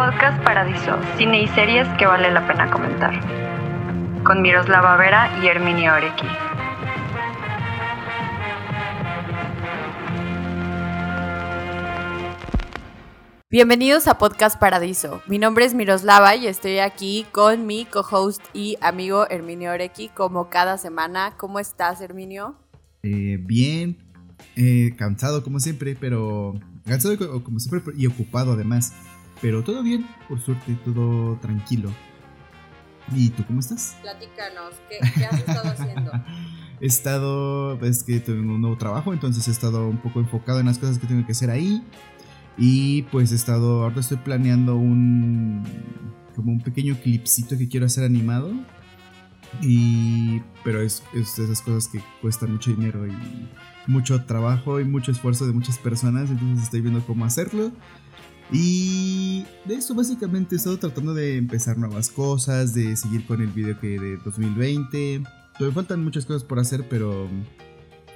Podcast 0.00 0.42
Paradiso, 0.44 0.98
cine 1.18 1.42
y 1.42 1.48
series 1.48 1.86
que 1.98 2.06
vale 2.06 2.30
la 2.32 2.46
pena 2.48 2.70
comentar. 2.70 3.12
Con 4.24 4.40
Miroslava 4.40 4.96
Vera 4.96 5.38
y 5.42 5.46
Herminio 5.46 5.92
Orequi. 5.92 6.26
Bienvenidos 13.50 14.08
a 14.08 14.16
Podcast 14.16 14.58
Paradiso. 14.58 15.20
Mi 15.26 15.36
nombre 15.36 15.66
es 15.66 15.74
Miroslava 15.74 16.34
y 16.34 16.46
estoy 16.46 16.78
aquí 16.78 17.26
con 17.30 17.66
mi 17.66 17.84
co-host 17.84 18.40
y 18.54 18.78
amigo 18.80 19.26
Herminio 19.28 19.70
Orequi 19.70 20.08
como 20.08 20.48
cada 20.48 20.78
semana. 20.78 21.34
¿Cómo 21.36 21.58
estás, 21.60 22.00
Herminio? 22.00 22.56
Eh, 23.02 23.36
bien, 23.38 23.98
eh, 24.56 24.94
cansado 24.96 25.44
como 25.44 25.60
siempre, 25.60 25.94
pero 25.94 26.54
cansado 26.86 27.18
como 27.44 27.60
siempre 27.60 27.92
y 27.98 28.06
ocupado 28.06 28.54
además. 28.54 28.94
Pero 29.40 29.64
todo 29.64 29.82
bien, 29.82 30.06
por 30.28 30.40
suerte, 30.40 30.76
todo 30.84 31.36
tranquilo. 31.36 31.90
¿Y 33.14 33.30
tú 33.30 33.44
cómo 33.46 33.60
estás? 33.60 33.96
Platícanos, 34.02 34.74
¿qué, 34.88 35.24
has 35.24 35.38
estado 35.38 35.68
haciendo? 35.70 36.12
he 36.80 36.86
estado, 36.86 37.80
es 37.84 38.02
que 38.02 38.20
tengo 38.20 38.54
un 38.54 38.60
nuevo 38.60 38.76
trabajo, 38.76 39.12
entonces 39.12 39.48
he 39.48 39.50
estado 39.50 39.88
un 39.88 39.98
poco 39.98 40.20
enfocado 40.20 40.60
en 40.60 40.66
las 40.66 40.78
cosas 40.78 40.98
que 40.98 41.06
tengo 41.06 41.26
que 41.26 41.32
hacer 41.32 41.50
ahí. 41.50 41.82
Y 42.56 43.02
pues 43.04 43.32
he 43.32 43.36
estado, 43.36 43.84
ahora 43.84 44.00
estoy 44.00 44.18
planeando 44.18 44.76
un, 44.76 45.64
como 46.36 46.52
un 46.52 46.60
pequeño 46.60 46.96
clipcito 46.96 47.56
que 47.56 47.68
quiero 47.68 47.86
hacer 47.86 48.04
animado. 48.04 48.52
Y, 49.62 50.40
pero 50.62 50.80
es, 50.80 51.02
es 51.14 51.36
de 51.36 51.44
esas 51.44 51.62
cosas 51.62 51.88
que 51.88 52.00
cuestan 52.20 52.52
mucho 52.52 52.70
dinero 52.70 53.06
y 53.06 53.12
mucho 53.86 54.24
trabajo 54.24 54.78
y 54.78 54.84
mucho 54.84 55.10
esfuerzo 55.10 55.46
de 55.46 55.52
muchas 55.52 55.78
personas, 55.78 56.30
entonces 56.30 56.64
estoy 56.64 56.80
viendo 56.82 57.04
cómo 57.04 57.24
hacerlo. 57.24 57.72
Y 58.52 59.44
de 59.64 59.74
eso 59.74 59.94
básicamente 59.94 60.56
he 60.56 60.58
estado 60.58 60.78
tratando 60.78 61.14
de 61.14 61.36
empezar 61.36 61.78
nuevas 61.78 62.10
cosas, 62.10 62.74
de 62.74 62.96
seguir 62.96 63.24
con 63.26 63.40
el 63.40 63.48
video 63.48 63.78
que 63.78 63.98
de 63.98 64.16
2020. 64.18 65.22
Me 65.60 65.72
faltan 65.72 66.02
muchas 66.02 66.26
cosas 66.26 66.42
por 66.42 66.58
hacer, 66.58 66.88
pero 66.88 67.28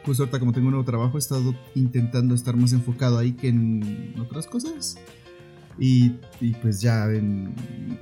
pues 0.04 0.18
ahorita 0.18 0.40
como 0.40 0.52
tengo 0.52 0.66
un 0.66 0.72
nuevo 0.72 0.84
trabajo 0.84 1.16
he 1.16 1.20
estado 1.20 1.54
intentando 1.74 2.34
estar 2.34 2.56
más 2.56 2.72
enfocado 2.72 3.18
ahí 3.18 3.32
que 3.32 3.48
en 3.48 4.14
otras 4.20 4.46
cosas. 4.46 4.98
Y, 5.78 6.10
pues 6.62 6.80
ya 6.80 7.06
en, 7.10 7.52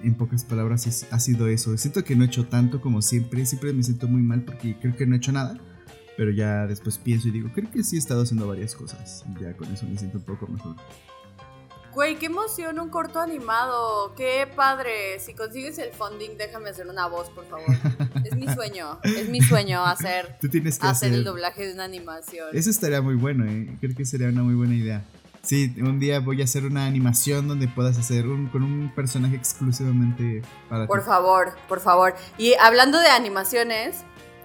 en, 0.02 0.14
pocas 0.14 0.44
palabras 0.44 1.06
ha 1.10 1.18
sido 1.18 1.48
eso. 1.48 1.76
Siento 1.78 2.04
que 2.04 2.14
no 2.14 2.24
he 2.24 2.26
hecho 2.26 2.46
tanto 2.46 2.80
como 2.80 3.00
siempre. 3.00 3.46
Siempre 3.46 3.72
me 3.72 3.82
siento 3.82 4.08
muy 4.08 4.22
mal 4.22 4.42
porque 4.42 4.76
creo 4.78 4.94
que 4.94 5.06
no 5.06 5.14
he 5.14 5.18
hecho 5.18 5.32
nada. 5.32 5.58
Pero 6.16 6.30
ya 6.30 6.66
después 6.66 6.98
pienso 6.98 7.28
y 7.28 7.30
digo, 7.30 7.50
creo 7.54 7.70
que 7.70 7.82
sí 7.82 7.96
he 7.96 7.98
estado 7.98 8.22
haciendo 8.22 8.46
varias 8.46 8.74
cosas. 8.74 9.24
Y 9.26 9.42
ya 9.42 9.56
con 9.56 9.72
eso 9.72 9.86
me 9.86 9.96
siento 9.96 10.18
un 10.18 10.24
poco 10.24 10.46
mejor. 10.46 10.76
Güey, 11.94 12.16
qué 12.16 12.26
emoción, 12.26 12.80
un 12.80 12.88
corto 12.88 13.20
animado. 13.20 14.14
Qué 14.16 14.48
padre. 14.56 15.20
Si 15.20 15.34
consigues 15.34 15.76
el 15.78 15.92
funding, 15.92 16.38
déjame 16.38 16.70
hacer 16.70 16.86
una 16.86 17.06
voz, 17.06 17.28
por 17.30 17.46
favor. 17.46 17.66
es 18.24 18.34
mi 18.34 18.48
sueño. 18.48 18.98
Es 19.02 19.28
mi 19.28 19.42
sueño 19.42 19.84
hacer, 19.84 20.38
hacer, 20.80 21.12
el 21.12 21.24
doblaje 21.24 21.66
de 21.66 21.74
una 21.74 21.84
animación. 21.84 22.48
Eso 22.52 22.70
estaría 22.70 23.02
muy 23.02 23.14
bueno, 23.14 23.44
¿eh? 23.44 23.76
Creo 23.80 23.94
que 23.94 24.06
sería 24.06 24.28
una 24.28 24.42
muy 24.42 24.54
buena 24.54 24.74
idea. 24.74 25.04
Sí, 25.42 25.74
un 25.78 25.98
día 25.98 26.20
voy 26.20 26.40
a 26.40 26.44
hacer 26.44 26.64
una 26.64 26.86
animación 26.86 27.48
donde 27.48 27.66
puedas 27.68 27.98
hacer 27.98 28.26
un, 28.26 28.48
con 28.48 28.62
un 28.62 28.94
personaje 28.94 29.34
exclusivamente 29.34 30.42
para 30.70 30.86
Por 30.86 31.04
favor, 31.04 31.54
por 31.68 31.80
favor. 31.80 32.14
Y 32.38 32.54
hablando 32.54 32.98
de 33.00 33.08
animaciones, 33.08 34.04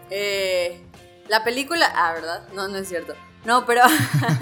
eh, 0.09 0.81
la 1.29 1.43
película. 1.43 1.85
Ah, 1.95 2.13
¿verdad? 2.13 2.47
No, 2.55 2.67
no 2.67 2.77
es 2.77 2.89
cierto. 2.89 3.13
No, 3.47 3.65
pero. 3.65 3.83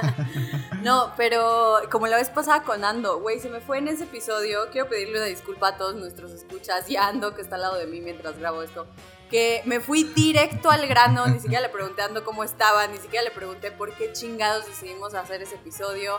no, 0.81 1.13
pero 1.15 1.81
como 1.91 2.07
la 2.07 2.17
vez 2.17 2.31
pasada 2.31 2.63
con 2.63 2.83
Ando, 2.83 3.19
güey, 3.19 3.39
se 3.39 3.49
me 3.49 3.61
fue 3.61 3.77
en 3.77 3.87
ese 3.87 4.05
episodio. 4.05 4.71
Quiero 4.71 4.89
pedirle 4.89 5.19
una 5.19 5.27
disculpa 5.27 5.67
a 5.67 5.77
todos 5.77 5.93
nuestros 5.93 6.31
escuchas 6.31 6.89
y 6.89 6.97
a 6.97 7.07
Ando, 7.09 7.35
que 7.35 7.43
está 7.43 7.53
al 7.53 7.61
lado 7.61 7.77
de 7.77 7.85
mí 7.85 8.01
mientras 8.01 8.39
grabo 8.39 8.63
esto. 8.63 8.87
Que 9.29 9.61
me 9.65 9.79
fui 9.79 10.05
directo 10.05 10.71
al 10.71 10.87
grano, 10.87 11.27
ni 11.27 11.39
siquiera 11.39 11.61
le 11.61 11.69
pregunté 11.69 12.01
a 12.01 12.05
Ando 12.05 12.23
cómo 12.23 12.43
estaba, 12.43 12.87
ni 12.87 12.97
siquiera 12.97 13.23
le 13.23 13.29
pregunté 13.29 13.71
por 13.71 13.93
qué 13.93 14.11
chingados 14.11 14.65
decidimos 14.65 15.13
hacer 15.13 15.39
ese 15.43 15.53
episodio. 15.53 16.17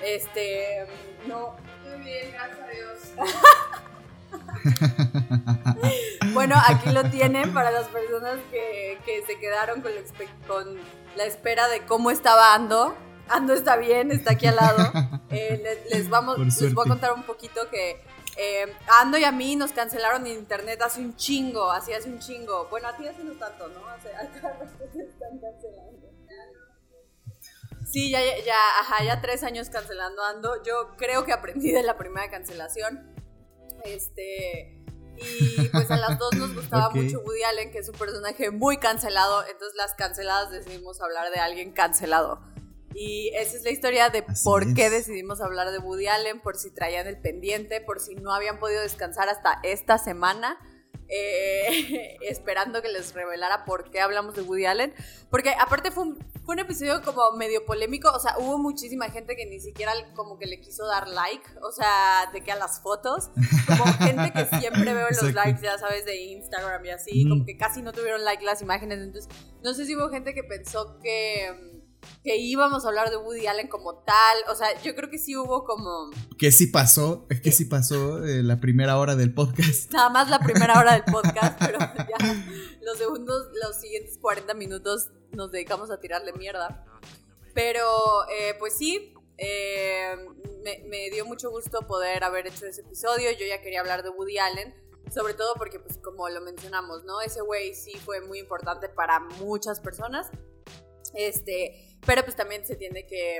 Este. 0.00 0.86
No, 1.26 1.56
muy 1.82 1.98
bien, 2.04 2.30
gracias 2.30 2.60
a 2.60 2.68
Dios. 2.68 3.60
bueno, 6.32 6.56
aquí 6.66 6.90
lo 6.90 7.04
tienen 7.10 7.52
para 7.52 7.70
las 7.70 7.88
personas 7.88 8.38
que, 8.50 8.98
que 9.04 9.22
se 9.26 9.38
quedaron 9.38 9.80
con, 9.82 9.92
con 10.46 10.78
la 11.16 11.24
espera 11.24 11.68
de 11.68 11.84
cómo 11.84 12.10
estaba 12.10 12.54
Ando. 12.54 12.94
Ando 13.28 13.54
está 13.54 13.76
bien, 13.76 14.10
está 14.10 14.32
aquí 14.32 14.46
al 14.46 14.56
lado. 14.56 14.92
Eh, 15.32 15.84
les, 15.88 16.08
vamos, 16.08 16.40
les 16.40 16.74
voy 16.74 16.84
a 16.84 16.88
contar 16.88 17.12
un 17.12 17.22
poquito 17.22 17.70
que 17.70 18.02
eh, 18.36 18.74
Ando 19.00 19.16
y 19.16 19.22
a 19.22 19.30
mí 19.30 19.54
nos 19.54 19.70
cancelaron 19.70 20.26
en 20.26 20.38
internet 20.38 20.82
hace 20.82 21.00
un 21.00 21.14
chingo, 21.14 21.70
así 21.70 21.92
hace 21.92 22.08
un 22.08 22.18
chingo. 22.18 22.66
Bueno, 22.68 22.88
a 22.88 22.96
ti 22.96 23.06
hace 23.06 23.22
no 23.22 23.34
tanto, 23.34 23.68
¿no? 23.68 23.86
Hace, 23.88 24.08
están 24.08 25.38
cancelando. 25.38 26.10
Sí, 27.86 28.10
ya, 28.10 28.20
ya, 28.20 28.56
ajá, 28.80 29.04
ya 29.04 29.20
tres 29.20 29.44
años 29.44 29.70
cancelando 29.70 30.24
Ando. 30.24 30.62
Yo 30.64 30.96
creo 30.96 31.24
que 31.24 31.32
aprendí 31.32 31.70
de 31.70 31.84
la 31.84 31.96
primera 31.96 32.28
cancelación. 32.28 33.14
Este, 33.84 34.79
y 35.22 35.68
pues 35.68 35.90
a 35.90 35.96
las 35.96 36.18
dos 36.18 36.34
nos 36.36 36.54
gustaba 36.54 36.90
mucho 36.90 37.20
Woody 37.20 37.42
Allen, 37.44 37.70
que 37.70 37.78
es 37.78 37.88
un 37.88 37.96
personaje 37.96 38.50
muy 38.50 38.78
cancelado. 38.78 39.42
Entonces 39.46 39.76
las 39.76 39.94
canceladas 39.94 40.50
decidimos 40.50 41.00
hablar 41.00 41.30
de 41.30 41.40
alguien 41.40 41.72
cancelado. 41.72 42.40
Y 42.94 43.30
esa 43.34 43.56
es 43.56 43.62
la 43.62 43.70
historia 43.70 44.10
de 44.10 44.24
por 44.44 44.74
qué 44.74 44.90
decidimos 44.90 45.40
hablar 45.40 45.70
de 45.70 45.78
Woody 45.78 46.08
Allen, 46.08 46.40
por 46.40 46.56
si 46.56 46.70
traían 46.70 47.06
el 47.06 47.20
pendiente, 47.20 47.80
por 47.80 48.00
si 48.00 48.16
no 48.16 48.34
habían 48.34 48.58
podido 48.58 48.82
descansar 48.82 49.28
hasta 49.28 49.60
esta 49.62 49.98
semana. 49.98 50.58
Eh, 51.10 52.16
esperando 52.22 52.80
que 52.82 52.88
les 52.88 53.12
revelara 53.14 53.64
por 53.64 53.90
qué 53.90 54.00
hablamos 54.00 54.34
de 54.34 54.42
Woody 54.42 54.66
Allen. 54.66 54.94
Porque 55.28 55.50
aparte 55.58 55.90
fue 55.90 56.04
un, 56.04 56.18
fue 56.44 56.54
un 56.54 56.60
episodio 56.60 57.02
como 57.02 57.32
medio 57.32 57.64
polémico, 57.64 58.10
o 58.10 58.18
sea, 58.18 58.36
hubo 58.38 58.58
muchísima 58.58 59.10
gente 59.10 59.36
que 59.36 59.46
ni 59.46 59.60
siquiera 59.60 59.92
como 60.14 60.38
que 60.38 60.46
le 60.46 60.60
quiso 60.60 60.86
dar 60.86 61.08
like, 61.08 61.44
o 61.62 61.70
sea, 61.72 62.30
de 62.32 62.42
que 62.42 62.52
a 62.52 62.56
las 62.56 62.80
fotos, 62.80 63.30
como 63.66 63.84
gente 63.98 64.32
que 64.32 64.58
siempre 64.58 64.92
veo 64.92 65.08
los 65.10 65.32
likes, 65.34 65.62
ya 65.62 65.78
sabes, 65.78 66.04
de 66.04 66.16
Instagram 66.16 66.84
y 66.84 66.90
así, 66.90 67.28
como 67.28 67.44
que 67.44 67.56
casi 67.56 67.82
no 67.82 67.92
tuvieron 67.92 68.24
like 68.24 68.44
las 68.44 68.62
imágenes, 68.62 68.98
entonces 68.98 69.32
no 69.62 69.74
sé 69.74 69.86
si 69.86 69.94
hubo 69.94 70.08
gente 70.08 70.34
que 70.34 70.42
pensó 70.42 70.98
que 71.00 71.79
que 72.22 72.36
íbamos 72.36 72.84
a 72.84 72.88
hablar 72.88 73.10
de 73.10 73.16
Woody 73.16 73.46
Allen 73.46 73.68
como 73.68 73.98
tal. 73.98 74.38
O 74.48 74.54
sea, 74.54 74.80
yo 74.82 74.94
creo 74.94 75.10
que 75.10 75.18
sí 75.18 75.36
hubo 75.36 75.64
como. 75.64 76.10
Que 76.38 76.52
sí 76.52 76.66
pasó, 76.66 77.26
es 77.30 77.40
que 77.40 77.52
sí 77.52 77.64
pasó 77.64 78.24
eh, 78.24 78.42
la 78.42 78.60
primera 78.60 78.98
hora 78.98 79.16
del 79.16 79.32
podcast. 79.32 79.90
Nada 79.92 80.10
más 80.10 80.28
la 80.30 80.38
primera 80.38 80.78
hora 80.78 80.92
del 80.92 81.04
podcast, 81.12 81.58
pero 81.58 81.78
ya 81.78 82.44
los 82.82 82.98
segundos, 82.98 83.48
los 83.62 83.80
siguientes 83.80 84.18
40 84.18 84.54
minutos 84.54 85.10
nos 85.32 85.50
dedicamos 85.50 85.90
a 85.90 86.00
tirarle 86.00 86.32
mierda. 86.32 86.84
Pero, 87.54 87.84
eh, 88.30 88.54
pues 88.58 88.74
sí, 88.76 89.14
eh, 89.38 90.14
me, 90.62 90.84
me 90.88 91.10
dio 91.10 91.24
mucho 91.24 91.50
gusto 91.50 91.80
poder 91.86 92.22
haber 92.22 92.46
hecho 92.46 92.66
ese 92.66 92.82
episodio. 92.82 93.30
Yo 93.32 93.46
ya 93.46 93.60
quería 93.60 93.80
hablar 93.80 94.02
de 94.02 94.10
Woody 94.10 94.38
Allen. 94.38 94.74
Sobre 95.12 95.34
todo 95.34 95.54
porque, 95.54 95.80
pues, 95.80 95.98
como 95.98 96.28
lo 96.28 96.40
mencionamos, 96.40 97.02
¿no? 97.04 97.20
Ese 97.20 97.40
güey 97.40 97.74
sí 97.74 97.92
fue 98.04 98.20
muy 98.20 98.38
importante 98.38 98.88
para 98.88 99.18
muchas 99.40 99.80
personas. 99.80 100.30
Este, 101.14 101.98
pero 102.06 102.22
pues 102.22 102.36
también 102.36 102.66
se 102.66 102.76
tiene 102.76 103.06
que, 103.06 103.38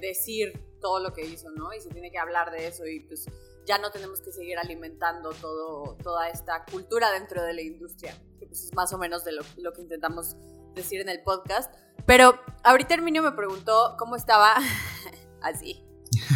decir 0.00 0.60
todo 0.80 0.98
lo 0.98 1.12
que 1.12 1.24
hizo, 1.24 1.50
¿no? 1.50 1.72
Y 1.72 1.80
se 1.80 1.88
tiene 1.90 2.10
que 2.10 2.18
hablar 2.18 2.50
de 2.50 2.66
eso 2.66 2.84
y 2.84 3.00
pues 3.00 3.26
ya 3.64 3.78
no 3.78 3.92
tenemos 3.92 4.20
que 4.20 4.32
seguir 4.32 4.58
alimentando 4.58 5.30
todo, 5.30 5.96
toda 6.02 6.28
esta 6.28 6.64
cultura 6.64 7.12
dentro 7.12 7.40
de 7.42 7.54
la 7.54 7.62
industria, 7.62 8.12
que 8.40 8.46
pues 8.46 8.64
es 8.64 8.74
más 8.74 8.92
o 8.92 8.98
menos 8.98 9.22
de 9.24 9.32
lo, 9.32 9.72
que 9.72 9.82
intentamos 9.82 10.36
decir 10.74 11.00
en 11.00 11.08
el 11.08 11.22
podcast. 11.22 11.72
Pero 12.06 12.40
ahorita 12.64 12.94
Herminio 12.94 13.22
me 13.22 13.30
preguntó 13.32 13.94
cómo 13.98 14.16
estaba 14.16 14.56
así. 15.42 15.84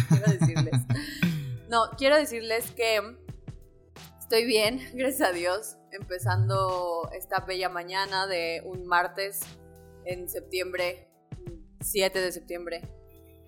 Quiero 0.09 0.31
decirles. 0.31 0.81
No, 1.67 1.89
quiero 1.97 2.15
decirles 2.15 2.69
que 2.71 3.01
estoy 4.19 4.45
bien, 4.45 4.79
gracias 4.93 5.29
a 5.29 5.31
Dios, 5.31 5.77
empezando 5.91 7.09
esta 7.11 7.39
bella 7.39 7.69
mañana 7.69 8.27
de 8.27 8.61
un 8.65 8.85
martes 8.85 9.39
en 10.05 10.29
septiembre, 10.29 11.09
7 11.81 12.19
de 12.19 12.31
septiembre. 12.31 12.81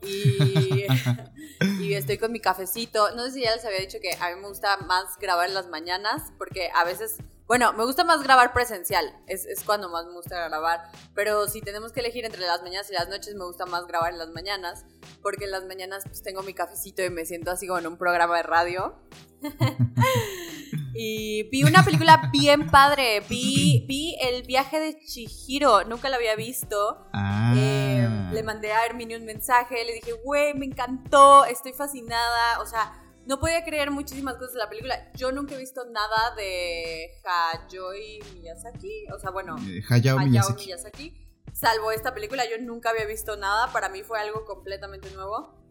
Y, 0.03 0.85
y, 1.81 1.93
estoy 1.93 2.17
con 2.17 2.31
mi 2.31 2.39
cafecito. 2.39 3.11
No 3.15 3.25
sé 3.25 3.31
si 3.31 3.41
ya 3.41 3.55
les 3.55 3.65
había 3.65 3.79
dicho 3.79 3.97
que 4.01 4.11
a 4.19 4.33
mí 4.33 4.41
me 4.41 4.47
gusta 4.47 4.77
más 4.77 5.17
grabar 5.19 5.47
en 5.47 5.55
las 5.55 5.67
mañanas, 5.67 6.31
porque 6.37 6.69
a 6.75 6.83
veces, 6.83 7.17
bueno, 7.47 7.73
me 7.73 7.83
gusta 7.83 8.03
más 8.03 8.21
grabar 8.23 8.53
presencial, 8.53 9.11
es, 9.27 9.45
es, 9.45 9.63
cuando 9.63 9.89
más 9.89 10.05
me 10.05 10.13
gusta 10.13 10.47
grabar, 10.47 10.91
pero 11.15 11.47
si 11.47 11.61
tenemos 11.61 11.93
que 11.93 12.01
elegir 12.01 12.25
entre 12.25 12.41
las 12.41 12.61
mañanas 12.61 12.89
y 12.91 12.93
las 12.93 13.09
noches, 13.09 13.33
me 13.35 13.45
gusta 13.45 13.65
más 13.65 13.87
grabar 13.87 14.13
en 14.13 14.19
las 14.19 14.29
mañanas, 14.29 14.85
porque 15.21 15.45
en 15.45 15.51
las 15.51 15.65
mañanas 15.65 16.03
pues 16.05 16.21
tengo 16.21 16.43
mi 16.43 16.53
cafecito 16.53 17.03
y 17.03 17.09
me 17.09 17.25
siento 17.25 17.51
así 17.51 17.67
como 17.67 17.79
en 17.79 17.87
un 17.87 17.97
programa 17.97 18.37
de 18.37 18.43
radio. 18.43 18.95
Y 20.97 21.43
vi 21.49 21.63
una 21.63 21.83
película 21.83 22.29
bien 22.31 22.69
padre. 22.71 23.21
Vi, 23.29 23.85
vi 23.87 24.17
El 24.19 24.43
viaje 24.43 24.79
de 24.79 24.97
Chihiro. 24.99 25.83
Nunca 25.85 26.09
la 26.09 26.15
había 26.15 26.35
visto. 26.35 27.07
Ah. 27.13 27.53
Eh, 27.55 28.09
le 28.33 28.43
mandé 28.43 28.71
a 28.73 28.85
Hermione 28.85 29.17
un 29.17 29.25
mensaje. 29.25 29.85
Le 29.85 29.93
dije, 29.93 30.13
güey, 30.23 30.53
me 30.55 30.65
encantó. 30.65 31.45
Estoy 31.45 31.73
fascinada. 31.73 32.59
O 32.61 32.65
sea, 32.65 32.93
no 33.27 33.39
podía 33.39 33.63
creer 33.63 33.91
muchísimas 33.91 34.35
cosas 34.35 34.53
de 34.53 34.59
la 34.59 34.69
película. 34.69 35.11
Yo 35.15 35.31
nunca 35.31 35.55
he 35.55 35.57
visto 35.57 35.83
nada 35.91 36.33
de 36.35 37.09
Hayao 37.23 37.91
Miyazaki, 38.35 39.05
o 39.13 39.19
sea, 39.19 39.31
bueno, 39.31 39.57
Eh, 39.67 39.81
Hayao 39.89 40.17
Miyazaki. 40.19 40.65
Miyazaki. 40.65 41.13
Salvo 41.53 41.91
esta 41.91 42.13
película, 42.13 42.43
yo 42.49 42.57
nunca 42.63 42.91
había 42.91 43.05
visto 43.05 43.35
nada. 43.35 43.71
Para 43.73 43.89
mí 43.89 44.01
fue 44.03 44.19
algo 44.19 44.45
completamente 44.45 45.11
nuevo. 45.11 45.66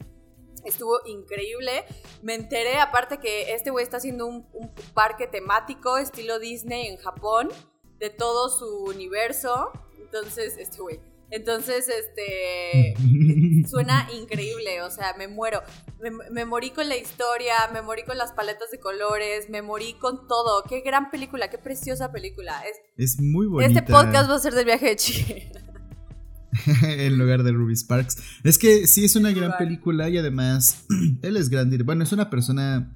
Estuvo 0.67 0.99
increíble. 1.07 1.85
Me 2.23 2.35
enteré, 2.35 2.79
aparte, 2.79 3.19
que 3.19 3.55
este 3.55 3.71
güey 3.71 3.83
está 3.85 3.97
haciendo 3.97 4.27
un, 4.27 4.47
un 4.53 4.71
parque 4.95 5.27
temático 5.27 5.97
estilo 5.99 6.39
Disney 6.39 6.87
en 6.89 6.97
Japón, 6.99 7.49
de 7.99 8.11
todo 8.11 8.51
su 8.51 8.85
universo. 8.85 9.71
Entonces, 9.99 10.57
este 10.59 10.79
güey. 10.81 11.01
Entonces, 11.31 11.89
este. 11.89 12.95
Suena 13.69 14.09
increíble, 14.15 14.83
o 14.83 14.91
sea, 14.91 15.15
me 15.19 15.27
muero. 15.27 15.61
Me, 15.99 16.11
me 16.11 16.45
morí 16.45 16.71
con 16.71 16.89
la 16.89 16.97
historia, 16.97 17.55
me 17.73 17.83
morí 17.83 18.05
con 18.05 18.17
las 18.17 18.33
paletas 18.33 18.71
de 18.71 18.79
colores, 18.79 19.51
me 19.51 19.61
morí 19.63 19.95
con 19.95 20.29
todo. 20.29 20.63
Qué 20.69 20.83
gran 20.83 21.11
película, 21.11 21.51
qué 21.51 21.59
preciosa 21.59 22.13
película. 22.13 22.63
Es, 22.65 22.77
Es 22.97 23.21
muy 23.21 23.47
bonita. 23.47 23.81
este 23.81 23.93
podcast 23.93 24.31
va 24.31 24.37
a 24.37 24.39
ser 24.39 24.55
del 24.55 24.67
viaje 24.67 24.87
de 24.87 24.97
Chile. 24.97 25.53
en 26.83 27.19
lugar 27.19 27.43
de 27.43 27.53
Ruby 27.53 27.75
Sparks. 27.77 28.41
Es 28.45 28.59
que 28.59 28.87
sí 28.87 29.05
es 29.05 29.17
una 29.17 29.33
gran 29.33 29.57
película 29.59 30.09
y 30.09 30.19
además 30.19 30.85
él 31.23 31.37
es 31.37 31.49
gran 31.51 31.71
dir- 31.71 31.85
Bueno, 31.85 32.05
es 32.05 32.13
una 32.13 32.31
persona 32.31 32.93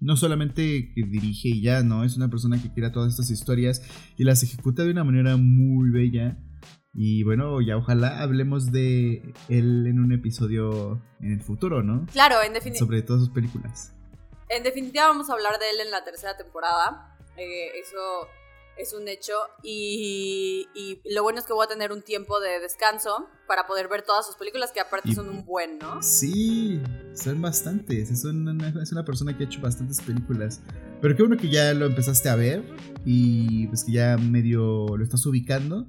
no 0.00 0.16
solamente 0.16 0.92
que 0.94 1.02
dirige 1.06 1.48
y 1.48 1.62
ya, 1.62 1.82
¿no? 1.82 2.04
Es 2.04 2.16
una 2.16 2.28
persona 2.28 2.60
que 2.60 2.72
crea 2.72 2.92
todas 2.92 3.12
estas 3.12 3.30
historias 3.30 3.82
y 4.16 4.24
las 4.24 4.42
ejecuta 4.42 4.84
de 4.84 4.90
una 4.90 5.04
manera 5.04 5.36
muy 5.36 5.90
bella. 5.90 6.38
Y 6.98 7.22
bueno, 7.24 7.60
ya 7.60 7.76
ojalá 7.76 8.22
hablemos 8.22 8.72
de 8.72 9.34
él 9.50 9.86
en 9.86 10.00
un 10.00 10.12
episodio 10.12 11.02
en 11.20 11.32
el 11.32 11.40
futuro, 11.42 11.82
¿no? 11.82 12.06
Claro, 12.12 12.36
en, 12.42 12.54
defini- 12.54 12.76
Sobre 12.78 13.02
todas 13.02 13.20
sus 13.22 13.30
películas. 13.30 13.92
en 14.48 14.62
definitiva 14.62 15.08
vamos 15.08 15.28
a 15.28 15.34
hablar 15.34 15.58
de 15.58 15.68
él 15.70 15.80
en 15.84 15.90
la 15.90 16.04
tercera 16.04 16.36
temporada. 16.38 17.16
Eh, 17.36 17.68
eso 17.80 17.98
es 18.78 18.92
un 18.92 19.08
hecho. 19.08 19.32
Y, 19.62 20.68
y 20.74 21.00
lo 21.14 21.22
bueno 21.22 21.38
es 21.38 21.44
que 21.46 21.52
voy 21.52 21.64
a 21.64 21.68
tener 21.68 21.92
un 21.92 22.02
tiempo 22.02 22.40
de 22.40 22.60
descanso 22.60 23.26
para 23.46 23.66
poder 23.66 23.88
ver 23.88 24.02
todas 24.02 24.26
sus 24.26 24.36
películas, 24.36 24.72
que 24.72 24.80
aparte 24.80 25.10
Y- 25.10 25.14
son 25.14 25.28
un 25.28 25.44
buen, 25.44 25.78
¿no? 25.78 26.02
Sí, 26.02 26.80
son 27.14 27.40
bastantes. 27.40 28.10
Es 28.10 28.24
una, 28.24 28.68
es 28.82 28.92
una 28.92 29.04
persona 29.04 29.36
que 29.36 29.44
ha 29.44 29.46
hecho 29.46 29.60
bastantes 29.60 30.00
películas. 30.00 30.60
Pero 31.00 31.14
qué 31.16 31.22
bueno 31.22 31.36
que 31.40 31.48
ya 31.50 31.72
lo 31.74 31.86
empezaste 31.86 32.28
a 32.28 32.36
ver 32.36 32.64
y 33.04 33.66
pues 33.68 33.84
que 33.84 33.92
ya 33.92 34.16
medio 34.16 34.96
lo 34.96 35.04
estás 35.04 35.24
ubicando. 35.26 35.86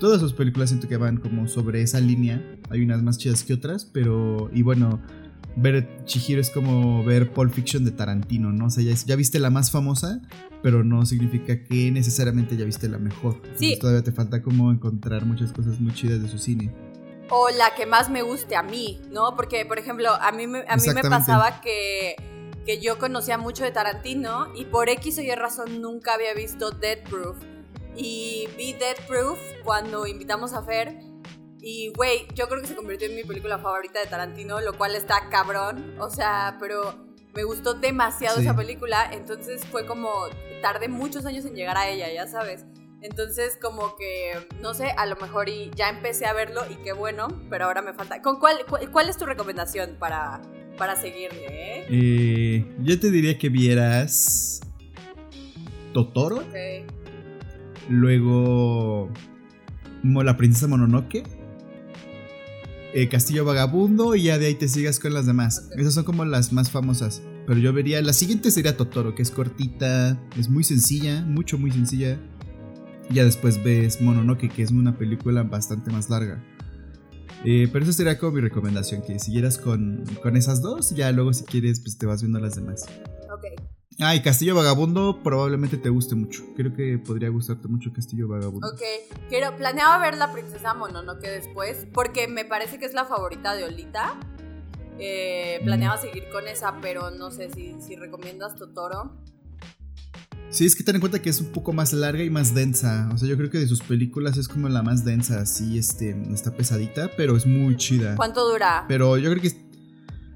Todas 0.00 0.20
sus 0.20 0.32
películas 0.32 0.70
siento 0.70 0.88
que 0.88 0.96
van 0.96 1.18
como 1.18 1.46
sobre 1.48 1.82
esa 1.82 2.00
línea. 2.00 2.42
Hay 2.70 2.82
unas 2.82 3.02
más 3.02 3.18
chidas 3.18 3.42
que 3.44 3.54
otras, 3.54 3.84
pero 3.84 4.48
y 4.52 4.62
bueno, 4.62 5.00
ver 5.56 6.04
Chihiro 6.04 6.40
es 6.40 6.50
como 6.50 7.04
ver 7.04 7.32
Pulp 7.32 7.52
Fiction 7.52 7.84
de 7.84 7.90
Tarantino, 7.92 8.52
¿no? 8.52 8.66
O 8.66 8.70
sea, 8.70 8.82
ya, 8.82 8.94
ya 9.06 9.16
viste 9.16 9.38
la 9.38 9.50
más 9.50 9.70
famosa, 9.70 10.20
pero 10.64 10.82
no 10.82 11.04
significa 11.04 11.62
que 11.62 11.90
necesariamente 11.90 12.56
ya 12.56 12.64
viste 12.64 12.88
la 12.88 12.96
mejor. 12.98 13.34
Entonces, 13.44 13.78
todavía 13.78 14.02
te 14.02 14.12
falta 14.12 14.42
como 14.42 14.72
encontrar 14.72 15.26
muchas 15.26 15.52
cosas 15.52 15.78
muy 15.78 15.92
chidas 15.92 16.22
de 16.22 16.28
su 16.28 16.38
cine. 16.38 16.72
o 17.30 17.48
la 17.50 17.74
que 17.74 17.84
más 17.86 18.08
me 18.10 18.22
guste 18.22 18.56
a 18.56 18.62
mí, 18.62 19.00
¿no? 19.10 19.34
Porque, 19.36 19.64
por 19.66 19.78
ejemplo, 19.78 20.10
a 20.10 20.30
mí, 20.32 20.46
me- 20.46 20.64
a 20.68 20.76
mí 20.76 20.82
me 20.94 21.02
pasaba 21.10 21.60
que, 21.62 22.16
que 22.66 22.80
yo 22.80 22.98
conocía 22.98 23.36
mucho 23.38 23.62
de 23.64 23.70
Tarantino 23.72 24.48
y 24.54 24.64
por 24.66 24.88
X 24.88 25.18
o 25.18 25.22
Y 25.22 25.30
razón 25.34 25.80
nunca 25.82 26.14
había 26.14 26.32
visto 26.34 26.70
Dead 26.70 26.98
Proof. 27.10 27.36
Y 27.96 28.46
vi 28.58 28.72
Dead 28.74 28.96
Proof 29.08 29.38
cuando 29.64 30.06
invitamos 30.06 30.52
a 30.52 30.62
Fer. 30.64 30.98
Y, 31.60 31.92
güey, 31.96 32.26
yo 32.34 32.46
creo 32.48 32.60
que 32.60 32.68
se 32.68 32.74
convirtió 32.76 33.08
en 33.08 33.16
mi 33.16 33.24
película 33.24 33.58
favorita 33.58 34.00
de 34.00 34.06
Tarantino, 34.06 34.60
lo 34.60 34.76
cual 34.76 34.94
está 34.94 35.28
cabrón. 35.30 35.94
O 36.00 36.10
sea, 36.10 36.56
pero 36.60 37.13
me 37.34 37.44
gustó 37.44 37.74
demasiado 37.74 38.36
Sí. 38.36 38.42
esa 38.42 38.56
película. 38.56 39.10
Entonces 39.12 39.64
fue 39.66 39.86
como, 39.86 40.10
tardé 40.62 40.88
muchos 40.88 41.26
años 41.26 41.44
en 41.44 41.54
llegar 41.54 41.76
a 41.76 41.88
ella, 41.88 42.06
ya 42.12 42.26
sabes. 42.26 42.64
Entonces, 43.02 43.58
como 43.60 43.96
que, 43.96 44.32
no 44.62 44.72
sé, 44.72 44.86
a 44.96 45.04
lo 45.04 45.16
mejor 45.16 45.50
y 45.50 45.70
ya 45.76 45.90
empecé 45.90 46.24
a 46.24 46.32
verlo 46.32 46.62
y 46.70 46.76
qué 46.76 46.94
bueno, 46.94 47.28
pero 47.50 47.66
ahora 47.66 47.82
me 47.82 47.92
falta. 47.92 48.22
¿Con 48.22 48.40
cuál, 48.40 48.56
cuál, 48.66 48.90
cuál 48.90 49.10
es 49.10 49.18
tu 49.18 49.26
recomendación 49.26 49.96
para, 49.98 50.40
para 50.78 50.96
seguirle, 50.96 51.44
eh? 51.48 51.86
Eh, 51.90 52.74
yo 52.82 52.98
te 52.98 53.10
diría 53.10 53.36
que 53.36 53.50
vieras 53.50 54.60
Totoro, 55.92 56.36
Ok. 56.36 56.54
luego 57.90 59.10
La 60.02 60.36
Princesa 60.38 60.66
Mononoke, 60.66 61.24
eh, 62.94 63.08
Castillo 63.08 63.44
Vagabundo 63.44 64.14
y 64.14 64.24
ya 64.24 64.38
de 64.38 64.46
ahí 64.46 64.54
te 64.54 64.68
sigas 64.68 65.00
con 65.00 65.12
las 65.12 65.26
demás. 65.26 65.68
Esas 65.76 65.94
son 65.94 66.04
como 66.04 66.24
las 66.24 66.52
más 66.52 66.70
famosas. 66.70 67.22
Pero 67.44 67.58
yo 67.58 67.72
vería, 67.72 68.00
la 68.00 68.12
siguiente 68.12 68.52
sería 68.52 68.76
Totoro, 68.76 69.14
que 69.16 69.22
es 69.22 69.32
cortita, 69.32 70.18
es 70.38 70.48
muy 70.48 70.62
sencilla, 70.62 71.22
mucho, 71.22 71.58
muy 71.58 71.72
sencilla. 71.72 72.18
Ya 73.10 73.24
después 73.24 73.62
ves 73.62 74.00
Mononoke, 74.00 74.48
que 74.48 74.62
es 74.62 74.70
una 74.70 74.96
película 74.96 75.42
bastante 75.42 75.90
más 75.90 76.08
larga. 76.08 76.42
Eh, 77.44 77.68
pero 77.70 77.84
esa 77.84 77.92
sería 77.92 78.16
como 78.16 78.32
mi 78.32 78.40
recomendación, 78.40 79.02
que 79.02 79.18
siguieras 79.18 79.58
con, 79.58 80.04
con 80.22 80.36
esas 80.36 80.62
dos, 80.62 80.94
ya 80.94 81.10
luego 81.10 81.34
si 81.34 81.44
quieres, 81.44 81.80
pues 81.80 81.98
te 81.98 82.06
vas 82.06 82.22
viendo 82.22 82.38
las 82.38 82.54
demás. 82.54 82.86
Ok. 83.30 83.73
Ah, 84.00 84.14
y 84.14 84.22
Castillo 84.22 84.56
Vagabundo 84.56 85.20
probablemente 85.22 85.76
te 85.76 85.88
guste 85.88 86.14
mucho. 86.14 86.42
Creo 86.56 86.74
que 86.74 86.98
podría 86.98 87.28
gustarte 87.28 87.68
mucho 87.68 87.92
Castillo 87.92 88.26
Vagabundo. 88.26 88.66
Ok, 88.66 88.80
quiero, 89.28 89.56
planeaba 89.56 89.98
ver 89.98 90.16
la 90.16 90.32
princesa 90.32 90.74
Mononoke 90.74 91.28
después, 91.28 91.86
porque 91.92 92.26
me 92.26 92.44
parece 92.44 92.78
que 92.78 92.86
es 92.86 92.94
la 92.94 93.04
favorita 93.04 93.54
de 93.54 93.64
Olita. 93.64 94.18
Eh, 94.98 95.60
planeaba 95.64 95.96
seguir 95.96 96.24
con 96.32 96.46
esa, 96.48 96.80
pero 96.80 97.10
no 97.10 97.30
sé 97.30 97.50
si, 97.50 97.76
si 97.80 97.96
recomiendas 97.96 98.56
Totoro. 98.56 99.12
Sí, 100.50 100.64
es 100.64 100.76
que 100.76 100.84
ten 100.84 100.94
en 100.94 101.00
cuenta 101.00 101.20
que 101.20 101.30
es 101.30 101.40
un 101.40 101.48
poco 101.48 101.72
más 101.72 101.92
larga 101.92 102.22
y 102.22 102.30
más 102.30 102.54
densa. 102.54 103.10
O 103.12 103.18
sea, 103.18 103.28
yo 103.28 103.36
creo 103.36 103.50
que 103.50 103.58
de 103.58 103.66
sus 103.66 103.80
películas 103.80 104.36
es 104.36 104.46
como 104.46 104.68
la 104.68 104.82
más 104.84 105.04
densa, 105.04 105.40
así, 105.40 105.78
este, 105.78 106.16
está 106.32 106.52
pesadita, 106.52 107.10
pero 107.16 107.36
es 107.36 107.44
muy 107.44 107.76
chida. 107.76 108.14
¿Cuánto 108.14 108.48
dura? 108.48 108.84
Pero 108.86 109.18
yo 109.18 109.30
creo 109.30 109.42
que 109.42 109.63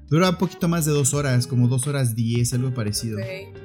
dura 0.09 0.29
un 0.31 0.37
poquito 0.37 0.67
más 0.67 0.85
de 0.85 0.91
dos 0.91 1.13
horas, 1.13 1.47
como 1.47 1.67
dos 1.67 1.87
horas 1.87 2.15
diez, 2.15 2.53
algo 2.53 2.73
parecido. 2.73 3.17
Ok, 3.19 3.57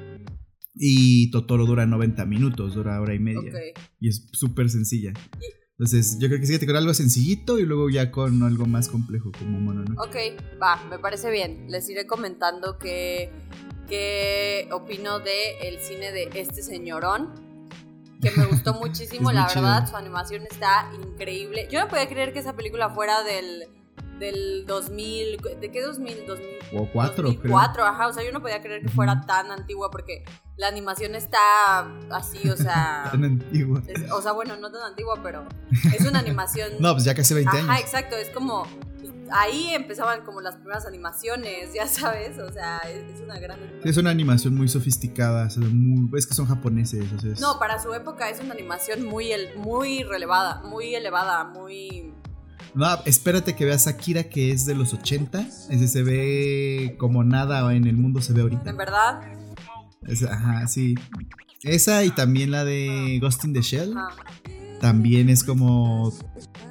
Y 0.74 1.30
Totoro 1.30 1.66
dura 1.66 1.86
90 1.86 2.24
minutos, 2.26 2.74
dura 2.74 3.00
hora 3.00 3.14
y 3.14 3.18
media. 3.20 3.50
ok. 3.50 3.78
Y 4.00 4.08
es 4.08 4.28
súper 4.32 4.68
sencilla. 4.70 5.12
Entonces, 5.78 6.18
yo 6.20 6.28
creo 6.28 6.38
que 6.40 6.46
síguete 6.46 6.66
con 6.66 6.76
algo 6.76 6.94
sencillito 6.94 7.58
y 7.58 7.64
luego 7.64 7.90
ya 7.90 8.10
con 8.12 8.42
algo 8.44 8.66
más 8.66 8.88
complejo 8.88 9.32
como 9.36 9.58
mono, 9.58 9.82
¿no? 9.84 10.00
Ok, 10.02 10.14
va, 10.62 10.82
me 10.88 10.98
parece 11.00 11.30
bien. 11.30 11.66
Les 11.68 11.88
iré 11.88 12.06
comentando 12.06 12.78
qué, 12.78 13.30
qué 13.88 14.68
opino 14.72 15.18
de 15.18 15.58
el 15.68 15.80
cine 15.80 16.12
de 16.12 16.28
este 16.34 16.62
señorón. 16.62 17.42
Que 18.22 18.30
me 18.36 18.46
gustó 18.46 18.74
muchísimo, 18.80 19.32
la 19.32 19.48
verdad. 19.48 19.80
chido. 19.80 19.90
Su 19.90 19.96
animación 19.96 20.42
está 20.48 20.90
increíble. 21.02 21.66
Yo 21.70 21.80
no 21.80 21.88
podía 21.88 22.08
creer 22.08 22.32
que 22.32 22.38
esa 22.38 22.54
película 22.54 22.90
fuera 22.90 23.22
del, 23.24 23.64
del 24.18 24.64
2000. 24.66 25.38
¿De 25.60 25.70
qué 25.70 25.82
2000? 25.82 26.26
2000 26.26 26.48
O 26.74 26.88
cuatro, 26.92 27.24
creo. 27.24 27.34
2004, 27.34 27.84
ajá. 27.84 28.08
O 28.08 28.12
sea, 28.12 28.24
yo 28.24 28.32
no 28.32 28.40
podía 28.40 28.60
creer 28.62 28.82
que 28.82 28.88
fuera 28.88 29.20
tan 29.22 29.50
antigua 29.50 29.90
porque 29.90 30.24
la 30.56 30.68
animación 30.68 31.14
está 31.14 31.38
así, 32.10 32.48
o 32.48 32.56
sea. 32.56 33.08
Tan 33.10 33.24
antigua. 33.24 33.82
es- 33.86 34.10
o 34.12 34.22
sea, 34.22 34.32
bueno, 34.32 34.56
no 34.56 34.70
tan 34.70 34.82
antigua, 34.82 35.18
pero 35.22 35.44
es 35.94 36.06
una 36.06 36.18
animación. 36.20 36.70
No, 36.80 36.92
pues 36.92 37.04
ya 37.04 37.14
casi 37.14 37.34
20 37.34 37.56
Ajá, 37.56 37.72
años. 37.72 37.80
exacto, 37.84 38.16
es 38.16 38.30
como 38.30 38.66
ahí 39.32 39.70
empezaban 39.74 40.22
como 40.22 40.40
las 40.42 40.56
primeras 40.56 40.86
animaciones, 40.86 41.72
ya 41.74 41.88
sabes, 41.88 42.38
o 42.38 42.52
sea, 42.52 42.78
es, 42.80 43.14
es 43.16 43.20
una 43.20 43.38
gran 43.40 43.58
Sí, 43.82 43.88
es 43.88 43.96
una 43.96 44.10
animación 44.10 44.54
muy 44.54 44.68
sofisticada, 44.68 45.48
se 45.50 45.60
ve 45.60 45.66
muy- 45.68 46.16
es 46.18 46.26
que 46.26 46.34
son 46.34 46.46
japoneses, 46.46 47.10
o 47.12 47.18
sea, 47.18 47.32
es- 47.32 47.40
No, 47.40 47.58
para 47.58 47.82
su 47.82 47.92
época 47.94 48.28
es 48.28 48.38
una 48.40 48.52
animación 48.52 49.02
muy 49.04 49.32
el- 49.32 49.56
muy 49.56 50.02
relevada, 50.04 50.60
muy 50.64 50.94
elevada, 50.94 51.44
muy 51.44 52.12
No, 52.74 52.86
espérate 53.04 53.54
que 53.54 53.64
veas 53.64 53.86
Akira 53.86 54.24
que 54.24 54.50
es 54.50 54.66
de 54.66 54.74
los 54.74 54.92
80, 54.92 55.46
ese 55.70 55.88
se 55.88 56.02
ve 56.02 56.96
como 56.98 57.22
nada 57.22 57.72
en 57.74 57.86
el 57.86 57.96
mundo 57.96 58.20
se 58.20 58.32
ve 58.32 58.42
ahorita. 58.42 58.70
en 58.70 58.76
verdad. 58.76 59.20
Es- 60.06 60.22
ajá, 60.24 60.66
sí. 60.66 60.94
Esa 61.62 62.04
y 62.04 62.10
también 62.10 62.50
la 62.50 62.64
de 62.64 63.18
Ghost 63.22 63.44
in 63.44 63.52
the 63.54 63.62
Shell, 63.62 63.94
también 64.80 65.30
es 65.30 65.44
como 65.44 66.12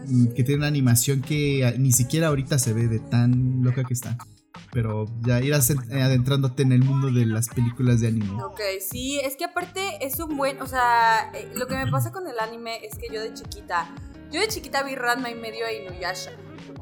mm, 0.07 0.27
que 0.35 0.43
tiene 0.43 0.57
una 0.59 0.67
animación 0.67 1.21
que 1.21 1.73
ni 1.79 1.91
siquiera 1.91 2.27
ahorita 2.27 2.59
se 2.59 2.73
ve 2.73 2.87
de 2.87 2.99
tan 2.99 3.63
loca 3.63 3.83
que 3.83 3.93
está. 3.93 4.17
Pero 4.71 5.05
ya 5.21 5.39
irás 5.41 5.69
eh, 5.69 5.75
adentrándote 6.01 6.63
en 6.63 6.71
el 6.73 6.83
mundo 6.83 7.11
de 7.11 7.25
las 7.25 7.47
películas 7.47 8.01
de 8.01 8.07
anime. 8.07 8.43
Ok, 8.43 8.59
sí, 8.87 9.19
es 9.23 9.35
que 9.35 9.45
aparte 9.45 9.81
es 10.05 10.19
un 10.19 10.35
buen, 10.35 10.61
o 10.61 10.67
sea, 10.67 11.31
eh, 11.33 11.51
lo 11.55 11.67
que 11.67 11.75
me 11.75 11.87
pasa 11.91 12.11
con 12.11 12.27
el 12.27 12.39
anime 12.39 12.83
es 12.85 12.97
que 12.97 13.07
yo 13.13 13.21
de 13.21 13.33
chiquita, 13.33 13.87
yo 14.33 14.41
de 14.41 14.47
chiquita 14.47 14.81
vi 14.81 14.95
Ranma 14.95 15.29
y 15.29 15.35
medio 15.35 15.65
e 15.67 15.83
Inuyasha. 15.83 16.31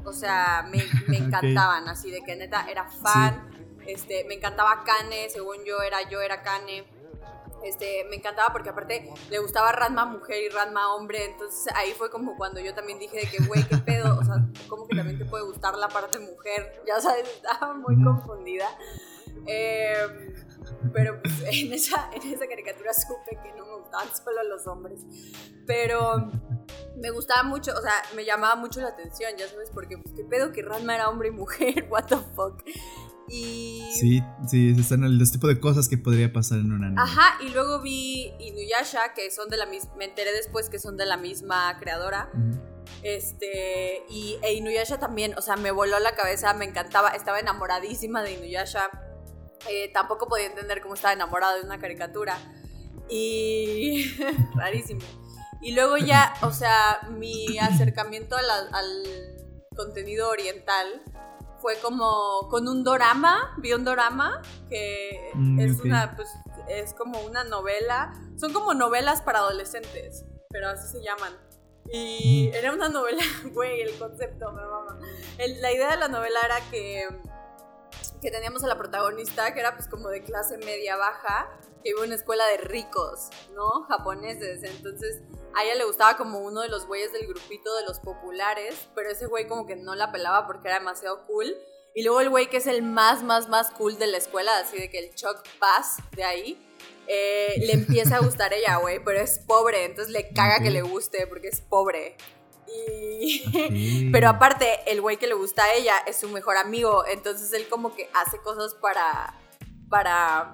O 0.05 0.13
sea, 0.13 0.65
me, 0.71 0.79
encantaban, 1.17 1.87
así 1.89 2.09
de 2.09 2.21
que 2.21 2.35
neta 2.35 2.65
era 2.69 2.89
fan. 2.89 3.49
Este, 3.85 4.23
me 4.23 4.35
encantaba 4.35 4.83
Kane, 4.85 5.29
según 5.29 5.57
yo 5.65 5.81
era 5.81 6.09
yo 6.09 6.21
era 6.21 6.41
Kane. 6.41 6.85
Este, 7.63 8.05
me 8.09 8.15
encantaba 8.15 8.51
porque 8.53 8.69
aparte 8.69 9.13
le 9.29 9.39
gustaba 9.39 9.71
Ranma 9.71 10.05
mujer 10.05 10.37
y 10.43 10.49
Ranma 10.49 10.95
hombre, 10.95 11.25
entonces 11.25 11.71
ahí 11.75 11.91
fue 11.91 12.09
como 12.09 12.35
cuando 12.35 12.59
yo 12.59 12.73
también 12.73 12.97
dije 12.97 13.17
de 13.17 13.29
que, 13.29 13.43
güey, 13.43 13.63
qué 13.67 13.77
pedo, 13.77 14.17
o 14.17 14.23
sea, 14.23 14.43
como 14.67 14.87
que 14.87 14.95
también 14.95 15.19
te 15.19 15.25
puede 15.25 15.43
gustar 15.43 15.75
la 15.77 15.87
parte 15.87 16.17
mujer, 16.17 16.81
ya 16.87 16.99
sabes, 16.99 17.29
estaba 17.29 17.75
muy 17.75 18.01
confundida. 18.03 18.67
Em, 19.45 20.30
pero 20.93 21.21
pues, 21.21 21.41
en, 21.51 21.73
esa, 21.73 22.09
en 22.13 22.33
esa 22.33 22.47
caricatura 22.47 22.93
supe 22.93 23.37
que 23.41 23.53
no 23.57 23.65
me 23.65 23.77
gustaban 23.81 24.07
solo 24.15 24.43
los 24.43 24.67
hombres. 24.67 25.01
Pero 25.65 26.31
me 26.97 27.11
gustaba 27.11 27.43
mucho, 27.43 27.71
o 27.77 27.81
sea, 27.81 27.93
me 28.15 28.25
llamaba 28.25 28.55
mucho 28.55 28.81
la 28.81 28.89
atención, 28.89 29.31
ya 29.37 29.47
sabes, 29.47 29.69
porque 29.73 29.97
pues, 29.97 30.13
qué 30.15 30.23
pedo 30.23 30.51
que 30.51 30.61
Ranma 30.61 30.95
era 30.95 31.09
hombre 31.09 31.29
y 31.29 31.31
mujer, 31.31 31.87
what 31.89 32.05
the 32.05 32.17
fuck. 32.35 32.63
Y... 33.27 33.89
Sí, 33.93 34.21
sí, 34.47 34.75
están 34.77 35.05
el 35.05 35.31
tipo 35.31 35.47
de 35.47 35.59
cosas 35.59 35.87
que 35.87 35.97
podría 35.97 36.33
pasar 36.33 36.59
en 36.59 36.71
una 36.71 36.87
anime. 36.87 37.01
Ajá, 37.01 37.41
y 37.41 37.49
luego 37.49 37.81
vi 37.81 38.33
Inuyasha, 38.39 39.13
que 39.13 39.31
son 39.31 39.49
de 39.49 39.57
la 39.57 39.65
misma, 39.65 39.93
me 39.95 40.05
enteré 40.05 40.33
después 40.33 40.69
que 40.69 40.79
son 40.79 40.97
de 40.97 41.05
la 41.05 41.15
misma 41.15 41.77
creadora. 41.79 42.29
Este, 43.03 44.03
y 44.09 44.37
e 44.41 44.53
Inuyasha 44.53 44.99
también, 44.99 45.33
o 45.37 45.41
sea, 45.41 45.55
me 45.55 45.71
voló 45.71 45.97
la 45.99 46.13
cabeza, 46.13 46.53
me 46.53 46.65
encantaba, 46.65 47.09
estaba 47.09 47.39
enamoradísima 47.39 48.21
de 48.21 48.33
Inuyasha. 48.33 48.89
Eh, 49.69 49.91
tampoco 49.93 50.27
podía 50.27 50.47
entender 50.47 50.81
cómo 50.81 50.95
estaba 50.95 51.13
enamorada 51.13 51.55
de 51.55 51.61
una 51.61 51.79
caricatura. 51.79 52.37
Y 53.09 54.15
rarísimo. 54.55 55.01
Y 55.61 55.73
luego 55.73 55.97
ya, 55.97 56.33
o 56.41 56.51
sea, 56.51 57.07
mi 57.11 57.59
acercamiento 57.59 58.35
al 58.35 59.03
contenido 59.75 60.29
oriental 60.29 61.03
fue 61.61 61.77
como 61.79 62.47
con 62.49 62.67
un 62.67 62.83
dorama, 62.83 63.55
vi 63.57 63.73
un 63.73 63.85
dorama 63.85 64.41
que 64.69 65.31
mm, 65.35 65.59
es 65.59 65.79
una, 65.81 66.15
pues, 66.15 66.29
es 66.67 66.93
como 66.93 67.21
una 67.21 67.43
novela, 67.43 68.13
son 68.37 68.51
como 68.51 68.73
novelas 68.73 69.21
para 69.21 69.39
adolescentes, 69.39 70.25
pero 70.49 70.69
así 70.69 70.91
se 70.91 71.03
llaman. 71.03 71.33
Y 71.93 72.49
era 72.53 72.73
una 72.73 72.89
novela, 72.89 73.21
güey, 73.53 73.81
el 73.81 73.97
concepto, 73.97 74.51
me 74.51 74.61
mama. 74.61 74.99
la 75.37 75.71
idea 75.71 75.91
de 75.91 75.97
la 75.97 76.07
novela 76.07 76.39
era 76.43 76.59
que, 76.71 77.07
que 78.21 78.31
teníamos 78.31 78.63
a 78.63 78.67
la 78.67 78.77
protagonista, 78.77 79.53
que 79.53 79.59
era 79.59 79.75
pues 79.75 79.87
como 79.87 80.09
de 80.09 80.23
clase 80.23 80.57
media 80.59 80.95
baja, 80.95 81.49
que 81.83 81.89
iba 81.89 82.01
a 82.01 82.05
una 82.05 82.15
escuela 82.15 82.45
de 82.47 82.57
ricos, 82.57 83.29
¿no? 83.53 83.83
Japoneses. 83.87 84.63
Entonces 84.63 85.21
a 85.53 85.63
ella 85.63 85.75
le 85.75 85.85
gustaba 85.85 86.17
como 86.17 86.39
uno 86.39 86.61
de 86.61 86.69
los 86.69 86.85
güeyes 86.85 87.11
del 87.11 87.27
grupito 87.27 87.75
de 87.75 87.83
los 87.83 87.99
populares, 87.99 88.87
pero 88.95 89.09
ese 89.09 89.25
güey 89.25 89.47
como 89.47 89.65
que 89.65 89.75
no 89.75 89.95
la 89.95 90.11
pelaba 90.11 90.47
porque 90.47 90.67
era 90.67 90.79
demasiado 90.79 91.25
cool. 91.25 91.55
Y 91.93 92.03
luego 92.03 92.21
el 92.21 92.29
güey 92.29 92.47
que 92.47 92.57
es 92.57 92.67
el 92.67 92.83
más, 92.83 93.23
más, 93.23 93.49
más 93.49 93.71
cool 93.71 93.97
de 93.97 94.07
la 94.07 94.17
escuela, 94.17 94.57
así 94.59 94.77
de 94.77 94.89
que 94.89 94.99
el 94.99 95.13
Chuck 95.13 95.43
Bass 95.59 95.97
de 96.15 96.23
ahí, 96.23 96.67
eh, 97.07 97.55
le 97.57 97.73
empieza 97.73 98.17
a 98.17 98.19
gustar 98.21 98.53
ella, 98.53 98.77
güey, 98.77 99.03
pero 99.03 99.19
es 99.19 99.39
pobre, 99.39 99.83
entonces 99.83 100.13
le 100.13 100.31
caga 100.31 100.59
que 100.59 100.69
le 100.69 100.81
guste 100.81 101.27
porque 101.27 101.49
es 101.49 101.59
pobre. 101.59 102.15
Y... 102.67 104.09
Pero 104.11 104.29
aparte, 104.29 104.79
el 104.87 105.01
güey 105.01 105.17
que 105.17 105.27
le 105.27 105.33
gusta 105.33 105.63
a 105.63 105.73
ella 105.73 105.95
es 106.07 106.17
su 106.17 106.29
mejor 106.29 106.57
amigo, 106.57 107.05
entonces 107.07 107.51
él 107.53 107.67
como 107.69 107.95
que 107.95 108.09
hace 108.13 108.37
cosas 108.39 108.73
para, 108.75 109.35
para 109.89 110.51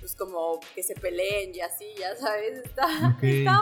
pues 0.00 0.16
como 0.16 0.58
que 0.74 0.82
se 0.82 0.94
peleen 0.94 1.54
y 1.54 1.60
así, 1.60 1.84
ya 1.98 2.16
sabes, 2.16 2.64
está, 2.64 2.88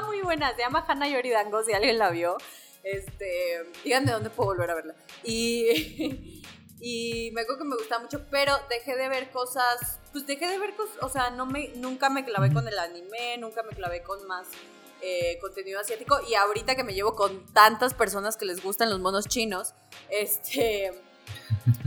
muy 0.07 0.21
buena, 0.23 0.55
se 0.55 0.63
llama 0.63 0.85
Hannah 0.87 1.09
Yoridango, 1.09 1.63
si 1.63 1.73
alguien 1.73 1.99
la 1.99 2.11
vio, 2.11 2.37
este, 2.85 3.65
díganme 3.85 4.13
dónde 4.13 4.31
puedo 4.31 4.51
volver 4.51 4.71
a 4.71 4.75
verla. 4.77 4.95
Y, 5.25 6.43
y 6.81 7.31
me 7.33 7.43
acuerdo 7.43 7.63
que 7.63 7.69
me 7.69 7.77
gustaba 7.77 8.03
mucho, 8.03 8.25
pero 8.31 8.55
dejé 8.71 8.97
de 8.97 9.09
ver 9.09 9.31
cosas, 9.31 9.99
pues 10.13 10.27
dejé 10.27 10.47
de 10.47 10.59
ver 10.59 10.75
cosas, 10.77 10.97
o 11.03 11.09
sea, 11.09 11.31
no 11.31 11.45
me, 11.45 11.69
nunca 11.77 12.09
me 12.09 12.25
clavé 12.25 12.53
con 12.53 12.67
el 12.69 12.79
anime, 12.79 13.37
nunca 13.39 13.63
me 13.65 13.75
clavé 13.75 14.03
con 14.03 14.25
más 14.27 14.47
eh, 15.03 15.39
contenido 15.41 15.81
asiático 15.81 16.19
y 16.29 16.35
ahorita 16.35 16.75
que 16.75 16.85
me 16.85 16.95
llevo 16.95 17.15
con 17.15 17.47
tantas 17.53 17.95
personas 17.95 18.37
que 18.37 18.45
les 18.45 18.63
gustan 18.63 18.91
los 18.91 19.01
monos 19.01 19.27
chinos, 19.27 19.75
este 20.11 20.93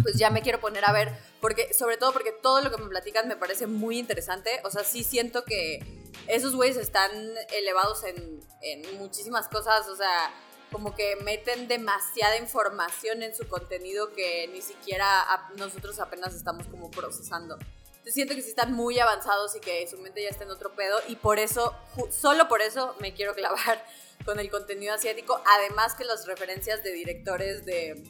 pues 0.04 0.18
ya 0.18 0.30
me 0.30 0.42
quiero 0.42 0.60
poner 0.60 0.86
a 0.86 0.92
ver, 0.92 1.18
porque 1.40 1.74
sobre 1.74 1.98
todo 1.98 2.14
porque 2.14 2.32
todo 2.32 2.62
lo 2.62 2.72
que 2.72 2.82
me 2.82 2.90
platican 2.90 3.28
me 3.28 3.36
parece 3.36 3.68
muy 3.68 3.98
interesante, 3.98 4.62
o 4.64 4.70
sea, 4.70 4.84
sí 4.84 5.04
siento 5.04 5.44
que 5.44 5.80
esos 6.28 6.56
güeyes 6.56 6.78
están 6.78 7.12
elevados 7.52 8.04
en, 8.04 8.40
en 8.62 8.98
muchísimas 8.98 9.48
cosas, 9.48 9.88
o 9.88 9.96
sea, 9.96 10.32
como 10.72 10.96
que 10.96 11.18
meten 11.18 11.68
demasiada 11.68 12.38
información 12.38 13.24
en 13.24 13.36
su 13.36 13.48
contenido 13.48 14.14
que 14.14 14.48
ni 14.54 14.62
siquiera 14.62 15.26
nosotros 15.58 16.00
apenas 16.00 16.34
estamos 16.34 16.68
como 16.68 16.90
procesando. 16.90 17.58
Siento 18.06 18.34
que 18.36 18.42
sí 18.42 18.50
están 18.50 18.74
muy 18.74 19.00
avanzados 19.00 19.56
y 19.56 19.60
que 19.60 19.88
su 19.88 19.98
mente 19.98 20.24
ya 20.24 20.30
está 20.30 20.44
en 20.44 20.52
otro 20.52 20.74
pedo 20.74 20.98
y 21.08 21.16
por 21.16 21.40
eso, 21.40 21.76
solo 22.10 22.48
por 22.48 22.62
eso 22.62 22.96
me 23.00 23.14
quiero 23.14 23.36
clavar 23.36 23.86
con 24.26 24.40
el 24.40 24.50
contenido 24.50 24.94
asiático, 24.94 25.42
además 25.58 25.96
que 25.96 26.06
las 26.06 26.26
referencias 26.26 26.84
de 26.84 26.92
directores 26.92 27.66
de 27.66 28.04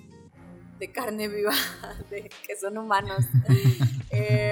de 0.81 0.91
carne 0.91 1.27
viva, 1.27 1.53
de, 2.10 2.29
que 2.45 2.57
son 2.60 2.77
humanos. 2.77 3.24
eh, 4.10 4.51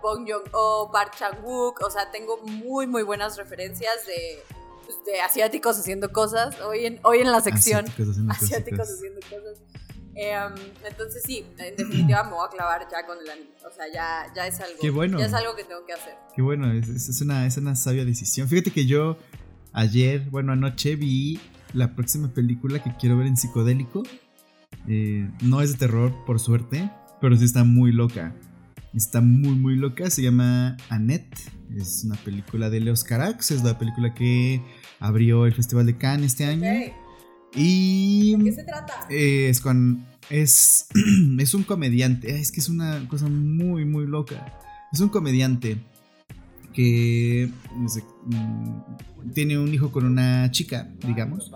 Bong 0.00 0.26
Joon-ho, 0.26 0.90
Park 0.92 1.16
Chan-wook, 1.18 1.82
o 1.82 1.90
sea, 1.90 2.10
tengo 2.12 2.38
muy, 2.38 2.86
muy 2.86 3.02
buenas 3.02 3.36
referencias 3.36 4.06
de, 4.06 4.38
pues, 4.86 5.04
de 5.04 5.20
asiáticos 5.20 5.76
haciendo 5.76 6.12
cosas. 6.12 6.60
Hoy 6.60 6.86
en, 6.86 7.00
hoy 7.02 7.18
en 7.18 7.32
la 7.32 7.40
sección, 7.40 7.84
asiáticos 8.30 8.88
haciendo, 8.88 9.20
cosas. 9.28 9.58
Em, 10.20 10.52
entonces 10.84 11.22
sí, 11.24 11.44
en 11.58 11.76
definitiva 11.76 12.24
me 12.24 12.30
voy 12.30 12.44
a 12.44 12.50
clavar 12.50 12.88
ya 12.90 13.06
con 13.06 13.18
el 13.18 13.30
anime. 13.30 13.50
O 13.64 13.72
sea, 13.72 13.84
ya, 13.92 14.26
ya 14.34 14.48
es 14.48 14.58
algo. 14.58 14.92
bueno. 14.92 15.16
Ya 15.16 15.26
es 15.26 15.32
algo 15.32 15.54
que 15.54 15.62
tengo 15.62 15.86
que 15.86 15.92
hacer. 15.92 16.14
Qué 16.34 16.42
bueno, 16.42 16.72
es, 16.72 16.88
es, 16.88 17.20
una, 17.20 17.46
es 17.46 17.56
una 17.56 17.76
sabia 17.76 18.04
decisión. 18.04 18.48
Fíjate 18.48 18.72
que 18.72 18.84
yo 18.84 19.16
ayer, 19.72 20.28
bueno, 20.30 20.52
anoche 20.52 20.96
vi 20.96 21.40
la 21.72 21.94
próxima 21.94 22.34
película 22.34 22.82
que 22.82 22.92
quiero 22.98 23.16
ver 23.16 23.28
en 23.28 23.36
psicodélico. 23.36 24.02
Eh, 24.88 25.30
no 25.40 25.62
es 25.62 25.72
de 25.72 25.78
terror, 25.78 26.12
por 26.26 26.40
suerte, 26.40 26.90
pero 27.20 27.36
sí 27.36 27.44
está 27.44 27.62
muy 27.62 27.92
loca. 27.92 28.34
Está 28.94 29.20
muy, 29.20 29.52
muy 29.52 29.76
loca. 29.76 30.10
Se 30.10 30.22
llama 30.22 30.76
Annette. 30.88 31.38
Es 31.76 32.02
una 32.04 32.16
película 32.16 32.70
de 32.70 32.80
Leos 32.80 33.04
Carax. 33.04 33.52
Es 33.52 33.62
la 33.62 33.78
película 33.78 34.14
que 34.14 34.60
abrió 34.98 35.46
el 35.46 35.54
Festival 35.54 35.86
de 35.86 35.96
Cannes 35.96 36.32
este 36.32 36.44
año. 36.44 36.68
Y. 37.54 38.36
¿De 38.36 38.44
qué 38.44 38.52
se 38.52 38.64
trata? 38.64 39.06
Es 39.08 39.60
con. 39.60 40.04
Es, 40.30 40.86
es 41.38 41.54
un 41.54 41.62
comediante. 41.62 42.38
Es 42.38 42.52
que 42.52 42.60
es 42.60 42.68
una 42.68 43.06
cosa 43.08 43.28
muy, 43.28 43.84
muy 43.84 44.06
loca. 44.06 44.58
Es 44.92 45.00
un 45.00 45.08
comediante 45.08 45.78
que 46.72 47.50
mm, 47.74 49.32
tiene 49.34 49.58
un 49.58 49.72
hijo 49.72 49.90
con 49.90 50.04
una 50.04 50.50
chica, 50.50 50.88
digamos. 51.06 51.50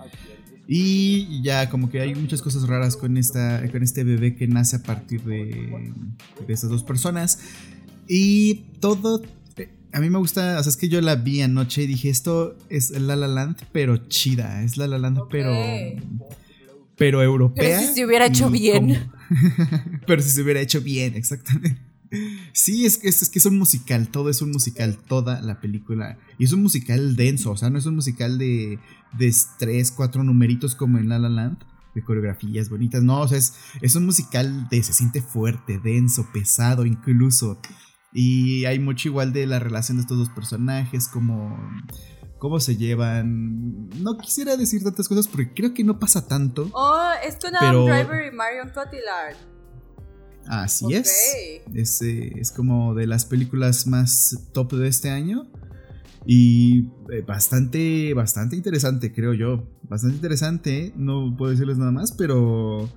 Y 0.66 1.42
ya 1.42 1.68
como 1.68 1.90
que 1.90 2.00
hay 2.00 2.14
muchas 2.14 2.40
cosas 2.40 2.66
raras 2.66 2.96
con, 2.96 3.16
esta, 3.16 3.62
con 3.70 3.82
este 3.82 4.04
bebé 4.04 4.36
que 4.36 4.46
nace 4.46 4.76
a 4.76 4.82
partir 4.82 5.22
de, 5.22 5.92
de 6.46 6.52
estas 6.52 6.70
dos 6.70 6.82
personas. 6.82 7.40
Y 8.08 8.66
todo... 8.80 9.22
A 9.92 10.00
mí 10.00 10.08
me 10.08 10.18
gusta, 10.18 10.58
o 10.58 10.62
sea, 10.62 10.70
es 10.70 10.76
que 10.76 10.88
yo 10.88 11.00
la 11.00 11.16
vi 11.16 11.42
anoche 11.42 11.82
y 11.82 11.86
dije, 11.86 12.08
esto 12.08 12.56
es 12.70 12.90
La 12.90 13.14
La 13.14 13.28
Land, 13.28 13.56
pero 13.72 13.96
chida. 14.08 14.62
Es 14.62 14.76
La 14.76 14.86
La 14.86 14.98
Land, 14.98 15.20
pero... 15.30 15.54
Pero 16.96 17.22
europea. 17.22 17.78
Pero 17.78 17.88
si 17.88 17.94
se 17.94 18.04
hubiera 18.06 18.26
hecho 18.26 18.50
bien. 18.50 19.10
pero 20.06 20.22
si 20.22 20.30
se 20.30 20.42
hubiera 20.42 20.60
hecho 20.60 20.80
bien, 20.80 21.14
exactamente. 21.14 21.80
Sí, 22.52 22.84
es 22.84 22.98
que 22.98 23.08
es, 23.08 23.28
que 23.28 23.38
es 23.38 23.46
un 23.46 23.58
musical, 23.58 24.08
todo 24.08 24.28
es 24.28 24.42
un 24.42 24.50
musical, 24.50 24.98
toda 25.08 25.40
la 25.40 25.60
película. 25.60 26.18
Y 26.38 26.44
es 26.44 26.52
un 26.52 26.62
musical 26.62 27.16
denso, 27.16 27.52
o 27.52 27.56
sea, 27.56 27.70
no 27.70 27.78
es 27.78 27.86
un 27.86 27.94
musical 27.94 28.38
de, 28.38 28.78
de 29.18 29.34
tres, 29.58 29.90
cuatro 29.90 30.22
numeritos 30.22 30.74
como 30.74 30.98
en 30.98 31.08
La 31.08 31.18
La 31.18 31.30
Land, 31.30 31.58
de 31.94 32.02
coreografías 32.02 32.68
bonitas, 32.68 33.02
no, 33.02 33.20
o 33.20 33.28
sea, 33.28 33.38
es, 33.38 33.54
es 33.80 33.96
un 33.96 34.06
musical 34.06 34.68
de, 34.70 34.82
se 34.82 34.92
siente 34.92 35.22
fuerte, 35.22 35.78
denso, 35.78 36.26
pesado 36.32 36.84
incluso. 36.84 37.58
Y 38.12 38.64
hay 38.66 38.78
mucho 38.78 39.08
igual 39.08 39.32
de 39.32 39.46
la 39.46 39.58
relación 39.58 39.96
de 39.96 40.02
estos 40.02 40.18
dos 40.18 40.28
personajes, 40.30 41.08
como 41.08 41.56
cómo 42.38 42.58
se 42.60 42.76
llevan. 42.76 43.88
No 44.00 44.18
quisiera 44.18 44.56
decir 44.56 44.82
tantas 44.82 45.08
cosas 45.08 45.28
porque 45.28 45.52
creo 45.54 45.74
que 45.74 45.84
no 45.84 45.98
pasa 45.98 46.26
tanto. 46.26 46.68
Oh, 46.72 47.10
es 47.24 47.36
con 47.36 47.54
Adam 47.54 47.84
Driver 47.86 48.32
y 48.32 48.36
Marion 48.36 48.70
Cotillard. 48.70 49.36
Así 50.46 50.92
es. 50.92 51.62
Es, 51.72 52.02
eh, 52.02 52.32
es 52.36 52.50
como 52.50 52.94
de 52.94 53.06
las 53.06 53.24
películas 53.24 53.86
más 53.86 54.48
top 54.52 54.72
de 54.72 54.88
este 54.88 55.10
año. 55.10 55.46
Y 56.26 56.88
eh, 57.12 57.22
bastante, 57.26 58.12
bastante 58.14 58.56
interesante, 58.56 59.12
creo 59.12 59.34
yo. 59.34 59.68
Bastante 59.82 60.16
interesante, 60.16 60.92
no 60.96 61.34
puedo 61.36 61.52
decirles 61.52 61.78
nada 61.78 61.92
más, 61.92 62.12
pero 62.12 62.88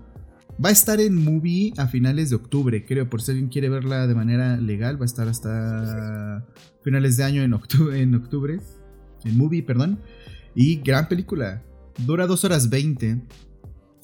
va 0.64 0.70
a 0.70 0.72
estar 0.72 1.00
en 1.00 1.24
movie 1.24 1.74
a 1.78 1.88
finales 1.88 2.30
de 2.30 2.36
octubre, 2.36 2.86
creo. 2.86 3.10
Por 3.10 3.22
si 3.22 3.32
alguien 3.32 3.50
quiere 3.50 3.70
verla 3.70 4.08
de 4.08 4.16
manera 4.16 4.58
legal, 4.58 5.00
va 5.00 5.04
a 5.04 5.06
estar 5.06 5.28
hasta 5.28 6.46
finales 6.84 7.18
de 7.18 7.24
año 7.24 7.42
en 7.42 7.54
octubre. 7.54 8.00
En, 8.02 8.16
octubre, 8.16 8.60
en 9.24 9.38
movie, 9.38 9.64
perdón. 9.64 10.00
Y 10.54 10.78
gran 10.78 11.08
película. 11.08 11.64
Dura 12.06 12.28
2 12.28 12.44
horas 12.46 12.70
20. 12.70 13.22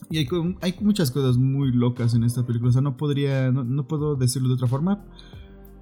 Y 0.10 0.18
hay, 0.18 0.76
muchas 0.82 1.12
cosas 1.12 1.38
muy 1.38 1.72
locas 1.72 2.14
en 2.14 2.24
esta 2.24 2.46
película. 2.46 2.70
O 2.70 2.74
sea, 2.74 2.82
no 2.82 2.98
podría. 2.98 3.52
No, 3.52 3.88
puedo 3.88 4.16
decirlo 4.16 4.50
de 4.50 4.56
otra 4.56 4.68
forma. 4.68 5.06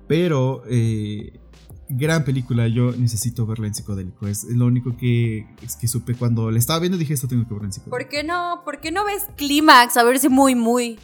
Pero. 0.07 0.63
Eh, 0.69 1.39
gran 1.89 2.24
película. 2.24 2.67
Yo 2.67 2.91
necesito 2.91 3.46
verla 3.46 3.67
en 3.67 3.75
psicodélico. 3.75 4.27
Es 4.27 4.43
lo 4.46 4.65
único 4.65 4.96
que, 4.96 5.48
es 5.62 5.75
que 5.75 5.88
supe 5.88 6.15
cuando 6.15 6.51
la 6.51 6.60
estaba 6.60 6.79
viendo. 6.79 6.98
Dije, 6.98 7.13
esto 7.13 7.27
tengo 7.27 7.48
que 7.48 7.53
verla 7.53 7.67
en 7.67 7.74
psicodélico. 7.74 7.98
¿Por 7.98 8.10
qué 8.10 8.24
no, 8.24 8.62
por 8.63 8.79
qué 8.79 8.91
no 8.91 9.05
ves 9.05 9.27
Clímax? 9.36 9.98
A 9.98 10.03
ver 10.03 10.19
si 10.19 10.29
muy, 10.29 10.55
muy. 10.55 11.00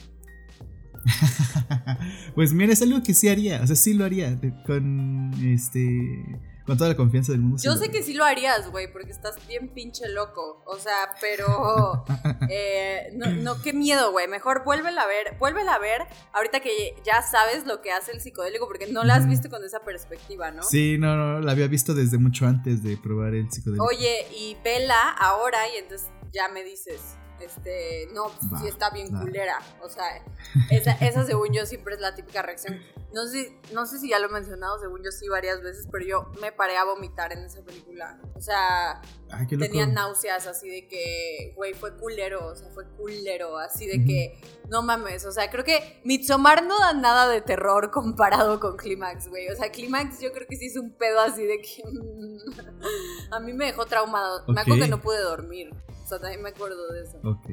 pues 2.36 2.54
mira, 2.54 2.74
es 2.74 2.82
algo 2.82 3.04
que 3.04 3.14
sí 3.14 3.28
haría, 3.28 3.62
o 3.62 3.68
sea, 3.68 3.76
sí 3.76 3.94
lo 3.94 4.06
haría, 4.06 4.40
con 4.66 5.32
este 5.44 6.40
con 6.66 6.78
toda 6.78 6.90
la 6.90 6.96
confianza 6.96 7.32
del 7.32 7.42
mundo. 7.42 7.62
Yo 7.62 7.76
sé 7.76 7.90
que 7.90 8.02
sí 8.02 8.14
lo 8.14 8.26
harías, 8.26 8.72
güey, 8.72 8.92
porque 8.92 9.12
estás 9.12 9.36
bien 9.48 9.70
pinche 9.70 10.10
loco. 10.10 10.64
O 10.66 10.78
sea, 10.78 11.16
pero. 11.22 12.04
Eh, 12.48 13.12
no, 13.16 13.28
no, 13.28 13.62
qué 13.62 13.74
miedo, 13.74 14.12
güey. 14.12 14.28
Mejor 14.28 14.64
vuélvela 14.64 15.02
a 15.02 15.08
ver. 15.08 15.36
Vuélvela 15.40 15.74
a 15.74 15.80
ver 15.80 16.02
ahorita 16.34 16.60
que 16.60 16.96
ya 17.04 17.22
sabes 17.22 17.66
lo 17.66 17.82
que 17.82 17.92
hace 17.92 18.12
el 18.12 18.22
psicodélico, 18.22 18.68
porque 18.68 18.88
no 18.88 19.04
la 19.04 19.16
has 19.16 19.28
visto 19.28 19.50
con 19.50 19.64
esa 19.64 19.80
perspectiva, 19.84 20.52
¿no? 20.52 20.62
Sí, 20.62 20.98
no, 20.98 21.16
no, 21.16 21.40
la 21.40 21.52
había 21.52 21.68
visto 21.68 21.94
desde 21.94 22.18
mucho 22.18 22.46
antes 22.46 22.84
de 22.84 22.98
probar 22.98 23.34
el 23.34 23.52
psicodélico. 23.52 23.86
Oye, 23.86 24.28
y 24.38 24.58
vela 24.64 25.10
ahora 25.12 25.58
y 25.74 25.78
entonces 25.78 26.10
ya 26.32 26.48
me 26.50 26.64
dices. 26.64 27.02
Este, 27.40 28.08
no, 28.14 28.32
pues, 28.50 28.62
sí 28.62 28.68
está 28.68 28.90
bien 28.90 29.10
culera. 29.12 29.60
O 29.82 29.90
sea, 29.90 30.06
esa, 30.70 30.92
esa 30.94 31.26
según 31.26 31.54
yo 31.54 31.66
siempre 31.66 31.96
es 31.96 32.02
la 32.02 32.16
típica 32.16 32.42
reacción. 32.42 32.80
No 33.14 33.28
sé, 33.28 33.58
no 33.74 33.86
sé 33.86 34.00
si 34.00 34.10
ya 34.10 34.20
lo 34.20 34.28
he 34.28 34.32
mencionado, 34.32 34.78
según 34.80 35.02
yo 35.04 35.12
sí 35.12 35.28
varias 35.30 35.62
veces, 35.62 35.88
pero 35.92 36.06
yo 36.06 36.32
me 36.42 36.52
paré 36.52 36.76
a 36.76 36.84
vomitar 36.84 37.32
en 37.32 37.46
esa 37.46 37.62
película. 37.64 38.20
O 38.36 38.42
sea, 38.42 39.02
tenía 39.48 39.86
náuseas 39.86 40.48
así 40.48 40.70
de 40.70 40.88
que, 40.88 41.54
güey, 41.56 41.74
fue 41.74 41.96
culero, 41.96 42.48
o 42.48 42.56
sea, 42.56 42.70
fue 42.72 42.86
culero, 42.98 43.58
así 43.58 43.88
de 43.88 44.04
que, 44.04 44.38
no 44.70 44.82
mames, 44.82 45.26
o 45.26 45.32
sea, 45.32 45.50
creo 45.50 45.64
que 45.64 46.02
Midsommar 46.04 46.66
no 46.66 46.78
da 46.78 46.94
nada 46.94 47.30
de 47.30 47.42
terror 47.42 47.92
comparado 47.92 48.60
con 48.60 48.76
Clímax, 48.76 49.30
güey. 49.30 49.48
O 49.50 49.56
sea, 49.56 49.72
Clímax 49.72 50.20
yo 50.20 50.34
creo 50.34 50.48
que 50.48 50.58
sí 50.58 50.66
es 50.68 50.76
un 50.76 50.92
pedo 50.92 51.22
así 51.22 51.46
de 51.46 51.62
que 51.62 51.84
a 53.32 53.40
mí 53.40 53.54
me 53.54 53.66
dejó 53.66 53.86
traumado. 53.86 54.44
Me 54.48 54.62
acuerdo 54.62 54.84
que 54.84 54.90
no 54.90 55.02
pude 55.02 55.22
dormir. 55.22 55.74
O 56.06 56.08
sea, 56.08 56.20
también 56.20 56.44
me 56.44 56.50
acuerdo 56.50 56.94
de 56.94 57.02
eso. 57.02 57.18
Ok. 57.24 57.50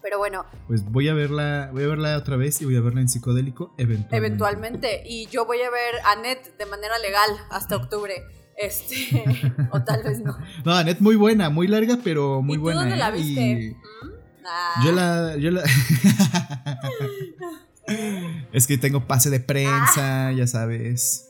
Pero 0.00 0.16
bueno. 0.16 0.46
Pues 0.66 0.90
voy 0.90 1.08
a 1.08 1.14
verla, 1.14 1.68
voy 1.70 1.82
a 1.82 1.88
verla 1.88 2.16
otra 2.16 2.36
vez 2.36 2.62
y 2.62 2.64
voy 2.64 2.76
a 2.76 2.80
verla 2.80 3.02
en 3.02 3.10
psicodélico 3.10 3.74
eventualmente. 3.76 4.16
Eventualmente. 4.16 5.02
Y 5.04 5.26
yo 5.26 5.44
voy 5.44 5.60
a 5.60 5.68
ver 5.68 5.96
a 6.06 6.16
Net 6.16 6.56
de 6.56 6.64
manera 6.64 6.98
legal 6.98 7.28
hasta 7.50 7.76
octubre. 7.76 8.14
Este, 8.56 9.22
o 9.72 9.82
tal 9.82 10.02
vez 10.02 10.20
no. 10.20 10.34
No, 10.64 10.72
Annette 10.72 11.02
muy 11.02 11.16
buena, 11.16 11.50
muy 11.50 11.66
larga, 11.66 11.98
pero 12.02 12.40
muy 12.40 12.54
¿Y 12.54 12.56
tú 12.56 12.62
buena. 12.62 12.80
dónde 12.80 12.96
la 12.96 13.10
¿eh? 13.10 13.12
viste? 13.12 13.76
¿Mm? 13.76 14.10
Ah. 14.46 14.82
Yo 14.82 14.92
la, 14.92 15.36
yo 15.36 15.50
la... 15.50 15.62
es 18.54 18.66
que 18.66 18.78
tengo 18.78 19.06
pase 19.06 19.28
de 19.28 19.40
prensa, 19.40 20.28
ah. 20.28 20.32
ya 20.32 20.46
sabes. 20.46 21.26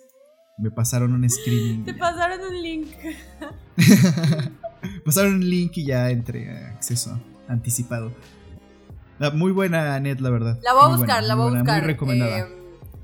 Me 0.59 0.71
pasaron 0.71 1.15
un 1.15 1.29
screening. 1.29 1.85
Te 1.85 1.95
pasaron 1.95 2.41
un 2.41 2.62
link. 2.62 2.87
Pasaron 5.04 5.34
un 5.34 5.49
link 5.49 5.76
y 5.76 5.87
ya 5.87 6.10
entré 6.10 6.50
a 6.50 6.68
acceso 6.68 7.18
anticipado. 7.49 8.12
muy 9.34 9.52
buena 9.52 9.99
net, 10.00 10.20
la 10.20 10.30
verdad. 10.30 10.58
La 10.62 10.72
voy 10.72 10.84
a 10.84 10.96
buscar, 10.96 11.25
la 11.25 11.34
voy 11.34 11.49
a 11.49 11.58
buscar. 11.58 11.82
Muy 11.82 11.87
recomendada. 11.87 12.38
Em, 12.38 12.49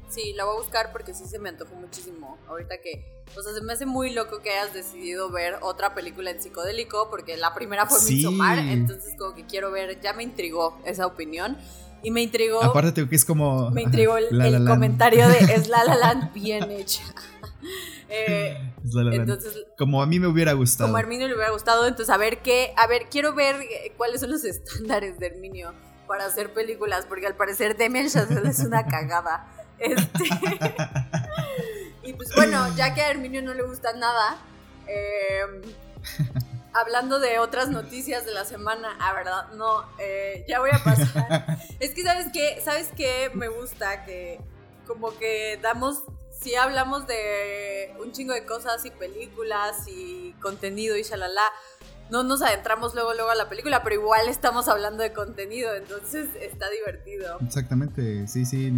sí, 0.09 0.33
la 0.35 0.45
voy 0.45 0.57
a 0.57 0.59
buscar 0.61 0.93
porque 0.93 1.15
sí 1.15 1.25
se 1.27 1.39
me 1.39 1.49
antojó 1.49 1.75
muchísimo. 1.75 2.39
Ahorita 2.49 2.77
que. 2.83 3.17
O 3.37 3.43
sea, 3.43 3.53
se 3.53 3.61
me 3.61 3.73
hace 3.73 3.87
muy 3.87 4.13
loco 4.15 4.41
que 4.41 4.51
hayas 4.51 4.73
decidido 4.73 5.31
ver 5.31 5.57
otra 5.61 5.95
película 5.95 6.31
en 6.31 6.41
psicodélico 6.41 7.09
porque 7.11 7.37
la 7.37 7.55
primera 7.55 7.87
fue 7.87 7.99
sí. 7.99 8.15
Midsommar. 8.15 8.59
Entonces, 8.59 9.15
como 9.19 9.35
que 9.35 9.45
quiero 9.45 9.71
ver. 9.71 10.01
Ya 10.01 10.13
me 10.13 10.23
intrigó 10.23 10.79
esa 10.85 11.07
opinión. 11.07 11.57
Y 12.03 12.11
me 12.13 12.23
intrigó. 12.23 12.63
Aparte, 12.63 13.09
que 13.09 13.17
es 13.17 13.25
como. 13.25 13.71
Me 13.71 13.83
intrigó 13.83 14.17
el, 14.19 14.41
el 14.41 14.65
comentario 14.65 15.29
de 15.29 15.39
Es 15.39 15.69
La 15.69 15.83
La 15.85 15.97
Land 15.97 16.33
bien 16.35 16.71
hecha. 16.71 17.03
Eh, 18.09 18.57
entonces, 19.13 19.67
como 19.77 20.03
a 20.03 20.07
mí 20.07 20.21
me 20.21 20.29
hubiera 20.29 20.53
gustado. 20.53 20.89
Como 20.89 20.97
a 20.97 21.01
Herminio 21.01 21.27
le 21.27 21.35
hubiera 21.35 21.51
gustado, 21.51 21.87
entonces 21.87 22.15
a 22.15 22.17
ver 22.17 22.39
qué, 22.39 22.73
a 22.77 22.87
ver, 22.87 23.09
quiero 23.11 23.35
ver 23.35 23.57
eh, 23.57 23.93
cuáles 23.97 24.21
son 24.21 24.31
los 24.31 24.45
estándares 24.45 25.19
de 25.19 25.27
Herminio 25.27 25.75
para 26.07 26.27
hacer 26.27 26.53
películas, 26.53 27.05
porque 27.07 27.27
al 27.27 27.35
parecer 27.35 27.77
Demian 27.77 28.09
Chazelle 28.09 28.49
es 28.49 28.61
una 28.61 28.87
cagada. 28.87 29.49
Este, 29.79 30.25
y 32.05 32.13
pues 32.13 32.35
bueno, 32.35 32.65
ya 32.77 32.95
que 32.95 33.03
a 33.03 33.11
Herminio 33.11 33.43
no 33.43 33.55
le 33.55 33.63
gusta 33.63 33.93
nada, 33.93 34.39
em, 34.87 35.63
hablando 36.73 37.19
de 37.19 37.41
otras 37.41 37.69
noticias 37.69 38.25
de 38.25 38.33
la 38.33 38.45
semana, 38.45 38.97
ah, 39.01 39.13
verdad, 39.13 39.49
no, 39.55 39.85
eh, 39.99 40.45
ya 40.49 40.61
voy 40.61 40.71
a 40.73 40.79
pasar. 40.83 41.59
es 41.81 41.93
que 41.93 42.05
sabes 42.05 42.29
qué, 42.33 42.61
sabes 42.65 42.91
qué 42.97 43.31
me 43.35 43.49
gusta 43.49 44.05
que 44.05 44.41
como 44.87 45.17
que 45.19 45.59
damos 45.61 46.05
si 46.47 46.55
hablamos 46.55 47.09
de 47.09 47.93
un 48.01 48.13
chingo 48.13 48.33
de 48.33 48.47
cosas 48.47 48.85
y 48.85 48.93
películas 48.93 49.89
y 49.89 50.33
contenido 50.41 50.97
y 50.97 51.03
shalala, 51.03 51.43
no 52.09 52.23
nos 52.23 52.41
adentramos 52.41 52.95
luego 52.95 53.15
luego 53.15 53.31
a 53.31 53.35
la 53.35 53.49
película, 53.49 53.83
pero 53.83 53.97
igual 53.97 54.29
estamos 54.29 54.69
hablando 54.69 55.03
de 55.03 55.13
contenido, 55.13 55.75
entonces 55.75 56.29
está 56.41 56.71
divertido. 56.71 57.39
Exactamente, 57.45 58.29
sí, 58.29 58.47
sí. 58.47 58.73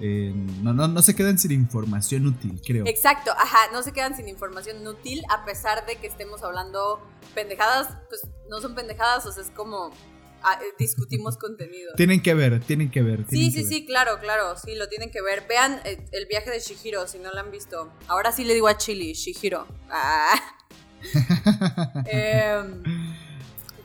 Eh, 0.00 0.32
no, 0.62 0.72
no, 0.72 0.88
no 0.88 1.02
se 1.02 1.14
quedan 1.14 1.38
sin 1.38 1.52
información 1.52 2.26
útil, 2.26 2.58
creo. 2.64 2.86
Exacto, 2.86 3.32
ajá, 3.32 3.70
no 3.70 3.82
se 3.82 3.92
quedan 3.92 4.16
sin 4.16 4.26
información 4.26 4.86
útil 4.86 5.22
a 5.28 5.44
pesar 5.44 5.84
de 5.84 5.96
que 5.96 6.06
estemos 6.06 6.42
hablando 6.42 7.06
pendejadas, 7.34 7.98
pues 8.08 8.22
no 8.48 8.62
son 8.62 8.74
pendejadas, 8.74 9.26
o 9.26 9.32
sea, 9.32 9.42
es 9.42 9.50
como 9.50 9.90
discutimos 10.78 11.36
contenido. 11.36 11.92
Tienen 11.96 12.22
que 12.22 12.34
ver, 12.34 12.60
tienen 12.60 12.90
que 12.90 13.02
ver. 13.02 13.24
sí, 13.28 13.50
sí, 13.50 13.64
sí, 13.64 13.86
claro, 13.86 14.18
claro, 14.20 14.56
sí, 14.56 14.74
lo 14.74 14.88
tienen 14.88 15.10
que 15.10 15.22
ver. 15.22 15.46
Vean 15.48 15.80
eh, 15.84 16.04
el, 16.12 16.26
viaje 16.26 16.50
de 16.50 16.60
Shihiro, 16.60 17.06
si 17.06 17.18
no 17.18 17.32
lo 17.32 17.40
han 17.40 17.50
visto. 17.50 17.92
Ahora 18.08 18.32
sí 18.32 18.44
le 18.44 18.54
digo 18.54 18.68
a 18.68 18.76
Chili, 18.76 19.12
Shihiro. 19.12 19.66
Ah. 19.90 20.58
Em, 22.06 22.82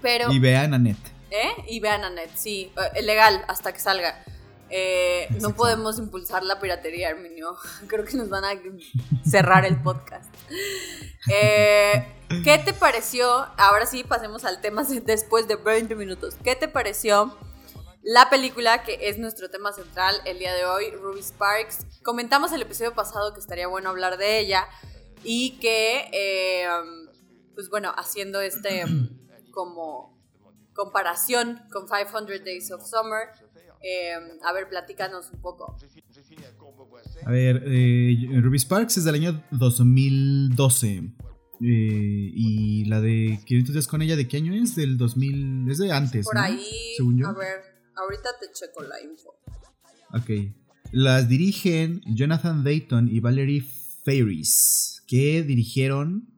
pero... 0.01 0.31
Y 0.31 0.39
vean 0.39 0.73
a 0.73 0.79
Net. 0.79 0.97
¿Eh? 1.31 1.49
Y 1.67 1.79
vean 1.79 2.03
a 2.03 2.09
Net, 2.09 2.29
sí. 2.35 2.71
Eh, 2.95 3.01
legal, 3.01 3.43
hasta 3.47 3.73
que 3.73 3.79
salga. 3.79 4.23
No 5.39 5.55
podemos 5.55 5.97
impulsar 5.99 6.43
la 6.43 6.59
piratería, 6.59 7.09
Arminio. 7.09 7.55
Creo 7.87 8.05
que 8.05 8.17
nos 8.17 8.29
van 8.29 8.45
a 8.45 8.49
cerrar 9.23 9.65
el 9.65 9.81
podcast. 9.81 10.33
Eh, 11.31 12.15
¿Qué 12.43 12.57
te 12.63 12.73
pareció? 12.73 13.27
Ahora 13.57 13.85
sí, 13.85 14.03
pasemos 14.03 14.45
al 14.45 14.61
tema 14.61 14.83
después 15.05 15.47
de 15.47 15.55
20 15.55 15.95
minutos. 15.95 16.35
¿Qué 16.43 16.55
te 16.55 16.67
pareció 16.67 17.37
la 18.01 18.29
película 18.29 18.83
que 18.83 19.09
es 19.09 19.17
nuestro 19.17 19.49
tema 19.49 19.73
central 19.73 20.15
el 20.25 20.39
día 20.39 20.53
de 20.53 20.65
hoy, 20.65 20.91
Ruby 20.91 21.21
Sparks? 21.21 21.85
Comentamos 22.03 22.51
el 22.51 22.61
episodio 22.61 22.93
pasado 22.93 23.33
que 23.33 23.39
estaría 23.39 23.67
bueno 23.67 23.89
hablar 23.89 24.17
de 24.17 24.39
ella 24.39 24.67
y 25.23 25.59
que, 25.59 26.09
eh, 26.13 26.67
pues 27.55 27.69
bueno, 27.69 27.93
haciendo 27.97 28.41
este 28.41 28.85
como 29.51 30.17
comparación 30.73 31.61
con 31.71 31.87
500 31.87 32.45
Days 32.45 32.71
of 32.71 32.85
Summer, 32.85 33.27
eh, 33.81 34.13
a 34.43 34.53
ver, 34.53 34.67
platícanos 34.69 35.31
un 35.31 35.41
poco. 35.41 35.77
A 37.25 37.31
ver, 37.31 37.63
eh, 37.65 38.41
Ruby 38.41 38.59
Sparks 38.59 38.97
es 38.97 39.03
del 39.05 39.15
año 39.15 39.43
2012. 39.51 41.13
Eh, 41.61 42.31
y 42.33 42.85
la 42.85 43.01
de 43.01 43.39
500 43.45 43.73
días 43.73 43.87
con 43.87 44.01
ella, 44.01 44.15
¿de 44.15 44.27
qué 44.27 44.37
año 44.37 44.53
es? 44.53 44.75
Del 44.75 44.97
2000, 44.97 45.69
es 45.69 45.77
de 45.77 45.91
antes. 45.91 46.25
Por 46.25 46.37
ahí, 46.37 46.63
según 46.95 47.17
yo. 47.17 47.27
A 47.27 47.33
ver, 47.33 47.61
ahorita 47.95 48.29
te 48.39 48.47
checo 48.53 48.83
la 48.83 49.01
info. 49.01 49.35
Ok. 50.13 50.53
Las 50.91 51.27
dirigen 51.27 52.01
Jonathan 52.05 52.63
Dayton 52.63 53.09
y 53.09 53.19
Valerie 53.19 53.63
Ferris, 54.03 55.03
que 55.07 55.43
dirigieron, 55.43 56.29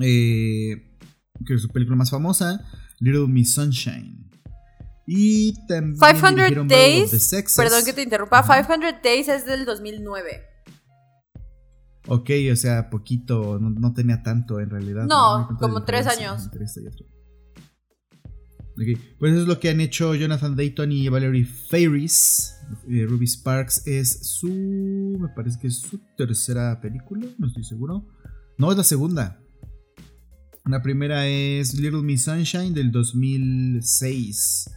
eh, 0.00 0.98
que 1.46 1.54
es 1.54 1.62
su 1.62 1.68
película 1.68 1.96
más 1.96 2.10
famosa, 2.10 2.66
Little 2.98 3.28
Miss 3.28 3.54
Sunshine. 3.54 4.30
Y 5.06 5.54
también 5.66 5.96
500 5.96 6.68
Days, 6.68 7.54
perdón 7.56 7.84
que 7.84 7.92
te 7.92 8.02
interrumpa, 8.02 8.42
500 8.42 9.02
Days 9.02 9.28
es 9.28 9.46
del 9.46 9.64
2009. 9.64 10.42
Ok, 12.08 12.30
o 12.52 12.56
sea, 12.56 12.88
poquito, 12.90 13.58
no, 13.58 13.92
tenía 13.92 14.22
tanto 14.22 14.60
en 14.60 14.70
realidad. 14.70 15.06
No, 15.06 15.48
como 15.60 15.84
tres 15.84 16.06
años. 16.06 16.48
Okay. 18.72 18.96
Pues 19.18 19.32
eso 19.32 19.42
es 19.42 19.48
lo 19.48 19.58
que 19.58 19.70
han 19.70 19.80
hecho 19.80 20.14
Jonathan 20.14 20.54
Dayton 20.54 20.92
y 20.92 21.08
Valerie 21.08 21.46
Ferris. 21.46 22.54
Eh, 22.88 23.06
Ruby 23.08 23.26
Sparks 23.26 23.86
es 23.86 24.26
su. 24.28 25.16
Me 25.18 25.28
parece 25.28 25.58
que 25.58 25.68
es 25.68 25.80
su 25.80 25.98
tercera 26.16 26.80
película, 26.80 27.26
no 27.38 27.46
estoy 27.46 27.64
seguro. 27.64 28.06
No, 28.58 28.70
es 28.70 28.76
la 28.76 28.84
segunda. 28.84 29.40
La 30.66 30.82
primera 30.82 31.26
es 31.26 31.74
Little 31.74 32.02
Miss 32.02 32.24
Sunshine 32.24 32.74
del 32.74 32.90
2006. 32.90 34.70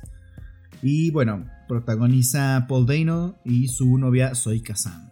Y 0.81 1.11
bueno, 1.11 1.45
protagoniza 1.67 2.65
Paul 2.67 2.85
Dano 2.85 3.39
y 3.43 3.67
su 3.67 3.97
novia 3.97 4.33
Zoe 4.35 4.61
Kazan 4.61 5.09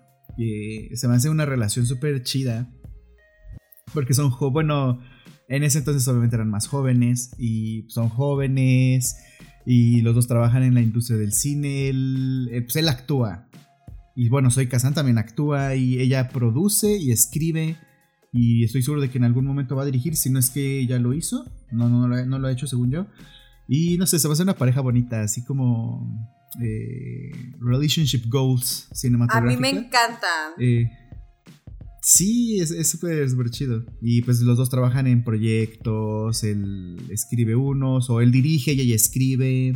se 0.93 1.07
me 1.07 1.15
hace 1.15 1.29
una 1.29 1.45
relación 1.45 1.85
súper 1.85 2.23
chida. 2.23 2.69
Porque 3.93 4.13
son 4.13 4.29
jóvenes, 4.29 4.53
bueno, 4.53 4.99
en 5.47 5.63
ese 5.63 5.79
entonces 5.79 6.07
obviamente 6.07 6.35
eran 6.35 6.49
más 6.49 6.67
jóvenes 6.67 7.31
y 7.39 7.85
son 7.89 8.09
jóvenes 8.09 9.15
y 9.65 10.01
los 10.01 10.13
dos 10.13 10.27
trabajan 10.27 10.63
en 10.63 10.73
la 10.73 10.81
industria 10.81 11.17
del 11.17 11.33
cine. 11.33 11.89
Él, 11.89 12.49
eh, 12.51 12.61
pues 12.61 12.75
él 12.75 12.89
actúa. 12.89 13.47
Y 14.15 14.29
bueno, 14.29 14.49
Soy 14.49 14.67
Kazan 14.67 14.93
también 14.93 15.17
actúa 15.17 15.75
y 15.75 15.99
ella 15.99 16.29
produce 16.29 16.97
y 16.97 17.11
escribe. 17.11 17.77
Y 18.33 18.63
estoy 18.63 18.83
seguro 18.83 19.01
de 19.01 19.09
que 19.09 19.19
en 19.19 19.23
algún 19.23 19.45
momento 19.45 19.75
va 19.75 19.83
a 19.83 19.85
dirigir, 19.85 20.15
si 20.15 20.29
no 20.29 20.37
es 20.37 20.49
que 20.49 20.85
ya 20.85 20.99
lo 20.99 21.13
hizo. 21.13 21.45
No, 21.71 21.87
no, 21.87 22.07
no, 22.07 22.39
lo 22.39 22.47
ha 22.47 22.51
hecho 22.51 22.67
según 22.67 22.91
yo. 22.91 23.07
Y 23.67 23.97
no 23.97 24.07
sé, 24.07 24.17
se 24.19 24.27
va 24.27 24.31
a 24.31 24.33
hacer 24.33 24.45
una 24.45 24.55
pareja 24.55 24.81
bonita, 24.81 25.21
así 25.21 25.43
como 25.43 26.09
eh, 26.61 27.31
relationship 27.59 28.29
goals 28.29 28.87
cinematográficas. 28.93 29.53
A 29.53 29.57
mí 29.57 29.61
me 29.61 29.85
encantan. 29.85 30.53
Eh, 30.57 30.89
sí, 32.01 32.59
es 32.59 32.89
súper 32.89 33.29
súper 33.29 33.49
chido. 33.49 33.85
Y 34.01 34.21
pues 34.21 34.39
los 34.39 34.57
dos 34.57 34.69
trabajan 34.69 35.07
en 35.07 35.23
proyectos, 35.23 36.43
él 36.43 36.97
escribe 37.09 37.55
unos, 37.55 38.09
o 38.09 38.21
él 38.21 38.31
dirige 38.31 38.71
y 38.71 38.81
ella 38.81 38.95
escribe, 38.95 39.75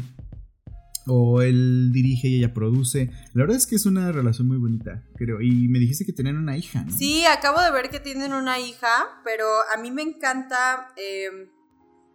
o 1.05 1.41
él 1.41 1.91
dirige 1.91 2.29
y 2.29 2.37
ella 2.37 2.53
produce. 2.53 3.11
La 3.33 3.43
verdad 3.43 3.57
es 3.57 3.67
que 3.67 3.75
es 3.75 3.85
una 3.85 4.13
relación 4.13 4.47
muy 4.47 4.57
bonita, 4.57 5.03
creo. 5.17 5.41
Y 5.41 5.67
me 5.67 5.79
dijiste 5.79 6.05
que 6.05 6.13
tenían 6.13 6.37
una 6.37 6.57
hija, 6.57 6.85
¿no? 6.85 6.97
Sí, 6.97 7.25
acabo 7.25 7.59
de 7.59 7.71
ver 7.71 7.89
que 7.89 7.99
tienen 7.99 8.31
una 8.31 8.57
hija, 8.59 9.21
pero 9.25 9.45
a 9.75 9.81
mí 9.81 9.91
me 9.91 10.03
encanta... 10.03 10.93
Eh, 10.95 11.49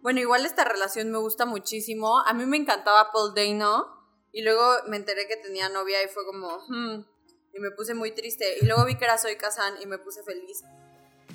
bueno, 0.01 0.19
igual 0.19 0.45
esta 0.45 0.63
relación 0.63 1.11
me 1.11 1.17
gusta 1.17 1.45
muchísimo. 1.45 2.19
A 2.21 2.33
mí 2.33 2.45
me 2.45 2.57
encantaba 2.57 3.11
Paul 3.11 3.33
Dano. 3.33 3.95
Y 4.31 4.41
luego 4.43 4.61
me 4.87 4.97
enteré 4.97 5.27
que 5.27 5.37
tenía 5.37 5.69
novia 5.69 6.03
y 6.03 6.07
fue 6.09 6.25
como, 6.25 6.59
hmm, 6.67 7.05
y 7.53 7.59
me 7.59 7.71
puse 7.71 7.93
muy 7.93 8.11
triste. 8.11 8.57
Y 8.61 8.65
luego 8.65 8.85
vi 8.85 8.95
que 8.95 9.05
era 9.05 9.17
Soy 9.17 9.35
Kazan 9.35 9.81
y 9.81 9.85
me 9.85 9.97
puse 9.97 10.21
feliz. 10.23 10.63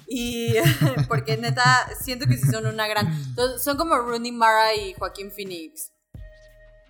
Y 0.07 0.55
porque 1.09 1.37
neta, 1.37 1.89
siento 2.01 2.27
que 2.27 2.37
sí 2.37 2.51
son 2.51 2.67
una 2.67 2.87
gran... 2.87 3.09
Son 3.59 3.77
como 3.77 3.97
Rooney 3.97 4.33
Mara 4.33 4.75
y 4.75 4.95
Joaquín 4.95 5.33
Phoenix. 5.33 5.93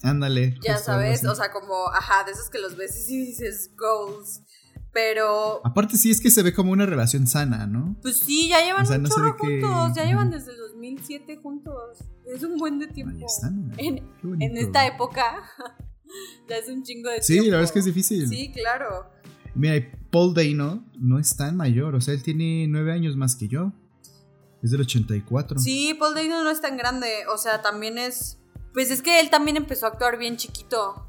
Ándale. 0.02 0.56
Ya 0.60 0.78
sabes, 0.78 1.24
o 1.24 1.34
sea, 1.34 1.52
como, 1.52 1.88
ajá, 1.90 2.24
de 2.24 2.32
esos 2.32 2.50
que 2.50 2.58
los 2.58 2.76
ves 2.76 3.08
y 3.08 3.26
dices, 3.26 3.70
goals. 3.76 4.42
Pero. 4.92 5.60
Aparte, 5.64 5.96
sí 5.96 6.10
es 6.10 6.20
que 6.20 6.30
se 6.30 6.42
ve 6.42 6.52
como 6.52 6.72
una 6.72 6.84
relación 6.86 7.26
sana, 7.26 7.66
¿no? 7.66 7.96
Pues 8.02 8.18
sí, 8.18 8.48
ya 8.48 8.60
llevan 8.60 8.86
un 8.86 9.08
chorro 9.08 9.36
juntos. 9.38 9.92
Ya 9.96 10.04
llevan 10.04 10.30
desde 10.30 10.52
el 10.52 10.58
2007 10.58 11.36
juntos. 11.42 11.98
Es 12.26 12.42
un 12.42 12.58
buen 12.58 12.78
de 12.78 12.88
tiempo. 12.88 13.26
en, 13.78 14.02
en, 14.40 14.56
esta 14.56 14.86
época. 14.86 15.42
ya 16.48 16.56
es 16.56 16.68
un 16.68 16.82
chingo 16.82 17.10
de 17.10 17.22
sí, 17.22 17.34
tiempo. 17.34 17.44
Sí, 17.44 17.50
la 17.50 17.56
verdad 17.56 17.68
es 17.68 17.72
que 17.72 17.78
es 17.78 17.84
difícil. 17.86 18.28
Sí, 18.28 18.52
claro. 18.52 19.10
Mira, 19.54 19.86
Paul 20.10 20.34
Dano 20.34 20.84
no 20.98 21.18
es 21.18 21.36
tan 21.36 21.56
mayor. 21.56 21.94
O 21.94 22.00
sea, 22.00 22.12
él 22.12 22.22
tiene 22.22 22.66
nueve 22.68 22.92
años 22.92 23.16
más 23.16 23.34
que 23.36 23.48
yo. 23.48 23.72
Es 24.62 24.70
del 24.70 24.82
84. 24.82 25.58
Sí, 25.58 25.94
Paul 25.98 26.14
Dano 26.14 26.44
no 26.44 26.50
es 26.50 26.60
tan 26.60 26.76
grande. 26.76 27.26
O 27.32 27.38
sea, 27.38 27.62
también 27.62 27.96
es. 27.96 28.38
Pues 28.74 28.90
es 28.90 29.02
que 29.02 29.20
él 29.20 29.30
también 29.30 29.56
empezó 29.56 29.86
a 29.86 29.90
actuar 29.90 30.18
bien 30.18 30.36
chiquito. 30.36 31.06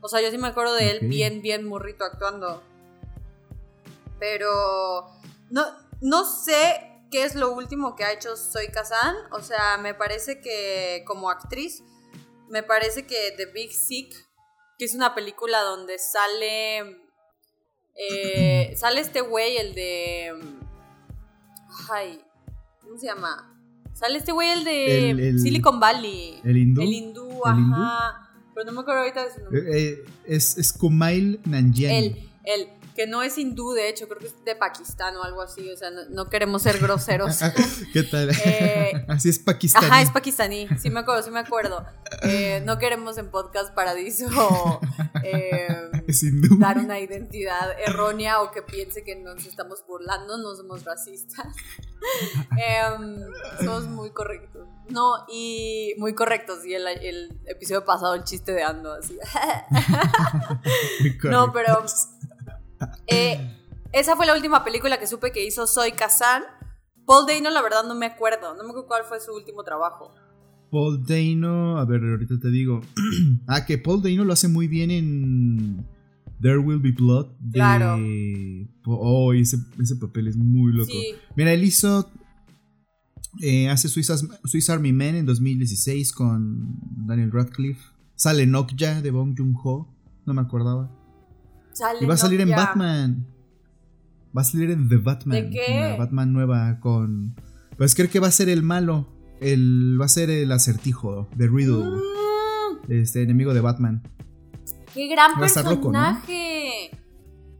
O 0.00 0.08
sea, 0.08 0.20
yo 0.20 0.30
sí 0.30 0.38
me 0.38 0.48
acuerdo 0.48 0.74
de 0.74 0.90
él 0.90 1.08
bien, 1.08 1.42
bien 1.42 1.64
morrito 1.64 2.04
actuando. 2.04 2.62
Pero 4.18 5.06
no, 5.50 5.64
no 6.00 6.24
sé 6.24 6.88
qué 7.10 7.24
es 7.24 7.34
lo 7.34 7.52
último 7.52 7.96
que 7.96 8.04
ha 8.04 8.12
hecho 8.12 8.36
Soy 8.36 8.68
Kazan. 8.68 9.16
O 9.32 9.40
sea, 9.40 9.78
me 9.78 9.94
parece 9.94 10.40
que 10.40 11.02
como 11.06 11.30
actriz, 11.30 11.82
me 12.48 12.62
parece 12.62 13.06
que 13.06 13.32
The 13.36 13.46
Big 13.46 13.72
Sick, 13.72 14.14
que 14.78 14.84
es 14.84 14.94
una 14.94 15.14
película 15.14 15.60
donde 15.62 15.98
sale... 15.98 17.02
Eh, 17.94 18.72
sale 18.76 19.00
este 19.00 19.20
güey, 19.20 19.56
el 19.56 19.74
de... 19.74 20.32
Ay, 21.90 22.20
¿cómo 22.82 22.98
se 22.98 23.06
llama? 23.06 23.54
Sale 23.94 24.18
este 24.18 24.32
güey, 24.32 24.50
el 24.50 24.64
de 24.64 25.38
Silicon 25.38 25.80
Valley. 25.80 26.40
El 26.44 26.56
hindú. 26.56 26.82
El 26.82 26.92
hindú, 26.92 27.40
ajá. 27.44 28.30
Pero 28.54 28.66
no 28.66 28.72
me 28.72 28.80
acuerdo 28.80 29.00
ahorita 29.00 29.24
de 29.24 29.32
su 29.32 29.40
nombre. 29.40 29.60
Eh, 29.60 29.90
eh, 29.90 30.04
es, 30.24 30.56
es 30.56 30.72
Kumail 30.72 31.40
Nanjiani. 31.44 31.96
Él, 31.96 32.30
él 32.44 32.77
que 32.98 33.06
no 33.06 33.22
es 33.22 33.38
hindú, 33.38 33.74
de 33.74 33.88
hecho, 33.88 34.08
creo 34.08 34.18
que 34.18 34.26
es 34.26 34.44
de 34.44 34.56
Pakistán 34.56 35.16
o 35.16 35.22
algo 35.22 35.40
así, 35.40 35.70
o 35.70 35.76
sea, 35.76 35.88
no, 36.10 36.28
queremos 36.28 36.62
ser 36.62 36.80
groseros. 36.80 37.38
¿Qué 37.92 38.02
tal? 38.02 38.28
Eh, 38.44 39.04
así 39.08 39.28
es 39.28 39.38
pakistaní. 39.38 39.86
Ajá, 39.86 40.02
es 40.02 40.10
pakistaní, 40.10 40.66
sí 40.80 40.90
me 40.90 40.98
acuerdo, 40.98 41.22
sí 41.22 41.30
me 41.30 41.38
acuerdo. 41.38 41.86
Eh, 42.22 42.60
no 42.66 42.80
queremos 42.80 43.16
en 43.16 43.30
Podcast 43.30 43.72
Paradiso 43.72 44.80
eh, 45.22 45.68
dar 46.58 46.78
una 46.78 46.98
identidad 46.98 47.70
errónea 47.78 48.42
o 48.42 48.50
que 48.50 48.62
piense 48.62 49.04
que 49.04 49.14
nos 49.14 49.46
estamos 49.46 49.84
burlando, 49.86 50.36
no 50.36 50.56
somos 50.56 50.84
racistas. 50.84 51.46
Em, 52.56 53.20
somos 53.60 53.86
muy 53.86 54.10
correctos. 54.10 54.66
No, 54.88 55.24
y 55.28 55.94
muy 55.98 56.16
correctos, 56.16 56.66
y 56.66 56.74
el, 56.74 56.88
el 56.88 57.40
episodio 57.46 57.84
pasado 57.84 58.16
el 58.16 58.24
chiste 58.24 58.50
de 58.50 58.64
Ando, 58.64 58.92
así. 58.92 59.16
no, 61.22 61.52
pero... 61.52 61.84
Eh, 63.06 63.38
esa 63.92 64.16
fue 64.16 64.26
la 64.26 64.34
última 64.34 64.64
película 64.64 64.98
que 64.98 65.06
supe 65.06 65.32
que 65.32 65.46
hizo 65.46 65.66
Soy 65.66 65.92
Kazan. 65.92 66.42
Paul 67.06 67.26
Dano, 67.26 67.50
la 67.50 67.62
verdad, 67.62 67.84
no 67.86 67.94
me 67.94 68.06
acuerdo. 68.06 68.54
No 68.54 68.64
me 68.64 68.70
acuerdo 68.70 68.86
cuál 68.86 69.04
fue 69.04 69.20
su 69.20 69.32
último 69.32 69.64
trabajo. 69.64 70.12
Paul 70.70 71.02
Dano, 71.04 71.78
a 71.78 71.84
ver, 71.84 72.02
ahorita 72.04 72.38
te 72.38 72.50
digo. 72.50 72.82
ah, 73.46 73.64
que 73.64 73.78
Paul 73.78 74.02
Dano 74.02 74.24
lo 74.24 74.32
hace 74.34 74.48
muy 74.48 74.68
bien 74.68 74.90
en 74.90 75.86
There 76.40 76.58
Will 76.58 76.80
Be 76.80 76.92
Blood. 76.92 77.28
Claro. 77.52 77.98
Oh, 78.84 79.32
ese, 79.32 79.58
papel 79.98 80.28
es 80.28 80.36
muy 80.36 80.72
loco. 80.72 80.92
Mira, 81.34 81.52
él 81.52 81.64
hizo. 81.64 82.10
Eh, 83.40 83.68
hace 83.68 83.88
Swiss, 83.88 84.70
Army 84.70 84.92
Men 84.92 85.14
en 85.14 85.26
2016 85.26 86.12
con 86.12 86.76
Daniel 87.06 87.30
Radcliffe. 87.32 87.80
Sale 88.16 88.46
Nokja 88.46 89.00
de 89.00 89.10
Bong 89.10 89.34
Joon-ho. 89.36 89.88
No 90.26 90.34
me 90.34 90.42
acordaba 90.42 90.97
y 92.00 92.06
va 92.06 92.14
a 92.14 92.16
salir 92.16 92.40
en 92.40 92.50
Batman. 92.50 93.26
Va 94.36 94.42
a 94.42 94.44
salir 94.44 94.70
en 94.70 94.88
The 94.88 94.96
Batman. 94.96 95.36
¿De 95.36 95.50
qué? 95.50 95.96
Batman 95.98 96.32
nueva 96.32 96.78
con. 96.80 97.34
Pues 97.76 97.94
creo 97.94 98.10
que 98.10 98.20
va 98.20 98.28
a 98.28 98.32
ser 98.32 98.48
el 98.48 98.62
malo. 98.62 99.06
El, 99.40 99.96
va 100.00 100.06
a 100.06 100.08
ser 100.08 100.30
el 100.30 100.50
acertijo 100.52 101.28
de 101.36 101.46
Riddle. 101.46 101.84
Mm. 101.84 102.92
Este 102.92 103.22
enemigo 103.22 103.54
de 103.54 103.60
Batman. 103.60 104.02
¡Qué 104.94 105.06
gran 105.06 105.38
personaje! 105.38 106.90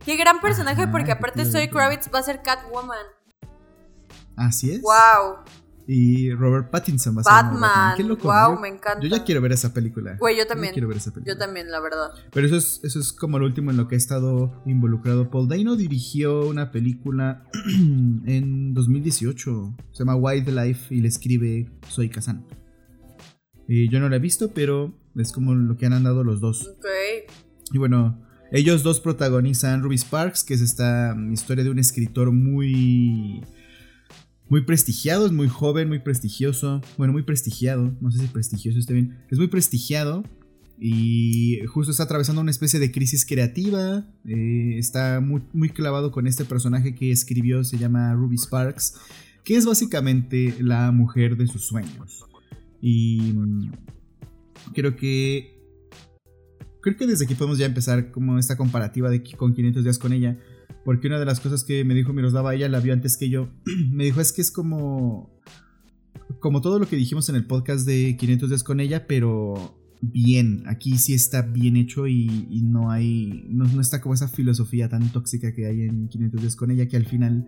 ¡Qué 0.03 0.15
gran 0.17 0.41
personaje! 0.41 0.87
porque 0.87 1.11
aparte 1.11 1.45
Soy 1.45 1.69
Kravitz 1.69 2.09
va 2.13 2.19
a 2.19 2.23
ser 2.23 2.41
Catwoman. 2.41 2.97
Así 4.35 4.71
es. 4.71 4.81
¡Wow! 4.81 5.43
Y 5.91 6.31
Robert 6.35 6.69
Pattinson 6.69 7.17
va 7.17 7.21
a 7.21 7.23
ser 7.23 7.33
Batman. 7.33 7.97
Qué 7.97 8.03
loco. 8.03 8.27
Wow, 8.27 8.59
me 8.59 8.67
encanta. 8.67 8.99
Yo 9.01 9.07
ya 9.07 9.23
quiero 9.23 9.41
ver 9.41 9.53
esa 9.53 9.73
película. 9.73 10.17
Güey, 10.19 10.37
yo 10.37 10.45
también. 10.45 10.69
Yo 10.69 10.73
quiero 10.75 10.87
ver 10.87 10.97
esa 10.97 11.11
película. 11.11 11.33
Yo 11.33 11.39
también, 11.39 11.71
la 11.71 11.79
verdad. 11.79 12.11
Pero 12.31 12.45
eso 12.45 12.57
es, 12.57 12.79
eso 12.83 12.99
es 12.99 13.11
como 13.11 13.39
lo 13.39 13.47
último 13.47 13.71
en 13.71 13.77
lo 13.77 13.87
que 13.87 13.95
ha 13.95 13.97
estado 13.97 14.61
involucrado. 14.67 15.31
Paul 15.31 15.47
Dano 15.47 15.75
dirigió 15.75 16.47
una 16.47 16.69
película 16.69 17.43
en 18.27 18.75
2018. 18.75 19.77
Se 19.91 19.97
llama 19.97 20.15
Wildlife 20.15 20.93
y 20.93 21.01
le 21.01 21.07
escribe 21.07 21.71
Soy 21.87 22.07
Kazan. 22.09 22.45
Y 23.67 23.89
yo 23.89 23.99
no 23.99 24.09
la 24.09 24.17
he 24.17 24.19
visto, 24.19 24.51
pero 24.53 24.93
es 25.15 25.31
como 25.31 25.55
lo 25.55 25.75
que 25.75 25.87
han 25.87 25.93
andado 25.93 26.23
los 26.23 26.39
dos. 26.39 26.67
Ok. 26.67 26.85
Y 27.71 27.79
bueno, 27.79 28.23
ellos 28.51 28.83
dos 28.83 28.99
protagonizan 28.99 29.81
Ruby 29.81 29.97
Sparks, 29.97 30.43
que 30.43 30.53
es 30.53 30.61
esta 30.61 31.17
historia 31.31 31.63
de 31.63 31.71
un 31.71 31.79
escritor 31.79 32.31
muy 32.31 33.41
muy 34.49 34.61
prestigiado, 34.65 35.27
es 35.27 35.31
muy 35.31 35.47
joven, 35.47 35.87
muy 35.87 35.99
prestigioso. 35.99 36.81
Bueno, 36.97 37.13
muy 37.13 37.23
prestigiado, 37.23 37.95
no 38.01 38.11
sé 38.11 38.19
si 38.19 38.27
prestigioso 38.27 38.79
esté 38.79 38.93
bien. 38.93 39.19
Es 39.29 39.37
muy 39.37 39.47
prestigiado 39.47 40.23
y 40.79 41.59
justo 41.67 41.91
está 41.91 42.03
atravesando 42.03 42.41
una 42.41 42.51
especie 42.51 42.79
de 42.79 42.91
crisis 42.91 43.25
creativa. 43.25 44.07
Eh, 44.25 44.77
está 44.77 45.19
muy, 45.19 45.43
muy 45.53 45.69
clavado 45.69 46.11
con 46.11 46.25
este 46.25 46.45
personaje 46.45 46.95
que 46.95 47.11
escribió, 47.11 47.63
se 47.63 47.77
llama 47.77 48.13
Ruby 48.13 48.37
Sparks, 48.37 48.95
que 49.43 49.55
es 49.55 49.65
básicamente 49.65 50.55
la 50.59 50.91
mujer 50.91 51.37
de 51.37 51.47
sus 51.47 51.65
sueños. 51.65 52.25
Y 52.81 53.33
mm, 53.35 53.71
creo 54.73 54.95
que... 54.95 55.55
Creo 56.81 56.95
que 56.95 57.07
desde 57.07 57.25
aquí 57.25 57.35
podemos 57.35 57.57
ya 57.57 57.65
empezar 57.65 58.09
como 58.09 58.39
esta 58.39 58.55
comparativa 58.55 59.09
de 59.09 59.21
con 59.35 59.53
500 59.53 59.83
días 59.83 59.99
con 59.99 60.13
ella. 60.13 60.39
Porque 60.85 61.07
una 61.07 61.19
de 61.19 61.25
las 61.25 61.39
cosas 61.39 61.63
que 61.63 61.83
me 61.83 61.93
dijo 61.93 62.13
Miroslava, 62.13 62.55
ella 62.55 62.69
la 62.69 62.79
vio 62.79 62.93
antes 62.93 63.17
que 63.17 63.29
yo, 63.29 63.49
me 63.91 64.05
dijo 64.05 64.21
es 64.21 64.31
que 64.31 64.41
es 64.41 64.51
como... 64.51 65.37
Como 66.39 66.61
todo 66.61 66.79
lo 66.79 66.87
que 66.87 66.95
dijimos 66.95 67.27
en 67.29 67.35
el 67.35 67.45
podcast 67.45 67.85
de 67.85 68.15
500 68.17 68.49
días 68.49 68.63
con 68.63 68.79
ella, 68.79 69.07
pero 69.07 69.79
bien. 70.01 70.63
Aquí 70.67 70.97
sí 70.97 71.13
está 71.13 71.41
bien 71.41 71.75
hecho 71.75 72.07
y, 72.07 72.61
no 72.63 72.91
hay. 72.91 73.45
No, 73.49 73.81
está 73.81 74.01
como 74.01 74.13
esa 74.13 74.27
filosofía 74.27 74.89
tan 74.89 75.11
tóxica 75.11 75.53
que 75.53 75.65
hay 75.65 75.83
en 75.83 76.07
500 76.07 76.41
días 76.41 76.55
con 76.55 76.71
ella, 76.71 76.87
que 76.87 76.97
al 76.97 77.05
final 77.05 77.47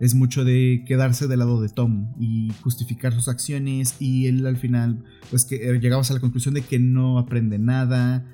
es 0.00 0.14
mucho 0.14 0.44
de 0.44 0.84
quedarse 0.86 1.26
del 1.28 1.40
lado 1.40 1.60
de 1.60 1.68
Tom 1.68 2.12
y 2.18 2.50
justificar 2.62 3.12
sus 3.12 3.28
acciones. 3.28 3.96
Y 4.00 4.26
él 4.26 4.46
al 4.46 4.56
final, 4.56 5.04
pues 5.30 5.44
que 5.44 5.56
eh, 5.56 5.78
llegamos 5.80 6.10
a 6.10 6.14
la 6.14 6.20
conclusión 6.20 6.54
de 6.54 6.62
que 6.62 6.78
no 6.78 7.18
aprende 7.18 7.58
nada 7.58 8.26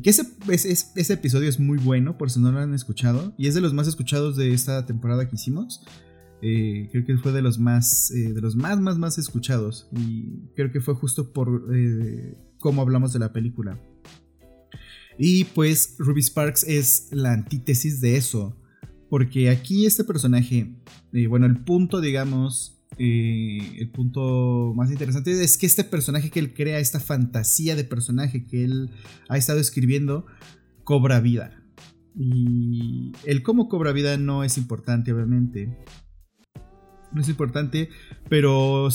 que 0.00 0.10
ese, 0.10 0.22
ese, 0.48 1.12
episodio 1.12 1.48
es 1.48 1.60
muy 1.60 1.76
bueno, 1.76 2.16
por 2.16 2.30
si 2.30 2.40
no 2.40 2.50
lo 2.50 2.60
han 2.60 2.72
escuchado. 2.72 3.34
Y 3.36 3.46
es 3.46 3.54
de 3.54 3.60
los 3.60 3.74
más 3.74 3.86
escuchados 3.86 4.36
de 4.36 4.54
esta 4.54 4.86
temporada 4.86 5.28
que 5.28 5.36
hicimos. 5.36 5.84
Eh, 6.40 6.88
creo 6.90 7.04
que 7.04 7.18
fue 7.18 7.32
de 7.32 7.42
los 7.42 7.58
más, 7.58 8.10
eh, 8.10 8.32
de 8.32 8.40
los 8.40 8.56
más, 8.56 8.80
más, 8.80 8.96
más 8.96 9.18
escuchados. 9.18 9.88
Y 9.92 10.48
creo 10.56 10.72
que 10.72 10.80
fue 10.80 10.94
justo 10.94 11.32
por 11.32 11.68
eh, 11.74 12.36
cómo 12.58 12.80
hablamos 12.80 13.12
de 13.12 13.18
la 13.18 13.32
película. 13.32 13.78
Y 15.18 15.44
pues 15.44 15.96
Ruby 15.98 16.22
Sparks 16.22 16.64
es 16.64 17.08
la 17.10 17.32
antítesis 17.32 18.00
de 18.00 18.16
eso. 18.16 18.56
Porque 19.10 19.50
aquí 19.50 19.84
este 19.84 20.04
personaje, 20.04 20.74
bueno, 21.28 21.44
el 21.44 21.62
punto, 21.64 22.00
digamos, 22.00 22.81
eh, 22.98 23.76
el 23.78 23.90
punto 23.90 24.72
más 24.76 24.90
interesante 24.90 25.42
es 25.42 25.56
que 25.56 25.66
este 25.66 25.84
personaje 25.84 26.30
que 26.30 26.40
él 26.40 26.54
crea, 26.54 26.78
esta 26.78 27.00
fantasía 27.00 27.74
de 27.76 27.84
personaje 27.84 28.44
que 28.44 28.64
él 28.64 28.90
ha 29.28 29.38
estado 29.38 29.60
escribiendo, 29.60 30.26
cobra 30.84 31.20
vida. 31.20 31.62
Y 32.14 33.12
el 33.24 33.42
cómo 33.42 33.68
cobra 33.68 33.92
vida 33.92 34.16
no 34.18 34.44
es 34.44 34.58
importante, 34.58 35.12
obviamente. 35.12 35.78
No 37.12 37.20
es 37.20 37.28
importante, 37.28 37.88
pero 38.28 38.88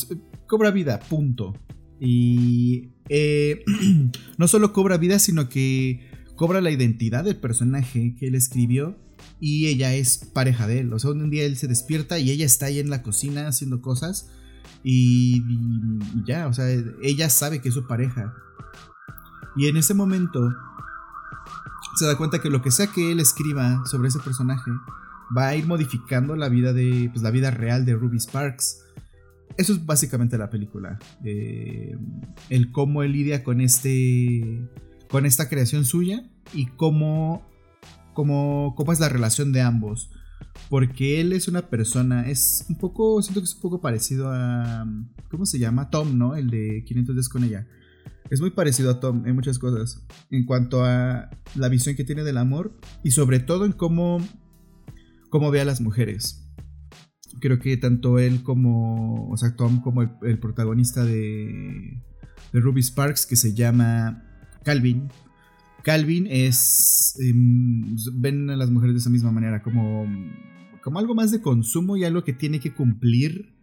cobra 0.47 0.71
vida, 0.71 0.99
punto. 0.99 1.53
Y 1.99 2.89
eh, 3.09 3.63
no 4.37 4.47
solo 4.47 4.73
cobra 4.73 4.97
vida, 4.97 5.19
sino 5.19 5.49
que 5.49 6.11
cobra 6.35 6.61
la 6.61 6.71
identidad 6.71 7.23
del 7.23 7.37
personaje 7.37 8.15
que 8.15 8.27
él 8.27 8.35
escribió 8.35 8.97
y 9.39 9.67
ella 9.67 9.93
es 9.93 10.17
pareja 10.33 10.67
de 10.67 10.79
él. 10.79 10.93
O 10.93 10.99
sea, 10.99 11.11
un 11.11 11.29
día 11.29 11.45
él 11.45 11.57
se 11.57 11.67
despierta 11.67 12.19
y 12.19 12.31
ella 12.31 12.45
está 12.45 12.67
ahí 12.67 12.79
en 12.79 12.89
la 12.89 13.03
cocina 13.03 13.47
haciendo 13.47 13.81
cosas 13.81 14.29
y, 14.83 15.43
ya, 16.25 16.47
o 16.47 16.53
sea, 16.53 16.67
ella 17.01 17.29
sabe 17.29 17.61
que 17.61 17.69
es 17.69 17.73
su 17.73 17.87
pareja. 17.87 18.33
Y 19.55 19.67
en 19.67 19.77
ese 19.77 19.93
momento 19.93 20.53
se 21.95 22.05
da 22.05 22.17
cuenta 22.17 22.39
que 22.39 22.49
lo 22.49 22.61
que 22.61 22.71
sea 22.71 22.87
que 22.87 23.11
él 23.11 23.19
escriba 23.19 23.83
sobre 23.85 24.09
ese 24.09 24.19
personaje 24.19 24.71
va 25.35 25.47
a 25.47 25.55
ir 25.55 25.65
modificando 25.65 26.35
la 26.35 26.47
vida 26.47 26.73
de 26.73 27.09
pues, 27.11 27.23
la 27.23 27.31
vida 27.31 27.51
real 27.51 27.85
de 27.85 27.95
Ruby 27.95 28.17
Sparks. 28.19 28.83
Eso 29.57 29.73
es 29.73 29.85
básicamente 29.85 30.37
la 30.37 30.49
película. 30.49 30.99
Eh, 31.23 31.97
el 32.49 32.71
cómo 32.71 33.01
él 33.01 33.13
lidia 33.13 33.43
con 33.43 33.59
este. 33.61 34.69
con 35.09 35.25
esta 35.25 35.49
creación 35.49 35.85
suya. 35.85 36.23
Y 36.53 36.67
cómo 36.67 37.45
cómo, 38.17 38.73
cómo 38.75 38.91
es 38.91 38.99
la 38.99 39.09
relación 39.09 39.51
de 39.51 39.61
ambos. 39.61 40.09
Porque 40.71 41.21
él 41.21 41.33
es 41.33 41.47
una 41.47 41.69
persona, 41.69 42.27
es 42.27 42.65
un 42.67 42.79
poco, 42.79 43.21
siento 43.21 43.41
que 43.41 43.45
es 43.45 43.53
un 43.53 43.61
poco 43.61 43.79
parecido 43.79 44.31
a, 44.31 44.87
¿cómo 45.29 45.45
se 45.45 45.59
llama? 45.59 45.91
Tom, 45.91 46.17
¿no? 46.17 46.35
El 46.35 46.49
de 46.49 46.83
500 46.83 47.15
días 47.15 47.29
con 47.29 47.43
ella. 47.43 47.67
Es 48.31 48.41
muy 48.41 48.49
parecido 48.49 48.89
a 48.89 48.99
Tom 48.99 49.27
en 49.27 49.35
muchas 49.35 49.59
cosas. 49.59 50.03
En 50.31 50.45
cuanto 50.47 50.83
a 50.83 51.29
la 51.53 51.69
visión 51.69 51.95
que 51.95 52.03
tiene 52.03 52.23
del 52.23 52.39
amor 52.39 52.75
y 53.03 53.11
sobre 53.11 53.39
todo 53.39 53.65
en 53.65 53.71
cómo, 53.71 54.17
cómo 55.29 55.51
ve 55.51 55.61
a 55.61 55.65
las 55.65 55.79
mujeres. 55.79 56.49
Creo 57.39 57.59
que 57.59 57.77
tanto 57.77 58.17
él 58.17 58.41
como, 58.41 59.29
o 59.29 59.37
sea, 59.37 59.55
Tom 59.55 59.79
como 59.81 60.01
el, 60.01 60.39
protagonista 60.39 61.05
de, 61.05 62.01
de 62.51 62.59
Ruby 62.59 62.81
Sparks, 62.81 63.27
que 63.27 63.35
se 63.35 63.53
llama 63.53 64.23
Calvin, 64.63 65.07
Calvin 65.87 66.27
es. 66.29 67.17
Em, 67.17 67.95
ven 68.15 68.49
a 68.49 68.57
las 68.57 68.69
mujeres 68.69 68.95
de 68.95 68.99
esa 68.99 69.09
misma 69.09 69.31
manera, 69.31 69.63
como, 69.63 70.05
como 70.83 70.99
algo 70.99 71.15
más 71.15 71.31
de 71.31 71.39
consumo 71.39 71.95
y 71.95 72.03
algo 72.03 72.25
que 72.25 72.33
tiene 72.33 72.59
que 72.59 72.73
cumplir 72.73 73.55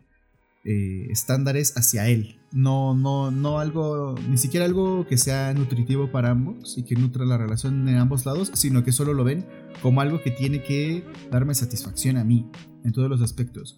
eh, 0.64 1.08
estándares 1.10 1.76
hacia 1.76 2.08
él. 2.08 2.40
No, 2.50 2.94
no, 2.94 3.30
no 3.30 3.58
algo, 3.58 4.14
ni 4.30 4.38
siquiera 4.38 4.64
algo 4.64 5.06
que 5.06 5.18
sea 5.18 5.52
nutritivo 5.52 6.10
para 6.10 6.30
ambos 6.30 6.78
y 6.78 6.84
que 6.84 6.94
nutra 6.94 7.26
la 7.26 7.36
relación 7.36 7.86
en 7.90 7.96
ambos 7.96 8.24
lados, 8.24 8.50
sino 8.54 8.84
que 8.84 8.92
solo 8.92 9.12
lo 9.12 9.24
ven 9.24 9.44
como 9.82 10.00
algo 10.00 10.22
que 10.22 10.30
tiene 10.30 10.62
que 10.62 11.04
darme 11.30 11.54
satisfacción 11.54 12.16
a 12.16 12.24
mí 12.24 12.50
en 12.86 12.92
todos 12.92 13.10
los 13.10 13.20
aspectos. 13.20 13.76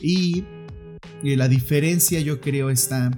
Y, 0.00 0.42
y 1.22 1.36
la 1.36 1.46
diferencia 1.46 2.18
yo 2.18 2.40
creo 2.40 2.70
está 2.70 3.12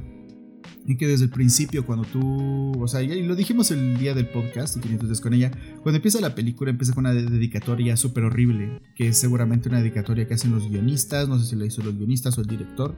y 0.87 0.97
que 0.97 1.07
desde 1.07 1.25
el 1.25 1.31
principio, 1.31 1.85
cuando 1.85 2.05
tú, 2.05 2.73
o 2.81 2.89
sea, 2.89 3.03
y 3.03 3.23
lo 3.23 3.35
dijimos 3.35 3.71
el 3.71 3.99
día 3.99 4.15
del 4.15 4.29
podcast, 4.29 4.77
y 4.85 4.89
entonces 4.89 5.21
con 5.21 5.35
ella, 5.35 5.51
cuando 5.83 5.97
empieza 5.97 6.21
la 6.21 6.35
película 6.35 6.71
empieza 6.71 6.95
con 6.95 7.07
una 7.07 7.15
dedicatoria 7.15 7.97
súper 7.97 8.25
horrible, 8.25 8.81
que 8.95 9.09
es 9.09 9.19
seguramente 9.19 9.69
una 9.69 9.79
dedicatoria 9.79 10.27
que 10.27 10.35
hacen 10.35 10.53
los 10.53 10.69
guionistas, 10.69 11.29
no 11.29 11.39
sé 11.39 11.47
si 11.47 11.57
la 11.57 11.67
hizo 11.67 11.83
los 11.83 11.97
guionistas 11.97 12.39
o 12.39 12.41
el 12.41 12.47
director, 12.47 12.95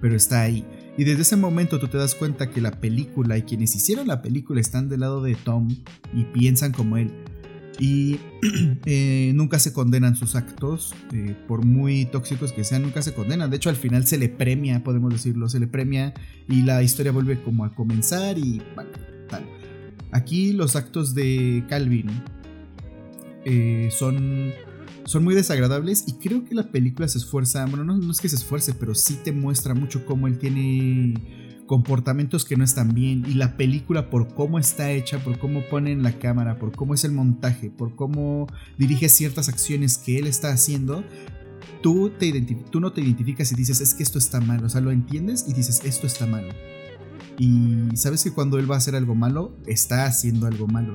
pero 0.00 0.14
está 0.14 0.42
ahí. 0.42 0.64
Y 0.96 1.04
desde 1.04 1.22
ese 1.22 1.36
momento 1.36 1.80
tú 1.80 1.88
te 1.88 1.98
das 1.98 2.14
cuenta 2.14 2.50
que 2.50 2.60
la 2.60 2.80
película 2.80 3.38
y 3.38 3.42
quienes 3.42 3.74
hicieron 3.74 4.06
la 4.06 4.22
película 4.22 4.60
están 4.60 4.88
del 4.88 5.00
lado 5.00 5.22
de 5.22 5.34
Tom 5.34 5.68
y 6.14 6.24
piensan 6.24 6.72
como 6.72 6.96
él 6.96 7.10
y 7.82 8.20
eh, 8.86 9.32
nunca 9.34 9.58
se 9.58 9.72
condenan 9.72 10.14
sus 10.14 10.36
actos, 10.36 10.94
eh, 11.12 11.34
por 11.48 11.64
muy 11.64 12.04
tóxicos 12.04 12.52
que 12.52 12.62
sean, 12.62 12.82
nunca 12.82 13.02
se 13.02 13.12
condenan. 13.12 13.50
De 13.50 13.56
hecho, 13.56 13.70
al 13.70 13.76
final 13.76 14.06
se 14.06 14.18
le 14.18 14.28
premia, 14.28 14.84
podemos 14.84 15.12
decirlo, 15.12 15.48
se 15.48 15.58
le 15.58 15.66
premia 15.66 16.14
y 16.48 16.62
la 16.62 16.84
historia 16.84 17.10
vuelve 17.10 17.42
como 17.42 17.64
a 17.64 17.74
comenzar 17.74 18.38
y 18.38 18.62
tal. 19.28 19.42
Aquí 20.12 20.52
los 20.52 20.76
actos 20.76 21.12
de 21.12 21.64
Calvin 21.68 22.06
eh, 23.44 23.88
son, 23.90 24.52
son 25.04 25.24
muy 25.24 25.34
desagradables 25.34 26.04
y 26.06 26.12
creo 26.12 26.44
que 26.44 26.54
la 26.54 26.70
película 26.70 27.08
se 27.08 27.18
esfuerza, 27.18 27.66
bueno, 27.66 27.82
no, 27.82 27.98
no 27.98 28.12
es 28.12 28.20
que 28.20 28.28
se 28.28 28.36
esfuerce, 28.36 28.74
pero 28.74 28.94
sí 28.94 29.18
te 29.24 29.32
muestra 29.32 29.74
mucho 29.74 30.06
cómo 30.06 30.28
él 30.28 30.38
tiene 30.38 31.14
comportamientos 31.72 32.44
que 32.44 32.58
no 32.58 32.64
están 32.64 32.92
bien 32.92 33.24
y 33.26 33.32
la 33.32 33.56
película 33.56 34.10
por 34.10 34.34
cómo 34.34 34.58
está 34.58 34.90
hecha, 34.90 35.24
por 35.24 35.38
cómo 35.38 35.62
ponen 35.70 36.02
la 36.02 36.18
cámara, 36.18 36.58
por 36.58 36.72
cómo 36.72 36.92
es 36.92 37.02
el 37.04 37.12
montaje, 37.12 37.70
por 37.70 37.96
cómo 37.96 38.46
dirige 38.76 39.08
ciertas 39.08 39.48
acciones 39.48 39.96
que 39.96 40.18
él 40.18 40.26
está 40.26 40.50
haciendo, 40.50 41.02
tú, 41.82 42.10
te 42.10 42.30
tú 42.70 42.78
no 42.78 42.92
te 42.92 43.00
identificas 43.00 43.52
y 43.52 43.54
dices 43.54 43.80
es 43.80 43.94
que 43.94 44.02
esto 44.02 44.18
está 44.18 44.38
mal, 44.38 44.62
o 44.62 44.68
sea, 44.68 44.82
lo 44.82 44.90
entiendes 44.90 45.46
y 45.48 45.54
dices 45.54 45.80
esto 45.82 46.06
está 46.06 46.26
mal. 46.26 46.44
Y 47.38 47.96
sabes 47.96 48.22
que 48.22 48.32
cuando 48.32 48.58
él 48.58 48.70
va 48.70 48.74
a 48.74 48.78
hacer 48.78 48.94
algo 48.94 49.14
malo, 49.14 49.56
está 49.66 50.04
haciendo 50.04 50.46
algo 50.46 50.66
malo. 50.66 50.92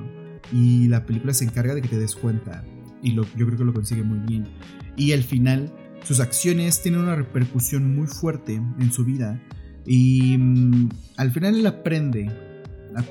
Y 0.54 0.90
la 0.90 1.08
película 1.08 1.34
se 1.34 1.46
encarga 1.46 1.74
de 1.74 1.82
que 1.82 1.88
te 1.88 1.98
des 1.98 2.16
cuenta. 2.16 2.63
Y 3.02 3.13
lo, 3.13 3.24
yo 3.36 3.48
creo 3.48 3.58
que 3.58 3.66
lo 3.66 3.74
consigue 3.74 4.04
muy 4.04 4.20
bien. 4.20 4.46
Y 4.96 5.13
al 5.13 5.24
final, 5.24 5.74
sus 6.04 6.20
acciones 6.20 6.84
tienen 6.84 7.02
una 7.02 7.16
repercusión 7.16 7.96
muy 7.96 8.06
fuerte 8.06 8.54
en 8.54 8.92
su 8.92 9.04
vida 9.04 9.42
y 9.88 10.38
mm, 10.38 10.89
al 11.15 11.32
final 11.32 11.56
él 11.56 11.65
aprende, 11.65 12.30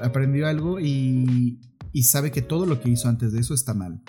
aprendió 0.02 0.46
algo 0.46 0.78
y, 0.78 1.58
sabe 2.02 2.30
que 2.30 2.42
todo 2.42 2.66
lo 2.66 2.78
que 2.80 2.90
hizo 2.90 3.08
antes 3.08 3.32
de 3.32 3.40
eso 3.40 3.54
está 3.54 3.72
mal. 3.72 4.02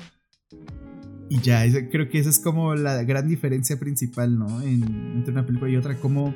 Y 1.29 1.39
ya, 1.39 1.63
creo 1.89 2.09
que 2.09 2.19
esa 2.19 2.29
es 2.29 2.39
como 2.39 2.75
la 2.75 3.03
gran 3.03 3.27
diferencia 3.27 3.79
principal, 3.79 4.37
¿no? 4.37 4.61
entre 4.61 5.31
una 5.31 5.45
película 5.45 5.71
y 5.71 5.77
otra, 5.77 5.97
como 5.97 6.35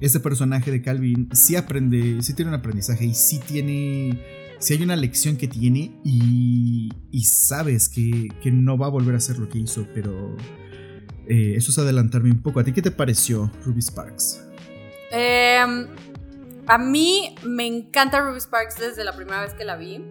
este 0.00 0.20
personaje 0.20 0.70
de 0.70 0.82
Calvin 0.82 1.28
sí 1.32 1.56
aprende, 1.56 2.22
sí 2.22 2.34
tiene 2.34 2.50
un 2.50 2.56
aprendizaje 2.56 3.04
y 3.04 3.14
sí 3.14 3.40
tiene, 3.40 4.20
sí 4.58 4.74
hay 4.74 4.82
una 4.82 4.96
lección 4.96 5.36
que 5.36 5.48
tiene 5.48 5.98
y, 6.04 6.90
sabes 7.24 7.88
que, 7.88 8.28
no 8.52 8.78
va 8.78 8.86
a 8.86 8.90
volver 8.90 9.14
a 9.14 9.18
hacer 9.18 9.38
lo 9.38 9.48
que 9.48 9.58
hizo, 9.58 9.86
pero 9.94 10.36
eh, 11.28 11.54
eso 11.56 11.70
es 11.72 11.78
adelantarme 11.78 12.30
un 12.30 12.42
poco. 12.42 12.60
¿A 12.60 12.64
ti 12.64 12.72
qué 12.72 12.82
te 12.82 12.90
pareció 12.90 13.50
Ruby 13.64 13.82
Sparks? 13.82 14.43
Em, 15.16 15.86
a 16.66 16.76
mí 16.76 17.36
me 17.44 17.64
encanta 17.64 18.20
Ruby 18.20 18.40
Sparks 18.40 18.78
desde 18.78 19.04
la 19.04 19.12
primera 19.12 19.42
vez 19.42 19.54
que 19.54 19.64
la 19.64 19.76
vi. 19.76 20.10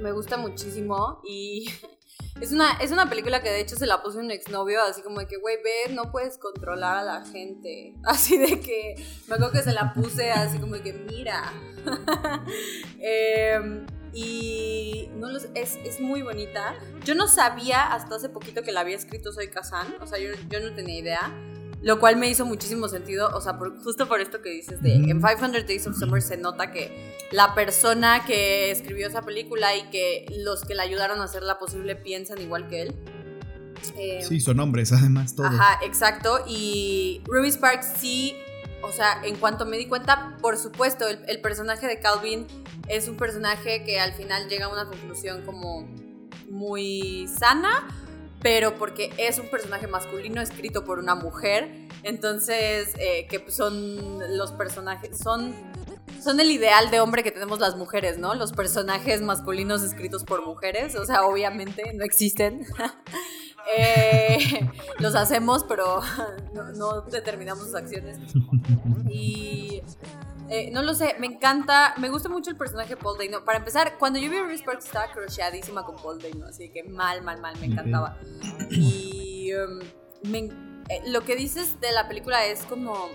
Me 0.00 0.10
gusta 0.10 0.36
muchísimo 0.36 1.20
y 1.24 1.70
es 2.40 2.50
una, 2.50 2.72
es 2.80 2.90
una 2.90 3.08
película 3.08 3.44
que 3.44 3.48
de 3.48 3.60
hecho 3.60 3.76
se 3.76 3.86
la 3.86 4.02
puso 4.02 4.18
un 4.18 4.32
exnovio, 4.32 4.82
así 4.82 5.02
como 5.02 5.20
de 5.20 5.28
que, 5.28 5.36
güey, 5.36 5.58
ve, 5.62 5.94
no 5.94 6.10
puedes 6.10 6.36
controlar 6.36 6.96
a 6.96 7.02
la 7.04 7.24
gente. 7.26 7.94
Así 8.04 8.36
de 8.36 8.60
que, 8.60 8.96
me 9.28 9.36
acuerdo 9.36 9.52
que 9.52 9.62
se 9.62 9.72
la 9.72 9.92
puse 9.94 10.32
así 10.32 10.58
como 10.58 10.74
de 10.74 10.82
que, 10.82 10.92
mira. 10.92 11.52
Em, 12.98 13.86
y 14.12 15.10
no 15.14 15.28
es, 15.54 15.78
es, 15.84 16.00
muy 16.00 16.22
bonita. 16.22 16.74
Yo 17.04 17.14
no 17.14 17.28
sabía 17.28 17.92
hasta 17.92 18.16
hace 18.16 18.30
poquito 18.30 18.62
que 18.62 18.72
la 18.72 18.80
había 18.80 18.96
escrito 18.96 19.30
Soy 19.30 19.48
Kazan, 19.48 19.94
o 20.00 20.06
sea, 20.08 20.18
yo, 20.18 20.32
yo 20.48 20.58
no 20.58 20.74
tenía 20.74 20.98
idea. 20.98 21.55
Lo 21.86 22.00
cual 22.00 22.16
me 22.16 22.28
hizo 22.28 22.44
muchísimo 22.44 22.88
sentido, 22.88 23.30
o 23.32 23.40
sea, 23.40 23.56
justo 23.84 24.08
por 24.08 24.20
esto 24.20 24.42
que 24.42 24.50
dices 24.50 24.82
de 24.82 24.94
en 24.94 25.22
500 25.22 25.68
Days 25.68 25.86
of 25.86 25.96
Summer 25.96 26.20
se 26.20 26.36
nota 26.36 26.72
que 26.72 27.14
la 27.30 27.54
persona 27.54 28.24
que 28.26 28.72
escribió 28.72 29.06
esa 29.06 29.22
película 29.22 29.76
y 29.76 29.84
que 29.90 30.26
los 30.36 30.64
que 30.64 30.74
la 30.74 30.82
ayudaron 30.82 31.20
a 31.20 31.24
hacerla 31.26 31.60
posible 31.60 31.94
piensan 31.94 32.40
igual 32.40 32.66
que 32.66 32.82
él. 32.82 32.94
Eh, 33.96 34.24
sí, 34.26 34.40
son 34.40 34.58
hombres 34.58 34.90
además, 34.98 35.36
todos. 35.36 35.52
Ajá, 35.54 35.78
exacto. 35.84 36.40
Y 36.48 37.22
Ruby 37.24 37.52
Sparks 37.52 37.86
sí, 37.98 38.34
o 38.82 38.90
sea, 38.90 39.20
en 39.22 39.36
cuanto 39.36 39.64
me 39.64 39.76
di 39.76 39.86
cuenta, 39.86 40.36
por 40.42 40.56
supuesto, 40.56 41.06
el, 41.06 41.20
el 41.28 41.40
personaje 41.40 41.86
de 41.86 42.00
Calvin 42.00 42.48
es 42.88 43.06
un 43.06 43.16
personaje 43.16 43.84
que 43.84 44.00
al 44.00 44.12
final 44.12 44.48
llega 44.48 44.64
a 44.64 44.70
una 44.70 44.86
conclusión 44.86 45.42
como 45.42 45.88
muy 46.50 47.28
sana 47.28 47.86
pero 48.40 48.76
porque 48.76 49.12
es 49.18 49.38
un 49.38 49.48
personaje 49.48 49.86
masculino 49.86 50.40
escrito 50.40 50.84
por 50.84 50.98
una 50.98 51.14
mujer, 51.14 51.88
entonces 52.02 52.94
eh, 52.98 53.26
que 53.28 53.50
son 53.50 54.18
los 54.36 54.52
personajes, 54.52 55.18
son, 55.18 55.54
son 56.22 56.40
el 56.40 56.50
ideal 56.50 56.90
de 56.90 57.00
hombre 57.00 57.22
que 57.22 57.32
tenemos 57.32 57.58
las 57.58 57.76
mujeres, 57.76 58.18
¿no? 58.18 58.34
Los 58.34 58.52
personajes 58.52 59.22
masculinos 59.22 59.82
escritos 59.82 60.24
por 60.24 60.44
mujeres, 60.44 60.94
o 60.96 61.04
sea, 61.04 61.24
obviamente 61.24 61.92
no 61.94 62.04
existen. 62.04 62.66
Eh, 63.74 64.38
los 64.98 65.14
hacemos, 65.14 65.64
pero 65.64 66.00
no, 66.54 66.72
no 66.72 67.00
determinamos 67.02 67.64
sus 67.64 67.74
acciones. 67.74 68.18
Y 69.08 69.82
eh, 70.48 70.70
no 70.70 70.82
lo 70.82 70.94
sé, 70.94 71.16
me 71.18 71.26
encanta, 71.26 71.94
me 71.98 72.08
gusta 72.08 72.28
mucho 72.28 72.50
el 72.50 72.56
personaje 72.56 72.90
de 72.90 72.96
Paul 72.96 73.18
Dano. 73.18 73.44
Para 73.44 73.58
empezar, 73.58 73.98
cuando 73.98 74.18
yo 74.18 74.30
vi 74.30 74.36
a 74.36 74.42
Ruby 74.42 74.58
Sparks 74.58 74.86
estaba 74.86 75.10
crocheadísima 75.10 75.84
con 75.84 75.96
Paul 75.96 76.20
Dano, 76.20 76.46
así 76.46 76.68
que 76.68 76.84
mal, 76.84 77.22
mal, 77.22 77.40
mal, 77.40 77.58
me 77.58 77.66
encantaba. 77.66 78.16
Y 78.70 79.52
um, 79.54 79.80
eh, 80.88 81.02
lo 81.06 81.22
que 81.22 81.34
dices 81.34 81.80
de 81.80 81.90
la 81.90 82.06
película 82.06 82.46
es 82.46 82.62
como, 82.64 83.08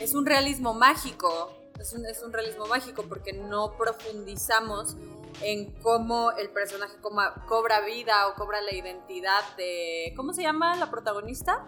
es 0.00 0.14
un 0.14 0.26
realismo 0.26 0.74
mágico, 0.74 1.56
es 1.80 1.94
un, 1.94 2.04
es 2.04 2.22
un 2.22 2.32
realismo 2.32 2.66
mágico 2.66 3.04
porque 3.08 3.32
no 3.32 3.76
profundizamos 3.78 4.96
en 5.40 5.72
cómo 5.80 6.32
el 6.32 6.50
personaje 6.50 6.96
cobra 7.48 7.80
vida 7.80 8.28
o 8.28 8.34
cobra 8.34 8.60
la 8.60 8.74
identidad 8.74 9.42
de, 9.56 10.12
¿cómo 10.16 10.32
se 10.32 10.42
llama 10.42 10.76
la 10.76 10.90
protagonista? 10.90 11.66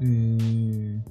Eh, 0.00 1.02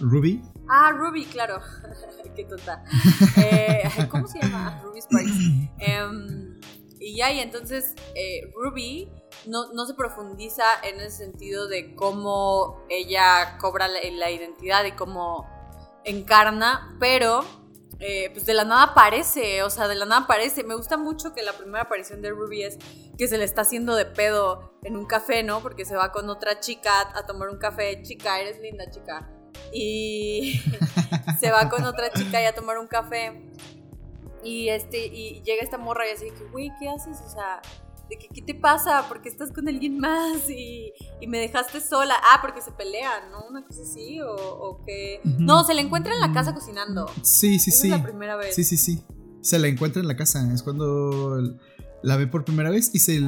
Ruby. 0.00 0.42
Ah, 0.68 0.92
Ruby, 0.92 1.24
claro. 1.26 1.60
Qué 2.36 2.44
tonta. 2.44 2.84
Eh, 3.36 3.82
¿Cómo 4.10 4.26
se 4.26 4.40
llama? 4.40 4.80
Ruby 4.82 5.00
Sparks. 5.00 5.32
Em, 5.78 6.60
y 6.98 7.16
ya, 7.16 7.32
y 7.32 7.40
entonces 7.40 7.94
eh, 8.14 8.52
Ruby 8.54 9.10
no, 9.46 9.72
no, 9.72 9.86
se 9.86 9.94
profundiza 9.94 10.64
en 10.84 11.00
el 11.00 11.10
sentido 11.10 11.66
de 11.66 11.94
cómo 11.94 12.84
ella 12.88 13.58
cobra 13.58 13.88
la, 13.88 14.30
identidad 14.30 14.84
y 14.84 14.92
cómo 14.92 15.48
encarna, 16.04 16.96
pero 17.00 17.44
eh, 18.02 18.30
pues 18.32 18.44
de 18.44 18.52
la 18.52 18.64
nada 18.64 18.82
aparece, 18.82 19.62
o 19.62 19.70
sea, 19.70 19.88
de 19.88 19.94
la 19.94 20.04
nada 20.04 20.22
aparece. 20.22 20.64
Me 20.64 20.74
gusta 20.74 20.96
mucho 20.96 21.32
que 21.32 21.42
la 21.42 21.52
primera 21.52 21.84
aparición 21.84 22.20
de 22.20 22.30
Ruby 22.30 22.64
es 22.64 22.78
que 23.16 23.28
se 23.28 23.38
le 23.38 23.44
está 23.44 23.62
haciendo 23.62 23.94
de 23.94 24.04
pedo 24.04 24.74
en 24.82 24.96
un 24.96 25.06
café, 25.06 25.42
¿no? 25.42 25.60
Porque 25.60 25.84
se 25.84 25.96
va 25.96 26.12
con 26.12 26.28
otra 26.28 26.60
chica 26.60 27.10
a 27.14 27.24
tomar 27.26 27.48
un 27.48 27.58
café. 27.58 28.02
Chica, 28.02 28.40
eres 28.40 28.60
linda, 28.60 28.90
chica 28.90 29.30
y 29.72 30.60
se 31.40 31.50
va 31.50 31.68
con 31.68 31.84
otra 31.84 32.10
chica 32.10 32.42
y 32.42 32.44
a 32.44 32.54
tomar 32.54 32.78
un 32.78 32.86
café. 32.86 33.42
Y 34.44 34.68
este 34.68 35.06
y 35.06 35.42
llega 35.42 35.62
esta 35.62 35.78
morra 35.78 36.08
y 36.08 36.12
así 36.12 36.26
güey, 36.50 36.70
¿qué 36.78 36.88
haces? 36.88 37.20
O 37.24 37.30
sea, 37.30 37.62
de 38.12 38.18
que, 38.18 38.28
¿qué 38.28 38.42
te 38.42 38.54
pasa? 38.54 39.08
¿Por 39.08 39.22
qué 39.22 39.28
estás 39.28 39.50
con 39.52 39.68
alguien 39.68 39.98
más? 39.98 40.48
Y, 40.50 40.92
y, 41.20 41.26
me 41.26 41.38
dejaste 41.38 41.80
sola. 41.80 42.14
Ah, 42.32 42.38
porque 42.40 42.60
se 42.60 42.72
pelean, 42.72 43.30
¿no? 43.30 43.46
Una 43.48 43.64
cosa 43.64 43.82
así, 43.82 44.20
o, 44.20 44.34
o 44.34 44.84
que... 44.84 45.20
No, 45.24 45.64
se 45.64 45.74
la 45.74 45.80
encuentra 45.80 46.14
en 46.14 46.20
la 46.20 46.32
casa 46.32 46.54
cocinando. 46.54 47.10
Sí, 47.22 47.58
sí, 47.58 47.70
sí. 47.70 47.90
Es 47.90 47.98
la 47.98 48.02
primera 48.02 48.36
vez. 48.36 48.54
Sí, 48.54 48.64
sí, 48.64 48.76
sí. 48.76 49.02
Se 49.40 49.58
la 49.58 49.68
encuentra 49.68 50.00
en 50.00 50.08
la 50.08 50.16
casa. 50.16 50.52
Es 50.52 50.62
cuando 50.62 51.58
la 52.02 52.16
ve 52.16 52.26
por 52.26 52.44
primera 52.44 52.68
vez 52.70 52.90
y 52.92 52.98
se 52.98 53.20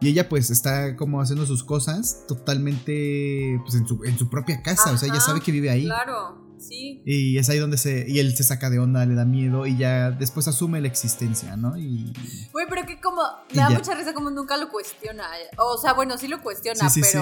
y 0.00 0.08
ella 0.08 0.28
pues 0.28 0.50
está 0.50 0.96
como 0.96 1.20
haciendo 1.20 1.44
sus 1.44 1.64
cosas 1.64 2.24
totalmente 2.28 3.60
pues 3.64 3.74
en 3.74 3.86
su, 3.86 4.04
en 4.04 4.16
su 4.16 4.30
propia 4.30 4.62
casa, 4.62 4.92
o 4.92 4.96
sea, 4.96 5.08
ella 5.08 5.20
sabe 5.20 5.40
que 5.40 5.50
vive 5.50 5.70
ahí. 5.70 5.84
Claro. 5.86 6.51
Sí. 6.62 7.02
Y 7.04 7.38
es 7.38 7.48
ahí 7.48 7.58
donde 7.58 7.76
se. 7.76 8.04
Y 8.08 8.20
él 8.20 8.36
se 8.36 8.44
saca 8.44 8.70
de 8.70 8.78
onda, 8.78 9.04
le 9.04 9.14
da 9.14 9.24
miedo 9.24 9.66
y 9.66 9.76
ya 9.76 10.10
después 10.10 10.46
asume 10.46 10.80
la 10.80 10.86
existencia, 10.86 11.56
¿no? 11.56 11.76
Y. 11.76 12.12
Güey, 12.52 12.66
pero 12.68 12.86
que 12.86 13.00
como. 13.00 13.22
Me 13.50 13.62
da 13.62 13.70
mucha 13.70 13.94
risa 13.94 14.14
como 14.14 14.30
nunca 14.30 14.56
lo 14.56 14.68
cuestiona. 14.68 15.24
O 15.58 15.78
sea, 15.78 15.92
bueno, 15.92 16.16
sí 16.18 16.28
lo 16.28 16.40
cuestiona, 16.40 16.88
pero. 16.94 17.06
Sí. 17.06 17.18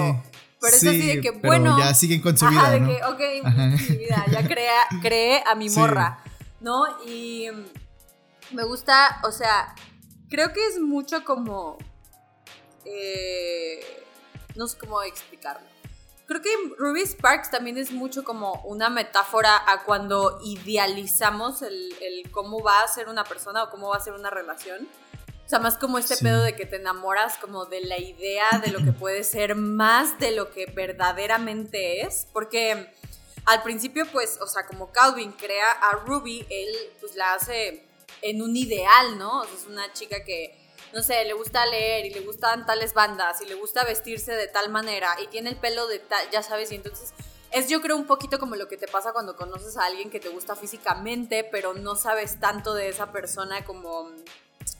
Pero 0.61 0.75
es 0.75 0.83
así 0.83 1.07
de 1.07 1.21
que, 1.21 1.31
bueno. 1.31 1.79
ya 1.79 1.91
siguen 1.95 2.21
con 2.21 2.37
su 2.37 2.47
vida. 2.47 2.69
de 2.69 2.79
que, 2.85 3.03
ok, 3.03 3.89
mi 3.89 3.95
vida, 3.97 4.25
ya 4.31 4.43
crea, 4.47 4.81
creé 5.01 5.43
a 5.49 5.55
mi 5.55 5.69
morra, 5.71 6.23
¿no? 6.59 6.83
Y. 7.07 7.47
Me 8.51 8.63
gusta, 8.65 9.21
o 9.23 9.31
sea, 9.31 9.73
creo 10.29 10.51
que 10.53 10.59
es 10.67 10.79
mucho 10.79 11.23
como... 11.23 11.77
Eh, 12.85 13.79
no 14.55 14.67
sé 14.67 14.77
cómo 14.77 15.01
explicarlo. 15.03 15.70
Creo 16.31 16.41
que 16.41 16.75
Ruby 16.77 17.01
Sparks 17.01 17.51
también 17.51 17.77
es 17.77 17.91
mucho 17.91 18.23
como 18.23 18.61
una 18.63 18.89
metáfora 18.89 19.69
a 19.69 19.83
cuando 19.83 20.39
idealizamos 20.45 21.61
el, 21.61 21.91
cómo 22.31 22.63
va 22.63 22.83
a 22.83 22.87
ser 22.87 23.09
una 23.09 23.25
persona 23.25 23.63
o 23.63 23.69
cómo 23.69 23.89
va 23.89 23.97
a 23.97 23.99
ser 23.99 24.13
una 24.13 24.29
relación. 24.29 24.87
O 25.45 25.49
sea, 25.49 25.59
más 25.59 25.77
como 25.77 25.97
este 25.97 26.15
pedo 26.15 26.41
de 26.41 26.55
que 26.55 26.65
te 26.65 26.77
enamoras 26.77 27.37
como 27.37 27.65
de 27.65 27.81
la 27.81 27.99
idea 27.99 28.47
de 28.63 28.71
lo 28.71 28.79
que 28.79 28.93
puede 28.93 29.25
ser 29.25 29.55
más 29.55 30.19
de 30.19 30.31
lo 30.31 30.51
que 30.51 30.67
verdaderamente 30.67 32.05
es. 32.05 32.27
Porque 32.31 32.93
al 33.43 33.61
principio, 33.61 34.05
pues, 34.09 34.39
o 34.41 34.47
sea, 34.47 34.65
como 34.65 34.89
Calvin 34.93 35.33
crea 35.33 35.69
a 35.69 35.97
Ruby, 36.05 36.47
él 36.49 36.73
pues 37.01 37.13
la 37.17 37.33
hace 37.33 37.85
en 38.21 38.41
un 38.41 38.55
ideal, 38.55 39.17
¿no? 39.17 39.39
O 39.39 39.43
sea, 39.43 39.53
es 39.53 39.67
una 39.67 39.91
chica 39.91 40.23
que, 40.23 40.60
no 40.93 41.01
sé, 41.01 41.23
le 41.25 41.33
gusta 41.33 41.65
leer 41.65 42.05
y 42.05 42.13
le 42.13 42.21
gustan 42.21 42.65
tales 42.65 42.93
bandas 42.93 43.41
y 43.41 43.45
le 43.45 43.55
gusta 43.55 43.83
vestirse 43.83 44.33
de 44.33 44.47
tal 44.47 44.69
manera 44.69 45.15
y 45.21 45.27
tiene 45.27 45.49
el 45.49 45.57
pelo 45.57 45.87
de 45.87 45.99
tal, 45.99 46.29
ya 46.31 46.43
sabes, 46.43 46.71
y 46.71 46.75
entonces 46.75 47.13
es 47.51 47.69
yo 47.69 47.81
creo 47.81 47.97
un 47.97 48.05
poquito 48.05 48.39
como 48.39 48.55
lo 48.55 48.67
que 48.67 48.77
te 48.77 48.87
pasa 48.87 49.11
cuando 49.11 49.35
conoces 49.35 49.77
a 49.77 49.85
alguien 49.85 50.09
que 50.09 50.19
te 50.19 50.29
gusta 50.29 50.55
físicamente, 50.55 51.43
pero 51.43 51.73
no 51.73 51.95
sabes 51.95 52.39
tanto 52.39 52.73
de 52.73 52.89
esa 52.89 53.11
persona 53.11 53.65
como, 53.65 54.09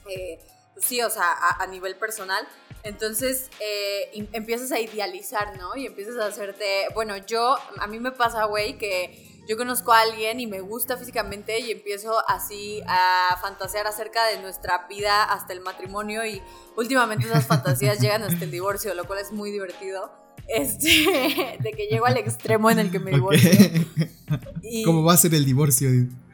eh, 0.06 0.40
pues 0.72 0.86
sí, 0.86 1.02
o 1.02 1.10
sea, 1.10 1.36
a, 1.58 1.66
nivel 1.66 1.96
personal. 1.96 2.46
Entonces 2.82 3.50
eh, 3.60 4.26
empiezas 4.32 4.72
a 4.72 4.80
idealizar, 4.80 5.56
¿no? 5.58 5.76
Y 5.76 5.86
empiezas 5.86 6.16
a 6.16 6.26
hacerte, 6.26 6.86
bueno, 6.94 7.16
yo, 7.18 7.56
a 7.78 7.86
mí 7.86 8.00
me 8.00 8.10
pasa, 8.10 8.46
güey, 8.46 8.78
que 8.78 9.31
yo 9.48 9.56
conozco 9.56 9.92
a 9.92 10.00
alguien 10.00 10.40
y 10.40 10.46
me 10.46 10.60
gusta 10.60 10.96
físicamente 10.96 11.58
y 11.60 11.70
empiezo 11.70 12.14
así 12.28 12.80
a 12.86 13.36
fantasear 13.40 13.86
acerca 13.86 14.26
de 14.26 14.40
nuestra 14.40 14.86
vida 14.88 15.24
hasta 15.24 15.52
el 15.52 15.60
matrimonio 15.60 16.24
y 16.24 16.40
últimamente 16.76 17.26
esas 17.26 17.46
fantasías 17.46 18.00
llegan 18.00 18.22
hasta 18.22 18.44
el 18.44 18.50
divorcio, 18.50 18.94
lo 18.94 19.04
cual 19.04 19.18
es 19.18 19.32
muy 19.32 19.50
divertido. 19.50 20.12
Este, 20.48 20.88
de 21.60 21.72
que 21.72 21.86
llego 21.86 22.06
al 22.06 22.16
extremo 22.16 22.70
en 22.70 22.78
el 22.78 22.90
que 22.90 22.98
me 22.98 23.12
divorcio. 23.12 23.50
¿Cómo 24.84 25.04
va 25.04 25.14
a 25.14 25.16
ser 25.16 25.34
el 25.34 25.44
divorcio? 25.44 25.88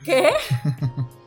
¿Qué? 0.05 0.31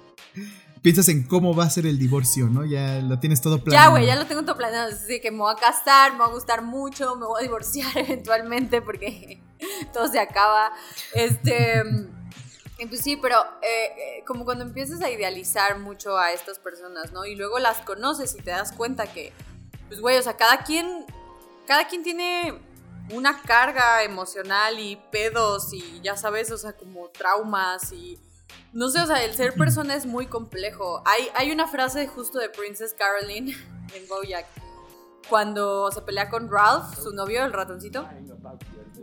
piensas 0.81 1.09
en 1.09 1.23
cómo 1.23 1.55
va 1.55 1.65
a 1.65 1.69
ser 1.69 1.85
el 1.85 1.99
divorcio, 1.99 2.47
¿no? 2.47 2.65
Ya 2.65 2.99
lo 3.01 3.19
tienes 3.19 3.41
todo 3.41 3.63
planeado. 3.63 3.87
Ya, 3.87 3.91
güey, 3.91 4.05
ya 4.05 4.15
lo 4.15 4.25
tengo 4.25 4.43
todo 4.43 4.57
planeado. 4.57 4.91
Así 4.91 5.19
que 5.19 5.31
me 5.31 5.39
voy 5.39 5.53
a 5.53 5.55
casar, 5.55 6.13
me 6.13 6.19
va 6.19 6.25
a 6.25 6.29
gustar 6.29 6.61
mucho, 6.63 7.15
me 7.15 7.25
voy 7.25 7.39
a 7.39 7.43
divorciar 7.43 7.95
eventualmente 7.97 8.81
porque 8.81 9.41
todo 9.93 10.07
se 10.07 10.19
acaba. 10.19 10.71
Este. 11.13 11.83
Pues 12.89 13.01
sí, 13.01 13.15
pero 13.15 13.35
eh, 13.61 13.67
eh, 13.95 14.23
como 14.25 14.43
cuando 14.43 14.63
empiezas 14.63 15.01
a 15.03 15.11
idealizar 15.11 15.77
mucho 15.77 16.17
a 16.17 16.31
estas 16.31 16.57
personas, 16.57 17.11
¿no? 17.11 17.25
Y 17.25 17.35
luego 17.35 17.59
las 17.59 17.77
conoces 17.81 18.33
y 18.33 18.41
te 18.41 18.49
das 18.49 18.71
cuenta 18.71 19.05
que, 19.05 19.31
pues, 19.87 20.01
güey, 20.01 20.17
o 20.17 20.21
sea, 20.23 20.35
cada 20.35 20.63
quien, 20.63 21.05
cada 21.67 21.87
quien 21.87 22.01
tiene 22.01 22.59
una 23.11 23.39
carga 23.43 24.01
emocional 24.03 24.79
y 24.79 24.95
pedos 25.11 25.73
y 25.73 26.01
ya 26.01 26.17
sabes, 26.17 26.49
o 26.49 26.57
sea, 26.57 26.73
como 26.73 27.09
traumas 27.09 27.91
y 27.91 28.19
no 28.73 28.89
sé, 28.89 29.01
o 29.01 29.05
sea, 29.05 29.23
el 29.23 29.33
ser 29.33 29.53
persona 29.53 29.95
es 29.95 30.05
muy 30.05 30.27
complejo. 30.27 31.01
Hay, 31.05 31.27
hay 31.35 31.51
una 31.51 31.67
frase 31.67 32.07
justo 32.07 32.39
de 32.39 32.49
Princess 32.49 32.93
Caroline 32.93 33.51
en 33.95 34.07
Bojack, 34.07 34.45
cuando 35.29 35.91
se 35.91 36.01
pelea 36.01 36.29
con 36.29 36.49
Ralph, 36.49 36.95
su 36.95 37.13
novio, 37.13 37.43
el 37.45 37.53
ratoncito, 37.53 38.07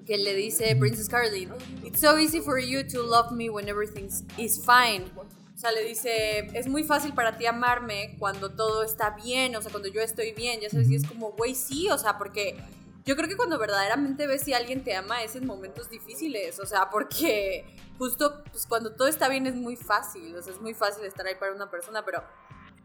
que 0.07 0.19
le 0.19 0.35
dice 0.35 0.75
Princess 0.77 1.09
Caroline, 1.09 1.53
It's 1.85 2.01
so 2.01 2.19
easy 2.19 2.41
for 2.41 2.59
you 2.59 2.87
to 2.89 3.03
love 3.03 3.31
me 3.33 3.51
when 3.51 3.69
everything 3.69 4.09
is 4.37 4.59
fine. 4.65 5.11
O 5.55 5.61
sea, 5.61 5.73
le 5.73 5.83
dice, 5.85 6.51
es 6.55 6.69
muy 6.69 6.85
fácil 6.85 7.13
para 7.15 7.37
ti 7.37 7.45
amarme 7.47 8.15
cuando 8.19 8.53
todo 8.53 8.85
está 8.85 9.11
bien, 9.11 9.57
o 9.57 9.61
sea, 9.61 9.73
cuando 9.73 9.89
yo 9.89 10.01
estoy 10.01 10.33
bien, 10.33 10.61
ya 10.61 10.71
sabes, 10.71 10.89
y 10.89 10.95
es 10.95 11.05
como, 11.05 11.33
güey, 11.33 11.55
sí, 11.55 11.89
o 11.91 11.99
sea, 11.99 12.17
porque 12.17 12.57
yo 13.05 13.17
creo 13.17 13.29
que 13.29 13.37
cuando 13.37 13.59
verdaderamente 13.59 14.27
ves 14.27 14.43
si 14.43 14.53
alguien 14.55 14.85
te 14.85 14.95
ama 14.95 15.25
es 15.25 15.35
en 15.35 15.47
momentos 15.47 15.91
difíciles, 15.91 16.61
o 16.61 16.67
sea, 16.67 16.91
porque 16.91 17.65
justo 17.99 18.43
pues, 18.51 18.67
cuando 18.67 18.95
todo 18.95 19.09
está 19.09 19.29
bien 19.29 19.47
es 19.47 19.55
muy 19.55 19.77
fácil, 19.77 20.35
o 20.37 20.43
sea, 20.43 20.53
es 20.53 20.61
muy 20.61 20.75
fácil 20.75 21.05
estar 21.05 21.27
ahí 21.27 21.35
para 21.35 21.53
una 21.53 21.71
persona, 21.71 22.05
pero 22.05 22.23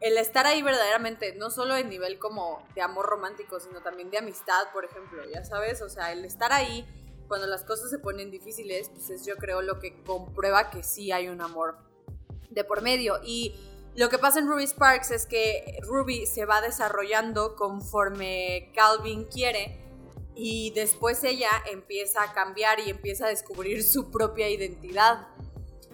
el 0.00 0.18
estar 0.18 0.46
ahí 0.46 0.62
verdaderamente, 0.62 1.34
no 1.36 1.50
solo 1.50 1.76
en 1.76 1.88
nivel 1.88 2.18
como 2.18 2.66
de 2.74 2.82
amor 2.82 3.06
romántico, 3.06 3.60
sino 3.60 3.80
también 3.80 4.10
de 4.10 4.18
amistad, 4.18 4.70
por 4.72 4.84
ejemplo, 4.84 5.22
ya 5.32 5.44
sabes, 5.44 5.80
o 5.82 5.88
sea, 5.88 6.12
el 6.12 6.24
estar 6.24 6.52
ahí 6.52 6.86
cuando 7.28 7.46
las 7.46 7.64
cosas 7.64 7.90
se 7.90 7.98
ponen 7.98 8.30
difíciles, 8.30 8.90
pues 8.90 9.10
es 9.10 9.24
yo 9.24 9.36
creo 9.36 9.62
lo 9.62 9.78
que 9.78 10.02
comprueba 10.02 10.70
que 10.70 10.82
sí 10.82 11.12
hay 11.12 11.28
un 11.28 11.40
amor 11.40 11.78
de 12.50 12.64
por 12.64 12.82
medio. 12.82 13.18
Y 13.24 13.54
lo 13.96 14.08
que 14.08 14.18
pasa 14.18 14.40
en 14.40 14.48
Ruby 14.48 14.66
Sparks 14.66 15.10
es 15.10 15.26
que 15.26 15.78
Ruby 15.82 16.26
se 16.26 16.44
va 16.44 16.60
desarrollando 16.60 17.56
conforme 17.56 18.72
Calvin 18.74 19.24
quiere 19.24 19.83
y 20.34 20.70
después 20.70 21.22
ella 21.24 21.50
empieza 21.70 22.22
a 22.22 22.32
cambiar 22.32 22.80
y 22.80 22.90
empieza 22.90 23.26
a 23.26 23.28
descubrir 23.28 23.82
su 23.82 24.10
propia 24.10 24.48
identidad. 24.48 25.28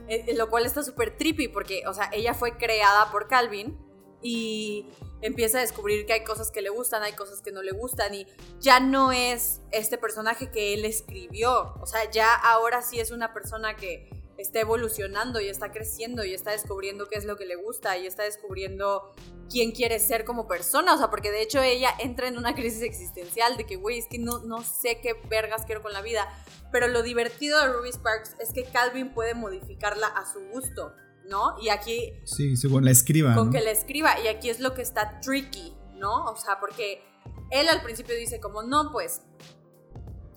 Eh, 0.09 0.25
eh, 0.27 0.35
lo 0.35 0.49
cual 0.49 0.67
está 0.67 0.83
súper 0.83 1.17
trippy 1.17 1.49
porque, 1.49 1.83
o 1.87 1.95
sea, 1.95 2.11
ella 2.13 2.35
fue 2.35 2.57
creada 2.57 3.11
por 3.13 3.29
Calvin 3.29 3.79
y 4.23 4.89
empieza 5.23 5.59
a 5.59 5.61
descubrir 5.61 6.07
que 6.07 6.15
hay 6.15 6.25
cosas 6.25 6.51
que 6.51 6.63
le 6.63 6.71
gustan, 6.71 7.03
hay 7.03 7.13
cosas 7.13 7.43
que 7.43 7.53
no 7.53 7.63
le 7.63 7.73
gustan 7.73 8.15
y 8.15 8.27
ya 8.59 8.81
no 8.81 9.13
es 9.13 9.61
este 9.71 9.99
personaje 9.99 10.51
que 10.51 10.75
él 10.75 10.85
escribió. 10.85 11.75
O 11.81 11.87
sea, 11.87 12.11
ya 12.11 12.35
ahora 12.35 12.83
sí 12.83 12.99
es 12.99 13.11
una 13.11 13.33
persona 13.33 13.77
que 13.77 14.09
está 14.41 14.61
evolucionando 14.61 15.41
y 15.41 15.49
está 15.49 15.71
creciendo 15.71 16.25
y 16.25 16.35
está 16.35 16.53
descubriendo 16.53 17.09
qué 17.09 17.19
es 17.19 17.25
lo 17.25 17.37
que 17.37 17.47
le 17.47 17.57
gusta 17.57 17.99
y 17.99 18.07
está 18.07 18.23
descubriendo 18.25 19.13
quién 19.51 19.73
quiere 19.73 19.99
ser 19.99 20.25
como 20.25 20.47
persona, 20.47 20.95
o 20.95 20.99
sea, 20.99 21.11
porque 21.11 21.31
de 21.31 21.43
hecho 21.43 21.61
ella 21.63 21.91
entra 21.99 22.29
en 22.29 22.39
una 22.39 22.55
crisis 22.57 22.83
existencial 22.83 23.57
de 23.57 23.65
que, 23.67 23.77
güey, 23.77 23.99
es 23.99 24.07
que 24.07 24.19
no, 24.19 24.39
no 24.41 24.63
sé 24.63 25.01
qué 25.03 25.15
vergas 25.29 25.65
quiero 25.67 25.83
con 25.83 25.93
la 25.93 26.03
vida, 26.03 26.27
pero 26.73 26.89
lo 26.89 27.03
divertido 27.03 27.61
de 27.61 27.73
Ruby 27.73 27.91
Sparks 27.91 28.37
es 28.41 28.53
que 28.53 28.65
Calvin 28.65 29.13
puede 29.13 29.35
modificarla 29.35 30.07
a 30.07 30.31
su 30.31 30.41
gusto, 30.53 30.93
¿no? 31.29 31.57
Y 31.61 31.69
aquí... 31.69 32.13
Sí, 32.25 32.57
según 32.57 32.85
la 32.85 32.93
escriba. 32.93 33.35
Con 33.35 33.51
que 33.51 33.61
la 33.61 33.71
escriba, 33.71 34.19
y 34.21 34.29
aquí 34.29 34.51
es 34.51 34.61
lo 34.61 34.75
que 34.75 34.83
está 34.83 35.21
tricky, 35.21 35.75
¿no? 35.97 36.27
O 36.27 36.37
sea, 36.37 36.61
porque 36.61 37.03
él 37.51 37.69
al 37.69 37.83
principio 37.83 38.15
dice 38.17 38.41
como, 38.41 38.63
no, 38.63 38.91
pues 38.93 39.23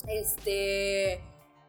este, 0.07 1.23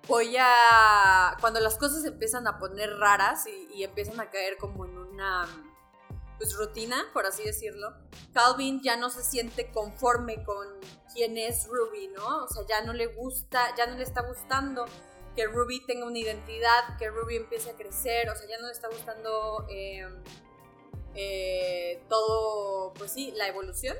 voy 0.06 0.36
a, 0.38 1.36
cuando 1.40 1.60
las 1.60 1.76
cosas 1.76 2.04
empiezan 2.04 2.46
a 2.46 2.58
poner 2.58 2.90
raras 2.98 3.46
y, 3.46 3.82
empiezan 3.82 4.20
a 4.20 4.30
caer 4.30 4.56
como 4.56 4.84
en 4.84 4.96
una 4.96 5.46
pues 6.38 6.56
rutina, 6.56 6.96
por 7.12 7.26
así 7.26 7.44
decirlo, 7.44 7.94
Calvin 8.32 8.82
ya 8.82 8.96
no 8.96 9.08
se 9.08 9.22
siente 9.22 9.70
conforme 9.70 10.42
con 10.42 10.66
quién 11.12 11.38
es 11.38 11.68
Ruby, 11.68 12.08
¿no? 12.08 12.44
O 12.44 12.48
sea, 12.48 12.64
ya 12.68 12.84
no 12.84 12.92
le 12.92 13.06
gusta, 13.06 13.74
ya 13.76 13.86
no 13.86 13.96
le 13.96 14.02
está 14.02 14.22
gustando 14.22 14.84
que 15.36 15.46
Ruby 15.46 15.84
tenga 15.86 16.06
una 16.06 16.18
identidad, 16.18 16.96
que 16.98 17.08
Ruby 17.08 17.36
empiece 17.36 17.70
a 17.70 17.74
crecer, 17.74 18.28
o 18.30 18.36
sea, 18.36 18.48
ya 18.48 18.58
no 18.58 18.66
le 18.66 18.72
está 18.72 18.88
gustando 18.88 19.66
em, 19.68 20.22
eh, 21.14 22.02
todo, 22.08 22.92
pues 22.94 23.12
sí, 23.12 23.32
la 23.36 23.48
evolución 23.48 23.96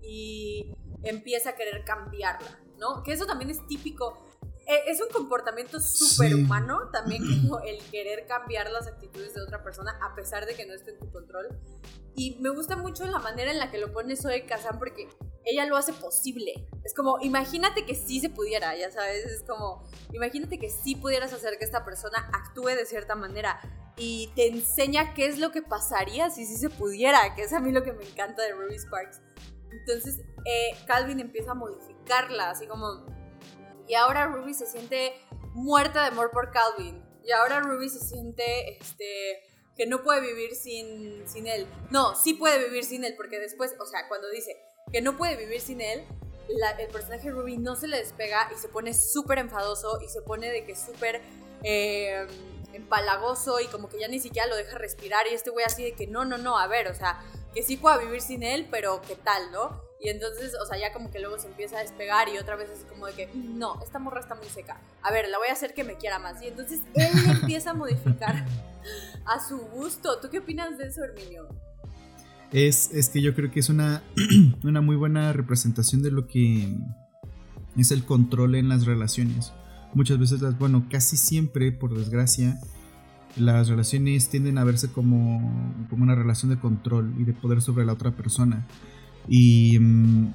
y 0.00 0.72
empieza 1.02 1.50
a 1.50 1.56
querer 1.56 1.84
cambiarla, 1.84 2.60
¿no? 2.78 3.02
Que 3.02 3.12
eso 3.12 3.26
también 3.26 3.50
es 3.50 3.66
típico 3.66 4.23
es 4.66 5.00
un 5.00 5.08
comportamiento 5.08 5.80
súper 5.80 6.34
humano 6.34 6.88
también 6.92 7.22
como 7.42 7.60
el 7.60 7.78
querer 7.90 8.26
cambiar 8.26 8.70
las 8.70 8.86
actitudes 8.86 9.34
de 9.34 9.42
otra 9.42 9.62
persona 9.62 9.98
a 10.02 10.14
pesar 10.14 10.46
de 10.46 10.54
que 10.54 10.66
no 10.66 10.74
esté 10.74 10.92
en 10.92 10.98
tu 10.98 11.10
control. 11.10 11.48
Y 12.16 12.38
me 12.40 12.50
gusta 12.50 12.76
mucho 12.76 13.04
la 13.06 13.18
manera 13.18 13.50
en 13.50 13.58
la 13.58 13.70
que 13.70 13.78
lo 13.78 13.92
pone 13.92 14.16
Zoe 14.16 14.46
Kazan 14.46 14.78
porque 14.78 15.08
ella 15.44 15.66
lo 15.66 15.76
hace 15.76 15.92
posible. 15.92 16.66
Es 16.84 16.94
como, 16.94 17.18
imagínate 17.20 17.84
que 17.84 17.94
sí 17.94 18.20
se 18.20 18.30
pudiera, 18.30 18.76
ya 18.76 18.90
sabes, 18.90 19.26
es 19.26 19.42
como, 19.42 19.82
imagínate 20.12 20.58
que 20.58 20.70
sí 20.70 20.94
pudieras 20.94 21.32
hacer 21.32 21.58
que 21.58 21.64
esta 21.64 21.84
persona 21.84 22.30
actúe 22.32 22.68
de 22.68 22.86
cierta 22.86 23.14
manera 23.14 23.60
y 23.96 24.32
te 24.34 24.48
enseña 24.48 25.14
qué 25.14 25.26
es 25.26 25.38
lo 25.38 25.50
que 25.50 25.62
pasaría 25.62 26.30
si 26.30 26.46
sí 26.46 26.56
se 26.56 26.70
pudiera, 26.70 27.34
que 27.34 27.42
es 27.42 27.52
a 27.52 27.60
mí 27.60 27.72
lo 27.72 27.82
que 27.82 27.92
me 27.92 28.04
encanta 28.04 28.42
de 28.42 28.52
Ruby 28.52 28.76
Sparks. 28.76 29.20
Entonces, 29.70 30.20
eh, 30.44 30.76
Calvin 30.86 31.20
empieza 31.20 31.50
a 31.50 31.54
modificarla, 31.54 32.50
así 32.50 32.66
como 32.66 33.06
y 33.86 33.94
ahora 33.94 34.26
Ruby 34.26 34.54
se 34.54 34.66
siente 34.66 35.14
muerta 35.52 36.02
de 36.02 36.08
amor 36.08 36.30
por 36.30 36.50
Calvin. 36.50 37.02
Y 37.24 37.32
ahora 37.32 37.60
Ruby 37.60 37.88
se 37.88 38.00
siente 38.00 38.76
este, 38.78 39.42
que 39.76 39.86
no 39.86 40.02
puede 40.02 40.20
vivir 40.20 40.54
sin, 40.54 41.26
sin 41.26 41.46
él. 41.46 41.66
No, 41.90 42.14
sí 42.14 42.34
puede 42.34 42.64
vivir 42.64 42.84
sin 42.84 43.04
él, 43.04 43.14
porque 43.16 43.38
después, 43.38 43.74
o 43.80 43.86
sea, 43.86 44.08
cuando 44.08 44.28
dice 44.30 44.56
que 44.92 45.00
no 45.00 45.16
puede 45.16 45.36
vivir 45.36 45.60
sin 45.60 45.80
él, 45.80 46.04
el 46.78 46.88
personaje 46.88 47.30
Ruby 47.30 47.56
no 47.56 47.74
se 47.74 47.88
le 47.88 47.98
despega 47.98 48.50
y 48.54 48.58
se 48.58 48.68
pone 48.68 48.92
súper 48.92 49.38
enfadoso 49.38 50.00
y 50.02 50.08
se 50.08 50.20
pone 50.22 50.50
de 50.50 50.64
que 50.64 50.76
súper 50.76 51.22
em, 51.62 52.28
empalagoso 52.74 53.60
y 53.60 53.66
como 53.66 53.88
que 53.88 53.98
ya 53.98 54.08
ni 54.08 54.20
siquiera 54.20 54.46
lo 54.48 54.56
deja 54.56 54.76
respirar 54.76 55.26
y 55.26 55.34
este 55.34 55.50
güey 55.50 55.64
así 55.64 55.82
de 55.82 55.94
que 55.94 56.06
no, 56.06 56.24
no, 56.24 56.36
no, 56.36 56.58
a 56.58 56.66
ver, 56.66 56.88
o 56.88 56.94
sea, 56.94 57.20
que 57.54 57.62
sí 57.62 57.76
pueda 57.76 57.96
vivir 57.98 58.20
sin 58.20 58.42
él, 58.42 58.68
pero 58.70 59.00
qué 59.06 59.16
tal, 59.16 59.50
¿no? 59.52 59.82
Y 60.04 60.10
entonces, 60.10 60.52
o 60.62 60.66
sea, 60.66 60.78
ya 60.78 60.92
como 60.92 61.10
que 61.10 61.18
luego 61.18 61.38
se 61.38 61.46
empieza 61.46 61.78
a 61.78 61.80
despegar 61.80 62.28
y 62.28 62.36
otra 62.36 62.56
vez 62.56 62.68
es 62.68 62.84
como 62.84 63.06
de 63.06 63.14
que, 63.14 63.30
no, 63.34 63.82
esta 63.82 63.98
morra 63.98 64.20
está 64.20 64.34
muy 64.34 64.44
seca. 64.48 64.76
A 65.02 65.10
ver, 65.10 65.30
la 65.30 65.38
voy 65.38 65.48
a 65.48 65.54
hacer 65.54 65.72
que 65.72 65.82
me 65.82 65.96
quiera 65.96 66.18
más. 66.18 66.42
Y 66.42 66.48
entonces 66.48 66.80
él 66.92 67.08
empieza 67.40 67.70
a 67.70 67.74
modificar 67.74 68.44
a 69.24 69.48
su 69.48 69.56
gusto. 69.56 70.20
¿Tú 70.20 70.28
qué 70.30 70.40
opinas 70.40 70.76
de 70.76 70.88
eso, 70.88 71.02
Herminio? 71.02 71.48
Es, 72.52 72.90
es 72.92 73.08
que 73.08 73.22
yo 73.22 73.34
creo 73.34 73.50
que 73.50 73.60
es 73.60 73.70
una, 73.70 74.02
una 74.62 74.82
muy 74.82 74.96
buena 74.96 75.32
representación 75.32 76.02
de 76.02 76.10
lo 76.10 76.26
que 76.26 76.76
es 77.74 77.90
el 77.90 78.04
control 78.04 78.56
en 78.56 78.68
las 78.68 78.84
relaciones. 78.84 79.54
Muchas 79.94 80.18
veces, 80.18 80.42
las, 80.42 80.58
bueno, 80.58 80.86
casi 80.90 81.16
siempre, 81.16 81.72
por 81.72 81.96
desgracia, 81.96 82.58
las 83.36 83.68
relaciones 83.68 84.28
tienden 84.28 84.58
a 84.58 84.64
verse 84.64 84.92
como, 84.92 85.86
como 85.88 86.02
una 86.02 86.14
relación 86.14 86.50
de 86.50 86.58
control 86.58 87.14
y 87.18 87.24
de 87.24 87.32
poder 87.32 87.62
sobre 87.62 87.86
la 87.86 87.94
otra 87.94 88.10
persona. 88.10 88.66
Y 89.28 89.78
mm, 89.78 90.32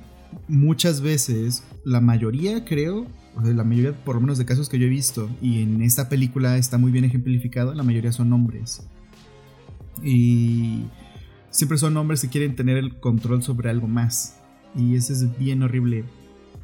muchas 0.48 1.02
veces, 1.02 1.64
la 1.84 2.02
mayoría 2.02 2.66
creo, 2.66 3.08
o 3.36 3.44
sea, 3.44 3.54
la 3.54 3.64
mayoría 3.64 3.94
por 4.04 4.16
lo 4.16 4.22
menos 4.22 4.38
de 4.38 4.46
casos 4.46 4.70
que 4.70 4.80
yo 4.80 4.86
he 4.86 4.90
visto, 4.90 5.30
y 5.42 5.62
en 5.62 5.82
esta 5.82 6.10
película 6.10 6.58
está 6.58 6.78
muy 6.78 6.92
bien 6.92 7.06
ejemplificado, 7.06 7.74
la 7.74 7.84
mayoría 7.84 8.12
son 8.12 8.34
hombres. 8.34 8.88
Y 10.04 10.84
siempre 11.52 11.78
son 11.78 11.96
hombres 11.98 12.22
que 12.22 12.30
quieren 12.30 12.56
tener 12.56 12.78
el 12.78 13.00
control 13.00 13.44
sobre 13.44 13.70
algo 13.70 13.88
más. 13.88 14.40
Y 14.76 14.96
eso 14.96 15.14
es 15.14 15.38
bien 15.38 15.64
horrible. 15.64 16.06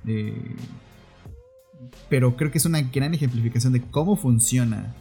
Eh, 0.06 0.56
pero 2.10 2.36
creo 2.36 2.52
que 2.52 2.58
es 2.58 2.66
una 2.66 2.82
gran 2.82 3.14
ejemplificación 3.14 3.74
de 3.74 3.82
cómo 3.82 4.16
funciona 4.16 4.96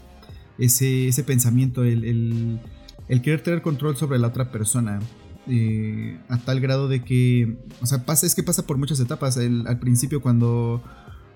ese, 0.59 1.09
ese 1.09 1.23
pensamiento, 1.25 1.85
el, 1.85 2.05
el, 2.05 2.61
el 3.09 3.23
querer 3.23 3.43
tener 3.43 3.63
control 3.63 3.97
sobre 3.97 4.19
la 4.19 4.29
otra 4.29 4.51
persona. 4.51 5.01
Eh, 5.47 6.19
a 6.29 6.39
tal 6.39 6.61
grado 6.61 6.89
de 6.89 7.05
que, 7.05 7.59
o 7.83 7.87
sea, 7.87 8.05
pasa, 8.07 8.27
es 8.27 8.35
que 8.35 8.43
pasa 8.43 8.67
por 8.67 8.79
muchas 8.79 9.01
etapas. 9.01 9.37
al 9.37 9.79
principio 9.79 10.23
cuando 10.23 10.83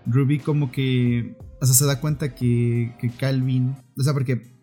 Ruby 0.06 0.38
como 0.38 0.72
que, 0.72 1.36
o 1.60 1.66
sea, 1.66 1.74
se 1.74 1.84
da 1.84 2.00
cuenta 2.00 2.34
que, 2.34 2.94
que 3.00 3.10
Calvin, 3.10 3.76
o 3.96 4.02
sea, 4.02 4.12
porque 4.12 4.58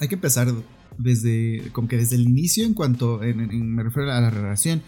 hay 0.00 0.08
que 0.08 0.14
empezar 0.14 0.52
desde, 0.98 1.70
como 1.72 1.88
que 1.88 1.96
desde 1.96 2.16
el 2.16 2.22
inicio 2.22 2.64
en 2.64 2.74
cuanto, 2.74 3.20
me 3.22 3.82
refiero 3.82 4.12
a 4.12 4.20
la 4.20 4.30
relación. 4.30 4.82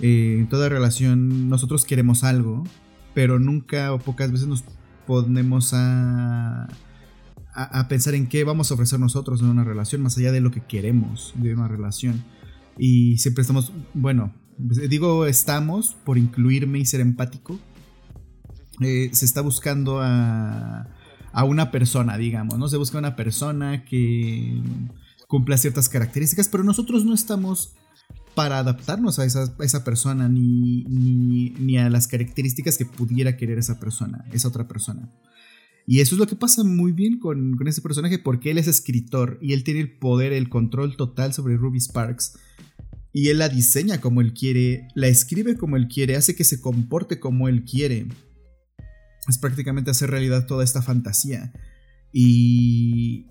Eh, 0.00 0.36
en 0.38 0.48
toda 0.48 0.68
relación 0.68 1.48
nosotros 1.48 1.84
queremos 1.84 2.22
algo, 2.22 2.64
pero 3.14 3.38
nunca 3.38 3.92
o 3.92 3.98
pocas 3.98 4.30
veces 4.30 4.46
nos 4.46 4.62
ponemos 5.06 5.72
a, 5.72 6.68
a, 7.54 7.88
pensar 7.88 8.14
en 8.14 8.26
qué 8.26 8.44
vamos 8.44 8.70
a 8.70 8.74
ofrecer 8.74 9.00
nosotros 9.00 9.40
en 9.40 9.48
una 9.48 9.64
relación, 9.64 10.02
más 10.02 10.18
allá 10.18 10.32
de 10.32 10.40
lo 10.40 10.50
que 10.50 10.60
queremos 10.60 11.32
de 11.36 11.54
una 11.54 11.68
relación. 11.68 12.24
Y 12.78 13.18
siempre 13.18 13.42
estamos, 13.42 13.72
bueno, 13.94 14.34
digo 14.58 15.26
estamos 15.26 15.96
por 16.04 16.18
incluirme 16.18 16.78
y 16.78 16.86
ser 16.86 17.00
empático. 17.00 17.58
Eh, 18.80 19.10
se 19.12 19.24
está 19.24 19.40
buscando 19.40 20.00
a, 20.00 20.88
a 21.32 21.44
una 21.44 21.70
persona, 21.70 22.16
digamos, 22.18 22.58
¿no? 22.58 22.68
Se 22.68 22.76
busca 22.76 22.98
una 22.98 23.16
persona 23.16 23.84
que 23.84 24.60
cumpla 25.28 25.56
ciertas 25.58 25.88
características, 25.88 26.48
pero 26.48 26.64
nosotros 26.64 27.04
no 27.04 27.14
estamos 27.14 27.74
para 28.34 28.58
adaptarnos 28.58 29.18
a 29.18 29.24
esa, 29.24 29.54
esa 29.60 29.82
persona 29.82 30.28
ni, 30.28 30.84
ni, 30.84 31.50
ni, 31.58 31.78
a 31.78 31.88
las 31.88 32.06
características 32.06 32.76
que 32.76 32.84
pudiera 32.84 33.36
querer 33.36 33.58
esa 33.58 33.80
persona, 33.80 34.26
esa 34.32 34.48
otra 34.48 34.68
persona. 34.68 35.10
Y 35.86 36.00
eso 36.00 36.14
es 36.14 36.18
lo 36.18 36.26
que 36.26 36.36
pasa 36.36 36.64
muy 36.64 36.92
bien 36.92 37.18
con, 37.18 37.56
con 37.56 37.66
ese 37.66 37.80
personaje 37.80 38.18
porque 38.18 38.50
él 38.50 38.58
es 38.58 38.66
escritor 38.66 39.38
y 39.40 39.52
él 39.52 39.64
tiene 39.64 39.80
el 39.80 39.98
poder, 39.98 40.32
el 40.32 40.48
control 40.48 40.96
total 40.96 41.32
sobre 41.32 41.56
Ruby 41.56 41.80
Sparks 41.80 42.38
y 43.16 43.30
él 43.30 43.38
la 43.38 43.48
diseña 43.48 43.98
como 43.98 44.20
él 44.20 44.34
quiere, 44.34 44.88
la 44.94 45.06
escribe 45.06 45.56
como 45.56 45.78
él 45.78 45.88
quiere, 45.88 46.16
hace 46.16 46.36
que 46.36 46.44
se 46.44 46.60
comporte 46.60 47.18
como 47.18 47.48
él 47.48 47.64
quiere. 47.64 48.08
Es 49.26 49.38
prácticamente 49.38 49.90
hacer 49.90 50.10
realidad 50.10 50.44
toda 50.44 50.62
esta 50.62 50.82
fantasía. 50.82 51.50
Y 52.12 53.24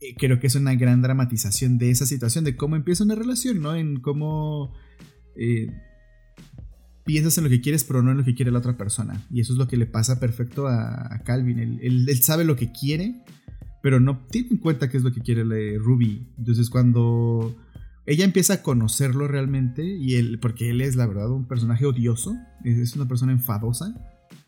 eh, 0.00 0.14
creo 0.16 0.38
que 0.38 0.46
es 0.46 0.54
una 0.54 0.76
gran 0.76 1.02
dramatización 1.02 1.78
de 1.78 1.90
esa 1.90 2.06
situación, 2.06 2.44
de 2.44 2.56
cómo 2.56 2.76
empieza 2.76 3.02
una 3.02 3.16
relación, 3.16 3.60
¿no? 3.60 3.74
En 3.74 3.98
cómo 3.98 4.72
eh, 5.34 5.66
piensas 7.04 7.36
en 7.38 7.42
lo 7.42 7.50
que 7.50 7.60
quieres, 7.60 7.82
pero 7.82 8.04
no 8.04 8.12
en 8.12 8.18
lo 8.18 8.24
que 8.24 8.36
quiere 8.36 8.52
la 8.52 8.60
otra 8.60 8.76
persona. 8.76 9.26
Y 9.32 9.40
eso 9.40 9.52
es 9.52 9.58
lo 9.58 9.66
que 9.66 9.76
le 9.76 9.86
pasa 9.86 10.20
perfecto 10.20 10.68
a, 10.68 11.22
Calvin. 11.24 11.58
Él, 11.58 11.80
él, 12.08 12.22
sabe 12.22 12.44
lo 12.44 12.54
que 12.54 12.70
quiere, 12.70 13.24
pero 13.82 13.98
no 13.98 14.28
tiene 14.30 14.50
en 14.52 14.58
cuenta 14.58 14.88
qué 14.88 14.98
es 14.98 15.02
lo 15.02 15.10
que 15.10 15.22
quiere 15.22 15.42
Ruby. 15.76 16.28
Entonces 16.38 16.70
cuando 16.70 17.56
ella 18.06 18.24
empieza 18.24 18.54
a 18.54 18.62
conocerlo 18.62 19.28
realmente 19.28 19.84
y 19.84 20.14
él, 20.14 20.38
porque 20.40 20.70
él 20.70 20.80
es 20.80 20.96
la 20.96 21.06
verdad 21.06 21.30
un 21.30 21.46
personaje 21.46 21.86
odioso, 21.86 22.36
es 22.64 22.96
una 22.96 23.06
persona 23.06 23.32
enfadosa 23.32 23.94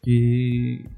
que, 0.03 0.89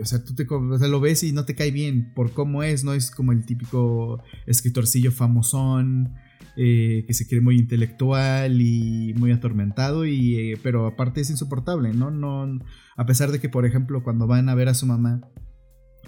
o 0.00 0.04
sea, 0.04 0.24
tú 0.24 0.34
te, 0.34 0.46
lo 0.88 1.00
ves 1.00 1.22
y 1.22 1.32
no 1.32 1.44
te 1.44 1.54
cae 1.54 1.70
bien 1.70 2.12
por 2.14 2.32
cómo 2.32 2.62
es, 2.62 2.84
no 2.84 2.94
es 2.94 3.10
como 3.10 3.32
el 3.32 3.44
típico 3.44 4.22
escritorcillo 4.46 5.12
famosón. 5.12 6.14
Eh, 6.56 7.02
que 7.08 7.14
se 7.14 7.26
cree 7.26 7.40
muy 7.40 7.58
intelectual 7.58 8.60
y 8.60 9.12
muy 9.14 9.32
atormentado 9.32 10.06
y 10.06 10.36
eh, 10.36 10.60
pero 10.62 10.86
aparte 10.86 11.20
es 11.20 11.28
insoportable 11.28 11.92
no 11.92 12.12
no 12.12 12.60
a 12.96 13.06
pesar 13.06 13.32
de 13.32 13.40
que 13.40 13.48
por 13.48 13.66
ejemplo 13.66 14.04
cuando 14.04 14.28
van 14.28 14.48
a 14.48 14.54
ver 14.54 14.68
a 14.68 14.74
su 14.74 14.86
mamá 14.86 15.20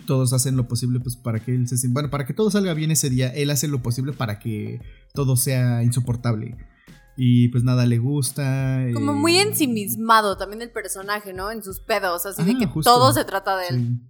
todos 0.06 0.32
hacen 0.32 0.56
lo 0.56 0.68
posible 0.68 1.00
pues 1.00 1.16
para 1.16 1.40
que 1.40 1.54
él 1.54 1.68
se 1.68 1.88
bueno, 1.88 2.10
para 2.10 2.26
que 2.26 2.34
todo 2.34 2.50
salga 2.50 2.74
bien 2.74 2.90
ese 2.90 3.10
día, 3.10 3.28
él 3.28 3.50
hace 3.50 3.68
lo 3.68 3.82
posible 3.82 4.12
para 4.12 4.38
que 4.38 4.80
todo 5.14 5.36
sea 5.36 5.82
insoportable. 5.82 6.56
Y 7.16 7.48
pues 7.48 7.64
nada 7.64 7.86
le 7.86 7.98
gusta. 7.98 8.84
Como 8.92 9.14
muy 9.14 9.38
ensimismado 9.38 10.36
también 10.36 10.60
el 10.60 10.70
personaje, 10.70 11.32
¿no? 11.32 11.50
En 11.50 11.62
sus 11.62 11.80
pedos, 11.80 12.26
así 12.26 12.44
de 12.44 12.58
que 12.58 12.68
todo 12.82 13.12
se 13.12 13.24
trata 13.24 13.56
de 13.56 13.68
él. 13.68 14.00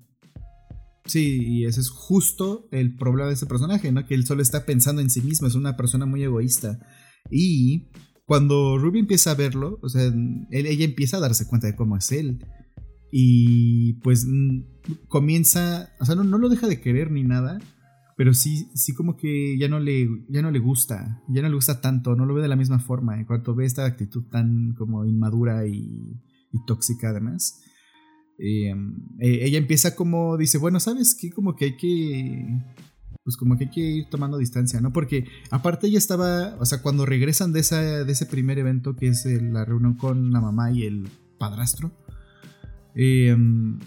Sí. 1.04 1.38
y 1.40 1.66
ese 1.66 1.80
es 1.80 1.88
justo 1.88 2.66
el 2.72 2.96
problema 2.96 3.28
de 3.28 3.34
ese 3.34 3.46
personaje, 3.46 3.92
¿no? 3.92 4.04
Que 4.06 4.14
él 4.14 4.26
solo 4.26 4.42
está 4.42 4.66
pensando 4.66 5.00
en 5.00 5.08
sí 5.08 5.20
mismo, 5.20 5.46
es 5.46 5.54
una 5.54 5.76
persona 5.76 6.04
muy 6.04 6.24
egoísta. 6.24 6.80
Y 7.30 7.90
cuando 8.24 8.76
Ruby 8.76 9.00
empieza 9.00 9.30
a 9.30 9.34
verlo, 9.34 9.78
o 9.82 9.88
sea, 9.88 10.12
ella 10.50 10.84
empieza 10.84 11.18
a 11.18 11.20
darse 11.20 11.46
cuenta 11.46 11.68
de 11.68 11.76
cómo 11.76 11.96
es 11.96 12.10
él. 12.10 12.44
Y 13.10 13.94
pues 13.94 14.26
comienza, 15.08 15.90
o 16.00 16.04
sea, 16.04 16.14
no, 16.14 16.24
no, 16.24 16.38
lo 16.38 16.48
deja 16.48 16.66
de 16.66 16.80
querer 16.80 17.10
ni 17.10 17.22
nada, 17.22 17.58
pero 18.16 18.34
sí, 18.34 18.68
sí 18.74 18.94
como 18.94 19.16
que 19.16 19.56
ya 19.58 19.68
no, 19.68 19.78
le, 19.78 20.08
ya 20.28 20.42
no 20.42 20.50
le 20.50 20.58
gusta, 20.58 21.22
ya 21.28 21.42
no 21.42 21.48
le 21.48 21.54
gusta 21.54 21.80
tanto, 21.80 22.16
no 22.16 22.26
lo 22.26 22.34
ve 22.34 22.42
de 22.42 22.48
la 22.48 22.56
misma 22.56 22.78
forma, 22.78 23.18
en 23.18 23.24
cuanto 23.24 23.54
ve 23.54 23.64
esta 23.64 23.84
actitud 23.84 24.24
tan 24.30 24.74
como 24.74 25.04
inmadura 25.04 25.66
y, 25.66 26.20
tóxica 26.66 27.10
además. 27.10 27.62
em, 28.38 28.96
eh, 29.20 29.40
ella 29.42 29.58
empieza 29.58 29.94
como, 29.94 30.36
dice, 30.36 30.58
bueno, 30.58 30.80
¿sabes 30.80 31.14
qué? 31.14 31.30
Como 31.30 31.54
que 31.54 31.66
hay 31.66 31.76
que 31.76 32.46
pues 33.26 33.36
como 33.36 33.58
que 33.58 33.64
hay 33.64 33.70
que 33.70 33.80
ir 33.80 34.08
tomando 34.08 34.38
distancia, 34.38 34.80
¿no? 34.80 34.92
Porque 34.92 35.26
aparte 35.50 35.88
ella 35.88 35.98
estaba, 35.98 36.54
o 36.60 36.64
sea, 36.64 36.80
cuando 36.80 37.04
regresan 37.04 37.52
de, 37.52 37.58
esa, 37.58 38.04
de 38.04 38.12
ese 38.12 38.24
primer 38.24 38.56
evento 38.56 38.94
que 38.94 39.08
es 39.08 39.26
la 39.26 39.64
reunión 39.64 39.94
con 39.94 40.30
la 40.30 40.40
mamá 40.40 40.70
y 40.70 40.84
el 40.84 41.08
padrastro, 41.36 41.90
em, 42.96 43.78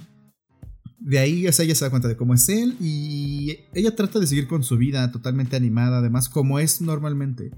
de 1.00 1.20
ahí, 1.20 1.48
o 1.48 1.52
sea, 1.52 1.66
ella 1.66 1.76
se 1.76 1.86
da 1.86 1.90
cuenta 1.90 2.08
de 2.08 2.16
cómo 2.16 2.34
es 2.34 2.48
él 2.50 2.76
y 2.80 3.58
ella 3.74 3.96
trata 3.96 4.20
de 4.20 4.28
seguir 4.28 4.48
con 4.48 4.64
su 4.64 4.78
vida 4.78 5.12
totalmente 5.12 5.56
animada, 5.56 6.00
además, 6.00 6.30
como 6.30 6.60
es 6.60 6.82
normalmente. 6.82 7.52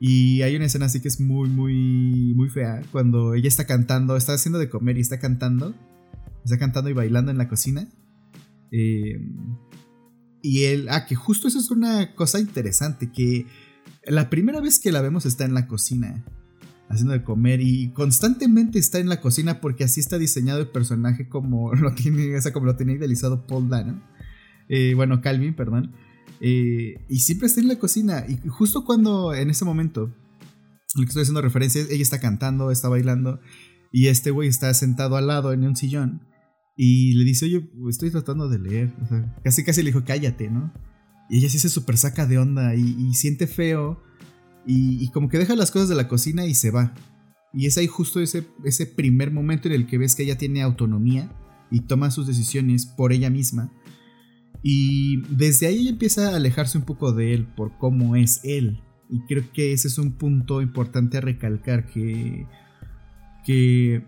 Y 0.00 0.42
hay 0.42 0.56
una 0.56 0.66
escena 0.66 0.86
así 0.86 1.00
que 1.00 1.08
es 1.08 1.20
muy, 1.20 1.48
muy, 1.48 2.34
muy 2.34 2.50
fea, 2.50 2.82
cuando 2.92 3.34
ella 3.34 3.48
está 3.48 3.66
cantando, 3.66 4.16
está 4.16 4.34
haciendo 4.34 4.58
de 4.58 4.68
comer 4.68 4.98
y 4.98 5.00
está 5.00 5.18
cantando, 5.18 5.74
está 6.44 6.58
cantando 6.58 6.90
y 6.90 6.92
bailando 6.92 7.30
en 7.30 7.38
la 7.38 7.48
cocina. 7.48 7.88
Eh, 8.70 9.18
y 10.42 10.64
él, 10.64 10.88
ah, 10.90 11.06
que 11.06 11.14
justo 11.14 11.48
eso 11.48 11.58
es 11.58 11.70
una 11.70 12.14
cosa 12.14 12.38
interesante, 12.38 13.10
que 13.10 13.46
la 14.04 14.28
primera 14.28 14.60
vez 14.60 14.78
que 14.78 14.92
la 14.92 15.00
vemos 15.00 15.24
está 15.24 15.44
en 15.46 15.54
la 15.54 15.66
cocina, 15.66 16.22
haciendo 16.88 17.12
de 17.12 17.24
comer 17.24 17.60
y 17.60 17.90
constantemente 17.92 18.78
está 18.78 18.98
en 18.98 19.08
la 19.08 19.20
cocina 19.20 19.60
porque 19.60 19.84
así 19.84 20.00
está 20.00 20.18
diseñado 20.18 20.60
el 20.60 20.68
personaje 20.68 21.28
como 21.28 21.74
lo 21.74 21.94
tiene, 21.94 22.36
o 22.36 22.40
sea, 22.40 22.52
como 22.52 22.66
lo 22.66 22.76
tenía 22.76 22.96
idealizado 22.96 23.46
Paul 23.46 23.68
Dano. 23.68 24.02
Eh, 24.68 24.94
bueno, 24.94 25.20
Calvin, 25.20 25.54
perdón. 25.54 25.92
Eh, 26.40 27.04
y 27.08 27.20
siempre 27.20 27.46
está 27.46 27.60
en 27.60 27.68
la 27.68 27.78
cocina. 27.78 28.24
Y 28.28 28.48
justo 28.48 28.84
cuando 28.84 29.34
en 29.34 29.50
ese 29.50 29.64
momento, 29.64 30.14
lo 30.94 31.02
que 31.02 31.08
estoy 31.08 31.22
haciendo 31.22 31.42
referencia 31.42 31.82
ella 31.82 32.02
está 32.02 32.20
cantando, 32.20 32.70
está 32.70 32.88
bailando 32.88 33.40
y 33.92 34.08
este 34.08 34.30
güey 34.32 34.48
está 34.48 34.74
sentado 34.74 35.16
al 35.16 35.28
lado 35.28 35.52
en 35.52 35.64
un 35.64 35.76
sillón. 35.76 36.22
Y 36.76 37.14
le 37.14 37.24
dice, 37.24 37.44
oye, 37.44 37.70
estoy 37.88 38.10
tratando 38.10 38.48
de 38.48 38.58
leer. 38.58 38.92
casi 39.44 39.62
casi 39.62 39.82
le 39.82 39.90
dijo, 39.90 40.02
cállate, 40.04 40.50
¿no? 40.50 40.72
Y 41.30 41.38
ella 41.38 41.48
sí 41.48 41.60
se 41.60 41.68
super 41.68 41.96
saca 41.96 42.26
de 42.26 42.38
onda 42.38 42.74
y, 42.74 43.14
siente 43.14 43.46
feo. 43.46 44.02
Y, 44.66 45.08
como 45.10 45.28
que 45.28 45.38
deja 45.38 45.56
las 45.56 45.70
cosas 45.70 45.88
de 45.88 45.94
la 45.94 46.08
cocina 46.08 46.46
y 46.46 46.54
se 46.54 46.70
va. 46.70 46.94
Y 47.52 47.66
es 47.66 47.76
ahí 47.78 47.86
justo 47.86 48.20
ese, 48.20 48.46
ese 48.64 48.86
primer 48.86 49.30
momento 49.30 49.68
en 49.68 49.74
el 49.74 49.86
que 49.86 49.98
ves 49.98 50.14
que 50.14 50.24
ella 50.24 50.38
tiene 50.38 50.62
autonomía 50.62 51.30
y 51.70 51.80
toma 51.80 52.10
sus 52.10 52.26
decisiones 52.26 52.86
por 52.86 53.12
ella 53.12 53.30
misma. 53.30 53.72
Y 54.62 55.22
desde 55.28 55.66
ahí 55.66 55.80
ella 55.80 55.90
empieza 55.90 56.30
a 56.30 56.36
alejarse 56.36 56.78
un 56.78 56.84
poco 56.84 57.12
de 57.12 57.34
él 57.34 57.46
por 57.46 57.76
cómo 57.78 58.16
es 58.16 58.40
él. 58.44 58.80
Y 59.10 59.20
creo 59.26 59.44
que 59.52 59.72
ese 59.72 59.88
es 59.88 59.98
un 59.98 60.12
punto 60.12 60.62
importante 60.62 61.18
a 61.18 61.20
recalcar 61.20 61.86
que, 61.86 62.46
que 63.44 64.06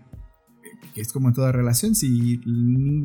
es 0.95 1.13
como 1.13 1.27
en 1.27 1.35
toda 1.35 1.51
relación, 1.51 1.95
si, 1.95 2.41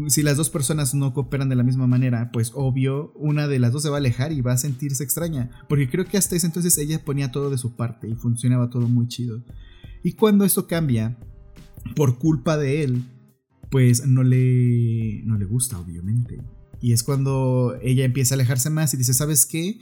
si 0.09 0.23
las 0.23 0.37
dos 0.37 0.51
personas 0.51 0.95
no 0.95 1.12
cooperan 1.12 1.49
de 1.49 1.57
la 1.57 1.62
misma 1.62 1.87
manera, 1.87 2.31
pues 2.33 2.53
obvio, 2.55 3.12
una 3.14 3.49
de 3.49 3.59
las 3.59 3.73
dos 3.73 3.83
se 3.83 3.91
va 3.91 3.97
a 3.97 3.99
alejar 3.99 4.33
y 4.33 4.41
va 4.41 4.53
a 4.53 4.59
sentirse 4.59 5.05
extraña, 5.05 5.51
porque 5.68 5.89
creo 5.89 6.07
que 6.07 6.16
hasta 6.16 6.37
ese 6.37 6.47
entonces 6.47 6.77
ella 6.79 7.05
ponía 7.05 7.33
todo 7.33 7.51
de 7.51 7.59
su 7.59 7.77
parte 7.77 8.09
y 8.09 8.14
funcionaba 8.14 8.70
todo 8.70 8.89
muy 8.89 9.09
chido. 9.09 9.45
Y 10.03 10.12
cuando 10.12 10.45
esto 10.45 10.66
cambia, 10.66 11.18
por 11.95 12.18
culpa 12.18 12.57
de 12.57 12.83
él, 12.83 13.05
pues 13.70 14.07
no 14.07 14.23
le, 14.23 15.23
no 15.25 15.37
le 15.37 15.45
gusta, 15.45 15.79
obviamente. 15.79 16.43
Y 16.81 16.93
es 16.93 17.03
cuando 17.03 17.77
ella 17.83 18.05
empieza 18.05 18.35
a 18.35 18.37
alejarse 18.37 18.70
más 18.70 18.93
y 18.95 18.97
dice, 18.97 19.14
¿sabes 19.14 19.47
qué? 19.47 19.81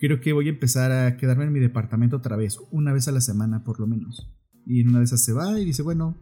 Creo 0.00 0.20
que 0.20 0.32
voy 0.32 0.46
a 0.46 0.50
empezar 0.50 0.92
a 0.92 1.16
quedarme 1.16 1.44
en 1.44 1.52
mi 1.52 1.60
departamento 1.60 2.16
otra 2.16 2.36
vez, 2.36 2.58
una 2.70 2.92
vez 2.92 3.06
a 3.08 3.12
la 3.12 3.20
semana 3.20 3.64
por 3.64 3.78
lo 3.80 3.86
menos. 3.86 4.34
Y 4.66 4.80
en 4.80 4.88
una 4.88 4.98
de 4.98 5.04
esas 5.04 5.22
se 5.22 5.32
va 5.32 5.58
y 5.58 5.64
dice, 5.64 5.82
bueno, 5.82 6.16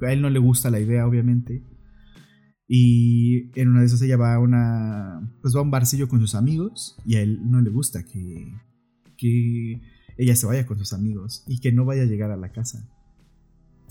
a 0.00 0.12
él 0.12 0.22
no 0.22 0.30
le 0.30 0.38
gusta 0.38 0.70
la 0.70 0.80
idea, 0.80 1.06
obviamente. 1.06 1.62
Y 2.66 3.50
en 3.58 3.68
una 3.68 3.80
de 3.80 3.86
esas 3.86 4.02
ella 4.02 4.18
va 4.18 4.34
a 4.34 4.38
una. 4.38 5.32
Pues 5.40 5.56
va 5.56 5.60
a 5.60 5.62
un 5.62 5.70
barcillo 5.70 6.06
con 6.06 6.20
sus 6.20 6.34
amigos. 6.34 6.96
Y 7.06 7.16
a 7.16 7.22
él 7.22 7.40
no 7.50 7.62
le 7.62 7.70
gusta 7.70 8.04
que. 8.04 8.52
que 9.16 9.80
ella 10.18 10.36
se 10.36 10.46
vaya 10.46 10.66
con 10.66 10.78
sus 10.78 10.92
amigos. 10.92 11.44
Y 11.46 11.60
que 11.60 11.72
no 11.72 11.86
vaya 11.86 12.02
a 12.02 12.06
llegar 12.06 12.30
a 12.30 12.36
la 12.36 12.52
casa. 12.52 12.86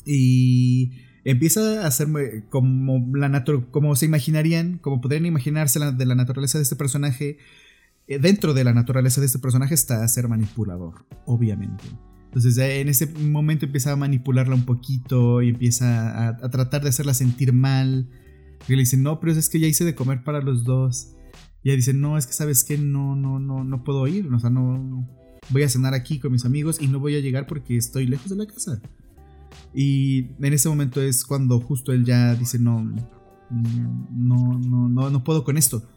Y 0.06 0.92
empieza 1.24 1.84
a 1.84 1.88
hacer 1.88 2.08
como 2.50 3.12
la 3.16 3.44
como 3.72 3.96
se 3.96 4.06
imaginarían, 4.06 4.78
como 4.78 5.02
podrían 5.02 5.26
imaginarse 5.26 5.80
de 5.80 6.06
la 6.06 6.16
naturaleza 6.16 6.60
de 6.60 6.64
este 6.64 6.76
personaje. 6.76 7.40
Eh, 8.08 8.20
dentro 8.20 8.54
de 8.54 8.64
la 8.64 8.74
naturaleza 8.74 9.22
de 9.22 9.28
este 9.28 9.40
personaje 9.40 9.74
está 9.74 10.08
ser 10.08 10.28
manipulador, 10.28 11.06
obviamente. 11.26 11.84
Entonces 12.38 12.58
en 12.60 12.88
ese 12.88 13.08
momento 13.08 13.66
empieza 13.66 13.92
a 13.92 13.96
manipularla 13.96 14.54
un 14.54 14.66
poquito 14.66 15.42
y 15.42 15.50
empieza 15.50 16.28
a, 16.28 16.38
tratar 16.52 16.84
de 16.84 16.90
hacerla 16.90 17.16
sentir 17.16 17.52
mal. 17.52 18.08
Y 18.68 18.74
le 18.74 18.80
dice, 18.80 18.96
no, 18.96 19.20
pero 19.20 19.32
es 19.32 19.50
que 19.50 19.60
ya 19.60 19.66
hice 19.66 19.86
de 19.86 19.96
comer 19.96 20.24
para 20.24 20.42
los 20.42 20.64
dos. 20.64 21.16
Y 21.64 21.70
ella 21.70 21.78
dice, 21.78 21.96
no, 21.96 22.16
es 22.16 22.28
que 22.28 22.34
sabes 22.34 22.64
que 22.64 22.78
no, 22.78 23.16
no, 23.16 23.40
no, 23.40 23.64
no 23.64 23.84
puedo 23.84 24.08
ir. 24.08 24.32
O 24.32 24.40
sea, 24.40 24.52
no 24.52 25.08
voy 25.50 25.64
a 25.64 25.70
cenar 25.70 25.96
aquí 25.96 26.20
con 26.20 26.32
mis 26.32 26.46
amigos 26.46 26.80
y 26.80 26.88
no 26.88 27.00
voy 27.00 27.16
a 27.16 27.22
llegar 27.22 27.48
porque 27.48 27.76
estoy 27.76 28.06
lejos 28.06 28.30
de 28.30 28.36
la 28.36 28.46
casa. 28.46 28.82
Y 29.74 30.28
en 30.40 30.54
ese 30.54 30.70
momento 30.70 31.02
es 31.02 31.26
cuando 31.26 31.60
justo 31.60 31.92
él 31.92 32.06
ya 32.06 32.36
dice, 32.36 32.60
no, 32.60 32.84
no, 33.50 34.60
no, 34.60 34.90
no, 34.90 35.10
no 35.10 35.24
puedo 35.24 35.44
con 35.44 35.58
esto. 35.58 35.90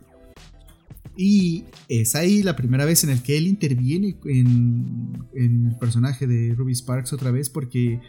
Y 1.22 1.66
es 1.90 2.14
ahí 2.14 2.42
la 2.42 2.56
primera 2.56 2.86
vez 2.86 3.04
en 3.04 3.10
el 3.10 3.22
que 3.22 3.36
él 3.36 3.46
interviene 3.46 4.16
en, 4.24 5.22
el 5.34 5.76
personaje 5.78 6.26
de 6.26 6.54
Ruby 6.54 6.74
Sparks 6.74 7.12
otra 7.12 7.30
vez 7.30 7.50
porque 7.50 8.00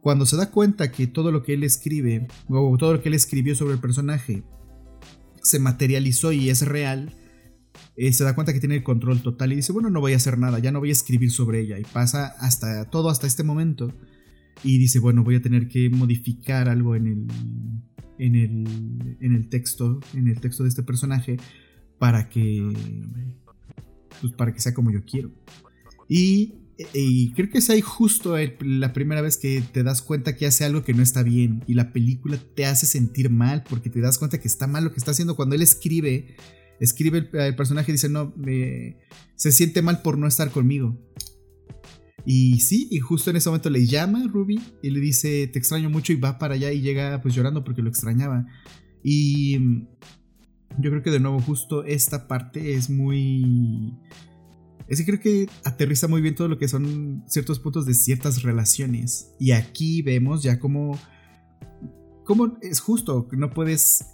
cuando 0.00 0.24
se 0.24 0.36
da 0.36 0.52
cuenta 0.52 0.92
que 0.92 1.08
todo 1.08 1.32
lo 1.32 1.42
que 1.42 1.54
él 1.54 1.64
escribe, 1.64 2.28
o 2.48 2.76
todo 2.78 2.92
lo 2.92 3.02
que 3.02 3.08
él 3.08 3.16
escribió 3.16 3.56
sobre 3.56 3.74
el 3.74 3.80
personaje, 3.80 4.44
se 5.42 5.58
materializó 5.58 6.30
y 6.30 6.48
es 6.48 6.64
real, 6.64 7.12
eh, 7.96 8.12
se 8.12 8.22
da 8.22 8.36
cuenta 8.36 8.52
que 8.52 8.60
tiene 8.60 8.76
el 8.76 8.84
control 8.84 9.20
total 9.20 9.52
y 9.52 9.56
dice, 9.56 9.72
bueno, 9.72 9.90
no 9.90 9.98
voy 9.98 10.12
a 10.12 10.16
hacer 10.16 10.38
nada, 10.38 10.60
ya 10.60 10.70
no 10.70 10.78
voy 10.78 10.90
a 10.90 10.92
escribir 10.92 11.32
sobre 11.32 11.58
ella. 11.58 11.80
Y 11.80 11.82
pasa 11.82 12.36
hasta 12.38 12.88
todo 12.88 13.10
hasta 13.10 13.26
este 13.26 13.42
momento. 13.42 13.92
Y 14.62 14.78
dice, 14.78 15.00
bueno, 15.00 15.24
voy 15.24 15.34
a 15.34 15.42
tener 15.42 15.66
que 15.66 15.90
modificar 15.90 16.68
algo 16.68 16.94
en 16.94 17.08
el, 17.08 17.26
en 18.20 18.36
el, 18.36 19.16
en 19.18 19.34
el 19.34 19.48
texto, 19.48 19.98
en 20.14 20.28
el 20.28 20.40
texto 20.40 20.62
de 20.62 20.68
este 20.68 20.84
personaje 20.84 21.38
para 22.02 22.28
que 22.28 22.60
pues 24.20 24.32
para 24.32 24.52
que 24.52 24.58
sea 24.58 24.74
como 24.74 24.90
yo 24.90 25.04
quiero. 25.04 25.30
Y, 26.08 26.54
creo 27.36 27.48
que 27.48 27.58
es 27.58 27.70
ahí 27.70 27.80
justo 27.80 28.34
la 28.60 28.92
primera 28.92 29.20
vez 29.20 29.36
que 29.36 29.62
te 29.72 29.84
das 29.84 30.02
cuenta 30.02 30.34
que 30.34 30.46
hace 30.46 30.64
algo 30.64 30.82
que 30.82 30.94
no 30.94 31.02
está 31.04 31.22
bien 31.22 31.62
y 31.68 31.74
la 31.74 31.92
película 31.92 32.40
te 32.56 32.66
hace 32.66 32.86
sentir 32.86 33.30
mal 33.30 33.62
porque 33.62 33.88
te 33.88 34.00
das 34.00 34.18
cuenta 34.18 34.40
que 34.40 34.48
está 34.48 34.66
mal 34.66 34.82
lo 34.82 34.90
que 34.90 34.98
está 34.98 35.12
haciendo 35.12 35.36
cuando 35.36 35.54
él 35.54 35.62
escribe 35.62 36.34
escribe 36.80 37.28
el, 37.32 37.54
personaje 37.54 37.92
y 37.92 37.94
dice 37.94 38.08
no 38.08 38.34
se 39.36 39.52
siente 39.52 39.80
mal 39.80 40.02
por 40.02 40.18
no 40.18 40.26
estar 40.26 40.50
conmigo 40.50 40.98
y 42.26 42.58
sí, 42.58 42.88
y 42.90 42.98
justo 42.98 43.30
en 43.30 43.36
ese 43.36 43.48
momento 43.48 43.70
le 43.70 43.86
llama 43.86 44.26
Ruby 44.26 44.60
y 44.82 44.90
le 44.90 44.98
dice, 44.98 45.46
te 45.48 45.58
extraño 45.60 45.88
mucho 45.88 46.12
y 46.12 46.16
va 46.16 46.38
para 46.38 46.54
allá 46.54 46.72
y 46.72 46.80
llega 46.80 47.20
pues 47.20 47.34
llorando 47.34 47.64
porque 47.64 47.82
lo 47.82 47.88
extrañaba. 47.88 48.46
Y 49.02 49.58
yo 50.78 50.90
creo 50.90 51.02
que 51.02 51.10
de 51.10 51.20
nuevo 51.20 51.40
justo 51.40 51.84
esta 51.84 52.28
parte 52.28 52.74
es 52.74 52.90
muy... 52.90 53.98
Es 54.88 54.98
que 54.98 55.06
creo 55.06 55.20
que 55.20 55.48
aterriza 55.64 56.08
muy 56.08 56.20
bien 56.20 56.34
todo 56.34 56.48
lo 56.48 56.58
que 56.58 56.68
son 56.68 57.24
ciertos 57.26 57.60
puntos 57.60 57.86
de 57.86 57.94
ciertas 57.94 58.42
relaciones. 58.42 59.34
Y 59.38 59.52
aquí 59.52 60.02
vemos 60.02 60.42
ya 60.42 60.58
cómo... 60.58 60.98
Cómo 62.24 62.58
es 62.62 62.80
justo, 62.80 63.28
que 63.28 63.36
no 63.36 63.50
puedes 63.50 64.04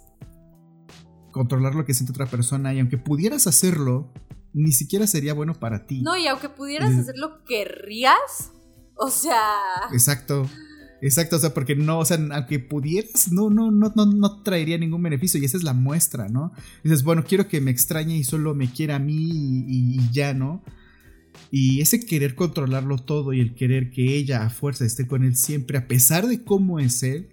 controlar 1.31 1.75
lo 1.75 1.85
que 1.85 1.93
siente 1.93 2.11
otra 2.11 2.25
persona 2.25 2.73
y 2.73 2.79
aunque 2.79 2.97
pudieras 2.97 3.45
hacerlo, 3.45 4.11
ni 4.53 4.71
siquiera 4.71 5.05
sería 5.05 5.33
bueno 5.33 5.53
para 5.53 5.85
ti. 5.85 6.01
No, 6.01 6.17
y 6.17 6.27
aunque 6.27 6.49
pudieras 6.49 6.93
hacerlo, 6.95 7.43
¿querrías? 7.45 8.51
O 8.95 9.09
sea... 9.09 9.53
Exacto. 9.91 10.47
Exacto, 11.01 11.37
o 11.37 11.39
sea, 11.39 11.53
porque 11.53 11.75
no, 11.75 11.99
o 11.99 12.05
sea, 12.05 12.17
aunque 12.31 12.59
pudieras, 12.59 13.31
no, 13.31 13.49
no, 13.49 13.71
no, 13.71 13.93
no, 13.95 14.05
no 14.05 14.41
traería 14.41 14.77
ningún 14.77 15.01
beneficio 15.01 15.39
y 15.39 15.45
esa 15.45 15.57
es 15.57 15.63
la 15.63 15.73
muestra, 15.73 16.27
¿no? 16.27 16.51
dices, 16.83 17.03
bueno, 17.03 17.23
quiero 17.25 17.47
que 17.47 17.61
me 17.61 17.71
extrañe 17.71 18.17
y 18.17 18.23
solo 18.23 18.53
me 18.53 18.69
quiera 18.71 18.97
a 18.97 18.99
mí 18.99 19.65
y, 19.67 19.99
ya, 20.11 20.33
¿no? 20.33 20.63
Y 21.51 21.79
ese 21.81 22.05
querer 22.05 22.35
controlarlo 22.35 22.97
todo 22.97 23.33
y 23.33 23.39
el 23.39 23.55
querer 23.55 23.91
que 23.91 24.17
ella 24.17 24.43
a 24.43 24.49
fuerza 24.49 24.85
esté 24.85 25.07
con 25.07 25.23
él 25.23 25.35
siempre, 25.35 25.77
a 25.77 25.87
pesar 25.87 26.27
de 26.27 26.43
cómo 26.43 26.79
es 26.79 27.01
él, 27.03 27.29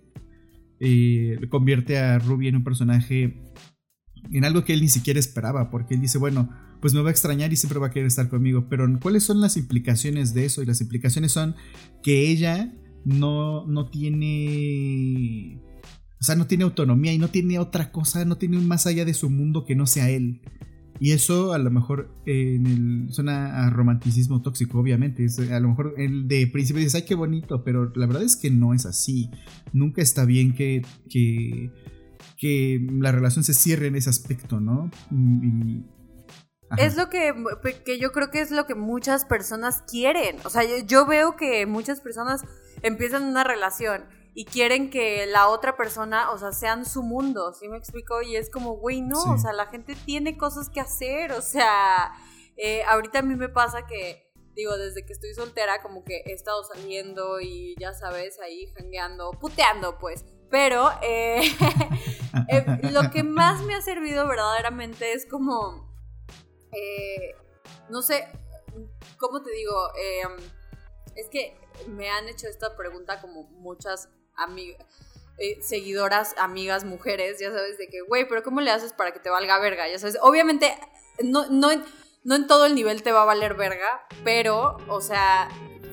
eh, 0.79 1.39
convierte 1.51 1.99
a 1.99 2.19
Ruby 2.19 2.49
en 2.49 2.57
un 2.57 2.65
personaje, 2.65 3.43
en 4.31 4.45
algo 4.45 4.65
que 4.65 4.75
él 4.75 4.81
ni 4.81 4.89
siquiera 4.89 5.19
esperaba, 5.19 5.71
porque 5.71 5.95
él 5.95 6.01
dice, 6.01 6.19
bueno, 6.19 6.51
pues 6.81 6.95
me 6.95 7.01
va 7.01 7.09
a 7.09 7.11
extrañar 7.13 7.53
y 7.53 7.57
siempre 7.57 7.81
va 7.81 7.89
a 7.89 7.91
querer 7.91 8.07
estar 8.07 8.29
conmigo, 8.29 8.69
pero 8.69 8.87
¿cuáles 9.01 9.25
son 9.25 9.41
las 9.41 9.57
implicaciones 9.57 10.35
de 10.35 10.45
eso? 10.45 10.63
Y 10.63 10.67
las 10.67 10.81
implicaciones 10.81 11.33
son 11.33 11.57
que 12.03 12.31
ella 12.31 12.73
no, 13.07 13.65
no 13.67 13.89
tiene... 13.89 15.63
O 16.21 16.25
sea, 16.25 16.35
no 16.35 16.47
tiene 16.47 16.65
autonomía 16.65 17.13
y 17.13 17.19
no 17.19 17.29
tiene 17.29 17.59
otra 17.59 17.93
cosa, 17.93 18.25
no 18.25 18.37
tiene 18.37 18.59
un 18.59 18.67
más 18.67 18.87
allá 18.87 19.05
de 19.05 19.15
su 19.15 19.31
mundo 19.31 19.65
que 19.65 19.77
no 19.77 19.87
sea 19.87 20.11
él. 20.11 20.41
Y 20.99 21.13
eso 21.13 21.53
a 21.53 21.59
lo 21.59 21.71
mejor 21.71 22.11
el, 22.25 23.07
suena 23.11 23.67
a 23.67 23.71
romanticismo 23.71 24.43
tóxico, 24.43 24.81
obviamente. 24.81 25.27
a 25.53 25.61
lo 25.61 25.69
mejor 25.69 25.95
el 25.99 26.27
de 26.27 26.47
principio 26.49 26.81
dices, 26.81 26.97
ay, 26.97 27.05
qué 27.07 27.15
bonito, 27.15 27.63
pero 27.63 27.93
la 27.95 28.07
verdad 28.07 28.23
es 28.23 28.35
que 28.35 28.51
no 28.51 28.75
es 28.75 28.87
así. 28.87 29.31
Nunca 29.73 30.03
está 30.03 30.25
bien 30.25 30.55
que, 30.55 30.83
que, 31.09 31.71
que 32.39 32.87
la 32.99 33.13
relación 33.13 33.45
se 33.45 33.55
cierre 33.55 33.87
en 33.87 33.97
ese 33.97 34.11
aspecto, 34.11 34.59
¿no? 34.59 34.91
Y, 35.13 35.85
es 36.79 36.97
lo 36.97 37.09
que, 37.09 37.35
que 37.85 37.99
yo 37.99 38.13
creo 38.13 38.31
que 38.31 38.41
es 38.41 38.51
lo 38.51 38.67
que 38.67 38.75
muchas 38.75 39.25
personas 39.25 39.83
quieren. 39.83 40.39
O 40.45 40.51
sea, 40.51 40.63
yo 40.85 41.07
veo 41.07 41.37
que 41.37 41.67
muchas 41.67 42.01
personas 42.01 42.45
empiezan 42.83 43.25
una 43.25 43.45
relación 43.45 44.07
y 44.35 44.45
quieren 44.45 44.91
que 44.91 45.27
la 45.27 45.49
otra 45.49 45.79
persona, 45.79 46.31
o 46.31 46.39
sea, 46.39 46.53
sean 46.53 46.85
su 46.85 47.03
mundo, 47.03 47.55
¿sí 47.55 47.69
me 47.69 47.79
explico? 47.79 48.21
Y 48.21 48.37
es 48.37 48.51
como, 48.51 48.77
güey, 48.77 49.01
no, 49.01 49.23
o 49.23 49.39
sea, 49.39 49.55
la 49.55 49.67
gente 49.67 49.97
tiene 50.05 50.37
cosas 50.37 50.69
que 50.69 50.79
hacer, 50.79 51.33
o 51.33 51.41
sea, 51.41 52.13
eh, 52.59 52.83
ahorita 52.85 53.21
a 53.21 53.23
mí 53.23 53.35
me 53.35 53.49
pasa 53.49 53.87
que, 53.87 54.31
digo, 54.55 54.77
desde 54.77 55.07
que 55.07 55.15
estoy 55.15 55.33
soltera, 55.33 55.81
como 55.81 56.05
que 56.05 56.23
he 56.27 56.33
estado 56.35 56.65
saliendo 56.65 57.41
y 57.41 57.75
ya 57.79 57.95
sabes, 57.95 58.39
ahí 58.41 58.71
jangueando, 58.77 59.31
puteando, 59.33 59.97
pues. 59.99 60.27
Pero 60.51 60.91
eh, 61.03 61.41
eh, 62.49 62.91
lo 62.91 63.11
que 63.11 63.23
más 63.23 63.63
me 63.63 63.75
ha 63.75 63.81
servido 63.81 64.29
verdaderamente 64.29 65.15
es 65.15 65.25
como, 65.25 65.86
no 67.89 68.03
sé, 68.03 68.29
¿cómo 69.19 69.43
te 69.43 69.51
digo? 69.51 69.75
es 71.15 71.29
que 71.31 71.59
me 71.89 72.11
han 72.11 72.29
hecho 72.29 72.47
esta 72.47 72.77
pregunta 72.77 73.21
como 73.21 73.45
muchas 73.45 74.09
amigas. 74.35 74.85
Eh, 75.39 75.59
seguidoras, 75.61 76.35
amigas, 76.39 76.85
mujeres, 76.85 77.39
ya 77.39 77.51
sabes, 77.51 77.77
de 77.77 77.89
que, 77.89 78.01
güey, 78.01 78.27
pero 78.27 78.43
¿cómo 78.43 78.63
le 78.63 78.71
haces 78.71 78.95
para 78.95 79.13
que 79.13 79.21
te 79.21 79.29
valga 79.29 79.59
verga? 79.59 79.87
Ya 79.87 79.99
sabes, 79.99 80.17
obviamente, 80.23 80.75
no, 81.23 81.47
no, 81.51 81.69
no 82.25 82.35
en 82.35 82.47
todo 82.47 82.65
el 82.65 82.75
nivel 82.75 83.03
te 83.03 83.13
va 83.13 83.21
a 83.21 83.27
valer 83.27 83.53
verga, 83.53 84.07
pero, 84.25 84.79
o 84.89 85.03
sea, 85.03 85.51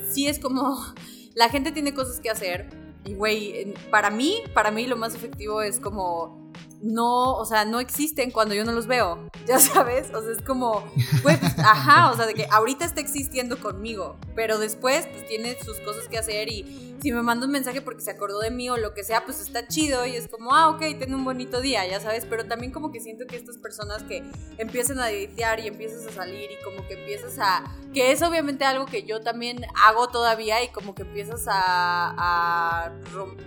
sí 0.09 0.27
es 0.27 0.39
como, 0.39 0.77
la 1.35 1.49
gente 1.49 1.73
tiene 1.73 1.93
cosas 1.93 2.21
que 2.21 2.29
hacer, 2.29 2.69
y 3.03 3.15
güey, 3.15 3.73
para 3.91 4.09
mí, 4.09 4.41
para 4.53 4.71
mí 4.71 4.87
lo 4.87 4.95
más 4.95 5.13
efectivo 5.13 5.61
es 5.61 5.81
como 5.81 6.42
no, 6.83 7.35
o 7.35 7.45
sea, 7.45 7.63
no 7.63 7.79
existen 7.79 8.29
cuando 8.29 8.53
yo 8.53 8.65
no 8.65 8.73
los 8.73 8.87
veo, 8.87 9.29
ya 9.47 9.57
sabes, 9.57 10.13
o 10.13 10.21
sea, 10.21 10.31
es 10.31 10.41
como, 10.41 10.83
pues, 11.23 11.39
ajá, 11.59 12.11
o 12.11 12.15
sea, 12.15 12.25
de 12.25 12.33
que 12.33 12.45
ahorita 12.51 12.83
está 12.83 12.99
existiendo 12.99 13.57
conmigo, 13.57 14.17
pero 14.35 14.57
después, 14.57 15.07
pues, 15.07 15.25
tiene 15.25 15.57
sus 15.63 15.79
cosas 15.79 16.09
que 16.09 16.17
hacer 16.17 16.49
y 16.49 16.93
si 17.01 17.11
me 17.11 17.21
manda 17.21 17.45
un 17.45 17.51
mensaje 17.51 17.81
porque 17.81 18.01
se 18.01 18.11
acordó 18.11 18.39
de 18.39 18.51
mí 18.51 18.69
o 18.69 18.77
lo 18.77 18.93
que 18.93 19.03
sea, 19.03 19.25
pues 19.25 19.41
está 19.41 19.67
chido 19.67 20.05
y 20.05 20.15
es 20.15 20.27
como, 20.29 20.53
ah, 20.53 20.69
ok, 20.69 20.79
ten 20.99 21.13
un 21.13 21.25
bonito 21.25 21.59
día, 21.59 21.85
ya 21.85 21.99
sabes, 21.99 22.25
pero 22.25 22.45
también 22.45 22.71
como 22.71 22.91
que 22.91 23.01
siento 23.01 23.27
que 23.27 23.35
estas 23.35 23.57
personas 23.57 24.03
que 24.03 24.23
empiezan 24.57 24.99
a 24.99 25.09
editear 25.09 25.59
y 25.59 25.67
empiezas 25.67 26.05
a 26.07 26.11
salir 26.11 26.49
y 26.51 26.63
como 26.63 26.87
que 26.87 26.93
empiezas 26.93 27.39
a, 27.39 27.63
que 27.93 28.11
es 28.11 28.21
obviamente 28.21 28.63
algo 28.63 28.85
que 28.85 29.03
yo 29.03 29.21
también 29.21 29.65
hago 29.85 30.07
todavía 30.07 30.63
y 30.63 30.69
como 30.69 30.95
que 30.95 31.01
empiezas 31.01 31.45
a, 31.47 32.15
a 32.17 32.89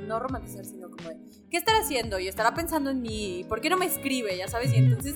no 0.07 0.21
romantizar, 0.21 0.65
sino 0.65 0.91
como 0.91 1.09
de, 1.09 1.17
¿qué 1.51 1.57
estará 1.57 1.79
haciendo? 1.79 2.19
Y 2.19 2.29
estará 2.29 2.55
pensando 2.55 2.91
en 2.91 3.03
mí, 3.03 3.45
¿por 3.49 3.61
qué 3.61 3.71
no 3.71 3.77
me 3.77 3.87
escribe? 3.87 4.37
Ya 4.37 4.49
sabes, 4.49 4.73
y 4.73 4.77
entonces 4.77 5.15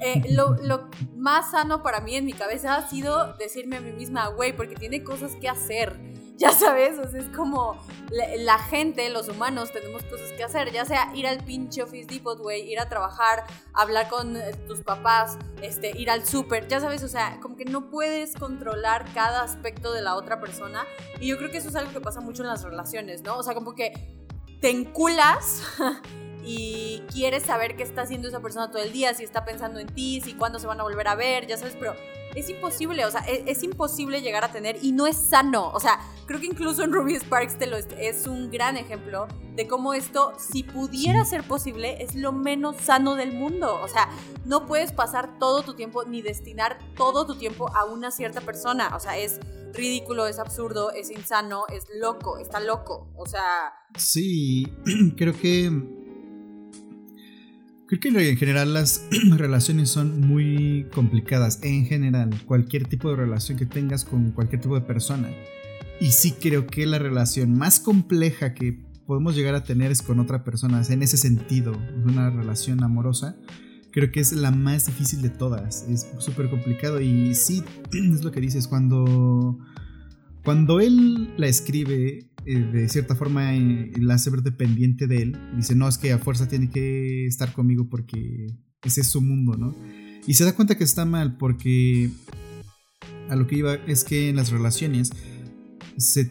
eh, 0.00 0.22
lo, 0.30 0.56
lo, 0.62 0.88
más 1.16 1.52
sano 1.52 1.82
para 1.82 2.00
mí 2.00 2.16
en 2.16 2.24
mi 2.24 2.32
cabeza 2.32 2.74
ha 2.74 2.88
sido 2.88 3.34
decirme 3.34 3.76
a 3.76 3.80
mí 3.80 3.92
misma, 3.92 4.28
güey, 4.28 4.52
porque 4.52 4.74
tiene 4.74 5.04
cosas 5.04 5.32
que 5.40 5.48
hacer. 5.48 5.98
Ya 6.38 6.50
sabes, 6.50 6.98
o 6.98 7.08
sea, 7.08 7.20
es 7.20 7.28
como 7.28 7.78
la, 8.10 8.58
gente, 8.58 9.08
los 9.10 9.28
humanos, 9.28 9.70
tenemos 9.70 10.02
cosas 10.02 10.32
que 10.32 10.42
hacer, 10.42 10.72
ya 10.72 10.84
sea 10.84 11.12
ir 11.14 11.28
al 11.28 11.44
pinche 11.44 11.84
Office 11.84 12.08
Depot, 12.08 12.36
güey, 12.36 12.68
ir 12.68 12.80
a 12.80 12.88
trabajar, 12.88 13.44
hablar 13.74 14.08
con 14.08 14.36
eh, 14.36 14.52
tus 14.66 14.80
papás, 14.80 15.38
este, 15.60 15.96
ir 15.96 16.10
al 16.10 16.26
súper, 16.26 16.66
ya 16.66 16.80
sabes, 16.80 17.04
o 17.04 17.08
sea, 17.08 17.38
como 17.40 17.54
que 17.54 17.64
no 17.64 17.90
puedes 17.90 18.34
controlar 18.34 19.04
cada 19.14 19.42
aspecto 19.42 19.92
de 19.92 20.02
la 20.02 20.16
otra 20.16 20.40
persona. 20.40 20.84
Y 21.20 21.28
yo 21.28 21.38
creo 21.38 21.50
que 21.50 21.58
eso 21.58 21.68
es 21.68 21.76
algo 21.76 21.92
que 21.92 22.00
pasa 22.00 22.20
mucho 22.20 22.42
en 22.42 22.48
las 22.48 22.64
relaciones, 22.64 23.22
¿no? 23.22 23.36
O 23.36 23.44
sea, 23.44 23.54
como 23.54 23.76
que 23.76 23.92
te 24.62 24.70
enculas 24.70 25.60
y 26.44 27.02
quieres 27.12 27.42
saber 27.42 27.76
qué 27.76 27.82
está 27.82 28.02
haciendo 28.02 28.28
esa 28.28 28.40
persona 28.40 28.70
todo 28.70 28.82
el 28.82 28.92
día, 28.92 29.12
si 29.12 29.24
está 29.24 29.44
pensando 29.44 29.80
en 29.80 29.88
ti, 29.88 30.22
si 30.22 30.34
cuándo 30.34 30.58
se 30.60 30.68
van 30.68 30.80
a 30.80 30.84
volver 30.84 31.08
a 31.08 31.16
ver, 31.16 31.46
ya 31.46 31.58
sabes, 31.58 31.76
pero 31.78 31.94
es 32.34 32.48
imposible, 32.48 33.04
o 33.04 33.10
sea, 33.10 33.22
e-, 33.26 33.44
es, 33.46 33.62
imposible 33.62 34.20
llegar 34.20 34.44
a 34.44 34.52
tener 34.52 34.78
y 34.82 34.92
no 34.92 35.06
es 35.06 35.16
sano, 35.16 35.70
o 35.70 35.80
sea, 35.80 36.00
creo 36.26 36.40
que 36.40 36.46
incluso 36.46 36.82
en 36.82 36.92
Ruby 36.92 37.14
Sparks 37.16 37.58
te 37.58 37.66
lo 37.66 37.76
es, 37.76 37.86
es 37.98 38.26
un 38.26 38.50
gran 38.50 38.76
ejemplo 38.76 39.28
de 39.54 39.66
cómo 39.66 39.94
esto, 39.94 40.32
si 40.38 40.62
pudiera 40.62 41.24
ser 41.24 41.42
posible, 41.44 42.02
es 42.02 42.14
lo 42.14 42.32
menos 42.32 42.76
sano 42.76 43.14
del 43.14 43.32
mundo, 43.32 43.80
o 43.82 43.88
sea, 43.88 44.08
no 44.44 44.66
puedes 44.66 44.92
pasar 44.92 45.38
todo 45.38 45.62
tu 45.62 45.74
tiempo 45.74 46.04
ni 46.04 46.22
destinar 46.22 46.78
todo 46.96 47.26
tu 47.26 47.36
tiempo 47.36 47.68
a 47.74 47.84
una 47.84 48.10
cierta 48.10 48.40
persona, 48.40 48.94
o 48.96 49.00
sea, 49.00 49.18
es 49.18 49.40
ridículo, 49.72 50.26
es 50.26 50.38
absurdo, 50.38 50.92
es 50.92 51.10
insano, 51.10 51.64
es 51.72 51.86
loco, 51.94 52.38
está 52.38 52.60
loco. 52.60 53.10
O 53.16 53.26
sea. 53.26 53.72
Sí, 53.96 54.66
creo 55.16 55.32
que. 55.32 56.01
Creo 57.92 58.14
que 58.14 58.30
en 58.30 58.38
general 58.38 58.72
las 58.72 59.06
relaciones 59.36 59.90
son 59.90 60.22
muy 60.22 60.86
complicadas. 60.94 61.58
En 61.62 61.84
general, 61.84 62.30
cualquier 62.46 62.86
tipo 62.86 63.10
de 63.10 63.16
relación 63.16 63.58
que 63.58 63.66
tengas 63.66 64.06
con 64.06 64.30
cualquier 64.30 64.62
tipo 64.62 64.74
de 64.76 64.80
persona. 64.80 65.28
Y 66.00 66.12
sí 66.12 66.32
creo 66.40 66.66
que 66.66 66.86
la 66.86 66.98
relación 66.98 67.52
más 67.52 67.80
compleja 67.80 68.54
que 68.54 68.78
podemos 69.06 69.36
llegar 69.36 69.54
a 69.54 69.62
tener 69.62 69.90
es 69.90 70.00
con 70.00 70.20
otra 70.20 70.42
persona. 70.42 70.82
En 70.88 71.02
ese 71.02 71.18
sentido, 71.18 71.78
una 72.06 72.30
relación 72.30 72.82
amorosa 72.82 73.36
creo 73.90 74.10
que 74.10 74.20
es 74.20 74.32
la 74.32 74.52
más 74.52 74.86
difícil 74.86 75.20
de 75.20 75.28
todas. 75.28 75.86
Es 75.86 76.10
súper 76.16 76.48
complicado 76.48 76.98
y 76.98 77.34
sí, 77.34 77.62
es 77.92 78.24
lo 78.24 78.32
que 78.32 78.40
dices, 78.40 78.68
cuando, 78.68 79.58
cuando 80.42 80.80
él 80.80 81.34
la 81.36 81.46
escribe, 81.46 82.30
eh, 82.46 82.58
de 82.58 82.88
cierta 82.88 83.14
forma 83.14 83.54
eh, 83.54 83.92
la 83.98 84.14
hace 84.14 84.30
ver 84.30 84.42
dependiente 84.42 85.06
de 85.06 85.22
él, 85.22 85.38
dice, 85.56 85.74
no, 85.74 85.88
es 85.88 85.98
que 85.98 86.12
a 86.12 86.18
fuerza 86.18 86.48
tiene 86.48 86.70
que 86.70 87.26
estar 87.26 87.52
conmigo 87.52 87.88
porque 87.88 88.46
ese 88.82 89.02
es 89.02 89.06
su 89.08 89.20
mundo, 89.20 89.56
¿no? 89.56 89.74
Y 90.26 90.34
se 90.34 90.44
da 90.44 90.54
cuenta 90.54 90.76
que 90.76 90.84
está 90.84 91.04
mal 91.04 91.36
porque 91.36 92.10
a 93.28 93.36
lo 93.36 93.46
que 93.46 93.56
iba 93.56 93.74
es 93.86 94.04
que 94.04 94.28
en 94.28 94.36
las 94.36 94.50
relaciones 94.50 95.10
se, 95.96 96.30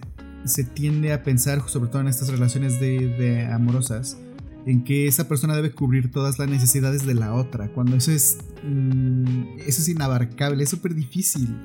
tiende 0.74 1.14
a 1.14 1.24
pensar, 1.24 1.62
sobre 1.68 1.90
todo 1.90 2.02
en 2.02 2.08
estas 2.08 2.30
relaciones 2.30 2.80
de 2.80 3.46
amorosas, 3.46 4.18
en 4.66 4.84
que 4.84 5.08
esa 5.08 5.28
persona 5.28 5.56
debe 5.56 5.72
cubrir 5.72 6.12
todas 6.12 6.38
las 6.40 6.50
necesidades 6.50 7.06
de 7.06 7.16
la 7.16 7.34
otra, 7.34 7.70
cuando 7.70 7.96
eso 7.96 8.12
es, 8.12 8.38
mm, 8.64 9.60
eso 9.60 9.82
es 9.82 9.90
inabarcable, 9.90 10.64
es 10.64 10.70
súper 10.70 10.94
difícil 10.94 11.58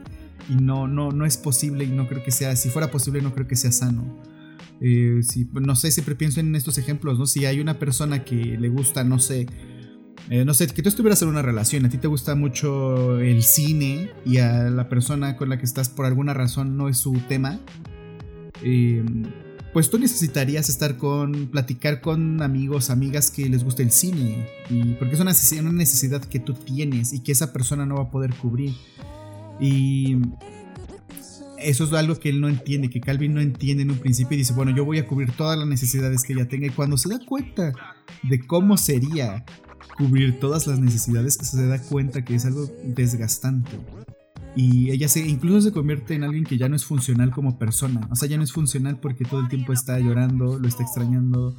y 0.48 0.54
no, 0.54 0.86
no, 0.86 1.10
no 1.10 1.26
es 1.26 1.36
posible 1.36 1.84
y 1.84 1.88
no 1.88 2.08
creo 2.08 2.22
que 2.22 2.30
sea, 2.30 2.56
si 2.56 2.70
fuera 2.70 2.90
posible 2.90 3.20
no 3.20 3.34
creo 3.34 3.46
que 3.46 3.56
sea 3.56 3.72
sano. 3.72 4.04
Eh, 4.80 5.20
no 5.52 5.76
sé, 5.76 5.90
siempre 5.90 6.14
pienso 6.14 6.40
en 6.40 6.54
estos 6.54 6.78
ejemplos, 6.78 7.18
¿no? 7.18 7.26
Si 7.26 7.44
hay 7.46 7.60
una 7.60 7.78
persona 7.78 8.24
que 8.24 8.34
le 8.34 8.68
gusta, 8.68 9.04
no 9.04 9.18
sé, 9.18 9.46
eh, 10.28 10.44
no 10.44 10.54
sé, 10.54 10.66
que 10.66 10.82
tú 10.82 10.88
estuvieras 10.88 11.22
en 11.22 11.28
una 11.28 11.42
relación, 11.42 11.86
a 11.86 11.88
ti 11.88 11.98
te 11.98 12.08
gusta 12.08 12.34
mucho 12.34 13.18
el 13.20 13.42
cine 13.42 14.10
y 14.24 14.38
a 14.38 14.70
la 14.70 14.88
persona 14.88 15.36
con 15.36 15.48
la 15.48 15.58
que 15.58 15.64
estás 15.64 15.88
por 15.88 16.04
alguna 16.04 16.34
razón 16.34 16.76
no 16.76 16.88
es 16.88 16.98
su 16.98 17.12
tema, 17.28 17.60
eh, 18.62 19.04
pues 19.72 19.90
tú 19.90 19.98
necesitarías 19.98 20.68
estar 20.68 20.96
con, 20.96 21.48
platicar 21.48 22.00
con 22.00 22.42
amigos, 22.42 22.90
amigas 22.90 23.30
que 23.30 23.48
les 23.48 23.62
guste 23.62 23.82
el 23.82 23.90
cine, 23.90 24.48
y 24.70 24.94
porque 24.94 25.14
es 25.14 25.20
una 25.20 25.32
necesidad, 25.72 26.24
que 26.24 26.40
tú 26.40 26.54
tienes 26.54 27.12
y 27.12 27.20
que 27.20 27.32
esa 27.32 27.52
persona 27.52 27.86
no 27.86 27.96
va 27.96 28.04
a 28.04 28.10
poder 28.10 28.34
cubrir. 28.34 28.74
Y 29.60 30.16
eso 31.66 31.84
es 31.84 31.92
algo 31.92 32.14
que 32.18 32.28
él 32.28 32.40
no 32.40 32.48
entiende, 32.48 32.88
que 32.88 33.00
Calvin 33.00 33.34
no 33.34 33.40
entiende 33.40 33.82
en 33.82 33.90
un 33.90 33.98
principio 33.98 34.36
y 34.36 34.38
dice, 34.38 34.52
bueno, 34.52 34.70
yo 34.70 34.84
voy 34.84 34.98
a 34.98 35.06
cubrir 35.06 35.32
todas 35.32 35.58
las 35.58 35.66
necesidades 35.66 36.22
que 36.22 36.32
ella 36.32 36.46
tenga. 36.46 36.66
Y 36.66 36.70
cuando 36.70 36.96
se 36.96 37.08
da 37.08 37.18
cuenta 37.18 37.72
de 38.22 38.46
cómo 38.46 38.76
sería 38.76 39.44
cubrir 39.98 40.38
todas 40.38 40.68
las 40.68 40.78
necesidades, 40.78 41.34
se 41.34 41.66
da 41.66 41.82
cuenta 41.82 42.24
que 42.24 42.36
es 42.36 42.46
algo 42.46 42.70
desgastante. 42.84 43.80
Y 44.54 44.90
ella 44.90 45.08
se, 45.08 45.26
incluso 45.26 45.60
se 45.60 45.72
convierte 45.72 46.14
en 46.14 46.22
alguien 46.22 46.44
que 46.44 46.56
ya 46.56 46.68
no 46.68 46.76
es 46.76 46.84
funcional 46.84 47.32
como 47.32 47.58
persona. 47.58 48.08
O 48.10 48.14
sea, 48.14 48.28
ya 48.28 48.36
no 48.36 48.44
es 48.44 48.52
funcional 48.52 49.00
porque 49.00 49.24
todo 49.24 49.40
el 49.40 49.48
tiempo 49.48 49.72
está 49.72 49.98
llorando, 49.98 50.60
lo 50.60 50.68
está 50.68 50.84
extrañando 50.84 51.56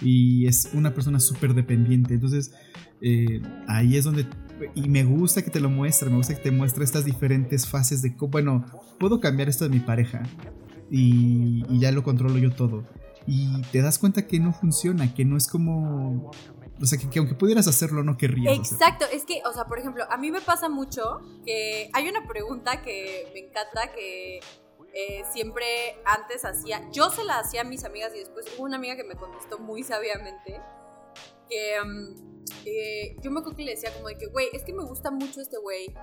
y 0.00 0.46
es 0.46 0.70
una 0.72 0.94
persona 0.94 1.18
súper 1.18 1.54
dependiente. 1.54 2.14
Entonces, 2.14 2.52
eh, 3.02 3.42
ahí 3.66 3.96
es 3.96 4.04
donde... 4.04 4.26
Y 4.74 4.88
me 4.88 5.04
gusta 5.04 5.42
que 5.42 5.50
te 5.50 5.60
lo 5.60 5.70
muestre, 5.70 6.10
me 6.10 6.16
gusta 6.16 6.34
que 6.34 6.42
te 6.42 6.50
muestre 6.50 6.84
estas 6.84 7.04
diferentes 7.04 7.66
fases 7.66 8.02
de 8.02 8.14
bueno, 8.18 8.64
puedo 8.98 9.20
cambiar 9.20 9.48
esto 9.48 9.64
de 9.64 9.70
mi 9.70 9.80
pareja 9.80 10.22
y, 10.90 11.64
y 11.68 11.80
ya 11.80 11.92
lo 11.92 12.02
controlo 12.02 12.38
yo 12.38 12.50
todo. 12.52 12.84
Y 13.26 13.60
te 13.72 13.82
das 13.82 13.98
cuenta 13.98 14.26
que 14.26 14.40
no 14.40 14.52
funciona, 14.52 15.12
que 15.14 15.24
no 15.24 15.36
es 15.36 15.48
como 15.48 16.30
o 16.80 16.86
sea, 16.86 16.98
que, 16.98 17.18
aunque 17.18 17.34
pudieras 17.34 17.66
hacerlo, 17.66 18.04
no 18.04 18.16
querrías. 18.16 18.56
Exacto, 18.56 19.04
es 19.12 19.24
que, 19.24 19.42
o 19.44 19.52
sea, 19.52 19.64
por 19.64 19.78
ejemplo, 19.78 20.04
a 20.08 20.16
mí 20.16 20.30
me 20.30 20.40
pasa 20.40 20.68
mucho 20.68 21.20
que 21.44 21.90
hay 21.92 22.08
una 22.08 22.26
pregunta 22.26 22.82
que 22.82 23.28
me 23.34 23.40
encanta 23.40 23.92
que 23.92 24.38
eh, 24.94 25.24
siempre 25.32 25.64
antes 26.04 26.44
hacía, 26.44 26.88
yo 26.92 27.10
se 27.10 27.24
la 27.24 27.40
hacía 27.40 27.62
a 27.62 27.64
mis 27.64 27.84
amigas 27.84 28.12
y 28.14 28.20
después 28.20 28.46
hubo 28.56 28.64
una 28.64 28.76
amiga 28.76 28.96
que 28.96 29.04
me 29.04 29.16
contestó 29.16 29.58
muy 29.58 29.82
sabiamente, 29.82 30.60
que 31.48 31.76
eh, 32.64 33.16
yo 33.22 33.30
me 33.30 33.40
acuerdo 33.40 33.56
que 33.56 33.64
le 33.64 33.72
decía 33.72 33.92
como 33.94 34.08
de 34.08 34.16
que, 34.16 34.26
güey, 34.26 34.48
es 34.52 34.64
que 34.64 34.72
me 34.72 34.84
gusta 34.84 35.10
mucho 35.10 35.40
este 35.40 35.58
güey, 35.58 35.94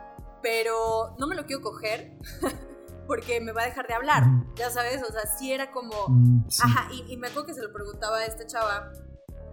pero 0.41 1.16
no 1.18 1.28
me 1.28 1.36
lo 1.36 1.46
quiero 1.46 1.62
coger. 1.62 2.18
porque 3.08 3.39
me 3.39 3.52
va 3.52 3.62
a 3.62 3.66
dejar 3.66 3.86
de 3.86 3.93
hablar, 3.93 4.24
ya 4.56 4.72
sabes, 4.72 5.04
o 5.04 5.12
sea, 5.12 5.28
sí 5.28 5.54
era 5.54 5.72
como, 5.72 6.08
mm, 6.08 6.48
ajá, 6.64 6.89
y, 6.91 7.14
y, 7.14 7.18
me 7.18 7.28
acuerdo 7.28 7.46
que 7.46 7.54
se 7.54 7.62
lo 7.62 7.72
preguntaba 7.72 8.18
a 8.18 8.26
esta 8.26 8.48
chava, 8.48 8.91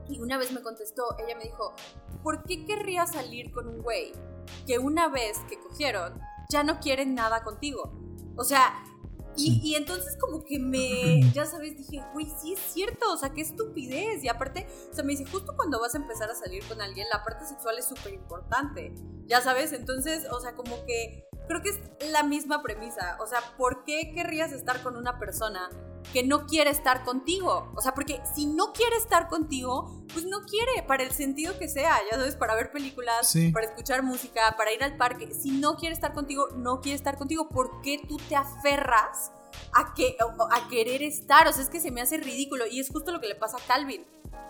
y 0.09 0.21
una 0.21 0.39
vez 0.39 0.53
me 0.53 0.63
contestó, 0.63 1.17
ella 1.19 1.37
me 1.37 1.45
dijo, 1.45 1.75
¿por 2.23 2.45
qué 2.45 2.65
querría 2.65 3.07
salir 3.07 3.53
con 3.53 3.69
un 3.69 3.83
güey 3.83 4.13
que 4.67 4.79
una 4.79 5.09
vez 5.09 5.39
que 5.49 5.59
cogieron 5.59 6.21
ya 6.51 6.65
no 6.65 6.81
quieren 6.81 7.15
nada 7.15 7.43
contigo? 7.45 7.93
O 8.37 8.45
sea, 8.45 8.85
y, 9.37 9.75
entonces 9.77 10.17
como 10.19 10.45
que 10.45 10.59
me, 10.59 11.23
ya 11.35 11.47
sabes, 11.47 11.77
dije, 11.77 12.03
güey, 12.13 12.27
sí 12.41 12.53
es 12.53 12.61
cierto, 12.61 13.13
o 13.13 13.17
sea, 13.17 13.31
qué 13.31 13.41
estupidez. 13.41 14.23
Y 14.23 14.29
aparte, 14.29 14.67
o 14.91 14.95
sea, 14.95 15.05
me 15.05 15.13
dice, 15.13 15.25
justo 15.25 15.55
cuando 15.57 15.81
vas 15.81 15.95
a 15.95 15.99
empezar 15.99 16.31
a 16.31 16.35
salir 16.35 16.63
con 16.67 16.81
alguien, 16.81 17.07
la 17.13 17.25
parte 17.25 17.47
sexual 17.47 17.79
es 17.79 17.87
súper 17.87 18.15
importante, 18.15 18.93
ya 19.27 19.41
sabes, 19.41 19.73
entonces, 19.73 20.27
o 20.31 20.41
sea, 20.41 20.55
como 20.55 20.85
que 20.85 21.29
creo 21.49 21.63
que 21.63 21.71
es 21.71 22.11
la 22.11 22.23
misma 22.23 22.63
premisa, 22.63 23.17
o 23.21 23.27
sea, 23.27 23.41
¿por 23.57 23.85
qué 23.85 24.13
querrías 24.15 24.53
estar 24.53 24.83
con 24.83 24.97
una 24.97 25.19
persona 25.19 25.71
que 26.13 26.23
no 26.23 26.47
quiere 26.47 26.71
estar 26.71 27.05
contigo. 27.05 27.73
O 27.75 27.81
sea, 27.81 27.95
porque 27.95 28.21
si 28.35 28.47
no 28.47 28.73
quiere 28.73 28.97
estar 28.97 29.29
contigo, 29.29 30.05
pues 30.13 30.27
no 30.27 30.43
quiere, 30.43 30.83
para 30.87 31.03
el 31.03 31.13
sentido 31.13 31.59
que 31.59 31.69
sea, 31.69 31.99
ya 32.11 32.17
sabes, 32.17 32.37
para 32.37 32.55
ver 32.55 32.71
películas, 32.71 33.35
para 33.53 33.67
escuchar 33.67 34.03
música, 34.03 34.55
para 34.57 34.73
ir 34.73 34.83
al 34.83 34.97
parque. 34.97 35.33
Si 35.35 35.51
no 35.51 35.77
quiere 35.77 35.95
estar 35.95 36.13
contigo, 36.13 36.49
no 36.57 36.81
quiere 36.81 36.97
estar 36.97 37.17
contigo. 37.17 37.49
¿Por 37.49 37.81
qué 37.83 38.01
tú 38.07 38.17
te 38.29 38.37
aferras 38.37 39.33
a, 39.73 39.95
que, 39.95 40.17
a 40.19 40.69
querer 40.69 41.03
estar? 41.03 41.47
O 41.49 41.53
sea, 41.53 41.63
es 41.63 41.69
que 41.69 41.81
se 41.81 41.91
me 41.91 42.01
hace 42.01 42.17
ridículo. 42.19 42.67
Y 42.67 42.81
es 42.81 42.89
justo 42.91 43.13
lo 43.13 43.21
que 43.21 43.29
le 43.29 43.35
pasa 43.35 43.57
a 43.59 43.67
Calvin. 43.67 44.05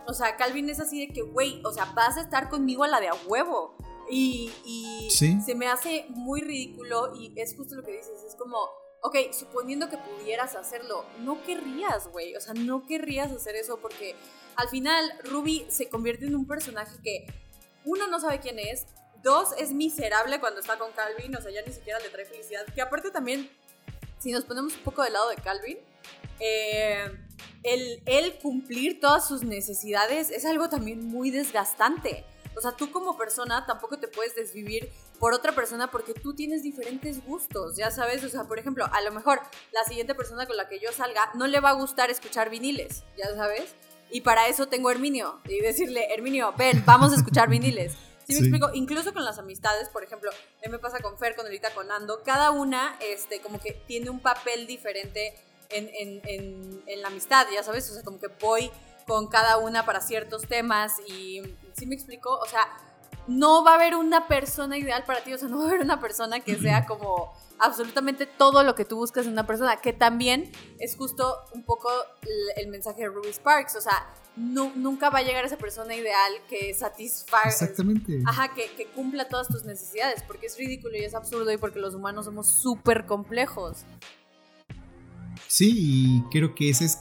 O 0.07 0.15
sea, 0.15 0.37
Calvin 0.37 0.69
es 0.69 0.81
así 0.81 1.07
de 1.07 1.13
que, 1.13 1.23
güey, 1.23 1.63
o 1.65 1.73
sea, 1.73 1.85
vas 1.95 2.17
a 2.17 2.23
estar 2.23 2.49
conmigo 2.49 2.85
a 2.85 2.89
la 2.89 3.01
de 3.01 3.09
a 3.09 3.15
huevo. 3.27 3.77
Y, 4.11 4.51
y 4.65 5.09
se 5.11 5.55
me 5.55 5.69
hace 5.69 6.07
muy 6.11 6.41
ridículo 6.41 7.15
y 7.15 7.33
es 7.41 7.57
justo 7.57 7.77
lo 7.77 7.83
que 7.83 7.93
dices, 7.93 8.23
es 8.27 8.35
como 8.35 8.59
ok, 9.03 9.17
suponiendo 9.33 9.91
que 9.91 9.99
pudieras 9.99 10.55
hacerlo, 10.55 11.05
no 11.19 11.43
querrías, 11.43 12.09
güey, 12.09 12.37
o 12.37 12.41
sea, 12.41 12.55
no 12.55 12.87
querrías 12.87 13.33
hacer 13.33 13.57
eso 13.57 13.79
porque 13.81 14.15
al 14.57 14.69
final 14.69 15.13
Ruby 15.25 15.67
se 15.69 15.89
convierte 15.89 16.27
en 16.27 16.37
un 16.37 16.47
personaje 16.47 16.97
que 17.03 17.27
uno 17.85 18.07
no 18.07 18.21
sabe 18.21 18.39
quién 18.39 18.61
es, 18.61 18.87
dos 19.23 19.51
es 19.59 19.73
miserable 19.73 20.39
cuando 20.39 20.61
está 20.61 20.79
con 20.79 20.93
Calvin, 20.93 21.35
o 21.35 21.41
sea, 21.41 21.51
ya 21.51 21.63
ni 21.67 21.73
siquiera 21.73 21.99
le 21.99 22.11
trae 22.11 22.25
felicidad, 22.25 22.65
que 22.73 22.81
aparte 22.81 23.11
también, 23.11 23.51
si 24.21 24.31
nos 24.31 24.45
ponemos 24.45 24.77
un 24.77 24.83
poco 24.83 25.03
del 25.03 25.15
lado 25.15 25.31
de 25.31 25.37
Calvin, 25.37 25.79
eh, 26.39 27.11
el, 27.65 28.03
el 28.07 28.39
cumplir 28.39 29.01
todas 29.01 29.27
sus 29.27 29.43
necesidades 29.43 30.31
es 30.31 30.45
algo 30.45 30.69
también 30.69 31.05
muy 31.07 31.31
desgastante. 31.31 32.25
O 32.57 32.61
sea, 32.61 32.73
tú 32.73 32.91
como 32.91 33.17
persona 33.17 33.67
tampoco 33.67 33.99
te 33.99 34.09
puedes 34.09 34.35
desvivir 34.35 34.91
por 35.19 35.33
otra 35.33 35.53
persona 35.53 35.91
porque 35.91 36.15
tú 36.15 36.35
tienes 36.35 36.63
diferentes 36.63 37.25
gustos, 37.25 37.77
ya 37.77 37.91
sabes. 37.91 38.25
O 38.25 38.29
sea, 38.29 38.45
por 38.45 38.59
ejemplo, 38.59 38.87
a 38.93 39.01
lo 39.03 39.13
mejor 39.13 39.41
la 39.73 39.85
siguiente 39.85 40.15
persona 40.15 40.47
con 40.47 40.57
la 40.57 40.69
que 40.69 40.79
yo 40.79 40.93
salga 40.93 41.31
no 41.35 41.47
le 41.47 41.61
va 41.61 41.71
a 41.71 41.75
gustar 41.75 42.11
escuchar 42.11 42.51
viniles, 42.51 43.05
ya 43.17 43.35
sabes. 43.35 43.75
Y 44.11 44.21
para 44.21 44.49
eso 44.49 44.67
tengo 44.67 44.89
a 44.89 44.93
Herminio. 44.93 45.41
Y 45.47 45.61
decirle, 45.61 46.13
Herminio, 46.13 46.53
ven, 46.57 46.83
vamos 46.85 47.13
a 47.13 47.17
escuchar 47.17 47.49
viniles. 47.49 47.95
¿Sí 48.27 48.35
me 48.35 48.41
explico? 48.41 48.71
Incluso 48.75 49.13
con 49.13 49.25
las 49.25 49.39
amistades, 49.39 49.89
por 49.89 50.05
ejemplo, 50.05 50.31
a 50.31 50.67
mí 50.67 50.71
me 50.71 50.79
pasa 50.79 51.01
con 51.01 51.19
Fer, 51.19 51.35
con 51.35 51.47
Elita, 51.47 51.75
con 51.75 51.91
Ando, 51.91 52.23
cada 52.23 52.51
una 52.51 52.97
este, 53.01 53.41
como 53.41 53.61
que 53.61 53.73
tiene 53.73 54.11
un 54.11 54.21
papel 54.21 54.67
diferente 54.67 55.35
en, 55.71 55.89
en, 55.95 56.21
en, 56.29 56.83
en 56.87 57.03
la 57.03 57.09
amistad, 57.09 57.47
ya 57.53 57.63
sabes, 57.63 57.91
o 57.91 57.95
sea, 57.95 58.03
como 58.03 58.21
que 58.21 58.29
voy 58.41 58.71
con 59.07 59.29
cada 59.29 59.59
una 59.59 59.85
para 59.85 60.01
ciertos 60.01 60.43
temas 60.43 61.01
y 61.07 61.43
¿sí 61.75 61.87
me 61.87 61.95
explico? 61.95 62.31
O 62.39 62.47
sea, 62.47 62.69
no 63.27 63.65
va 63.65 63.73
a 63.73 63.75
haber 63.75 63.95
una 63.95 64.27
persona 64.27 64.77
ideal 64.79 65.05
para 65.05 65.23
ti, 65.23 65.33
o 65.33 65.39
sea, 65.39 65.49
no 65.49 65.59
va 65.59 65.65
a 65.65 65.69
haber 65.69 65.81
una 65.81 66.01
persona 66.01 66.41
que 66.41 66.57
sea 66.59 66.87
como 66.87 67.33
absolutamente 67.59 68.27
todo 68.27 68.65
lo 68.65 68.75
que 68.75 68.85
tú 68.85 68.97
buscas 68.97 69.27
en 69.27 69.33
una 69.33 69.47
persona, 69.47 69.77
que 69.77 69.93
también 69.93 70.51
es 70.79 70.97
justo 70.97 71.37
un 71.55 71.63
poco 71.63 71.89
el, 72.57 72.69
mensaje 72.69 73.03
de 73.03 73.09
Ruby 73.09 73.33
Sparks, 73.33 73.77
o 73.77 73.81
sea, 73.81 74.13
nunca 74.35 75.11
va 75.11 75.19
a 75.19 75.23
llegar 75.23 75.45
esa 75.45 75.59
persona 75.59 75.95
ideal 75.95 76.33
que 76.49 76.75
satisfaga. 76.75 77.51
Exactamente. 77.51 78.21
Ajá, 78.27 78.53
que, 78.55 78.71
que, 78.77 78.87
cumpla 78.87 79.29
todas 79.29 79.47
tus 79.47 79.65
necesidades, 79.65 80.23
porque 80.25 80.47
es 80.47 80.57
ridículo 80.57 80.97
y 80.97 81.05
es 81.05 81.15
absurdo 81.15 81.53
y 81.53 81.59
porque 81.59 81.79
los 81.79 81.95
humanos 81.95 82.25
somos 82.25 82.49
súper 82.49 83.07
complejos. 83.07 83.85
Sí, 85.47 85.73
y 85.77 86.23
creo 86.31 86.55
que 86.55 86.71
ese 86.71 86.87
es 86.87 86.99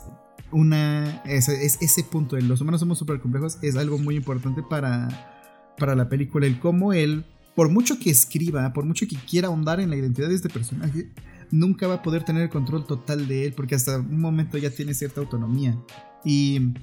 una. 0.52 1.22
Ese, 1.26 1.66
es, 1.66 1.78
ese 1.82 2.04
punto 2.04 2.36
de 2.36 2.42
los 2.42 2.62
humanos 2.62 2.80
somos 2.80 2.98
súper 2.98 3.20
complejos 3.20 3.58
es 3.62 3.76
algo 3.76 3.98
muy 3.98 4.16
importante 4.16 4.64
para, 4.64 5.74
para 5.78 5.96
la 5.96 6.10
película. 6.10 6.46
El 6.46 6.60
cómo 6.60 6.94
él, 6.94 7.26
por 7.56 7.70
mucho 7.70 8.00
que 8.00 8.10
escriba, 8.10 8.74
por 8.74 8.86
mucho 8.86 9.08
que 9.08 9.16
quiera 9.16 9.48
ahondar 9.48 9.80
en 9.80 9.90
la 9.90 9.96
identidad 9.96 10.30
de 10.30 10.36
este 10.36 10.50
personaje, 10.50 11.10
nunca 11.52 11.88
va 11.88 11.96
a 11.96 12.02
poder 12.02 12.24
tener 12.24 12.44
el 12.44 12.50
control 12.50 12.86
total 12.86 13.28
de 13.28 13.46
él 13.46 13.54
porque 13.54 13.76
hasta 13.76 14.00
un 14.00 14.20
momento 14.20 14.58
ya 14.58 14.70
tiene 14.70 14.94
cierta 14.94 15.22
autonomía. 15.22 15.78
Y 16.24 16.74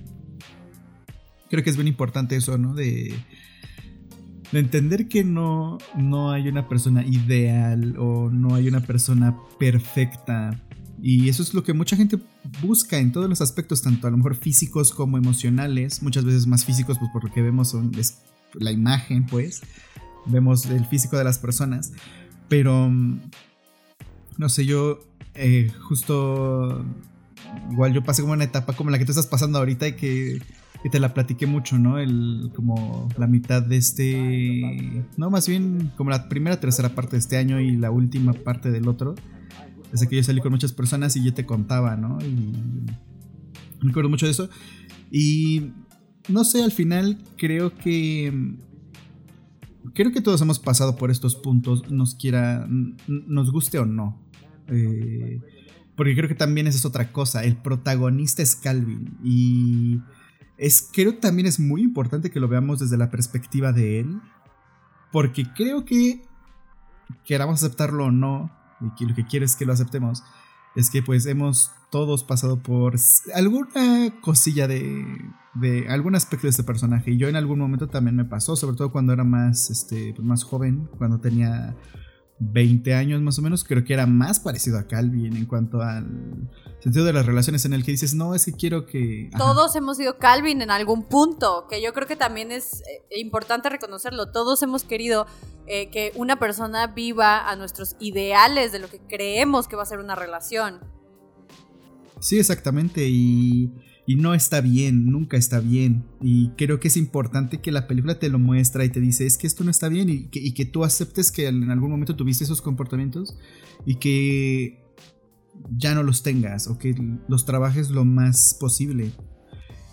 creo 1.51 1.62
que 1.62 1.71
es 1.71 1.77
bien 1.77 1.89
importante 1.89 2.37
eso, 2.37 2.59
¿no? 2.59 2.75
De, 2.75 3.14
de 4.53 4.59
entender 4.59 5.09
que 5.09 5.25
no, 5.25 5.79
no 5.97 6.31
hay 6.31 6.49
una 6.49 6.69
persona 6.69 7.05
ideal 7.05 7.97
o 7.99 8.31
no 8.31 8.55
hay 8.55 8.69
una 8.69 8.81
persona 8.81 9.37
perfecta 9.59 10.68
y 11.03 11.29
eso 11.29 11.43
es 11.43 11.55
lo 11.55 11.63
que 11.63 11.73
mucha 11.73 11.97
gente 11.97 12.19
busca 12.63 12.99
en 12.99 13.13
todos 13.13 13.29
los 13.29 13.41
aspectos, 13.41 13.83
tanto 13.83 14.07
a 14.07 14.11
lo 14.11 14.17
mejor 14.17 14.35
físicos 14.35 14.93
como 14.93 15.17
emocionales, 15.17 16.03
muchas 16.03 16.25
veces 16.25 16.47
más 16.47 16.65
físicos, 16.65 16.99
pues 16.99 17.11
por 17.13 17.25
lo 17.25 17.33
que 17.33 17.43
vemos 17.43 17.71
son 17.71 17.93
la 18.55 18.73
imagen, 18.73 19.27
pues, 19.27 19.63
vemos 20.27 20.67
el 20.67 20.85
físico 20.87 21.17
de 21.17 21.25
las 21.25 21.39
personas, 21.39 21.93
pero, 22.49 22.91
no 22.91 24.49
sé, 24.49 24.65
yo 24.65 25.01
eh, 25.35 25.71
justo, 25.83 26.85
igual 27.71 27.93
yo 27.93 28.03
pasé 28.03 28.23
como 28.23 28.35
una 28.35 28.45
etapa 28.45 28.73
como 28.73 28.91
la 28.91 28.99
que 28.99 29.05
tú 29.05 29.13
estás 29.13 29.27
pasando 29.27 29.59
ahorita 29.59 29.87
y 29.87 29.93
que, 29.93 30.43
que 30.83 30.91
te 30.91 30.99
la 30.99 31.15
platiqué 31.15 31.47
mucho, 31.47 31.79
¿no? 31.79 31.99
El, 31.99 32.51
como 32.57 33.09
la 33.17 33.29
mitad 33.29 33.63
de 33.63 33.77
este, 33.77 35.05
no, 35.17 35.31
más 35.31 35.47
bien 35.47 35.93
como 35.97 36.11
la 36.11 36.29
primera, 36.29 36.59
tercera 36.59 36.89
parte 36.95 37.13
de 37.13 37.19
este 37.19 37.37
año 37.37 37.61
y 37.61 37.77
la 37.77 37.93
última 37.93 38.33
parte 38.33 38.73
del 38.73 38.89
otro 38.89 39.15
desde 39.93 40.09
que 40.09 40.16
yo 40.16 40.22
salí 40.22 40.41
con 40.41 40.53
muchas 40.53 40.72
personas 40.72 41.16
y 41.16 41.24
yo 41.24 41.34
te 41.34 41.47
contaba, 41.47 41.97
¿no? 41.97 42.18
Y 42.20 42.55
me 43.82 43.91
acuerdo 43.91 44.11
mucho 44.11 44.26
de 44.26 44.32
eso. 44.32 44.49
Y 45.11 45.72
no 46.28 46.45
sé, 46.45 46.62
al 46.62 46.72
final 46.72 47.18
creo 47.36 47.74
que 47.76 48.57
creo 49.95 50.12
que 50.12 50.20
todos 50.20 50.41
hemos 50.43 50.59
pasado 50.59 50.97
por 50.97 51.11
estos 51.11 51.36
puntos, 51.36 51.91
nos 51.91 52.14
quiera, 52.14 52.66
nos 53.07 53.51
guste 53.51 53.78
o 53.78 53.86
no. 53.86 54.20
Eh, 54.68 55.41
porque 55.97 56.14
creo 56.14 56.28
que 56.28 56.34
también 56.34 56.66
esa 56.66 56.78
es 56.78 56.84
otra 56.84 57.11
cosa. 57.12 57.45
El 57.45 57.57
protagonista 57.57 58.43
es 58.43 58.55
Calvin. 58.55 59.18
Y 59.24 60.01
es, 60.57 60.89
creo 60.93 61.16
también 61.16 61.47
es 61.47 61.59
muy 61.59 61.82
importante 61.82 62.30
que 62.30 62.41
lo 62.41 62.49
veamos 62.49 62.78
desde 62.78 62.97
la 62.97 63.11
perspectiva 63.11 63.72
de 63.72 64.01
él. 64.01 64.20
Porque 65.11 65.45
creo 65.57 65.84
que, 65.84 66.22
queramos 67.24 67.62
aceptarlo 67.62 68.07
o 68.07 68.11
no, 68.11 68.53
y 68.81 69.05
lo 69.05 69.14
que 69.14 69.26
quiere 69.26 69.47
es 69.47 69.57
que 69.57 69.66
lo 69.66 69.72
aceptemos, 69.72 70.22
es 70.74 70.91
que 70.91 71.03
pues 71.03 71.26
hemos 71.26 71.72
todos 71.91 72.22
pasado 72.24 72.62
por 72.62 72.95
alguna 73.35 74.20
cosilla 74.20 74.68
de, 74.68 75.05
de 75.55 75.89
algún 75.89 76.14
aspecto 76.14 76.47
de 76.47 76.51
este 76.51 76.64
personaje. 76.64 77.12
Y 77.12 77.16
yo 77.16 77.29
en 77.29 77.37
algún 77.37 77.59
momento 77.59 77.89
también 77.89 78.16
me 78.16 78.24
pasó, 78.24 78.57
sobre 78.57 78.76
todo 78.76 78.93
cuando 78.93 79.12
era 79.12 79.24
más, 79.24 79.70
este, 79.70 80.12
pues, 80.14 80.26
más 80.26 80.45
joven, 80.45 80.89
cuando 80.99 81.18
tenía 81.18 81.76
20 82.41 82.95
años 82.95 83.20
más 83.20 83.39
o 83.39 83.43
menos, 83.43 83.64
creo 83.64 83.84
que 83.84 83.93
era 83.93 84.07
más 84.07 84.41
parecido 84.41 84.78
a 84.78 84.86
Calvin 84.86 85.36
en 85.36 85.47
cuanto 85.47 85.82
al 85.82 86.49
sentido 86.80 87.05
de 87.05 87.12
las 87.12 87.26
relaciones 87.26 87.64
en 87.64 87.72
el 87.72 87.84
que 87.84 87.91
dices, 87.91 88.14
no, 88.14 88.34
es 88.34 88.45
que 88.45 88.53
quiero 88.53 88.86
que... 88.86 89.30
Todos 89.36 89.74
hemos 89.74 89.97
sido 89.97 90.18
Calvin 90.18 90.62
en 90.62 90.70
algún 90.70 91.05
punto, 91.05 91.66
que 91.68 91.82
yo 91.82 91.93
creo 91.93 92.07
que 92.07 92.16
también 92.16 92.53
es 92.53 92.82
eh, 92.82 93.18
importante 93.18 93.68
reconocerlo, 93.68 94.30
todos 94.30 94.62
hemos 94.62 94.84
querido 94.84 95.26
eh, 95.66 95.91
que 95.91 96.12
una 96.14 96.39
persona 96.39 96.86
viva 96.86 97.49
a 97.49 97.57
nuestros 97.57 97.97
ideales 97.99 98.70
de 98.70 98.78
lo 98.78 98.89
que 98.89 99.01
creemos 99.01 99.66
que 99.66 99.74
va 99.74 99.82
a 99.82 99.86
ser 99.86 99.99
una 99.99 100.14
relación. 100.14 100.80
Sí, 102.20 102.39
exactamente, 102.39 103.07
y 103.09 103.72
y 104.09 104.17
no 104.17 104.33
está 104.33 104.63
bien, 104.63 105.05
nunca 105.05 105.37
está 105.37 105.61
bien. 105.61 106.03
Y 106.23 106.49
creo 106.57 106.81
que 106.81 106.89
es 106.89 106.97
importante 106.97 107.61
que 107.61 107.71
la 107.71 107.87
película 107.87 108.19
te 108.19 108.31
lo 108.31 108.39
muestra 108.39 108.87
y 108.87 108.89
te 108.89 109.01
dice, 109.01 109.27
es 109.27 109.37
que 109.37 109.47
esto 109.47 109.65
no 109.65 109.71
está 109.71 109.91
bien 109.91 110.09
y 110.09 110.53
que, 110.53 110.65
tú 110.65 110.83
aceptes 110.83 111.31
que 111.31 111.47
en 111.47 111.71
algún 111.71 111.91
momento 111.91 112.17
tuviste 112.17 112.43
esos 112.43 112.63
comportamientos 112.63 113.37
y 113.85 113.97
que 113.97 114.83
ya 115.77 115.95
no 115.95 116.03
los 116.03 116.23
tengas 116.23 116.69
o 116.69 116.79
que 116.79 116.97
los 117.29 117.45
trabajes 117.45 117.91
lo 117.91 118.07
más 118.07 118.57
posible. 118.59 119.11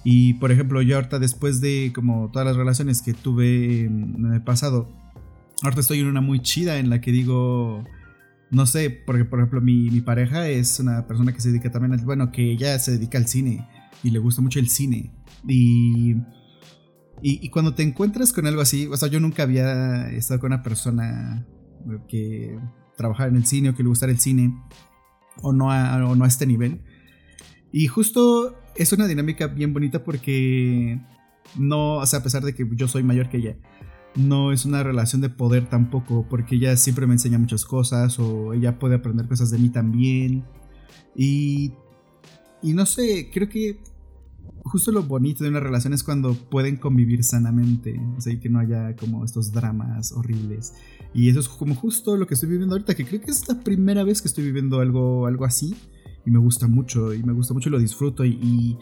Y 0.05 0.35
por 0.35 0.49
ejemplo, 0.49 0.81
yo 0.81 0.95
ahorita 0.95 1.19
después 1.19 1.59
de 1.59 1.91
como 1.93 2.31
todas 2.31 2.47
las 2.47 2.55
relaciones 2.55 3.01
que 3.01 3.13
tuve 3.13 3.81
en 3.81 4.31
el 4.33 4.41
pasado, 4.41 4.87
ahorita 5.61 5.81
estoy 5.81 5.99
en 5.99 6.07
una 6.07 6.21
muy 6.21 6.39
chida 6.39 6.77
en 6.77 6.89
la 6.89 7.01
que 7.01 7.11
digo, 7.11 7.83
no 8.49 8.65
sé, 8.65 8.91
porque 8.91 9.25
por 9.25 9.39
ejemplo 9.39 9.59
mi, 9.59 9.89
mi 9.89 9.99
pareja 9.99 10.47
es 10.47 10.79
una 10.79 11.05
persona 11.05 11.33
que 11.33 11.41
se 11.41 11.49
dedica 11.49 11.69
también 11.69 11.99
al, 11.99 12.05
bueno, 12.05 12.31
que 12.31 12.53
ella 12.53 12.79
se 12.79 12.91
dedica 12.91 13.17
al 13.17 13.27
cine 13.27 13.67
y 14.03 14.11
le 14.11 14.19
gusta 14.19 14.41
mucho 14.41 14.59
el 14.59 14.69
cine. 14.69 15.13
Y 15.47 16.15
Y, 17.21 17.49
cuando 17.49 17.73
te 17.73 17.83
encuentras 17.83 18.33
con 18.33 18.45
algo 18.45 18.61
así, 18.61 18.87
o 18.87 18.97
sea, 18.97 19.09
yo 19.09 19.19
nunca 19.19 19.43
había 19.43 20.09
estado 20.11 20.39
con 20.39 20.51
una 20.51 20.63
persona 20.63 21.45
que 22.07 22.59
trabajara 22.97 23.29
en 23.29 23.37
el 23.37 23.45
cine 23.45 23.69
o 23.69 23.75
que 23.75 23.83
le 23.83 23.89
gustara 23.89 24.11
el 24.11 24.19
cine, 24.19 24.53
o 25.41 25.53
no 25.53 25.71
a, 25.71 26.05
o 26.05 26.15
no 26.15 26.25
a 26.25 26.27
este 26.27 26.45
nivel. 26.45 26.81
Y 27.71 27.87
justo 27.87 28.57
es 28.75 28.93
una 28.93 29.07
dinámica 29.07 29.47
bien 29.47 29.73
bonita 29.73 30.03
porque 30.03 31.01
no, 31.57 31.97
o 31.97 32.05
sea, 32.05 32.19
a 32.19 32.23
pesar 32.23 32.43
de 32.43 32.53
que 32.53 32.67
yo 32.75 32.87
soy 32.87 33.03
mayor 33.03 33.29
que 33.29 33.37
ella, 33.37 33.57
no 34.15 34.51
es 34.51 34.65
una 34.65 34.83
relación 34.83 35.21
de 35.21 35.29
poder 35.29 35.67
tampoco, 35.67 36.27
porque 36.29 36.55
ella 36.55 36.77
siempre 36.77 37.07
me 37.07 37.13
enseña 37.13 37.37
muchas 37.37 37.65
cosas 37.65 38.19
o 38.19 38.53
ella 38.53 38.77
puede 38.79 38.95
aprender 38.95 39.27
cosas 39.27 39.51
de 39.51 39.57
mí 39.57 39.69
también. 39.69 40.45
Y, 41.15 41.73
y 42.65 42.73
no 42.73 42.85
sé, 42.85 43.29
creo 43.31 43.47
que 43.47 43.79
justo 44.63 44.91
lo 44.91 45.03
bonito 45.03 45.43
de 45.43 45.51
una 45.51 45.59
relación 45.59 45.93
es 45.93 46.03
cuando 46.03 46.33
pueden 46.33 46.77
convivir 46.77 47.23
sanamente, 47.23 48.01
o 48.17 48.21
sea, 48.21 48.33
y 48.33 48.39
que 48.39 48.49
no 48.49 48.59
haya 48.59 48.95
como 48.95 49.23
estos 49.23 49.51
dramas 49.51 50.11
horribles. 50.11 50.73
Y 51.13 51.29
eso 51.29 51.39
es 51.39 51.47
como 51.47 51.75
justo 51.75 52.17
lo 52.17 52.25
que 52.25 52.33
estoy 52.33 52.49
viviendo 52.49 52.73
ahorita, 52.73 52.95
que 52.95 53.05
creo 53.05 53.21
que 53.21 53.31
es 53.31 53.47
la 53.47 53.63
primera 53.63 54.03
vez 54.03 54.21
que 54.21 54.27
estoy 54.27 54.43
viviendo 54.43 54.79
algo, 54.79 55.27
algo 55.27 55.45
así. 55.45 55.75
Y 56.25 56.31
me 56.31 56.39
gusta 56.39 56.67
mucho, 56.67 57.13
y 57.13 57.21
me 57.21 57.33
gusta 57.33 57.53
mucho 57.53 57.69
y 57.69 57.71
lo 57.71 57.79
disfruto. 57.79 58.25
Y, 58.25 58.77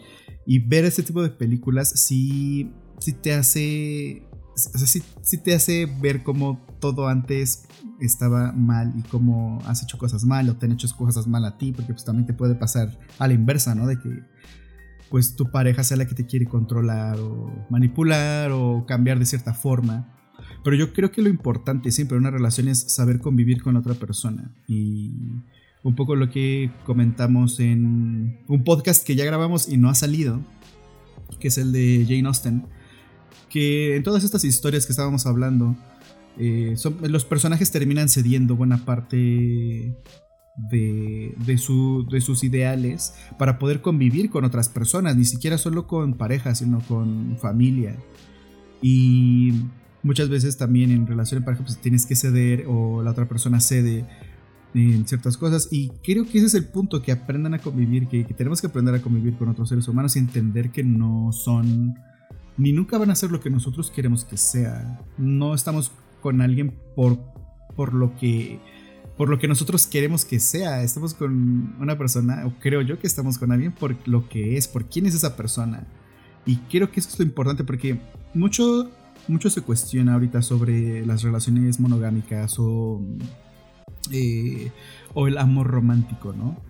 y, 0.46 0.58
ver 0.60 0.86
este 0.86 1.02
tipo 1.02 1.22
de 1.22 1.28
películas 1.28 1.90
sí, 1.90 2.70
sí 2.98 3.12
te 3.12 3.34
hace 3.34 4.22
o 4.54 4.78
sea, 4.78 4.86
sí, 4.86 5.38
te 5.38 5.54
hace 5.54 5.86
ver 6.00 6.22
cómo 6.22 6.64
todo 6.80 7.08
antes 7.08 7.66
estaba 8.00 8.52
mal 8.52 8.92
y 8.96 9.02
cómo 9.02 9.60
has 9.66 9.82
hecho 9.82 9.98
cosas 9.98 10.24
mal 10.24 10.48
o 10.48 10.56
te 10.56 10.66
han 10.66 10.72
hecho 10.72 10.88
cosas 10.96 11.26
mal 11.26 11.44
a 11.44 11.58
ti, 11.58 11.72
porque 11.72 11.92
pues 11.92 12.04
también 12.04 12.26
te 12.26 12.34
puede 12.34 12.54
pasar 12.54 12.96
a 13.18 13.26
la 13.26 13.34
inversa, 13.34 13.74
¿no? 13.74 13.86
De 13.86 13.98
que 13.98 14.22
pues 15.10 15.36
tu 15.36 15.50
pareja 15.50 15.82
sea 15.84 15.96
la 15.96 16.06
que 16.06 16.14
te 16.14 16.26
quiere 16.26 16.46
controlar 16.46 17.18
o 17.20 17.66
manipular 17.70 18.52
o 18.52 18.84
cambiar 18.86 19.18
de 19.18 19.26
cierta 19.26 19.54
forma. 19.54 20.12
Pero 20.62 20.76
yo 20.76 20.92
creo 20.92 21.10
que 21.10 21.22
lo 21.22 21.28
importante 21.28 21.90
siempre 21.90 22.16
en 22.16 22.22
una 22.22 22.30
relación 22.30 22.68
es 22.68 22.80
saber 22.92 23.20
convivir 23.20 23.62
con 23.62 23.76
otra 23.76 23.94
persona. 23.94 24.50
Y 24.66 25.12
un 25.82 25.94
poco 25.94 26.16
lo 26.16 26.30
que 26.30 26.70
comentamos 26.86 27.60
en 27.60 28.40
un 28.48 28.64
podcast 28.64 29.06
que 29.06 29.14
ya 29.14 29.24
grabamos 29.24 29.68
y 29.68 29.76
no 29.76 29.88
ha 29.88 29.94
salido, 29.94 30.40
que 31.38 31.48
es 31.48 31.58
el 31.58 31.72
de 31.72 32.06
Jane 32.08 32.26
Austen 32.26 32.64
que 33.54 33.94
en 33.94 34.02
todas 34.02 34.24
estas 34.24 34.42
historias 34.42 34.84
que 34.84 34.90
estábamos 34.90 35.26
hablando, 35.26 35.76
eh, 36.40 36.74
los 37.02 37.24
personajes 37.24 37.70
terminan 37.70 38.08
cediendo 38.08 38.56
buena 38.56 38.84
parte 38.84 39.96
de, 40.56 41.34
de, 41.36 41.58
sus 42.20 42.42
ideales 42.42 43.14
para 43.38 43.60
poder 43.60 43.80
convivir 43.80 44.28
con 44.28 44.44
otras 44.44 44.68
personas, 44.68 45.16
ni 45.16 45.24
siquiera 45.24 45.56
solo 45.56 45.86
con 45.86 46.14
pareja, 46.14 46.56
sino 46.56 46.80
con 46.80 47.38
familia. 47.40 47.96
Y 48.82 49.52
muchas 50.02 50.28
veces 50.28 50.56
también 50.56 50.90
en 50.90 51.06
relación 51.06 51.40
de 51.40 51.44
pareja 51.44 51.62
pues 51.62 51.78
tienes 51.78 52.06
que 52.06 52.16
ceder 52.16 52.64
o 52.66 53.04
la 53.04 53.12
otra 53.12 53.28
persona 53.28 53.60
cede 53.60 54.04
en 54.74 55.06
ciertas 55.06 55.36
cosas 55.36 55.68
y 55.70 55.90
creo 56.02 56.24
que 56.24 56.38
ese 56.38 56.48
es 56.48 56.54
el 56.54 56.66
punto 56.66 57.02
que 57.02 57.12
aprendan 57.12 57.54
a 57.54 57.60
convivir, 57.60 58.08
que 58.08 58.24
tenemos 58.24 58.60
que 58.60 58.66
aprender 58.66 58.96
a 58.96 59.00
convivir 59.00 59.36
con 59.36 59.48
otros 59.48 59.68
seres 59.68 59.86
humanos 59.86 60.16
y 60.16 60.18
entender 60.18 60.72
que 60.72 60.82
no 60.82 61.30
son 61.30 61.94
ni 62.56 62.72
nunca 62.72 62.98
van 62.98 63.10
a 63.10 63.14
ser 63.14 63.30
lo 63.30 63.40
que 63.40 63.50
nosotros 63.50 63.90
queremos 63.90 64.24
que 64.24 64.36
sea. 64.36 65.00
No 65.18 65.54
estamos 65.54 65.92
con 66.20 66.40
alguien 66.40 66.74
por, 66.94 67.18
por 67.76 67.94
lo 67.94 68.16
que 68.16 68.60
por 69.16 69.28
lo 69.28 69.38
que 69.38 69.48
nosotros 69.48 69.86
queremos 69.86 70.24
que 70.24 70.40
sea. 70.40 70.82
Estamos 70.82 71.14
con 71.14 71.76
una 71.80 71.96
persona, 71.96 72.46
o 72.46 72.54
creo 72.58 72.82
yo 72.82 72.98
que 72.98 73.06
estamos 73.06 73.38
con 73.38 73.52
alguien 73.52 73.72
por 73.72 73.96
lo 74.08 74.28
que 74.28 74.56
es, 74.56 74.66
por 74.68 74.86
quién 74.86 75.06
es 75.06 75.14
esa 75.14 75.36
persona. 75.36 75.86
Y 76.46 76.56
creo 76.56 76.90
que 76.90 77.00
eso 77.00 77.08
es 77.10 77.18
lo 77.18 77.24
importante 77.24 77.64
porque 77.64 78.00
mucho, 78.34 78.90
mucho 79.28 79.50
se 79.50 79.62
cuestiona 79.62 80.14
ahorita 80.14 80.42
sobre 80.42 81.06
las 81.06 81.22
relaciones 81.22 81.80
monogámicas 81.80 82.56
o, 82.58 83.00
eh, 84.10 84.70
o 85.14 85.28
el 85.28 85.38
amor 85.38 85.68
romántico, 85.68 86.32
¿no? 86.32 86.60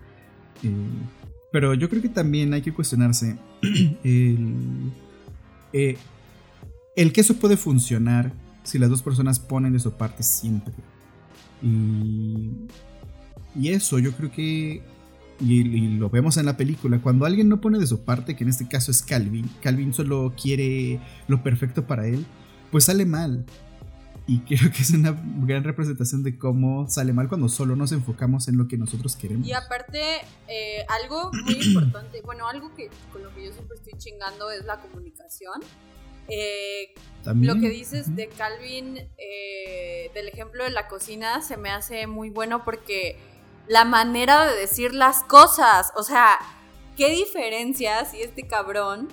Eh, 0.63 0.71
pero 1.51 1.73
yo 1.73 1.89
creo 1.89 2.01
que 2.01 2.09
también 2.09 2.53
hay 2.53 2.61
que 2.61 2.73
cuestionarse 2.73 3.37
el 4.03 4.91
eh, 5.77 5.97
el 6.95 7.11
que 7.11 7.19
eso 7.19 7.35
puede 7.35 7.57
funcionar 7.57 8.31
si 8.63 8.79
las 8.79 8.89
dos 8.89 9.01
personas 9.01 9.39
ponen 9.39 9.73
de 9.73 9.79
su 9.79 9.91
parte 9.91 10.23
siempre. 10.23 10.73
Y, 11.61 12.49
y 13.59 13.67
eso 13.67 13.99
yo 13.99 14.13
creo 14.13 14.31
que, 14.31 14.81
y, 15.41 15.97
lo 15.97 16.09
vemos 16.09 16.37
en 16.37 16.45
la 16.45 16.55
película, 16.55 16.99
cuando 16.99 17.25
alguien 17.25 17.49
no 17.49 17.59
pone 17.59 17.77
de 17.77 17.87
su 17.87 18.05
parte, 18.05 18.37
que 18.37 18.45
en 18.45 18.51
este 18.51 18.69
caso 18.69 18.89
es 18.89 19.01
Calvin, 19.03 19.49
Calvin 19.61 19.93
solo 19.93 20.33
quiere 20.41 21.01
lo 21.27 21.43
perfecto 21.43 21.85
para 21.85 22.07
él, 22.07 22.25
pues 22.71 22.85
sale 22.85 23.05
mal. 23.05 23.45
Y 24.27 24.39
creo 24.39 24.71
que 24.71 24.81
es 24.81 24.91
una 24.91 25.15
gran 25.45 25.63
representación 25.63 26.23
de 26.23 26.37
cómo 26.37 26.89
sale 26.89 27.13
mal 27.13 27.27
cuando 27.27 27.47
solo 27.47 27.75
nos 27.75 27.91
enfocamos 27.91 28.47
en 28.47 28.57
lo 28.57 28.67
que 28.67 28.77
nosotros 28.77 29.15
queremos. 29.15 29.47
Y 29.47 29.53
aparte, 29.53 30.01
eh, 30.47 30.85
algo 30.89 31.31
muy 31.45 31.55
importante, 31.61 32.21
bueno, 32.21 32.47
algo 32.47 32.73
que 32.73 32.89
con 33.11 33.23
lo 33.23 33.33
que 33.35 33.45
yo 33.45 33.53
siempre 33.53 33.77
estoy 33.77 33.93
chingando 33.97 34.49
es 34.49 34.65
la 34.65 34.79
comunicación. 34.81 35.61
Eh, 36.27 36.93
lo 37.35 37.55
que 37.55 37.69
dices 37.69 38.15
de 38.15 38.27
Calvin, 38.29 38.97
eh, 39.17 40.09
del 40.15 40.27
ejemplo 40.27 40.63
de 40.63 40.71
la 40.71 40.87
cocina, 40.87 41.41
se 41.41 41.55
me 41.55 41.69
hace 41.69 42.07
muy 42.07 42.31
bueno 42.31 42.63
porque 42.65 43.17
la 43.67 43.85
manera 43.85 44.51
de 44.51 44.59
decir 44.59 44.95
las 44.95 45.23
cosas, 45.23 45.91
o 45.95 46.01
sea, 46.01 46.39
qué 46.97 47.11
diferencia 47.11 48.05
si 48.05 48.21
este 48.21 48.47
cabrón 48.47 49.07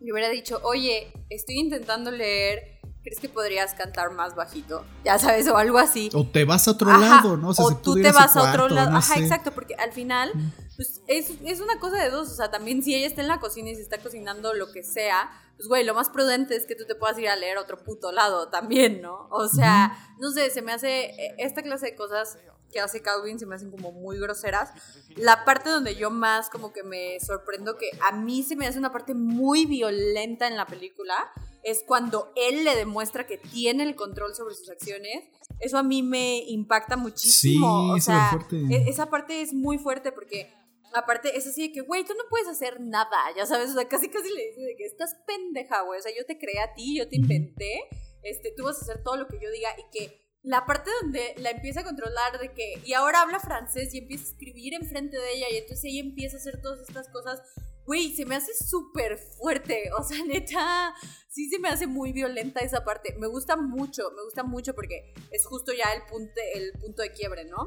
me 0.00 0.12
hubiera 0.12 0.28
dicho, 0.28 0.60
oye, 0.64 1.12
estoy 1.30 1.56
intentando 1.56 2.10
leer 2.10 2.77
¿crees 3.08 3.20
que 3.20 3.28
podrías 3.30 3.72
cantar 3.72 4.12
más 4.12 4.34
bajito? 4.34 4.84
Ya 5.02 5.18
sabes, 5.18 5.48
o 5.48 5.56
algo 5.56 5.78
así. 5.78 6.10
O 6.12 6.26
te 6.26 6.44
vas 6.44 6.68
a 6.68 6.72
otro 6.72 6.94
lado, 6.94 7.38
¿no? 7.38 7.50
O, 7.56 7.76
tú 7.76 7.94
te 7.94 8.12
vas 8.12 8.36
a 8.36 8.50
otro 8.50 8.68
lado. 8.68 8.94
Ajá, 8.94 9.18
exacto, 9.18 9.50
porque 9.52 9.74
al 9.76 9.92
final, 9.92 10.30
mm. 10.34 10.52
pues 10.76 11.00
es, 11.06 11.30
es, 11.42 11.60
una 11.60 11.80
cosa 11.80 11.96
de 11.96 12.10
dos. 12.10 12.28
O 12.28 12.34
sea, 12.34 12.50
también 12.50 12.82
si 12.82 12.94
ella 12.94 13.06
está 13.06 13.22
en 13.22 13.28
la 13.28 13.40
cocina 13.40 13.70
y 13.70 13.76
se 13.76 13.80
está 13.80 13.96
cocinando 13.96 14.52
lo 14.52 14.70
que 14.72 14.82
sea, 14.82 15.30
pues 15.56 15.68
güey, 15.68 15.84
lo 15.84 15.94
más 15.94 16.10
prudente 16.10 16.54
es 16.54 16.66
que 16.66 16.74
tú 16.74 16.84
te 16.84 16.94
puedas 16.96 17.18
ir 17.18 17.30
a 17.30 17.36
leer 17.36 17.56
a 17.56 17.62
otro 17.62 17.82
puto 17.82 18.12
lado 18.12 18.48
también, 18.48 19.00
¿no? 19.00 19.26
O 19.30 19.48
sea, 19.48 19.96
no 20.20 20.30
sé, 20.30 20.50
se 20.50 20.60
me 20.60 20.72
hace 20.72 21.06
eh, 21.06 21.34
esta 21.38 21.62
clase 21.62 21.86
de 21.86 21.96
cosas 21.96 22.36
que 22.70 22.80
hace 22.80 23.00
Calvin 23.00 23.38
se 23.38 23.46
me 23.46 23.54
hacen 23.54 23.70
como 23.70 23.90
muy 23.90 24.18
groseras. 24.18 24.70
La 25.16 25.46
parte 25.46 25.70
donde 25.70 25.94
yo 25.94 26.10
más 26.10 26.50
como 26.50 26.74
que 26.74 26.82
me 26.82 27.18
sorprendo 27.20 27.78
que 27.78 27.88
a 28.02 28.12
mí 28.12 28.42
se 28.42 28.54
me 28.54 28.66
hace 28.66 28.78
una 28.78 28.92
parte 28.92 29.14
muy 29.14 29.64
violenta 29.64 30.46
en 30.46 30.58
la 30.58 30.66
película 30.66 31.32
es 31.62 31.82
cuando 31.86 32.32
él 32.36 32.64
le 32.64 32.76
demuestra 32.76 33.26
que 33.26 33.38
tiene 33.38 33.84
el 33.84 33.94
control 33.94 34.34
sobre 34.34 34.54
sus 34.54 34.68
acciones. 34.70 35.24
Eso 35.60 35.78
a 35.78 35.82
mí 35.82 36.02
me 36.02 36.38
impacta 36.46 36.96
muchísimo. 36.96 37.94
Sí, 37.96 38.00
o 38.00 38.00
sea, 38.00 38.38
e-, 38.52 38.88
esa 38.88 39.10
parte 39.10 39.42
es 39.42 39.52
muy 39.52 39.78
fuerte 39.78 40.12
porque 40.12 40.52
aparte 40.94 41.36
es 41.36 41.46
así 41.46 41.68
de 41.68 41.72
que, 41.72 41.80
güey, 41.80 42.04
tú 42.04 42.14
no 42.14 42.24
puedes 42.30 42.48
hacer 42.48 42.80
nada, 42.80 43.16
ya 43.36 43.46
sabes, 43.46 43.70
o 43.70 43.74
sea, 43.74 43.88
casi 43.88 44.08
casi 44.08 44.28
le 44.30 44.48
dice 44.48 44.60
de 44.62 44.76
que 44.76 44.84
estás 44.84 45.16
pendeja, 45.26 45.82
güey, 45.82 46.00
o 46.00 46.02
sea, 46.02 46.12
yo 46.16 46.24
te 46.24 46.38
creé 46.38 46.60
a 46.60 46.74
ti, 46.74 46.96
yo 46.96 47.08
te 47.08 47.16
inventé, 47.16 47.88
este, 48.22 48.52
tú 48.56 48.64
vas 48.64 48.78
a 48.78 48.82
hacer 48.82 49.02
todo 49.02 49.16
lo 49.16 49.28
que 49.28 49.38
yo 49.40 49.50
diga 49.50 49.68
y 49.78 49.90
que 49.96 50.28
la 50.42 50.64
parte 50.64 50.90
donde 51.02 51.34
la 51.38 51.50
empieza 51.50 51.80
a 51.80 51.84
controlar 51.84 52.38
de 52.40 52.52
que, 52.52 52.80
y 52.84 52.94
ahora 52.94 53.22
habla 53.22 53.40
francés 53.40 53.92
y 53.94 53.98
empieza 53.98 54.24
a 54.24 54.28
escribir 54.28 54.74
enfrente 54.74 55.18
de 55.18 55.32
ella 55.34 55.46
y 55.50 55.56
entonces 55.56 55.84
ella 55.84 56.00
empieza 56.00 56.36
a 56.36 56.40
hacer 56.40 56.60
todas 56.62 56.80
estas 56.80 57.08
cosas 57.10 57.42
güey, 57.88 58.14
se 58.14 58.26
me 58.26 58.36
hace 58.36 58.52
súper 58.54 59.16
fuerte. 59.16 59.90
O 59.98 60.02
sea, 60.04 60.22
neta, 60.24 60.94
sí 61.28 61.48
se 61.48 61.58
me 61.58 61.70
hace 61.70 61.86
muy 61.86 62.12
violenta 62.12 62.60
esa 62.60 62.84
parte. 62.84 63.16
Me 63.18 63.26
gusta 63.26 63.56
mucho, 63.56 64.10
me 64.14 64.22
gusta 64.22 64.44
mucho 64.44 64.74
porque 64.74 65.14
es 65.30 65.46
justo 65.46 65.72
ya 65.72 65.94
el 65.94 66.02
punto, 66.02 66.40
el 66.54 66.72
punto 66.78 67.02
de 67.02 67.12
quiebre, 67.12 67.46
¿no? 67.46 67.62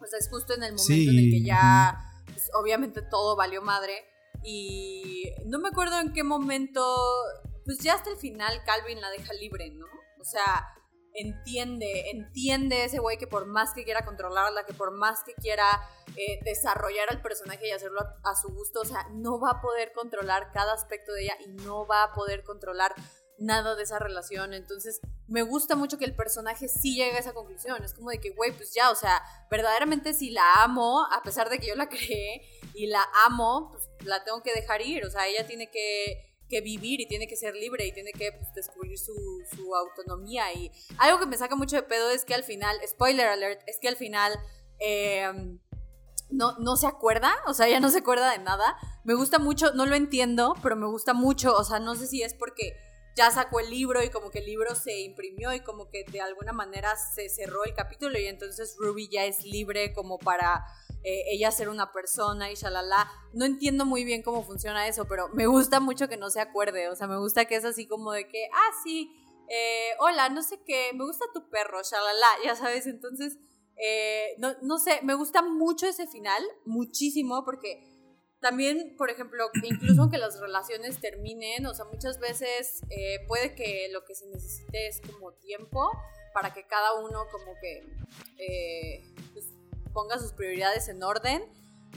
O 0.00 0.06
sea, 0.06 0.18
es 0.18 0.28
justo 0.28 0.54
en 0.54 0.62
el 0.62 0.74
momento 0.74 1.10
en 1.10 1.18
el 1.18 1.30
que 1.30 1.42
ya, 1.42 1.98
pues, 2.26 2.50
obviamente 2.60 3.00
todo 3.00 3.36
valió 3.36 3.62
madre. 3.62 4.04
Y 4.44 5.32
no 5.46 5.58
me 5.58 5.68
acuerdo 5.68 5.98
en 5.98 6.12
qué 6.12 6.22
momento, 6.22 6.84
pues 7.64 7.78
ya 7.78 7.94
hasta 7.94 8.10
el 8.10 8.18
final 8.18 8.62
Calvin 8.66 9.00
la 9.00 9.10
deja 9.10 9.32
libre, 9.32 9.70
¿no? 9.70 9.86
O 10.20 10.24
sea, 10.24 10.66
entiende, 11.20 12.10
entiende 12.10 12.84
ese 12.84 12.98
güey 12.98 13.18
que 13.18 13.26
por 13.26 13.46
más 13.46 13.72
que 13.74 13.84
quiera 13.84 14.04
controlarla, 14.04 14.64
que 14.64 14.74
por 14.74 14.92
más 14.92 15.22
que 15.24 15.34
quiera 15.34 15.80
eh, 16.16 16.40
desarrollar 16.44 17.08
al 17.10 17.20
personaje 17.20 17.68
y 17.68 17.70
hacerlo 17.72 18.00
a, 18.24 18.34
su 18.36 18.48
gusto, 18.48 18.80
o 18.80 18.84
sea, 18.84 19.06
no 19.12 19.40
va 19.40 19.50
a 19.50 19.60
poder 19.60 19.92
controlar 19.92 20.50
cada 20.52 20.74
aspecto 20.74 21.12
de 21.12 21.24
ella 21.24 21.36
y 21.44 21.48
no 21.64 21.86
va 21.86 22.04
a 22.04 22.12
poder 22.12 22.44
controlar 22.44 22.94
nada 23.38 23.74
de 23.74 23.82
esa 23.82 23.98
relación. 23.98 24.54
Entonces, 24.54 25.00
me 25.26 25.42
gusta 25.42 25.76
mucho 25.76 25.98
que 25.98 26.04
el 26.04 26.14
personaje 26.14 26.68
sí 26.68 26.96
llegue 26.96 27.16
a 27.16 27.20
esa 27.20 27.34
conclusión. 27.34 27.82
Es 27.84 27.94
como 27.94 28.10
de 28.10 28.18
que, 28.18 28.30
güey, 28.30 28.52
pues 28.52 28.72
ya, 28.74 28.90
o 28.90 28.94
sea, 28.94 29.22
verdaderamente 29.50 30.12
si 30.12 30.30
la 30.30 30.62
amo, 30.62 31.04
a 31.12 31.22
pesar 31.22 31.48
de 31.48 31.58
que 31.58 31.68
yo 31.68 31.74
la 31.74 31.88
creé 31.88 32.42
y 32.74 32.86
la 32.86 33.04
amo, 33.26 33.70
pues 33.70 33.88
la 34.04 34.24
tengo 34.24 34.42
que 34.42 34.54
dejar 34.54 34.82
ir. 34.82 35.04
O 35.04 35.10
sea, 35.10 35.26
ella 35.26 35.46
tiene 35.46 35.70
que 35.70 36.27
que 36.48 36.60
vivir 36.60 37.00
y 37.00 37.06
tiene 37.06 37.26
que 37.26 37.36
ser 37.36 37.54
libre 37.54 37.86
y 37.86 37.92
tiene 37.92 38.12
que 38.12 38.32
pues, 38.32 38.52
descubrir 38.54 38.98
su, 38.98 39.14
autonomía. 39.74 40.52
Y 40.52 40.72
algo 40.98 41.20
que 41.20 41.26
me 41.26 41.36
saca 41.36 41.54
mucho 41.54 41.76
de 41.76 41.82
pedo 41.82 42.10
es 42.10 42.24
que 42.24 42.34
al 42.34 42.42
final, 42.42 42.76
spoiler 42.86 43.26
alert, 43.26 43.60
es 43.66 43.78
que 43.80 43.88
al 43.88 43.96
final 43.96 44.32
em, 44.78 45.58
no, 46.30 46.58
no 46.58 46.76
se 46.76 46.86
acuerda, 46.86 47.34
o 47.46 47.54
sea, 47.54 47.68
ella 47.68 47.80
no 47.80 47.90
se 47.90 47.98
acuerda 47.98 48.32
de 48.32 48.38
nada. 48.38 48.76
Me 49.04 49.14
gusta 49.14 49.38
mucho, 49.38 49.72
no 49.72 49.86
lo 49.86 49.94
entiendo, 49.94 50.54
pero 50.62 50.76
me 50.76 50.86
gusta 50.86 51.14
mucho, 51.14 51.54
o 51.54 51.64
sea, 51.64 51.78
no 51.78 51.94
sé 51.94 52.06
si 52.06 52.22
es 52.22 52.34
porque 52.34 52.76
ya 53.18 53.30
sacó 53.32 53.58
el 53.58 53.70
libro 53.70 54.02
y 54.04 54.10
como 54.10 54.30
que 54.30 54.38
el 54.38 54.46
libro 54.46 54.76
se 54.76 55.00
imprimió 55.00 55.52
y 55.52 55.60
como 55.60 55.90
que 55.90 56.04
de 56.04 56.20
alguna 56.20 56.52
manera 56.52 56.94
se 56.96 57.28
cerró 57.28 57.64
el 57.64 57.74
capítulo 57.74 58.16
y 58.16 58.26
entonces 58.26 58.76
Ruby 58.78 59.08
ya 59.08 59.24
es 59.24 59.44
libre 59.44 59.92
como 59.92 60.18
para 60.18 60.64
eh, 61.08 61.24
ella 61.30 61.50
ser 61.50 61.70
una 61.70 61.90
persona 61.90 62.52
y 62.52 62.54
shalala. 62.54 63.10
No 63.32 63.46
entiendo 63.46 63.86
muy 63.86 64.04
bien 64.04 64.22
cómo 64.22 64.44
funciona 64.44 64.86
eso, 64.86 65.06
pero 65.08 65.28
me 65.30 65.46
gusta 65.46 65.80
mucho 65.80 66.06
que 66.06 66.18
no 66.18 66.28
se 66.28 66.40
acuerde, 66.40 66.90
o 66.90 66.96
sea, 66.96 67.06
me 67.06 67.16
gusta 67.16 67.46
que 67.46 67.56
es 67.56 67.64
así 67.64 67.86
como 67.86 68.12
de 68.12 68.28
que, 68.28 68.46
ah, 68.52 68.70
sí, 68.84 69.10
eh, 69.48 69.92
hola, 70.00 70.28
no 70.28 70.42
sé 70.42 70.60
qué, 70.66 70.90
me 70.92 71.06
gusta 71.06 71.24
tu 71.32 71.48
perro, 71.48 71.80
shalala, 71.82 72.28
ya 72.44 72.54
sabes, 72.56 72.86
entonces, 72.86 73.38
eh, 73.82 74.34
no, 74.36 74.54
no 74.60 74.78
sé, 74.78 75.00
me 75.02 75.14
gusta 75.14 75.40
mucho 75.40 75.86
ese 75.86 76.06
final, 76.06 76.42
muchísimo, 76.66 77.42
porque 77.42 77.82
también, 78.40 78.94
por 78.98 79.08
ejemplo, 79.08 79.48
incluso 79.62 80.02
aunque 80.02 80.18
las 80.18 80.38
relaciones 80.38 81.00
terminen, 81.00 81.64
o 81.64 81.74
sea, 81.74 81.86
muchas 81.86 82.18
veces 82.18 82.82
puede 83.26 83.54
que 83.54 83.88
lo 83.92 84.04
que 84.04 84.14
se 84.14 84.26
necesite 84.26 84.88
es 84.88 85.00
como 85.00 85.32
tiempo 85.32 85.90
para 86.34 86.52
que 86.52 86.66
cada 86.66 87.00
uno 87.00 87.24
como 87.32 87.54
que 87.62 89.02
ponga 89.98 90.16
sus 90.20 90.32
prioridades 90.32 90.88
en 90.88 91.02
orden 91.02 91.42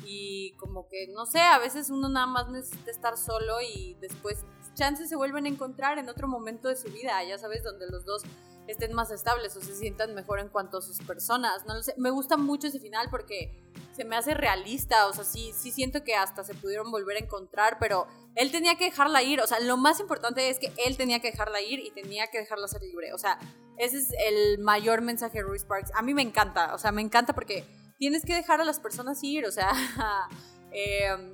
y 0.03 0.53
como 0.53 0.87
que, 0.87 1.07
no 1.13 1.27
sé, 1.27 1.39
a 1.39 1.59
veces 1.59 1.91
uno 1.91 2.09
nada 2.09 2.25
más 2.25 2.49
necesita 2.49 2.89
estar 2.89 3.15
solo 3.15 3.61
y 3.61 3.95
después 4.01 4.39
chances 4.73 5.07
se 5.07 5.15
vuelven 5.15 5.45
a 5.45 5.49
encontrar 5.49 5.99
en 5.99 6.09
otro 6.09 6.27
momento 6.27 6.67
de 6.67 6.75
su 6.75 6.89
vida, 6.91 7.23
ya 7.23 7.37
sabes, 7.37 7.63
donde 7.63 7.85
los 7.91 8.03
dos 8.03 8.23
estén 8.67 8.93
más 8.93 9.11
estables 9.11 9.55
o 9.55 9.61
se 9.61 9.75
sientan 9.75 10.15
mejor 10.15 10.39
en 10.39 10.49
cuanto 10.49 10.79
a 10.79 10.81
sus 10.81 10.97
personas. 10.99 11.63
No 11.67 11.75
lo 11.75 11.83
sé. 11.83 11.93
Me 11.97 12.09
gusta 12.09 12.37
mucho 12.37 12.67
ese 12.67 12.79
final 12.79 13.07
porque 13.11 13.51
se 13.93 14.03
me 14.03 14.15
hace 14.15 14.33
realista. 14.33 15.07
O 15.07 15.13
sea, 15.13 15.23
sí, 15.23 15.51
sí 15.53 15.71
siento 15.71 16.03
que 16.03 16.15
hasta 16.15 16.43
se 16.43 16.55
pudieron 16.55 16.89
volver 16.89 17.17
a 17.17 17.19
encontrar, 17.19 17.77
pero 17.79 18.07
él 18.35 18.51
tenía 18.51 18.75
que 18.75 18.85
dejarla 18.85 19.21
ir. 19.21 19.41
O 19.41 19.47
sea, 19.47 19.59
lo 19.59 19.77
más 19.77 19.99
importante 19.99 20.49
es 20.49 20.57
que 20.57 20.71
él 20.85 20.97
tenía 20.97 21.19
que 21.19 21.31
dejarla 21.31 21.61
ir 21.61 21.79
y 21.79 21.91
tenía 21.91 22.27
que 22.27 22.39
dejarla 22.39 22.67
ser 22.67 22.81
libre. 22.81 23.13
O 23.13 23.17
sea, 23.17 23.37
ese 23.77 23.97
es 23.97 24.13
el 24.27 24.59
mayor 24.59 25.01
mensaje 25.01 25.39
de 25.39 25.43
Ruby 25.43 25.59
Sparks. 25.59 25.91
A 25.93 26.01
mí 26.01 26.13
me 26.13 26.21
encanta. 26.21 26.73
O 26.73 26.77
sea, 26.77 26.91
me 26.91 27.01
encanta 27.01 27.33
porque 27.33 27.65
tienes 28.01 28.25
que 28.25 28.33
dejar 28.33 28.59
a 28.59 28.63
las 28.65 28.79
personas 28.79 29.23
ir. 29.23 29.45
O 29.45 29.51
sea, 29.51 29.69
em, 30.71 31.31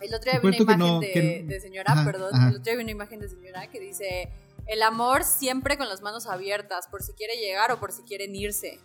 el 0.00 0.14
otro 0.14 0.30
día 0.30 0.38
vi 0.38 0.46
una 0.46 0.56
imagen 0.56 1.48
de, 1.48 1.60
señora, 1.60 2.00
perdón, 2.04 2.30
el 2.48 2.48
otro 2.50 2.62
día 2.62 2.76
vi 2.76 2.82
una 2.82 2.92
imagen 2.92 3.18
de 3.18 3.28
señora 3.28 3.68
que 3.68 3.80
dice 3.80 4.32
el 4.66 4.82
amor 4.84 5.24
siempre 5.24 5.76
con 5.76 5.88
las 5.88 6.00
manos 6.00 6.28
abiertas, 6.28 6.86
por 6.86 7.02
si 7.02 7.12
quiere 7.14 7.34
llegar 7.38 7.72
o 7.72 7.80
por 7.80 7.90
si 7.90 8.02
quieren 8.04 8.36
irse. 8.36 8.78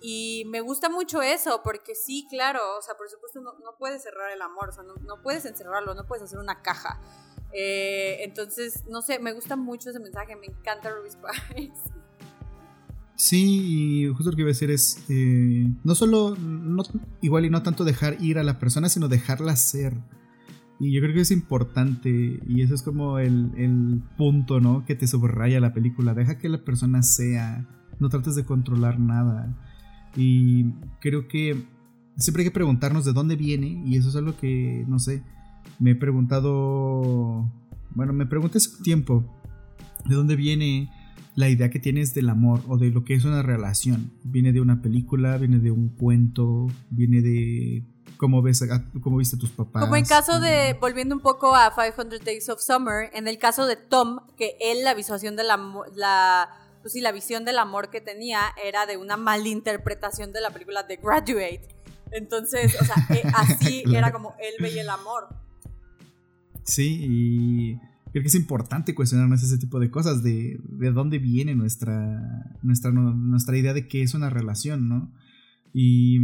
Y 0.00 0.44
me 0.46 0.60
gusta 0.60 0.88
mucho 0.88 1.20
eso, 1.20 1.62
porque 1.64 1.96
sí, 1.96 2.28
claro, 2.30 2.60
o 2.78 2.82
sea, 2.82 2.94
por 2.94 3.10
supuesto 3.10 3.40
no, 3.40 3.76
puedes 3.76 4.04
cerrar 4.04 4.30
el 4.30 4.40
amor, 4.40 4.68
o 4.68 4.72
sea, 4.72 4.84
no, 4.84 5.22
puedes 5.22 5.44
encerrarlo, 5.46 5.94
no 5.96 6.06
puedes 6.06 6.22
hacer 6.22 6.38
una 6.38 6.62
caja. 6.62 7.00
Eh, 7.52 8.18
entonces, 8.20 8.84
no 8.86 9.02
sé, 9.02 9.18
me 9.18 9.32
gusta 9.32 9.56
mucho 9.56 9.90
ese 9.90 9.98
mensaje, 9.98 10.36
me 10.36 10.46
encanta 10.46 10.90
Ruby 10.90 11.08
Sparks. 11.10 11.95
Sí, 13.16 14.02
y 14.02 14.06
justo 14.08 14.30
lo 14.30 14.36
que 14.36 14.42
iba 14.42 14.50
a 14.50 14.52
decir 14.52 14.70
es, 14.70 15.02
eh, 15.08 15.66
no 15.84 15.94
solo, 15.94 16.36
igual 17.22 17.46
y 17.46 17.50
no 17.50 17.62
tanto 17.62 17.84
dejar 17.84 18.22
ir 18.22 18.38
a 18.38 18.42
la 18.42 18.58
persona, 18.58 18.90
sino 18.90 19.08
dejarla 19.08 19.56
ser. 19.56 19.94
Y 20.78 20.92
yo 20.92 21.00
creo 21.00 21.14
que 21.14 21.22
es 21.22 21.30
importante, 21.30 22.40
y 22.46 22.60
eso 22.60 22.74
es 22.74 22.82
como 22.82 23.18
el, 23.18 24.02
punto, 24.18 24.60
¿no? 24.60 24.84
Que 24.84 24.94
te 24.94 25.06
subraya 25.06 25.60
la 25.60 25.72
película. 25.72 26.12
Deja 26.12 26.36
que 26.36 26.50
la 26.50 26.62
persona 26.62 27.02
sea, 27.02 27.66
no 27.98 28.10
trates 28.10 28.34
de 28.34 28.44
controlar 28.44 29.00
nada. 29.00 29.56
Y 30.14 30.72
creo 31.00 31.26
que 31.26 31.64
siempre 32.18 32.42
hay 32.42 32.48
que 32.48 32.54
preguntarnos 32.54 33.06
de 33.06 33.14
dónde 33.14 33.36
viene, 33.36 33.82
y 33.86 33.96
eso 33.96 34.10
es 34.10 34.16
algo 34.16 34.36
que, 34.36 34.84
no 34.88 34.98
sé, 34.98 35.22
me 35.78 35.92
he 35.92 35.96
preguntado, 35.96 37.50
bueno, 37.94 38.12
me 38.12 38.26
pregunté 38.26 38.58
hace 38.58 38.82
tiempo, 38.82 39.24
¿de 40.04 40.14
dónde 40.14 40.36
viene 40.36 40.90
la 41.36 41.48
idea 41.48 41.70
que 41.70 41.78
tienes 41.78 42.14
del 42.14 42.28
amor 42.28 42.62
o 42.66 42.76
de 42.78 42.90
lo 42.90 43.04
que 43.04 43.14
es 43.14 43.24
una 43.24 43.42
relación? 43.42 44.10
¿Viene 44.24 44.52
de 44.52 44.60
una 44.60 44.82
película? 44.82 45.36
¿Viene 45.36 45.58
de 45.58 45.70
un 45.70 45.90
cuento? 45.90 46.66
¿Viene 46.90 47.20
de 47.22 47.84
cómo 48.16 48.42
ves 48.42 48.64
cómo 49.02 49.18
viste 49.18 49.36
a 49.36 49.38
tus 49.38 49.50
papás. 49.50 49.82
Como 49.82 49.96
en 49.96 50.04
caso 50.04 50.40
de, 50.40 50.76
volviendo 50.80 51.14
un 51.14 51.20
poco 51.20 51.54
a 51.54 51.74
500 51.74 52.24
Days 52.24 52.48
of 52.48 52.60
Summer, 52.60 53.10
en 53.12 53.28
el 53.28 53.38
caso 53.38 53.66
de 53.66 53.76
Tom, 53.76 54.20
que 54.36 54.56
él 54.60 54.84
la 54.84 54.94
visualización 54.94 55.36
de 55.36 55.44
la, 55.44 55.58
la 55.94 56.48
pues 56.80 56.92
sí, 56.92 57.00
la 57.00 57.12
visión 57.12 57.44
del 57.44 57.58
amor 57.58 57.90
que 57.90 58.00
tenía 58.00 58.40
era 58.62 58.86
de 58.86 58.96
una 58.96 59.16
malinterpretación 59.16 60.32
de 60.32 60.40
la 60.40 60.50
película 60.50 60.86
The 60.86 60.96
Graduate. 60.96 61.68
Entonces, 62.12 62.76
o 62.80 62.84
sea, 62.84 62.94
eh, 63.10 63.22
así 63.34 63.84
era 63.92 64.12
como 64.12 64.34
él 64.38 64.54
veía 64.60 64.82
el 64.82 64.90
amor. 64.90 65.28
Sí, 66.64 66.98
y 67.02 67.80
creo 68.16 68.22
que 68.22 68.28
es 68.28 68.34
importante 68.34 68.94
cuestionarnos 68.94 69.42
ese 69.42 69.58
tipo 69.58 69.78
de 69.78 69.90
cosas, 69.90 70.22
de, 70.22 70.58
de 70.70 70.90
dónde 70.90 71.18
viene 71.18 71.54
nuestra, 71.54 72.50
nuestra, 72.62 72.90
nuestra 72.90 73.58
idea 73.58 73.74
de 73.74 73.88
qué 73.88 74.00
es 74.00 74.14
una 74.14 74.30
relación, 74.30 74.88
¿no? 74.88 75.12
Y 75.74 76.18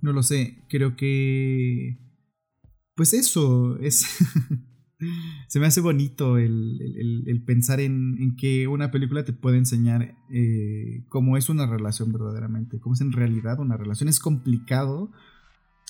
no 0.00 0.14
lo 0.14 0.22
sé, 0.22 0.64
creo 0.70 0.96
que... 0.96 1.98
Pues 2.94 3.12
eso, 3.12 3.78
es... 3.80 4.06
Se 5.48 5.60
me 5.60 5.66
hace 5.66 5.82
bonito 5.82 6.38
el, 6.38 7.42
pensar 7.44 7.80
en, 7.80 8.34
que 8.38 8.68
una 8.68 8.90
película 8.90 9.26
te 9.26 9.34
puede 9.34 9.58
enseñar 9.58 10.16
eh, 10.30 11.04
cómo 11.10 11.36
es 11.36 11.50
una 11.50 11.66
relación 11.66 12.10
verdaderamente, 12.10 12.80
cómo 12.80 12.94
es 12.94 13.02
en 13.02 13.12
realidad 13.12 13.60
una 13.60 13.76
relación. 13.76 14.08
Es 14.08 14.18
complicado 14.18 15.12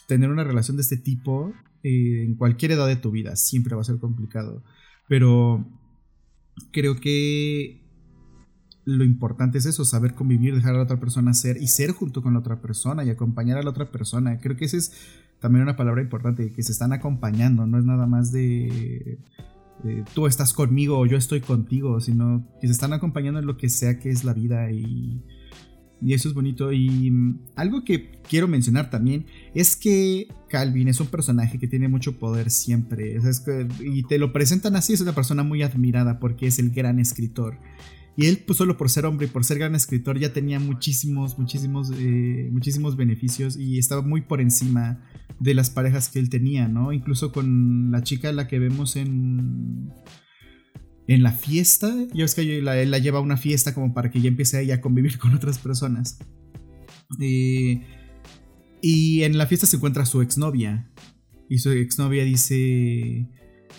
tener 0.09 0.31
una 0.31 0.43
relación 0.43 0.77
de 0.77 0.83
este 0.83 0.97
tipo 0.97 1.55
eh, 1.83 2.25
en 2.25 2.35
cualquier 2.35 2.73
edad 2.73 2.87
de 2.87 2.97
tu 2.97 3.11
vida, 3.11 3.37
siempre 3.37 3.75
va 3.75 3.83
a 3.83 3.85
ser 3.85 3.99
complicado. 3.99 4.63
Pero 5.09 5.65
creo 6.73 7.01
que 7.01 7.81
lo 8.85 9.05
importante 9.05 9.59
es 9.59 9.67
eso, 9.67 9.85
saber 9.85 10.15
convivir, 10.15 10.55
dejar 10.55 10.75
a 10.75 10.79
la 10.79 10.85
otra 10.85 10.99
persona 11.01 11.35
ser 11.35 11.57
y 11.61 11.69
ser 11.69 11.93
junto 11.93 12.23
con 12.23 12.33
la 12.35 12.41
otra 12.41 12.61
persona 12.61 13.05
y 13.05 13.11
acompañar 13.11 13.59
a 13.59 13.63
la 13.63 13.71
otra 13.71 13.91
persona. 13.91 14.39
Creo 14.39 14.57
que 14.57 14.65
esa 14.65 14.77
es 14.77 14.93
también 15.41 15.63
una 15.63 15.77
palabra 15.77 16.03
importante, 16.03 16.53
que 16.53 16.63
se 16.63 16.73
están 16.73 16.93
acompañando, 16.93 17.67
no 17.67 17.79
es 17.79 17.85
nada 17.85 18.07
más 18.07 18.33
de 18.33 19.19
tú 20.15 20.27
estás 20.27 20.53
conmigo 20.53 20.99
o 20.99 21.07
yo 21.07 21.17
estoy 21.17 21.41
contigo, 21.41 22.01
sino 22.01 22.47
que 22.61 22.69
se 22.69 22.73
están 22.73 22.93
acompañando 22.93 23.41
en 23.41 23.47
lo 23.47 23.57
que 23.57 23.69
sea 23.69 23.99
que 23.99 24.11
es 24.11 24.25
la 24.25 24.33
vida 24.33 24.71
y, 24.71 25.23
y 26.03 26.15
eso 26.15 26.29
es 26.29 26.35
bonito. 26.35 26.73
Y 26.73 27.11
mm, 27.11 27.39
algo 27.57 27.85
que 27.85 28.19
quiero 28.29 28.49
mencionar 28.49 28.91
también 28.91 29.27
es 29.55 29.77
que 29.77 30.29
Calvin 30.49 30.89
es 30.89 31.01
un 31.01 31.07
personaje 31.07 31.59
que 31.59 31.69
tiene 31.69 31.89
mucho 31.89 32.19
poder 32.19 32.51
siempre. 32.51 33.19
y 33.81 34.03
te 34.05 34.19
lo 34.19 34.33
presentan 34.33 34.77
así, 34.77 34.93
es 34.93 35.01
una 35.01 35.15
persona 35.15 35.43
muy 35.43 35.63
admirada 35.63 36.19
porque 36.19 36.47
es 36.47 36.59
el 36.59 36.71
gran 36.71 36.99
escritor. 36.99 37.59
Y 38.15 38.27
él, 38.27 38.43
pues 38.47 38.59
solo 38.59 38.77
por 38.77 38.91
ser 38.91 39.07
hombre 39.07 39.27
y 39.27 39.31
por 39.31 39.45
ser 39.45 39.59
gran 39.59 39.75
escritor, 39.75 40.19
ya 40.19 40.33
tenía 40.35 40.61
muchísimos, 40.61 41.39
muchísimos, 41.39 41.91
eh, 41.99 42.51
muchísimos 42.53 42.97
beneficios 42.97 43.57
y 43.57 43.79
estaba 43.79 44.03
muy 44.03 44.21
por 44.21 44.41
encima 44.43 45.01
de 45.41 45.55
las 45.55 45.71
parejas 45.71 46.09
que 46.09 46.19
él 46.19 46.29
tenía, 46.29 46.69
¿no? 46.69 46.93
Incluso 46.93 47.33
con 47.33 47.91
la 47.91 48.03
chica 48.03 48.33
la 48.33 48.49
que 48.49 48.59
vemos 48.59 48.97
en. 48.97 49.91
En 51.09 51.23
la 51.23 51.33
fiesta, 51.33 51.93
ya 52.13 52.23
ves 52.23 52.35
que 52.35 52.59
él 52.59 52.65
la 52.65 52.99
lleva 52.99 53.19
a 53.19 53.23
una 53.23 53.37
fiesta 53.37 53.75
como 53.75 53.93
para 53.93 54.11
que 54.11 54.21
ya 54.21 54.29
empiece 54.29 54.61
ella 54.61 54.77
a 54.77 54.81
convivir 54.81 55.19
con 55.21 55.35
otras 55.35 55.59
personas. 55.59 56.19
Eh, 57.21 57.83
y 58.81 59.23
en 59.23 59.39
la 59.39 59.47
fiesta 59.47 59.67
se 59.67 59.77
encuentra 59.77 60.07
su 60.07 60.23
exnovia. 60.23 60.91
Y 61.49 61.59
su 61.59 61.71
exnovia 61.71 62.25
dice. 62.25 63.29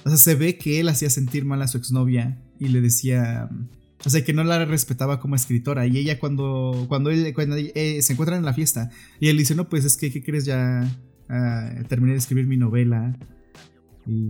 O 0.05 0.09
sea, 0.09 0.17
se 0.17 0.35
ve 0.35 0.57
que 0.57 0.79
él 0.79 0.89
hacía 0.89 1.09
sentir 1.09 1.45
mal 1.45 1.61
a 1.61 1.67
su 1.67 1.77
exnovia 1.77 2.41
y 2.59 2.67
le 2.67 2.81
decía 2.81 3.49
o 4.05 4.09
sea, 4.09 4.23
que 4.23 4.33
no 4.33 4.43
la 4.43 4.65
respetaba 4.65 5.19
como 5.19 5.35
escritora. 5.35 5.87
Y 5.87 5.97
ella 5.97 6.19
cuando, 6.19 6.85
cuando, 6.89 7.09
él, 7.09 7.33
eh, 7.75 8.01
se 8.01 8.13
encuentran 8.13 8.39
en 8.39 8.45
la 8.45 8.53
fiesta, 8.53 8.89
y 9.19 9.29
él 9.29 9.37
dice, 9.37 9.55
no, 9.55 9.69
pues 9.69 9.85
es 9.85 9.97
que, 9.97 10.11
¿qué 10.11 10.21
crees? 10.23 10.45
Ya 10.45 10.89
uh, 11.29 11.83
terminé 11.85 12.13
de 12.13 12.19
escribir 12.19 12.47
mi 12.47 12.57
novela. 12.57 13.17
Y, 14.05 14.29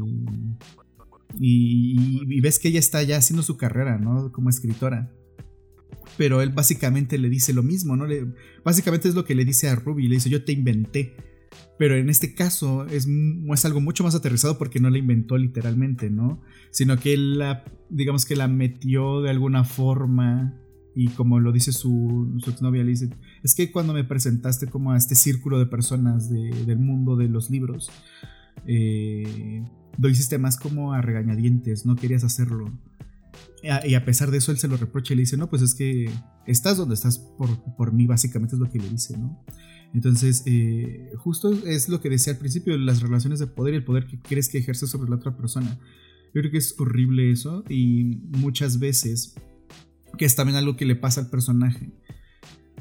ves 1.39 2.59
que 2.59 2.69
ella 2.69 2.79
está 2.79 3.01
ya 3.03 3.17
haciendo 3.17 3.43
su 3.43 3.57
carrera, 3.57 3.97
¿no? 3.97 4.31
Como 4.31 4.49
escritora. 4.49 5.11
Pero 6.17 6.41
él 6.41 6.49
básicamente 6.49 7.17
le 7.17 7.29
dice 7.29 7.53
lo 7.53 7.63
mismo, 7.63 7.95
¿no? 7.95 8.05
Le, 8.05 8.25
básicamente 8.63 9.07
es 9.07 9.15
lo 9.15 9.25
que 9.25 9.35
le 9.35 9.45
dice 9.45 9.69
a 9.69 9.75
Ruby. 9.75 10.07
Le 10.07 10.15
dice, 10.15 10.29
yo 10.29 10.43
te 10.43 10.51
inventé. 10.51 11.15
Pero 11.77 11.95
en 11.95 12.09
este 12.09 12.33
caso 12.33 12.85
es, 12.85 13.07
es, 13.07 13.65
algo 13.65 13.81
mucho 13.81 14.03
más 14.03 14.15
aterrizado 14.15 14.57
porque 14.57 14.79
no 14.79 14.89
la 14.89 14.97
inventó 14.97 15.37
literalmente, 15.37 16.09
¿no? 16.09 16.41
Sino 16.71 16.97
que 16.97 17.13
él 17.13 17.39
la, 17.39 17.63
digamos 17.89 18.25
que 18.25 18.35
la 18.35 18.47
metió 18.47 19.21
de 19.21 19.29
alguna 19.29 19.63
forma 19.63 20.59
y 20.95 21.07
como 21.09 21.39
lo 21.39 21.51
dice 21.51 21.71
su, 21.71 22.37
su 22.43 22.49
exnovia, 22.51 22.83
le 22.83 22.91
dice, 22.91 23.09
es 23.41 23.55
que 23.55 23.71
cuando 23.71 23.93
me 23.93 24.03
presentaste 24.03 24.67
como 24.67 24.91
a 24.91 24.97
este 24.97 25.15
círculo 25.15 25.57
de 25.57 25.65
personas 25.65 26.29
del 26.29 26.77
mundo 26.77 27.15
de 27.15 27.29
los 27.29 27.49
libros, 27.49 27.91
eh, 28.67 29.63
lo 29.97 30.09
hiciste 30.09 30.37
más 30.37 30.57
como 30.57 30.93
a 30.93 31.01
regañadientes, 31.01 31.85
no 31.85 31.95
querías 31.95 32.23
hacerlo. 32.23 32.71
Y 33.85 33.93
a 33.93 34.03
pesar 34.03 34.29
de 34.29 34.39
eso 34.39 34.51
él 34.51 34.57
se 34.57 34.67
lo 34.67 34.75
reprocha 34.75 35.13
y 35.13 35.15
le 35.15 35.21
dice, 35.21 35.37
no, 35.37 35.49
pues 35.49 35.61
es 35.61 35.73
que 35.73 36.09
estás 36.45 36.75
donde 36.75 36.95
estás 36.95 37.17
por, 37.17 37.49
por 37.75 37.93
mí, 37.93 38.05
básicamente 38.07 38.55
es 38.55 38.59
lo 38.59 38.69
que 38.69 38.79
le 38.79 38.89
dice, 38.89 39.17
¿no? 39.17 39.41
Entonces, 39.93 40.43
eh, 40.47 41.11
justo 41.17 41.51
es 41.65 41.87
lo 41.87 42.01
que 42.01 42.09
decía 42.09 42.33
al 42.33 42.39
principio, 42.39 42.77
las 42.77 43.01
relaciones 43.01 43.39
de 43.39 43.47
poder 43.47 43.75
y 43.75 43.77
el 43.77 43.83
poder 43.85 44.07
que 44.07 44.19
crees 44.19 44.49
que 44.49 44.57
ejerces 44.57 44.89
sobre 44.89 45.09
la 45.09 45.17
otra 45.17 45.37
persona. 45.37 45.79
Yo 46.33 46.41
creo 46.41 46.51
que 46.51 46.57
es 46.57 46.75
horrible 46.79 47.31
eso 47.31 47.63
y 47.69 48.21
muchas 48.37 48.79
veces, 48.79 49.35
que 50.17 50.25
es 50.25 50.35
también 50.35 50.57
algo 50.57 50.75
que 50.75 50.85
le 50.85 50.95
pasa 50.95 51.21
al 51.21 51.29
personaje. 51.29 51.91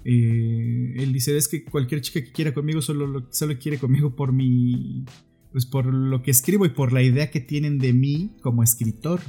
Eh, 0.04 0.94
él 0.96 1.12
dice, 1.12 1.36
es 1.36 1.48
que 1.48 1.64
cualquier 1.64 2.00
chica 2.00 2.24
que 2.24 2.32
quiera 2.32 2.54
conmigo 2.54 2.80
solo, 2.80 3.28
solo 3.30 3.58
quiere 3.58 3.78
conmigo 3.78 4.16
por 4.16 4.32
mi... 4.32 5.04
Pues 5.52 5.66
por 5.66 5.86
lo 5.86 6.22
que 6.22 6.30
escribo 6.30 6.66
y 6.66 6.70
por 6.70 6.92
la 6.92 7.02
idea 7.02 7.30
que 7.30 7.40
tienen 7.40 7.78
de 7.78 7.92
mí 7.92 8.36
como 8.42 8.62
escritor. 8.62 9.20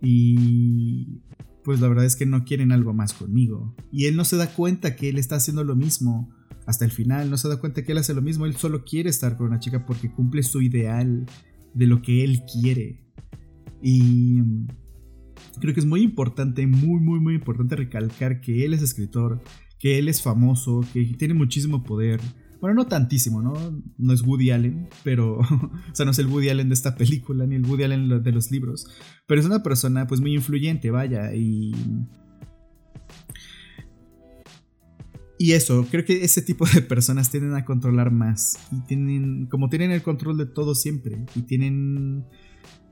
Y 0.00 1.20
pues 1.64 1.80
la 1.80 1.88
verdad 1.88 2.04
es 2.04 2.16
que 2.16 2.26
no 2.26 2.44
quieren 2.44 2.72
algo 2.72 2.94
más 2.94 3.12
conmigo. 3.12 3.74
Y 3.92 4.06
él 4.06 4.16
no 4.16 4.24
se 4.24 4.36
da 4.36 4.54
cuenta 4.54 4.96
que 4.96 5.08
él 5.08 5.18
está 5.18 5.36
haciendo 5.36 5.64
lo 5.64 5.76
mismo 5.76 6.32
hasta 6.66 6.84
el 6.84 6.90
final, 6.90 7.30
no 7.30 7.38
se 7.38 7.48
da 7.48 7.58
cuenta 7.58 7.84
que 7.84 7.92
él 7.92 7.98
hace 7.98 8.12
lo 8.12 8.22
mismo, 8.22 8.44
él 8.44 8.56
solo 8.56 8.84
quiere 8.84 9.08
estar 9.08 9.36
con 9.36 9.46
una 9.46 9.60
chica 9.60 9.86
porque 9.86 10.10
cumple 10.10 10.42
su 10.42 10.62
ideal 10.62 11.26
de 11.74 11.86
lo 11.86 12.02
que 12.02 12.24
él 12.24 12.42
quiere. 12.44 13.00
Y 13.82 14.40
mm, 14.40 14.66
creo 15.60 15.74
que 15.74 15.80
es 15.80 15.86
muy 15.86 16.02
importante, 16.02 16.66
muy, 16.66 17.00
muy, 17.00 17.20
muy 17.20 17.34
importante 17.34 17.76
recalcar 17.76 18.40
que 18.40 18.64
él 18.64 18.74
es 18.74 18.82
escritor, 18.82 19.42
que 19.78 19.98
él 19.98 20.08
es 20.08 20.22
famoso, 20.22 20.84
que 20.92 21.04
tiene 21.18 21.34
muchísimo 21.34 21.84
poder. 21.84 22.20
Bueno, 22.60 22.74
no 22.74 22.86
tantísimo, 22.86 23.42
¿no? 23.42 23.54
No 23.98 24.12
es 24.12 24.22
Woody 24.22 24.50
Allen, 24.50 24.88
pero... 25.04 25.38
o 25.40 25.94
sea, 25.94 26.04
no 26.04 26.12
es 26.12 26.18
el 26.18 26.26
Woody 26.26 26.48
Allen 26.48 26.68
de 26.68 26.74
esta 26.74 26.94
película, 26.96 27.46
ni 27.46 27.56
el 27.56 27.66
Woody 27.66 27.84
Allen 27.84 28.22
de 28.22 28.32
los 28.32 28.50
libros. 28.50 28.86
Pero 29.26 29.40
es 29.40 29.46
una 29.46 29.62
persona, 29.62 30.06
pues, 30.06 30.20
muy 30.20 30.34
influyente, 30.34 30.90
vaya, 30.90 31.34
y... 31.34 31.74
Y 35.38 35.52
eso, 35.52 35.86
creo 35.90 36.04
que 36.06 36.24
ese 36.24 36.40
tipo 36.40 36.64
de 36.66 36.80
personas 36.80 37.30
tienden 37.30 37.54
a 37.54 37.66
controlar 37.66 38.10
más. 38.10 38.58
Y 38.72 38.80
tienen, 38.86 39.46
como 39.46 39.68
tienen 39.68 39.90
el 39.90 40.02
control 40.02 40.38
de 40.38 40.46
todo 40.46 40.74
siempre, 40.74 41.26
y 41.34 41.42
tienen 41.42 42.24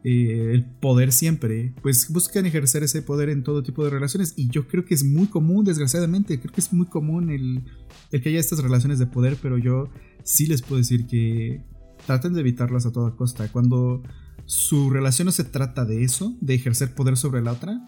eh, 0.07 0.51
el 0.53 0.67
poder 0.67 1.13
siempre, 1.13 1.73
pues 1.81 2.13
buscan 2.13 2.45
ejercer 2.45 2.83
ese 2.83 3.01
poder 3.01 3.31
en 3.31 3.43
todo 3.43 3.63
tipo 3.63 3.83
de 3.85 3.91
relaciones. 3.91 4.35
Y 4.37 4.49
yo 4.51 4.69
creo 4.69 4.85
que 4.85 4.93
es 4.93 5.03
muy 5.03 5.29
común, 5.29 5.65
desgraciadamente, 5.65 6.39
creo 6.39 6.53
que 6.53 6.61
es 6.61 6.75
muy 6.75 6.87
común 6.87 7.31
el, 7.31 7.65
que 8.11 8.29
haya 8.29 8.39
estas 8.39 8.63
relaciones 8.63 8.99
de 8.99 9.07
poder, 9.07 9.39
pero 9.41 9.57
yo 9.57 9.89
sí 10.23 10.47
les 10.47 10.61
puedo 10.61 10.77
decir 10.77 11.07
que 11.07 11.65
traten 12.07 12.35
de 12.35 12.41
evitarlas 12.41 12.85
a 12.85 12.93
toda 12.93 13.17
costa. 13.17 13.51
Cuando 13.51 14.03
su 14.45 14.91
relación 14.91 15.25
no 15.25 15.33
se 15.33 15.45
trata 15.45 15.87
de 15.87 16.05
eso, 16.05 16.37
de 16.43 16.55
ejercer 16.55 16.95
poder 16.95 17.17
sobre 17.17 17.41
la 17.41 17.53
otra, 17.53 17.81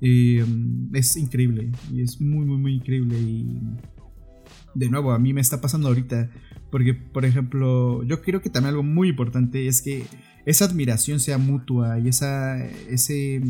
eh, 0.00 0.42
es 0.94 1.14
increíble. 1.18 1.72
Y 1.92 2.00
es 2.00 2.22
muy, 2.22 2.46
muy, 2.46 2.56
muy 2.56 2.74
increíble. 2.76 3.18
Y 3.20 3.60
de 4.74 4.88
nuevo, 4.88 5.12
a 5.12 5.18
mí 5.18 5.34
me 5.34 5.42
está 5.42 5.60
pasando 5.60 5.88
ahorita. 5.88 6.30
Porque, 6.70 6.94
por 6.94 7.26
ejemplo, 7.26 8.02
yo 8.04 8.22
creo 8.22 8.40
que 8.40 8.48
también 8.48 8.70
algo 8.70 8.82
muy 8.82 9.10
importante 9.10 9.66
es 9.66 9.82
que 9.82 10.06
esa 10.46 10.64
admiración 10.64 11.20
sea 11.20 11.38
mutua 11.38 11.98
y 11.98 12.08
esa, 12.08 12.64
ese, 12.64 13.42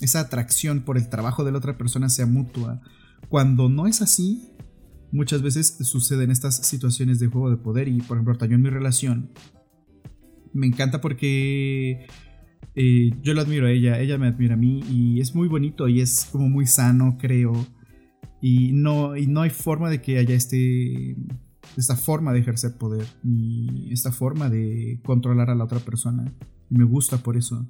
esa 0.00 0.20
atracción 0.20 0.80
por 0.80 0.96
el 0.96 1.08
trabajo 1.08 1.44
de 1.44 1.52
la 1.52 1.58
otra 1.58 1.76
persona 1.76 2.08
sea 2.08 2.26
mutua. 2.26 2.80
Cuando 3.28 3.68
no 3.68 3.86
es 3.86 4.02
así, 4.02 4.52
muchas 5.12 5.42
veces 5.42 5.76
suceden 5.82 6.30
estas 6.30 6.56
situaciones 6.66 7.18
de 7.18 7.26
juego 7.26 7.50
de 7.50 7.56
poder 7.56 7.88
y 7.88 8.00
por 8.00 8.18
ejemplo, 8.18 8.46
yo 8.46 8.54
en 8.54 8.62
mi 8.62 8.70
relación 8.70 9.30
me 10.52 10.66
encanta 10.66 11.00
porque 11.00 12.06
eh, 12.74 13.10
yo 13.22 13.34
la 13.34 13.42
admiro 13.42 13.66
a 13.66 13.70
ella, 13.70 14.00
ella 14.00 14.18
me 14.18 14.26
admira 14.26 14.54
a 14.54 14.58
mí 14.58 14.80
y 14.90 15.20
es 15.20 15.34
muy 15.34 15.48
bonito 15.48 15.88
y 15.88 16.00
es 16.00 16.26
como 16.30 16.48
muy 16.48 16.66
sano, 16.66 17.16
creo. 17.18 17.66
Y 18.40 18.72
no, 18.72 19.16
y 19.16 19.26
no 19.26 19.42
hay 19.42 19.50
forma 19.50 19.90
de 19.90 20.00
que 20.02 20.18
haya 20.18 20.34
este 20.34 21.16
esta 21.76 21.96
forma 21.96 22.32
de 22.32 22.40
ejercer 22.40 22.76
poder 22.76 23.06
y 23.22 23.92
esta 23.92 24.12
forma 24.12 24.48
de 24.48 25.00
controlar 25.04 25.50
a 25.50 25.54
la 25.54 25.64
otra 25.64 25.80
persona. 25.80 26.32
Y 26.70 26.76
me 26.76 26.84
gusta 26.84 27.18
por 27.18 27.36
eso. 27.36 27.66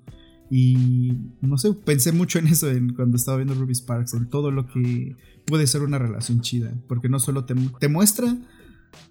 Y 0.51 1.33
no 1.41 1.59
sé, 1.59 1.73
pensé 1.73 2.13
mucho 2.13 2.39
en 2.39 2.47
eso 2.47 2.69
cuando 2.95 3.17
estaba 3.17 3.39
viendo 3.39 3.55
Ruby 3.55 3.75
Sparks, 3.75 4.15
en 4.15 4.31
todo 4.31 4.51
lo 4.51 4.67
que 4.67 5.17
puede 5.45 5.67
ser 5.67 5.83
una 5.83 5.99
relación 5.99 6.41
chida, 6.41 6.73
porque 6.89 7.09
no 7.09 7.19
solo 7.19 7.45
te, 7.45 7.55
te 7.81 7.89
muestra 7.89 8.37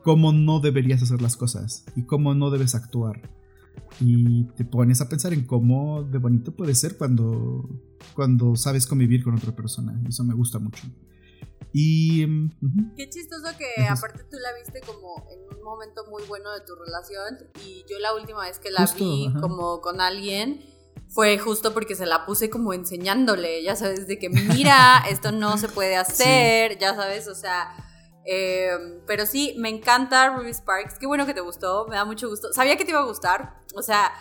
cómo 0.04 0.32
no 0.32 0.60
deberías 0.60 1.02
hacer 1.04 1.22
las 1.22 1.36
cosas 1.36 1.86
y 1.96 2.04
cómo 2.04 2.34
no 2.36 2.50
debes 2.50 2.76
actuar. 2.76 3.30
Y 4.00 4.46
te 4.56 4.64
pones 4.64 5.02
a 5.02 5.10
pensar 5.10 5.34
en 5.34 5.44
cómo 5.44 6.04
de 6.04 6.18
bonito 6.18 6.56
puede 6.56 6.74
ser 6.76 6.98
cuando, 6.98 7.70
cuando 8.14 8.56
sabes 8.56 8.88
convivir 8.88 9.24
con 9.24 9.36
otra 9.36 9.56
persona. 9.56 10.02
Eso 10.08 10.24
me 10.24 10.34
gusta 10.34 10.60
mucho. 10.60 10.88
Y. 11.78 12.26
Qué 12.96 13.10
chistoso 13.10 13.50
que 13.58 13.84
aparte 13.84 14.24
tú 14.24 14.38
la 14.38 14.54
viste 14.54 14.80
como 14.80 15.28
en 15.30 15.58
un 15.58 15.62
momento 15.62 16.06
muy 16.10 16.24
bueno 16.24 16.54
de 16.54 16.62
tu 16.62 16.74
relación. 16.74 17.50
Y 17.66 17.84
yo 17.90 18.00
la 18.00 18.14
última 18.14 18.44
vez 18.44 18.60
que 18.60 18.72
la 18.72 18.86
vi 18.98 19.28
como 19.42 19.82
con 19.82 20.00
alguien 20.00 20.64
fue 21.10 21.38
justo 21.38 21.74
porque 21.74 21.96
se 21.96 22.06
la 22.06 22.26
puse 22.26 22.50
como 22.50 22.74
enseñándole, 22.74 23.62
ya 23.62 23.76
sabes, 23.76 24.08
de 24.08 24.18
que 24.18 24.30
mira, 24.30 25.04
esto 25.10 25.34
no 25.34 25.58
se 25.58 25.68
puede 25.68 25.98
hacer, 25.98 26.78
ya 26.78 26.96
sabes, 26.96 27.28
o 27.28 27.36
sea. 27.36 27.76
Em, 28.24 29.02
pero 29.06 29.26
sí, 29.26 29.54
me 29.58 29.68
encanta 29.68 30.30
Ruby 30.30 30.54
Sparks. 30.54 30.98
Qué 30.98 31.08
bueno 31.08 31.26
que 31.26 31.34
te 31.34 31.42
gustó, 31.42 31.88
me 31.90 31.98
da 31.98 32.06
mucho 32.06 32.30
gusto. 32.30 32.54
Sabía 32.54 32.78
que 32.78 32.86
te 32.86 32.92
iba 32.92 33.02
a 33.02 33.06
gustar, 33.06 33.60
o 33.76 33.82
sea, 33.82 34.14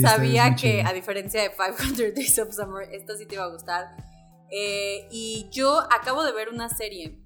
sabía 0.00 0.56
que 0.56 0.80
a 0.80 0.94
diferencia 0.94 1.42
de 1.42 1.50
500 1.50 2.14
Days 2.14 2.38
of 2.38 2.54
Summer, 2.54 2.88
esta 2.94 3.14
sí 3.14 3.26
te 3.26 3.34
iba 3.34 3.44
a 3.44 3.48
gustar. 3.48 4.13
Eh, 4.50 5.08
y 5.10 5.48
yo 5.50 5.80
acabo 5.90 6.24
de 6.24 6.32
ver 6.32 6.48
una 6.48 6.68
serie 6.68 7.18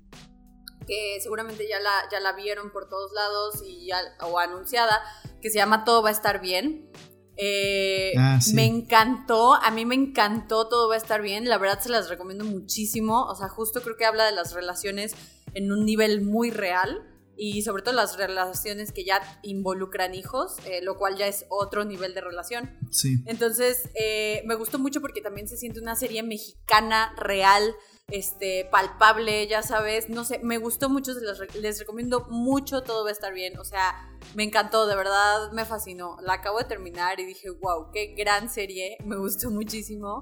que 0.86 1.18
seguramente 1.20 1.68
ya 1.68 1.78
la, 1.80 1.90
ya 2.10 2.20
la 2.20 2.32
vieron 2.32 2.70
por 2.72 2.88
todos 2.88 3.12
lados 3.12 3.62
y 3.66 3.90
o 4.22 4.38
anunciada, 4.38 5.00
que 5.40 5.50
se 5.50 5.58
llama 5.58 5.84
Todo 5.84 6.02
va 6.02 6.08
a 6.08 6.12
estar 6.12 6.40
bien. 6.40 6.90
Eh, 7.36 8.14
ah, 8.18 8.38
me 8.54 8.64
encantó, 8.64 9.54
a 9.54 9.70
mí 9.70 9.84
me 9.84 9.94
encantó 9.94 10.66
Todo 10.66 10.88
va 10.88 10.96
a 10.96 10.98
estar 10.98 11.22
bien, 11.22 11.48
la 11.48 11.56
verdad 11.56 11.78
se 11.78 11.88
las 11.88 12.08
recomiendo 12.08 12.44
muchísimo, 12.44 13.26
o 13.26 13.34
sea, 13.36 13.48
justo 13.48 13.80
creo 13.80 13.96
que 13.96 14.06
habla 14.06 14.24
de 14.24 14.32
las 14.32 14.54
relaciones 14.54 15.14
en 15.54 15.70
un 15.70 15.84
nivel 15.84 16.22
muy 16.22 16.50
real 16.50 17.06
y 17.38 17.62
sobre 17.62 17.82
todo 17.82 17.94
las 17.94 18.16
relaciones 18.16 18.90
que 18.92 19.04
ya 19.04 19.22
involucran 19.42 20.14
hijos, 20.14 20.56
eh, 20.66 20.82
lo 20.82 20.96
cual 20.98 21.16
ya 21.16 21.28
es 21.28 21.46
otro 21.48 21.84
nivel 21.84 22.12
de 22.12 22.20
relación. 22.20 22.76
Sí. 22.90 23.22
Entonces, 23.26 23.88
eh, 23.94 24.42
me 24.44 24.56
gustó 24.56 24.80
mucho 24.80 25.00
porque 25.00 25.20
también 25.20 25.46
se 25.46 25.56
siente 25.56 25.80
una 25.80 25.94
serie 25.94 26.24
mexicana 26.24 27.14
real, 27.16 27.76
este, 28.08 28.66
palpable, 28.72 29.46
ya 29.46 29.62
sabes, 29.62 30.08
no 30.08 30.24
sé, 30.24 30.40
me 30.42 30.58
gustó 30.58 30.88
mucho, 30.88 31.12
les, 31.12 31.54
les 31.54 31.78
recomiendo 31.78 32.26
mucho, 32.28 32.82
todo 32.82 33.04
va 33.04 33.10
a 33.10 33.12
estar 33.12 33.32
bien, 33.32 33.56
o 33.58 33.64
sea, 33.64 33.94
me 34.34 34.42
encantó, 34.42 34.86
de 34.86 34.96
verdad 34.96 35.52
me 35.52 35.64
fascinó. 35.64 36.16
La 36.22 36.34
acabo 36.34 36.58
de 36.58 36.64
terminar 36.64 37.20
y 37.20 37.24
dije, 37.24 37.50
wow, 37.50 37.90
qué 37.92 38.14
gran 38.16 38.50
serie, 38.50 38.96
me 39.04 39.16
gustó 39.16 39.50
muchísimo. 39.52 40.18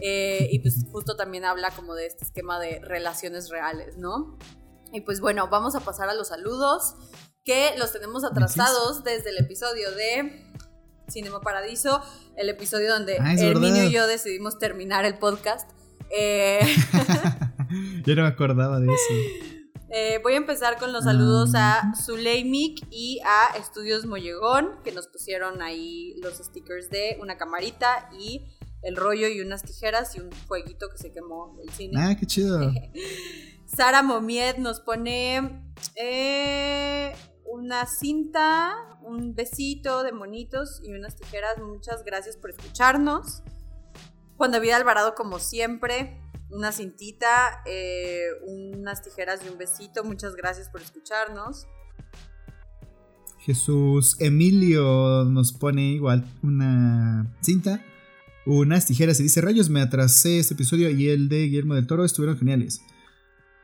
Eh, 0.00 0.48
y 0.50 0.58
pues 0.58 0.84
justo 0.90 1.16
también 1.16 1.44
habla 1.44 1.70
como 1.70 1.94
de 1.94 2.06
este 2.06 2.24
esquema 2.24 2.58
de 2.58 2.80
relaciones 2.80 3.48
reales, 3.48 3.96
¿no? 3.96 4.36
Y 4.96 5.02
pues 5.02 5.20
bueno, 5.20 5.48
vamos 5.48 5.74
a 5.74 5.80
pasar 5.80 6.08
a 6.08 6.14
los 6.14 6.28
saludos, 6.28 6.94
que 7.44 7.74
los 7.76 7.92
tenemos 7.92 8.24
atrasados 8.24 9.04
desde 9.04 9.28
el 9.28 9.36
episodio 9.36 9.90
de 9.90 10.42
Cinema 11.06 11.42
Paradiso, 11.42 12.02
el 12.34 12.48
episodio 12.48 12.90
donde 12.94 13.18
ah, 13.20 13.34
Herminio 13.34 13.84
y 13.84 13.92
yo 13.92 14.06
decidimos 14.06 14.58
terminar 14.58 15.04
el 15.04 15.18
podcast. 15.18 15.70
Eh, 16.10 16.60
yo 18.06 18.16
no 18.16 18.22
me 18.22 18.28
acordaba 18.28 18.80
de 18.80 18.86
eso. 18.86 19.14
Eh, 19.90 20.18
voy 20.22 20.32
a 20.32 20.38
empezar 20.38 20.78
con 20.78 20.94
los 20.94 21.04
saludos 21.04 21.50
a. 21.54 21.92
Zuleimik 21.94 22.86
y 22.90 23.20
a 23.26 23.54
Estudios 23.58 24.06
Mollegón, 24.06 24.82
que 24.82 24.92
nos 24.92 25.08
pusieron 25.08 25.60
ahí 25.60 26.14
los 26.22 26.38
stickers 26.38 26.88
de 26.88 27.18
una 27.20 27.36
camarita 27.36 28.08
y 28.18 28.46
el 28.80 28.96
rollo 28.96 29.28
y 29.28 29.42
unas 29.42 29.62
tijeras 29.62 30.16
y 30.16 30.20
un 30.20 30.32
fueguito 30.32 30.88
que 30.88 30.96
se 30.96 31.12
quemó 31.12 31.58
el 31.62 31.68
cine. 31.68 32.00
Ah, 32.00 32.16
qué 32.18 32.24
chido. 32.24 32.72
Sara 33.76 34.02
Momiet 34.02 34.56
nos 34.56 34.80
pone 34.80 35.62
eh, 35.96 37.12
una 37.44 37.84
cinta, 37.84 38.74
un 39.02 39.34
besito 39.34 40.02
de 40.02 40.12
monitos 40.12 40.80
y 40.82 40.94
unas 40.94 41.14
tijeras. 41.16 41.58
Muchas 41.58 42.02
gracias 42.02 42.38
por 42.38 42.48
escucharnos. 42.48 43.42
Juan 44.38 44.50
David 44.50 44.70
Alvarado, 44.70 45.14
como 45.14 45.38
siempre, 45.38 46.22
una 46.48 46.72
cintita, 46.72 47.60
eh, 47.66 48.28
unas 48.46 49.02
tijeras 49.02 49.40
y 49.44 49.50
un 49.50 49.58
besito. 49.58 50.04
Muchas 50.04 50.36
gracias 50.36 50.70
por 50.70 50.80
escucharnos. 50.80 51.66
Jesús 53.40 54.16
Emilio 54.20 55.24
nos 55.26 55.52
pone 55.52 55.82
igual 55.90 56.24
una 56.42 57.30
cinta, 57.42 57.84
unas 58.46 58.86
tijeras 58.86 59.20
y 59.20 59.24
dice, 59.24 59.42
rayos, 59.42 59.68
me 59.68 59.82
atrasé 59.82 60.38
este 60.38 60.54
episodio 60.54 60.88
y 60.88 61.10
el 61.10 61.28
de 61.28 61.42
Guillermo 61.42 61.74
del 61.74 61.86
Toro 61.86 62.06
estuvieron 62.06 62.38
geniales. 62.38 62.80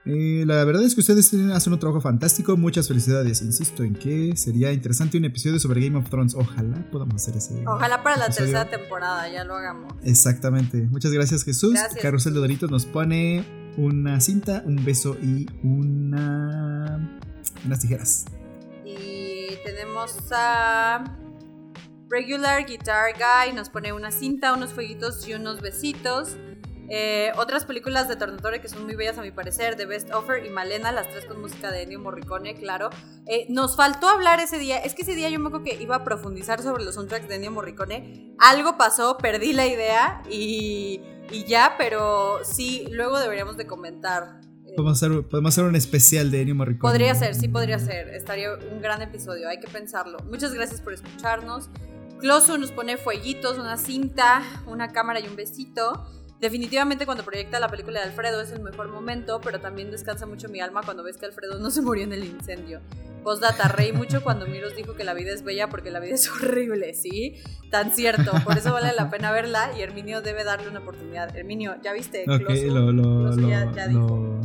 Eh, 0.05 0.43
la 0.47 0.65
verdad 0.65 0.83
es 0.83 0.95
que 0.95 1.01
ustedes 1.01 1.33
hacen 1.53 1.73
un 1.73 1.79
trabajo 1.79 2.01
fantástico. 2.01 2.57
Muchas 2.57 2.89
felicidades. 2.89 3.43
Insisto 3.43 3.85
en 3.85 3.95
que 3.95 4.37
sería 4.37 4.73
interesante 4.73 5.17
un 5.17 5.25
episodio 5.25 5.59
sobre 5.61 5.85
Game 5.85 5.97
of 5.97 6.09
Thrones. 6.11 6.35
Ojalá 6.35 6.91
podamos 6.91 7.17
hacer 7.17 7.37
ese. 7.37 7.65
Ojalá 7.67 8.03
para 8.03 8.17
la 8.17 8.29
tercera 8.29 8.69
temporada, 8.69 9.29
ya 9.29 9.45
lo 9.45 9.55
hagamos. 9.55 9.93
Exactamente. 10.03 10.83
Muchas 10.91 11.13
gracias, 11.13 11.45
Jesús. 11.45 11.79
Carrusel 12.01 12.35
de 12.35 12.41
Doritos 12.41 12.71
nos 12.71 12.85
pone 12.87 13.45
una 13.77 14.21
cinta, 14.21 14.63
un 14.67 14.85
beso 14.85 15.17
y 15.23 15.47
una. 15.63 17.21
unas 17.65 17.79
tijeras. 17.81 18.25
Y 18.85 19.57
tenemos 19.65 20.17
a. 20.33 21.19
Regular 22.11 22.67
Guitar 22.67 23.15
Guy 23.15 23.55
nos 23.55 23.71
pone 23.71 23.95
una 23.95 24.11
cinta, 24.11 24.53
unos 24.53 24.75
fueguitos 24.75 25.27
y 25.27 25.33
unos 25.33 25.63
besitos. 25.63 26.37
Eh, 26.95 27.33
otras 27.39 27.65
películas 27.65 28.07
de 28.07 28.17
Tornatore 28.17 28.61
que 28.61 28.69
son 28.69 28.85
muy 28.85 28.95
bellas 28.95 29.17
a 29.17 29.23
mi 29.23 29.31
parecer, 29.31 29.77
The 29.77 29.87
Best 29.87 30.13
Offer 30.13 30.45
y 30.45 30.51
Malena, 30.51 30.93
las 30.93 31.09
tres 31.09 31.25
con 31.25 31.41
música 31.41 31.71
de 31.73 31.85
Ennio 31.85 31.99
Morricone, 31.99 32.55
claro. 32.55 32.91
Eh, 33.27 33.47
nos 33.49 33.77
faltó 33.77 34.09
hablar 34.09 34.41
ese 34.41 34.59
día, 34.59 34.77
es 34.77 34.95
que 34.95 35.01
ese 35.01 35.15
día 35.15 35.31
yo 35.31 35.41
me 35.41 35.47
acuerdo 35.47 35.65
que 35.65 35.83
iba 35.83 35.97
a 35.97 36.05
profundizar 36.05 36.61
sobre 36.63 36.85
los 36.85 36.97
soundtracks 36.97 37.29
de 37.29 37.37
Ennio 37.37 37.51
Morricone. 37.51 38.35
Algo 38.39 38.77
pasó, 38.77 39.17
perdí 39.17 39.55
la 39.55 39.67
idea 39.67 40.23
y, 40.31 41.01
y 41.31 41.45
ya, 41.45 41.77
pero 41.79 42.41
sí, 42.45 42.87
luego 42.91 43.19
deberíamos 43.19 43.57
de 43.57 43.67
comentar 43.67 44.43
eh, 44.67 44.75
Podemos 44.77 45.03
hacer, 45.03 45.27
podemos 45.27 45.55
hacer 45.55 45.65
un 45.65 45.77
especial 45.77 46.31
de 46.31 46.43
Ennio 46.43 46.57
Morricone. 46.57 46.93
Podría 46.93 47.15
ser, 47.15 47.35
sí 47.35 47.49
podría 47.49 47.79
ser. 47.79 48.09
Estaría 48.09 48.51
un 48.71 48.83
gran 48.83 49.01
episodio, 49.01 49.49
hay 49.49 49.61
que 49.61 49.69
pensarlo. 49.69 50.19
Muchas 50.29 50.53
gracias 50.53 50.83
por 50.83 50.93
escucharnos. 50.93 51.71
Closo 52.21 52.59
nos 52.59 52.71
pone 52.71 52.99
fueguitos, 52.99 53.59
una 53.59 53.79
cinta, 53.79 54.43
una 54.67 54.93
cámara 54.93 55.21
y 55.21 55.27
un 55.27 55.37
besito. 55.37 56.07
Definitivamente 56.43 57.07
cuando 57.07 57.25
proyecta 57.25 57.61
la 57.61 57.69
película 57.69 58.01
de 58.01 58.07
Alfredo 58.07 58.41
es 58.41 58.51
el 58.51 58.63
mejor 58.63 58.89
momento, 58.89 59.41
pero 59.41 59.61
también 59.61 59.93
descansa 59.93 60.27
mucho 60.27 60.49
mi 60.49 60.59
alma 60.59 60.81
cuando 60.85 61.05
ves 61.05 61.17
que 61.17 61.25
Alfredo 61.25 61.61
no 61.61 61.71
se 61.71 61.83
murió 61.83 62.03
en 62.03 62.13
el 62.13 62.25
incendio. 62.25 62.81
Postdata, 63.23 63.69
reí 63.69 63.93
mucho 63.93 64.25
cuando 64.25 64.49
Miros 64.49 64.75
dijo 64.75 64.95
que 64.95 65.05
la 65.05 65.15
vida 65.15 65.33
es 65.33 65.45
bella 65.45 65.69
porque 65.69 65.93
la 65.93 66.01
vida 66.01 66.17
es 66.17 66.29
horrible, 66.33 66.95
¿sí? 66.95 67.37
Tan 67.71 67.93
cierto, 67.93 68.33
por 68.45 68.59
eso 68.59 68.73
vale 68.73 68.93
la 68.93 69.09
pena 69.09 69.31
verla 69.31 69.71
y 69.79 69.83
Herminio 69.83 70.21
debe 70.21 70.43
darle 70.43 70.69
una 70.69 70.81
oportunidad. 70.81 71.37
Herminio, 71.37 71.77
¿ya 71.81 71.93
viste? 71.93 72.25
Ok, 72.29 72.51
lo, 72.67 72.91
lo, 72.91 73.37
lo, 73.37 74.41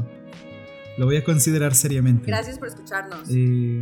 lo, 0.98 1.06
voy 1.08 1.18
a 1.18 1.24
considerar 1.24 1.74
seriamente. 1.74 2.28
Gracias 2.28 2.60
por 2.60 2.68
escucharnos. 2.68 3.28
Eh, 3.32 3.80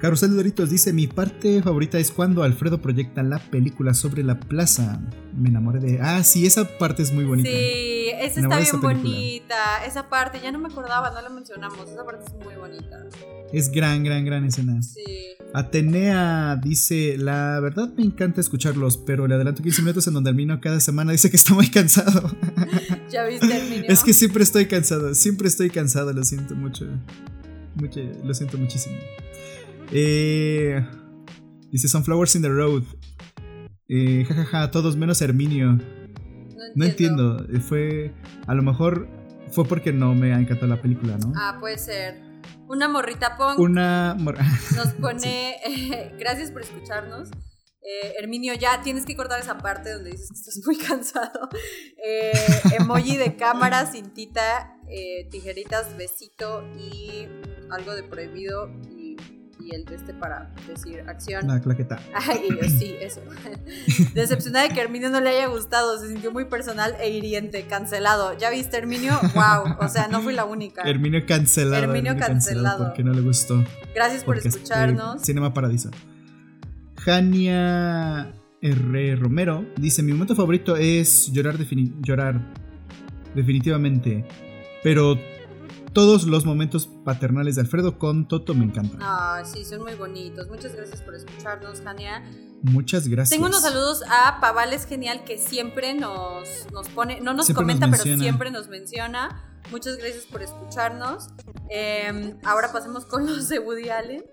Carusel 0.00 0.30
de 0.30 0.36
Doritos 0.36 0.70
dice: 0.70 0.92
Mi 0.92 1.06
parte 1.06 1.62
favorita 1.62 1.98
es 1.98 2.10
cuando 2.10 2.42
Alfredo 2.42 2.80
proyecta 2.80 3.22
la 3.22 3.38
película 3.38 3.94
sobre 3.94 4.22
la 4.22 4.38
plaza. 4.38 5.00
Me 5.36 5.48
enamoré 5.48 5.80
de. 5.80 6.00
Ah, 6.00 6.22
sí, 6.22 6.46
esa 6.46 6.64
parte 6.78 7.02
es 7.02 7.12
muy 7.12 7.24
bonita. 7.24 7.48
Sí, 7.48 8.10
esa 8.20 8.40
está 8.40 8.58
bien 8.58 8.80
bonita. 8.80 9.84
Esa 9.86 10.08
parte, 10.08 10.40
ya 10.42 10.52
no 10.52 10.58
me 10.58 10.68
acordaba, 10.68 11.10
no 11.10 11.20
la 11.22 11.30
mencionamos. 11.30 11.88
Esa 11.88 12.04
parte 12.04 12.24
es 12.26 12.44
muy 12.44 12.54
bonita. 12.54 13.04
Es 13.52 13.70
gran, 13.70 14.04
gran, 14.04 14.24
gran 14.24 14.44
escena. 14.44 14.82
Sí. 14.82 15.36
Atenea 15.52 16.56
dice: 16.56 17.16
La 17.16 17.60
verdad 17.60 17.88
me 17.96 18.04
encanta 18.04 18.40
escucharlos, 18.40 18.96
pero 18.98 19.26
le 19.26 19.36
adelanto 19.36 19.62
15 19.62 19.82
minutos 19.82 20.06
en 20.06 20.14
donde 20.14 20.30
Armino 20.30 20.60
cada 20.60 20.80
semana 20.80 21.12
dice 21.12 21.30
que 21.30 21.36
está 21.36 21.54
muy 21.54 21.70
cansado. 21.70 22.30
¿Ya 23.10 23.24
viste, 23.24 23.52
Arminio? 23.54 23.84
Es 23.88 24.02
que 24.02 24.12
siempre 24.12 24.42
estoy 24.42 24.66
cansado, 24.66 25.14
siempre 25.14 25.48
estoy 25.48 25.70
cansado, 25.70 26.12
lo 26.12 26.24
siento 26.24 26.54
mucho. 26.54 26.86
mucho 27.76 28.00
lo 28.24 28.34
siento 28.34 28.58
muchísimo. 28.58 28.96
Eh, 29.92 30.84
dice 31.70 31.88
Sunflowers 31.88 32.36
in 32.36 32.42
the 32.42 32.48
Road. 32.48 32.84
Eh, 33.88 34.24
jajaja, 34.26 34.70
todos 34.70 34.96
menos 34.96 35.20
Herminio. 35.22 35.78
No 36.74 36.84
entiendo. 36.84 37.44
Eh, 37.52 37.60
fue. 37.60 38.14
A 38.46 38.54
lo 38.54 38.62
mejor 38.62 39.08
fue 39.50 39.64
porque 39.64 39.92
no 39.92 40.14
me 40.14 40.32
ha 40.32 40.38
encantado 40.38 40.66
la 40.68 40.80
película, 40.80 41.16
¿no? 41.18 41.32
Ah, 41.36 41.58
puede 41.60 41.78
ser. 41.78 42.22
Una 42.68 42.88
morrita 42.88 43.36
punk. 43.36 43.58
Una 43.58 44.14
Nos 44.76 44.88
pone. 45.00 45.56
gracias 46.18 46.50
por 46.50 46.62
escucharnos. 46.62 47.30
Eh, 47.86 48.14
Herminio, 48.18 48.54
ya 48.54 48.80
tienes 48.80 49.04
que 49.04 49.14
cortar 49.14 49.38
esa 49.40 49.58
parte 49.58 49.92
donde 49.92 50.10
dices 50.10 50.30
que 50.30 50.38
estás 50.38 50.60
muy 50.64 50.78
cansado. 50.88 51.48
Eh, 52.02 52.32
emoji 52.80 53.18
de 53.18 53.36
cámara, 53.36 53.84
cintita, 53.84 54.78
eh, 54.88 55.28
tijeritas, 55.30 55.94
besito 55.98 56.64
y 56.78 57.28
algo 57.70 57.94
de 57.94 58.02
prohibido 58.02 58.70
y 59.64 59.74
el 59.74 59.84
de 59.84 59.94
este 59.94 60.12
para 60.12 60.50
decir 60.68 61.02
acción. 61.08 61.46
La 61.46 61.60
claqueta. 61.60 61.98
Ay, 62.14 62.48
sí, 62.68 62.94
eso. 63.00 63.20
Decepcionada 64.14 64.68
de 64.68 64.74
que 64.74 64.80
Herminio 64.80 65.08
no 65.10 65.20
le 65.20 65.30
haya 65.30 65.46
gustado, 65.46 65.98
se 65.98 66.08
sintió 66.08 66.32
muy 66.32 66.44
personal 66.44 66.94
e 67.00 67.08
hiriente, 67.10 67.66
cancelado. 67.66 68.36
¿Ya 68.36 68.50
viste, 68.50 68.76
Herminio? 68.76 69.18
¡Wow! 69.34 69.76
O 69.80 69.88
sea, 69.88 70.08
no 70.08 70.20
fui 70.20 70.34
la 70.34 70.44
única. 70.44 70.82
Herminio 70.82 71.24
cancelado. 71.26 71.82
Herminio, 71.82 72.16
cancelado. 72.16 72.84
Porque 72.84 73.02
no 73.02 73.12
le 73.12 73.22
gustó. 73.22 73.64
Gracias 73.94 74.24
por 74.24 74.38
escucharnos. 74.38 75.22
Cinema 75.22 75.54
Paradiso. 75.54 75.90
Jania 76.96 78.32
R. 78.60 79.16
Romero 79.16 79.64
dice: 79.76 80.02
Mi 80.02 80.12
momento 80.12 80.34
favorito 80.34 80.76
es 80.76 81.32
llorar, 81.32 81.56
llorar 82.02 82.40
definitivamente. 83.34 84.24
Pero 84.82 85.18
todos 85.94 86.24
los 86.24 86.44
momentos 86.44 86.88
paternales 87.04 87.54
de 87.54 87.62
Alfredo 87.62 87.98
con 87.98 88.28
Toto 88.28 88.54
me 88.54 88.64
encantan. 88.64 88.98
Ah, 89.00 89.42
sí, 89.44 89.64
son 89.64 89.82
muy 89.82 89.94
bonitos. 89.94 90.48
Muchas 90.48 90.74
gracias 90.74 91.00
por 91.00 91.14
escucharnos, 91.14 91.80
Jania. 91.80 92.22
Muchas 92.62 93.08
gracias. 93.08 93.30
Tengo 93.30 93.46
unos 93.46 93.62
saludos 93.62 94.02
a 94.10 94.40
Pavales 94.40 94.86
Genial 94.86 95.24
que 95.24 95.38
siempre 95.38 95.94
nos, 95.94 96.66
nos 96.72 96.88
pone, 96.88 97.20
no 97.20 97.32
nos 97.32 97.48
comenta, 97.50 97.88
pero 97.90 98.02
siempre 98.02 98.50
nos 98.50 98.68
menciona. 98.68 99.60
Muchas 99.70 99.96
gracias 99.96 100.26
por 100.26 100.42
escucharnos. 100.42 101.28
Em, 101.70 102.36
ahora 102.44 102.72
pasemos 102.72 103.06
con 103.06 103.26
los 103.26 103.48
de 103.48 103.60
Woody 103.60 103.88
Allen. 103.88 104.24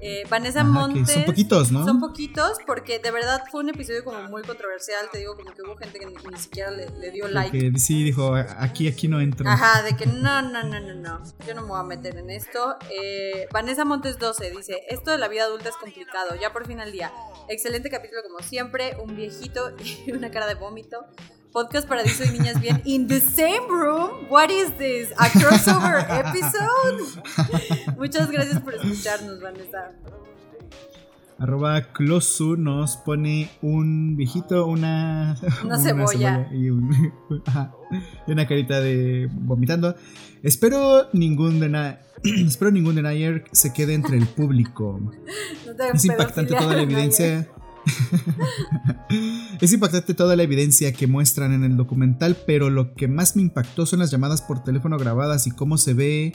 Eh, 0.00 0.24
Vanessa 0.28 0.64
Montes. 0.64 1.10
Son 1.10 1.24
poquitos, 1.24 1.72
¿no? 1.72 1.84
Son 1.84 2.00
poquitos 2.00 2.58
porque 2.66 2.98
de 2.98 3.10
verdad 3.10 3.42
fue 3.50 3.62
un 3.62 3.70
episodio 3.70 4.04
como 4.04 4.22
muy 4.24 4.42
controversial. 4.42 5.08
Te 5.10 5.18
digo, 5.18 5.36
como 5.36 5.52
que 5.52 5.62
hubo 5.62 5.76
gente 5.76 5.98
que 5.98 6.06
ni, 6.06 6.38
siquiera 6.38 6.70
le, 6.70 7.10
dio 7.10 7.28
like. 7.28 7.58
Que 7.58 7.78
sí 7.78 8.04
dijo, 8.04 8.34
aquí, 8.34 8.88
aquí 8.88 9.08
no 9.08 9.20
entro. 9.20 9.48
Ajá, 9.48 9.82
de 9.82 9.96
que 9.96 10.06
no, 10.06 10.42
no, 10.42 10.62
no, 10.62 10.80
no, 10.80 10.94
no. 10.94 11.22
Yo 11.46 11.54
no 11.54 11.62
me 11.62 11.68
voy 11.68 11.80
a 11.80 11.84
meter 11.84 12.16
en 12.16 12.30
esto. 12.30 12.76
Eh, 12.90 13.46
Vanessa 13.52 13.84
Montes 13.84 14.18
12 14.18 14.50
dice: 14.50 14.82
Esto 14.88 15.10
de 15.10 15.18
la 15.18 15.28
vida 15.28 15.44
adulta 15.44 15.68
es 15.70 15.76
complicado. 15.76 16.34
Ya 16.40 16.52
por 16.52 16.66
fin 16.66 16.80
al 16.80 16.92
día. 16.92 17.12
Excelente 17.48 17.90
capítulo, 17.90 18.22
como 18.22 18.40
siempre. 18.40 18.96
Un 19.02 19.16
viejito 19.16 19.72
y 20.06 20.12
una 20.12 20.30
cara 20.30 20.46
de 20.46 20.54
vómito. 20.54 21.06
Podcast 21.52 21.88
Paradiso 21.88 22.24
y 22.24 22.30
Niñas 22.30 22.60
Bien 22.60 22.80
in 22.84 23.06
the 23.06 23.20
same 23.20 23.68
room. 23.68 24.26
What 24.28 24.50
is 24.50 24.70
this? 24.78 25.12
A 25.18 25.28
crossover 25.30 25.98
episode. 26.08 27.96
Muchas 27.96 28.30
gracias 28.30 28.60
por 28.60 28.74
escucharnos, 28.74 29.40
Vanessa. 29.40 29.92
Arroba 31.38 31.92
Closu 31.92 32.56
nos 32.56 32.96
pone 32.96 33.50
un 33.60 34.16
viejito, 34.16 34.66
una, 34.66 35.36
una, 35.64 35.78
cebolla, 35.78 36.48
y, 36.52 36.70
una 36.70 38.46
carita 38.46 38.80
de 38.80 39.28
vomitando. 39.30 39.94
Espero 40.42 41.08
ningún 41.12 41.60
espero 42.46 42.70
ningún 42.70 42.94
de 42.94 43.44
se 43.52 43.72
quede 43.72 43.94
entre 43.94 44.16
el 44.16 44.26
público. 44.26 45.00
es 45.92 46.04
impactante 46.04 46.54
toda 46.54 46.74
la 46.74 46.82
evidencia. 46.82 47.48
es 49.60 49.72
impactante 49.72 50.14
toda 50.14 50.36
la 50.36 50.42
evidencia 50.42 50.92
que 50.92 51.06
muestran 51.06 51.52
en 51.52 51.64
el 51.64 51.76
documental, 51.76 52.36
pero 52.46 52.70
lo 52.70 52.94
que 52.94 53.08
más 53.08 53.36
me 53.36 53.42
impactó 53.42 53.86
son 53.86 54.00
las 54.00 54.10
llamadas 54.10 54.42
por 54.42 54.64
teléfono 54.64 54.98
grabadas 54.98 55.46
y 55.46 55.50
cómo 55.50 55.78
se 55.78 55.94
ve 55.94 56.32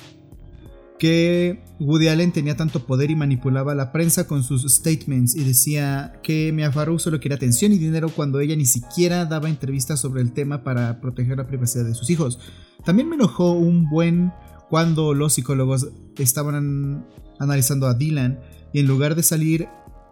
que 1.02 1.64
Woody 1.80 2.10
Allen 2.10 2.32
tenía 2.32 2.56
tanto 2.56 2.86
poder 2.86 3.10
y 3.10 3.16
manipulaba 3.16 3.72
a 3.72 3.76
la 3.76 3.92
prensa 3.92 4.28
con 4.28 4.44
sus 4.44 4.72
statements 4.72 5.36
y 5.36 5.44
decía 5.44 6.20
que 6.22 6.52
Mia 6.54 6.72
Farrow 6.72 7.00
solo 7.00 7.20
quería 7.20 7.38
atención 7.38 7.72
y 7.72 7.80
dinero 7.80 8.10
cuando 8.10 8.40
ella 8.40 8.56
ni 8.56 8.66
siquiera 8.66 9.26
daba 9.26 9.50
entrevistas 9.50 10.00
sobre 10.00 10.22
el 10.22 10.32
tema 10.32 10.64
para 10.64 11.02
proteger 11.02 11.38
la 11.38 11.48
privacidad 11.48 11.86
de 11.86 11.96
sus 11.96 12.12
hijos. 12.12 12.40
También 12.86 13.10
me 13.10 13.16
enojó 13.16 13.54
un 13.54 13.90
buen 13.90 14.32
cuando 14.70 15.16
los 15.16 15.34
psicólogos 15.34 15.90
estaban 16.18 17.04
analizando 17.40 17.88
a 17.88 17.96
Dylan 17.96 18.40
y 18.72 18.80
en 18.80 18.88
lugar 18.88 19.16
de 19.16 19.24
salir 19.24 19.70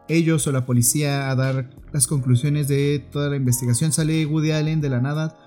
ellos 0.10 0.46
o 0.48 0.52
la 0.52 0.66
policía 0.66 1.30
a 1.30 1.36
dar 1.36 1.70
las 1.94 2.08
conclusiones 2.08 2.68
de 2.68 3.00
toda 3.12 3.30
la 3.30 3.36
investigación, 3.36 3.92
sale 3.92 4.26
Woody 4.26 4.52
Allen 4.52 4.82
de 4.82 4.90
la 4.90 5.00
nada, 5.00 5.38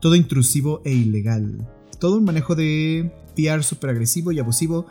todo 0.00 0.14
intrusivo 0.14 0.82
e 0.84 0.92
ilegal. 0.92 1.66
Todo 1.98 2.18
un 2.18 2.24
manejo 2.24 2.54
de 2.54 3.12
PR 3.34 3.62
súper 3.62 3.90
agresivo 3.90 4.32
y 4.32 4.38
abusivo. 4.38 4.86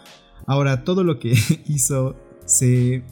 Ahora, 0.46 0.84
todo 0.84 1.04
lo 1.04 1.20
que 1.20 1.34
hizo 1.68 2.16
se 2.46 3.04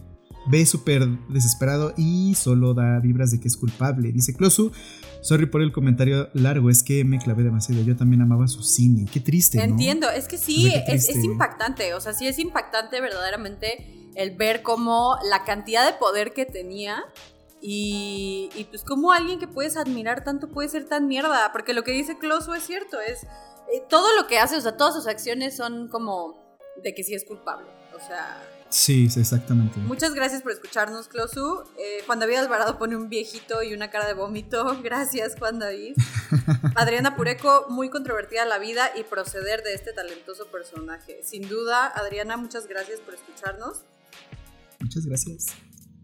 ve 0.47 0.65
súper 0.65 1.07
desesperado 1.29 1.93
y 1.97 2.35
solo 2.35 2.73
da 2.73 2.99
vibras 2.99 3.31
de 3.31 3.39
que 3.39 3.47
es 3.47 3.57
culpable. 3.57 4.11
Dice 4.11 4.33
Closu, 4.33 4.71
sorry 5.21 5.47
por 5.47 5.61
el 5.61 5.71
comentario 5.71 6.29
largo, 6.33 6.69
es 6.69 6.83
que 6.83 7.03
me 7.03 7.19
clavé 7.19 7.43
demasiado. 7.43 7.83
Yo 7.83 7.95
también 7.95 8.21
amaba 8.21 8.47
su 8.47 8.61
cine. 8.61 9.05
Qué 9.11 9.19
triste. 9.19 9.61
Entiendo, 9.61 10.09
es 10.09 10.27
que 10.27 10.37
sí, 10.37 10.71
es, 10.87 11.09
es 11.09 11.23
impactante. 11.23 11.93
O 11.93 12.01
sea, 12.01 12.13
sí 12.13 12.27
es 12.27 12.37
impactante 12.39 13.01
verdaderamente 13.01 14.04
el 14.15 14.35
ver 14.35 14.63
cómo 14.63 15.17
la 15.29 15.43
cantidad 15.43 15.85
de 15.85 15.97
poder 15.97 16.33
que 16.33 16.45
tenía 16.45 17.03
y, 17.61 18.49
y, 18.55 18.65
pues 18.65 18.83
como 18.83 19.11
alguien 19.11 19.39
que 19.39 19.47
puedes 19.47 19.75
admirar 19.75 20.23
tanto 20.23 20.49
puede 20.49 20.69
ser 20.69 20.87
tan 20.87 21.07
mierda, 21.07 21.51
porque 21.51 21.73
lo 21.73 21.83
que 21.83 21.91
dice 21.91 22.17
Closo 22.17 22.53
es 22.53 22.63
cierto, 22.63 22.99
es 22.99 23.23
eh, 23.73 23.83
todo 23.89 24.15
lo 24.15 24.27
que 24.27 24.37
hace, 24.37 24.57
o 24.57 24.61
sea, 24.61 24.77
todas 24.77 24.93
sus 24.93 25.07
acciones 25.07 25.55
son 25.55 25.87
como 25.87 26.57
de 26.83 26.93
que 26.93 27.03
sí 27.03 27.15
es 27.15 27.25
culpable, 27.25 27.67
o 27.95 27.99
sea... 27.99 28.51
Sí, 28.69 29.07
exactamente. 29.15 29.79
Muchas 29.79 30.13
gracias 30.13 30.41
por 30.41 30.51
escucharnos, 30.51 31.07
Closu. 31.07 31.63
Eh, 31.77 32.03
Juan 32.05 32.19
David 32.19 32.37
Alvarado 32.37 32.77
pone 32.77 32.97
un 32.97 33.09
viejito 33.09 33.63
y 33.63 33.73
una 33.73 33.89
cara 33.89 34.05
de 34.05 34.13
vómito. 34.13 34.77
Gracias, 34.83 35.35
Juan 35.39 35.59
David. 35.59 35.95
Adriana 36.75 37.15
Pureco, 37.15 37.67
muy 37.69 37.89
controvertida 37.89 38.43
la 38.43 38.57
vida 38.57 38.91
y 38.95 39.03
proceder 39.03 39.63
de 39.63 39.75
este 39.75 39.93
talentoso 39.93 40.47
personaje. 40.47 41.21
Sin 41.23 41.47
duda, 41.47 41.87
Adriana, 41.87 42.35
muchas 42.35 42.67
gracias 42.67 42.99
por 42.99 43.13
escucharnos. 43.13 43.85
Muchas 44.79 45.05
gracias. 45.05 45.47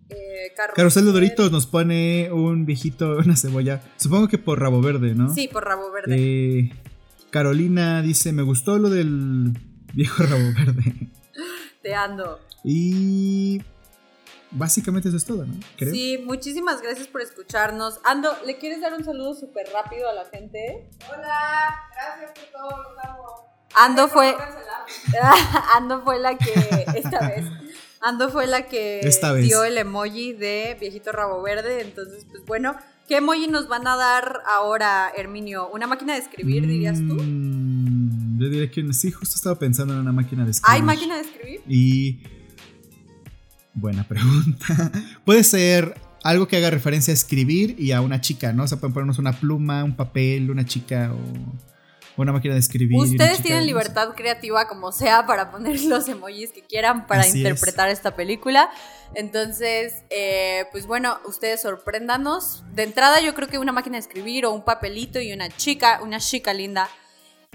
Eh, 0.09 0.53
Carrusel. 0.75 1.11
Doritos 1.11 1.51
nos 1.51 1.67
pone 1.67 2.31
un 2.31 2.65
viejito, 2.65 3.17
una 3.25 3.35
cebolla. 3.35 3.81
Supongo 3.97 4.27
que 4.27 4.37
por 4.37 4.59
rabo 4.59 4.81
verde, 4.81 5.15
¿no? 5.15 5.33
Sí, 5.33 5.47
por 5.47 5.65
rabo 5.65 5.91
verde. 5.91 6.15
Eh, 6.17 6.71
Carolina 7.29 8.01
dice, 8.01 8.33
me 8.33 8.43
gustó 8.43 8.77
lo 8.77 8.89
del 8.89 9.57
viejo 9.93 10.23
rabo 10.23 10.53
verde. 10.57 11.09
Te 11.81 11.95
ando. 11.95 12.39
Y 12.63 13.61
básicamente 14.51 15.07
eso 15.07 15.17
es 15.17 15.25
todo, 15.25 15.45
¿no? 15.45 15.53
Creo. 15.77 15.91
Sí, 15.91 16.21
muchísimas 16.25 16.81
gracias 16.81 17.07
por 17.07 17.21
escucharnos. 17.21 17.99
Ando, 18.03 18.31
¿le 18.45 18.57
quieres 18.57 18.81
dar 18.81 18.93
un 18.93 19.03
saludo 19.03 19.33
súper 19.33 19.67
rápido 19.73 20.09
a 20.09 20.13
la 20.13 20.25
gente? 20.25 20.89
Hola, 21.09 21.75
gracias 21.95 22.31
por 22.37 22.51
todo, 22.51 22.83
los 22.83 23.05
amo. 23.05 23.51
Ando 23.75 24.07
fue. 24.09 24.35
Ando 25.75 26.03
fue 26.03 26.19
la 26.19 26.37
que, 26.37 26.85
esta 26.95 27.27
vez, 27.29 27.45
Ando 28.01 28.29
fue 28.29 28.47
la 28.47 28.67
que 28.67 29.01
dio 29.41 29.63
el 29.63 29.77
emoji 29.77 30.33
de 30.33 30.75
viejito 30.79 31.11
rabo 31.11 31.41
verde. 31.41 31.81
Entonces, 31.81 32.25
pues 32.29 32.43
bueno, 32.45 32.75
¿qué 33.07 33.17
emoji 33.17 33.47
nos 33.47 33.67
van 33.67 33.87
a 33.87 33.95
dar 33.95 34.41
ahora, 34.47 35.11
Herminio? 35.15 35.69
¿Una 35.69 35.85
máquina 35.85 36.13
de 36.13 36.19
escribir, 36.19 36.65
dirías 36.65 36.97
tú? 36.97 37.15
Mm, 37.21 38.39
Yo 38.39 38.49
diría 38.49 38.71
que 38.71 38.91
sí, 38.93 39.11
justo 39.11 39.35
estaba 39.35 39.59
pensando 39.59 39.93
en 39.93 39.99
una 39.99 40.11
máquina 40.11 40.45
de 40.45 40.51
escribir. 40.51 40.75
¿Hay 40.75 40.81
máquina 40.81 41.15
de 41.15 41.21
escribir? 41.21 41.61
Y. 41.67 42.19
Buena 43.73 44.07
pregunta. 44.07 44.91
Puede 45.25 45.43
ser 45.43 45.95
algo 46.23 46.47
que 46.47 46.57
haga 46.57 46.71
referencia 46.71 47.11
a 47.11 47.15
escribir 47.15 47.75
y 47.79 47.91
a 47.91 48.01
una 48.01 48.19
chica, 48.19 48.51
¿no? 48.51 48.63
O 48.63 48.67
sea, 48.67 48.79
pueden 48.79 48.93
ponernos 48.93 49.19
una 49.19 49.33
pluma, 49.33 49.83
un 49.83 49.95
papel, 49.95 50.49
una 50.49 50.65
chica 50.65 51.13
o 51.13 51.70
una 52.21 52.33
máquina 52.33 52.53
de 52.53 52.59
escribir. 52.59 52.97
Ustedes 52.97 53.41
tienen 53.41 53.65
libertad 53.65 54.13
creativa 54.15 54.67
como 54.67 54.91
sea 54.91 55.25
para 55.25 55.51
poner 55.51 55.79
los 55.85 56.07
emojis 56.07 56.51
que 56.51 56.63
quieran 56.63 57.07
para 57.07 57.21
Así 57.21 57.29
es. 57.29 57.35
interpretar 57.37 57.89
esta 57.89 58.15
película. 58.15 58.69
Entonces, 59.13 60.03
eh, 60.09 60.65
pues 60.71 60.87
bueno, 60.87 61.19
ustedes 61.25 61.61
sorpréndanos. 61.61 62.63
De 62.73 62.83
entrada 62.83 63.19
yo 63.21 63.33
creo 63.35 63.47
que 63.47 63.57
una 63.57 63.71
máquina 63.71 63.95
de 63.97 64.01
escribir 64.01 64.45
o 64.45 64.51
un 64.51 64.63
papelito 64.63 65.19
y 65.19 65.33
una 65.33 65.49
chica, 65.49 65.99
una 66.01 66.19
chica 66.19 66.53
linda. 66.53 66.89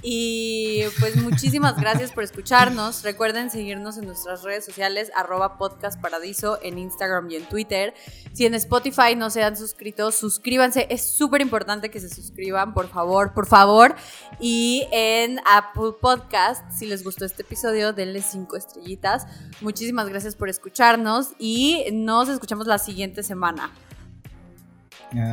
Y 0.03 0.83
pues 1.01 1.17
muchísimas 1.17 1.77
gracias 1.81 2.13
por 2.13 2.23
escucharnos. 2.23 3.03
Recuerden 3.03 3.51
seguirnos 3.51 3.97
en 3.97 4.05
nuestras 4.05 4.43
redes 4.43 4.65
sociales, 4.65 5.11
arroba 5.17 5.57
podcast 5.57 6.01
paradiso 6.01 6.59
en 6.63 6.79
Instagram 6.79 7.31
y 7.31 7.37
en 7.37 7.49
Twitter. 7.49 7.95
Si 8.35 8.45
en 8.45 8.55
Spotify 8.55 9.17
no 9.17 9.31
se 9.31 9.43
han 9.43 9.57
suscrito, 9.57 10.13
suscríbanse. 10.13 10.87
Es 10.91 11.03
súper 11.03 11.41
importante 11.41 11.91
que 11.91 11.99
se 11.99 12.11
suscriban, 12.11 12.75
por 12.75 12.89
favor, 12.89 13.33
por 13.33 13.47
favor. 13.47 13.97
Y 14.39 14.87
en 14.93 15.41
Apple 15.51 15.93
Podcast, 15.99 16.71
si 16.71 16.85
les 16.85 17.03
gustó 17.03 17.25
este 17.25 17.43
episodio, 17.43 17.95
denle 17.95 18.21
cinco 18.21 18.57
estrellitas. 18.57 19.27
Muchísimas 19.63 20.11
gracias 20.11 20.37
por 20.37 20.51
escucharnos 20.51 21.31
y 21.39 21.87
nos 21.93 22.29
escuchamos 22.29 22.67
la 22.67 22.77
siguiente 22.77 23.23
semana. 23.23 23.73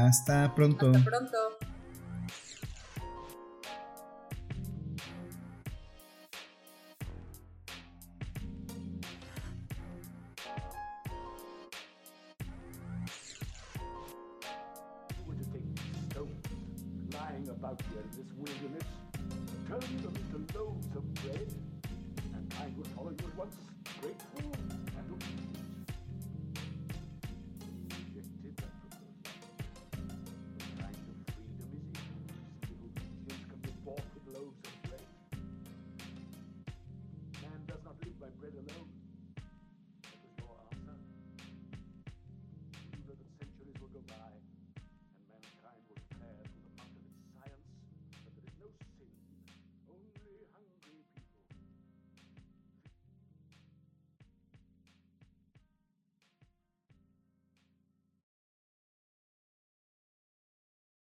Hasta 0.07 0.55
pronto. 0.55 0.89
Hasta 0.89 1.03
pronto. 1.03 1.37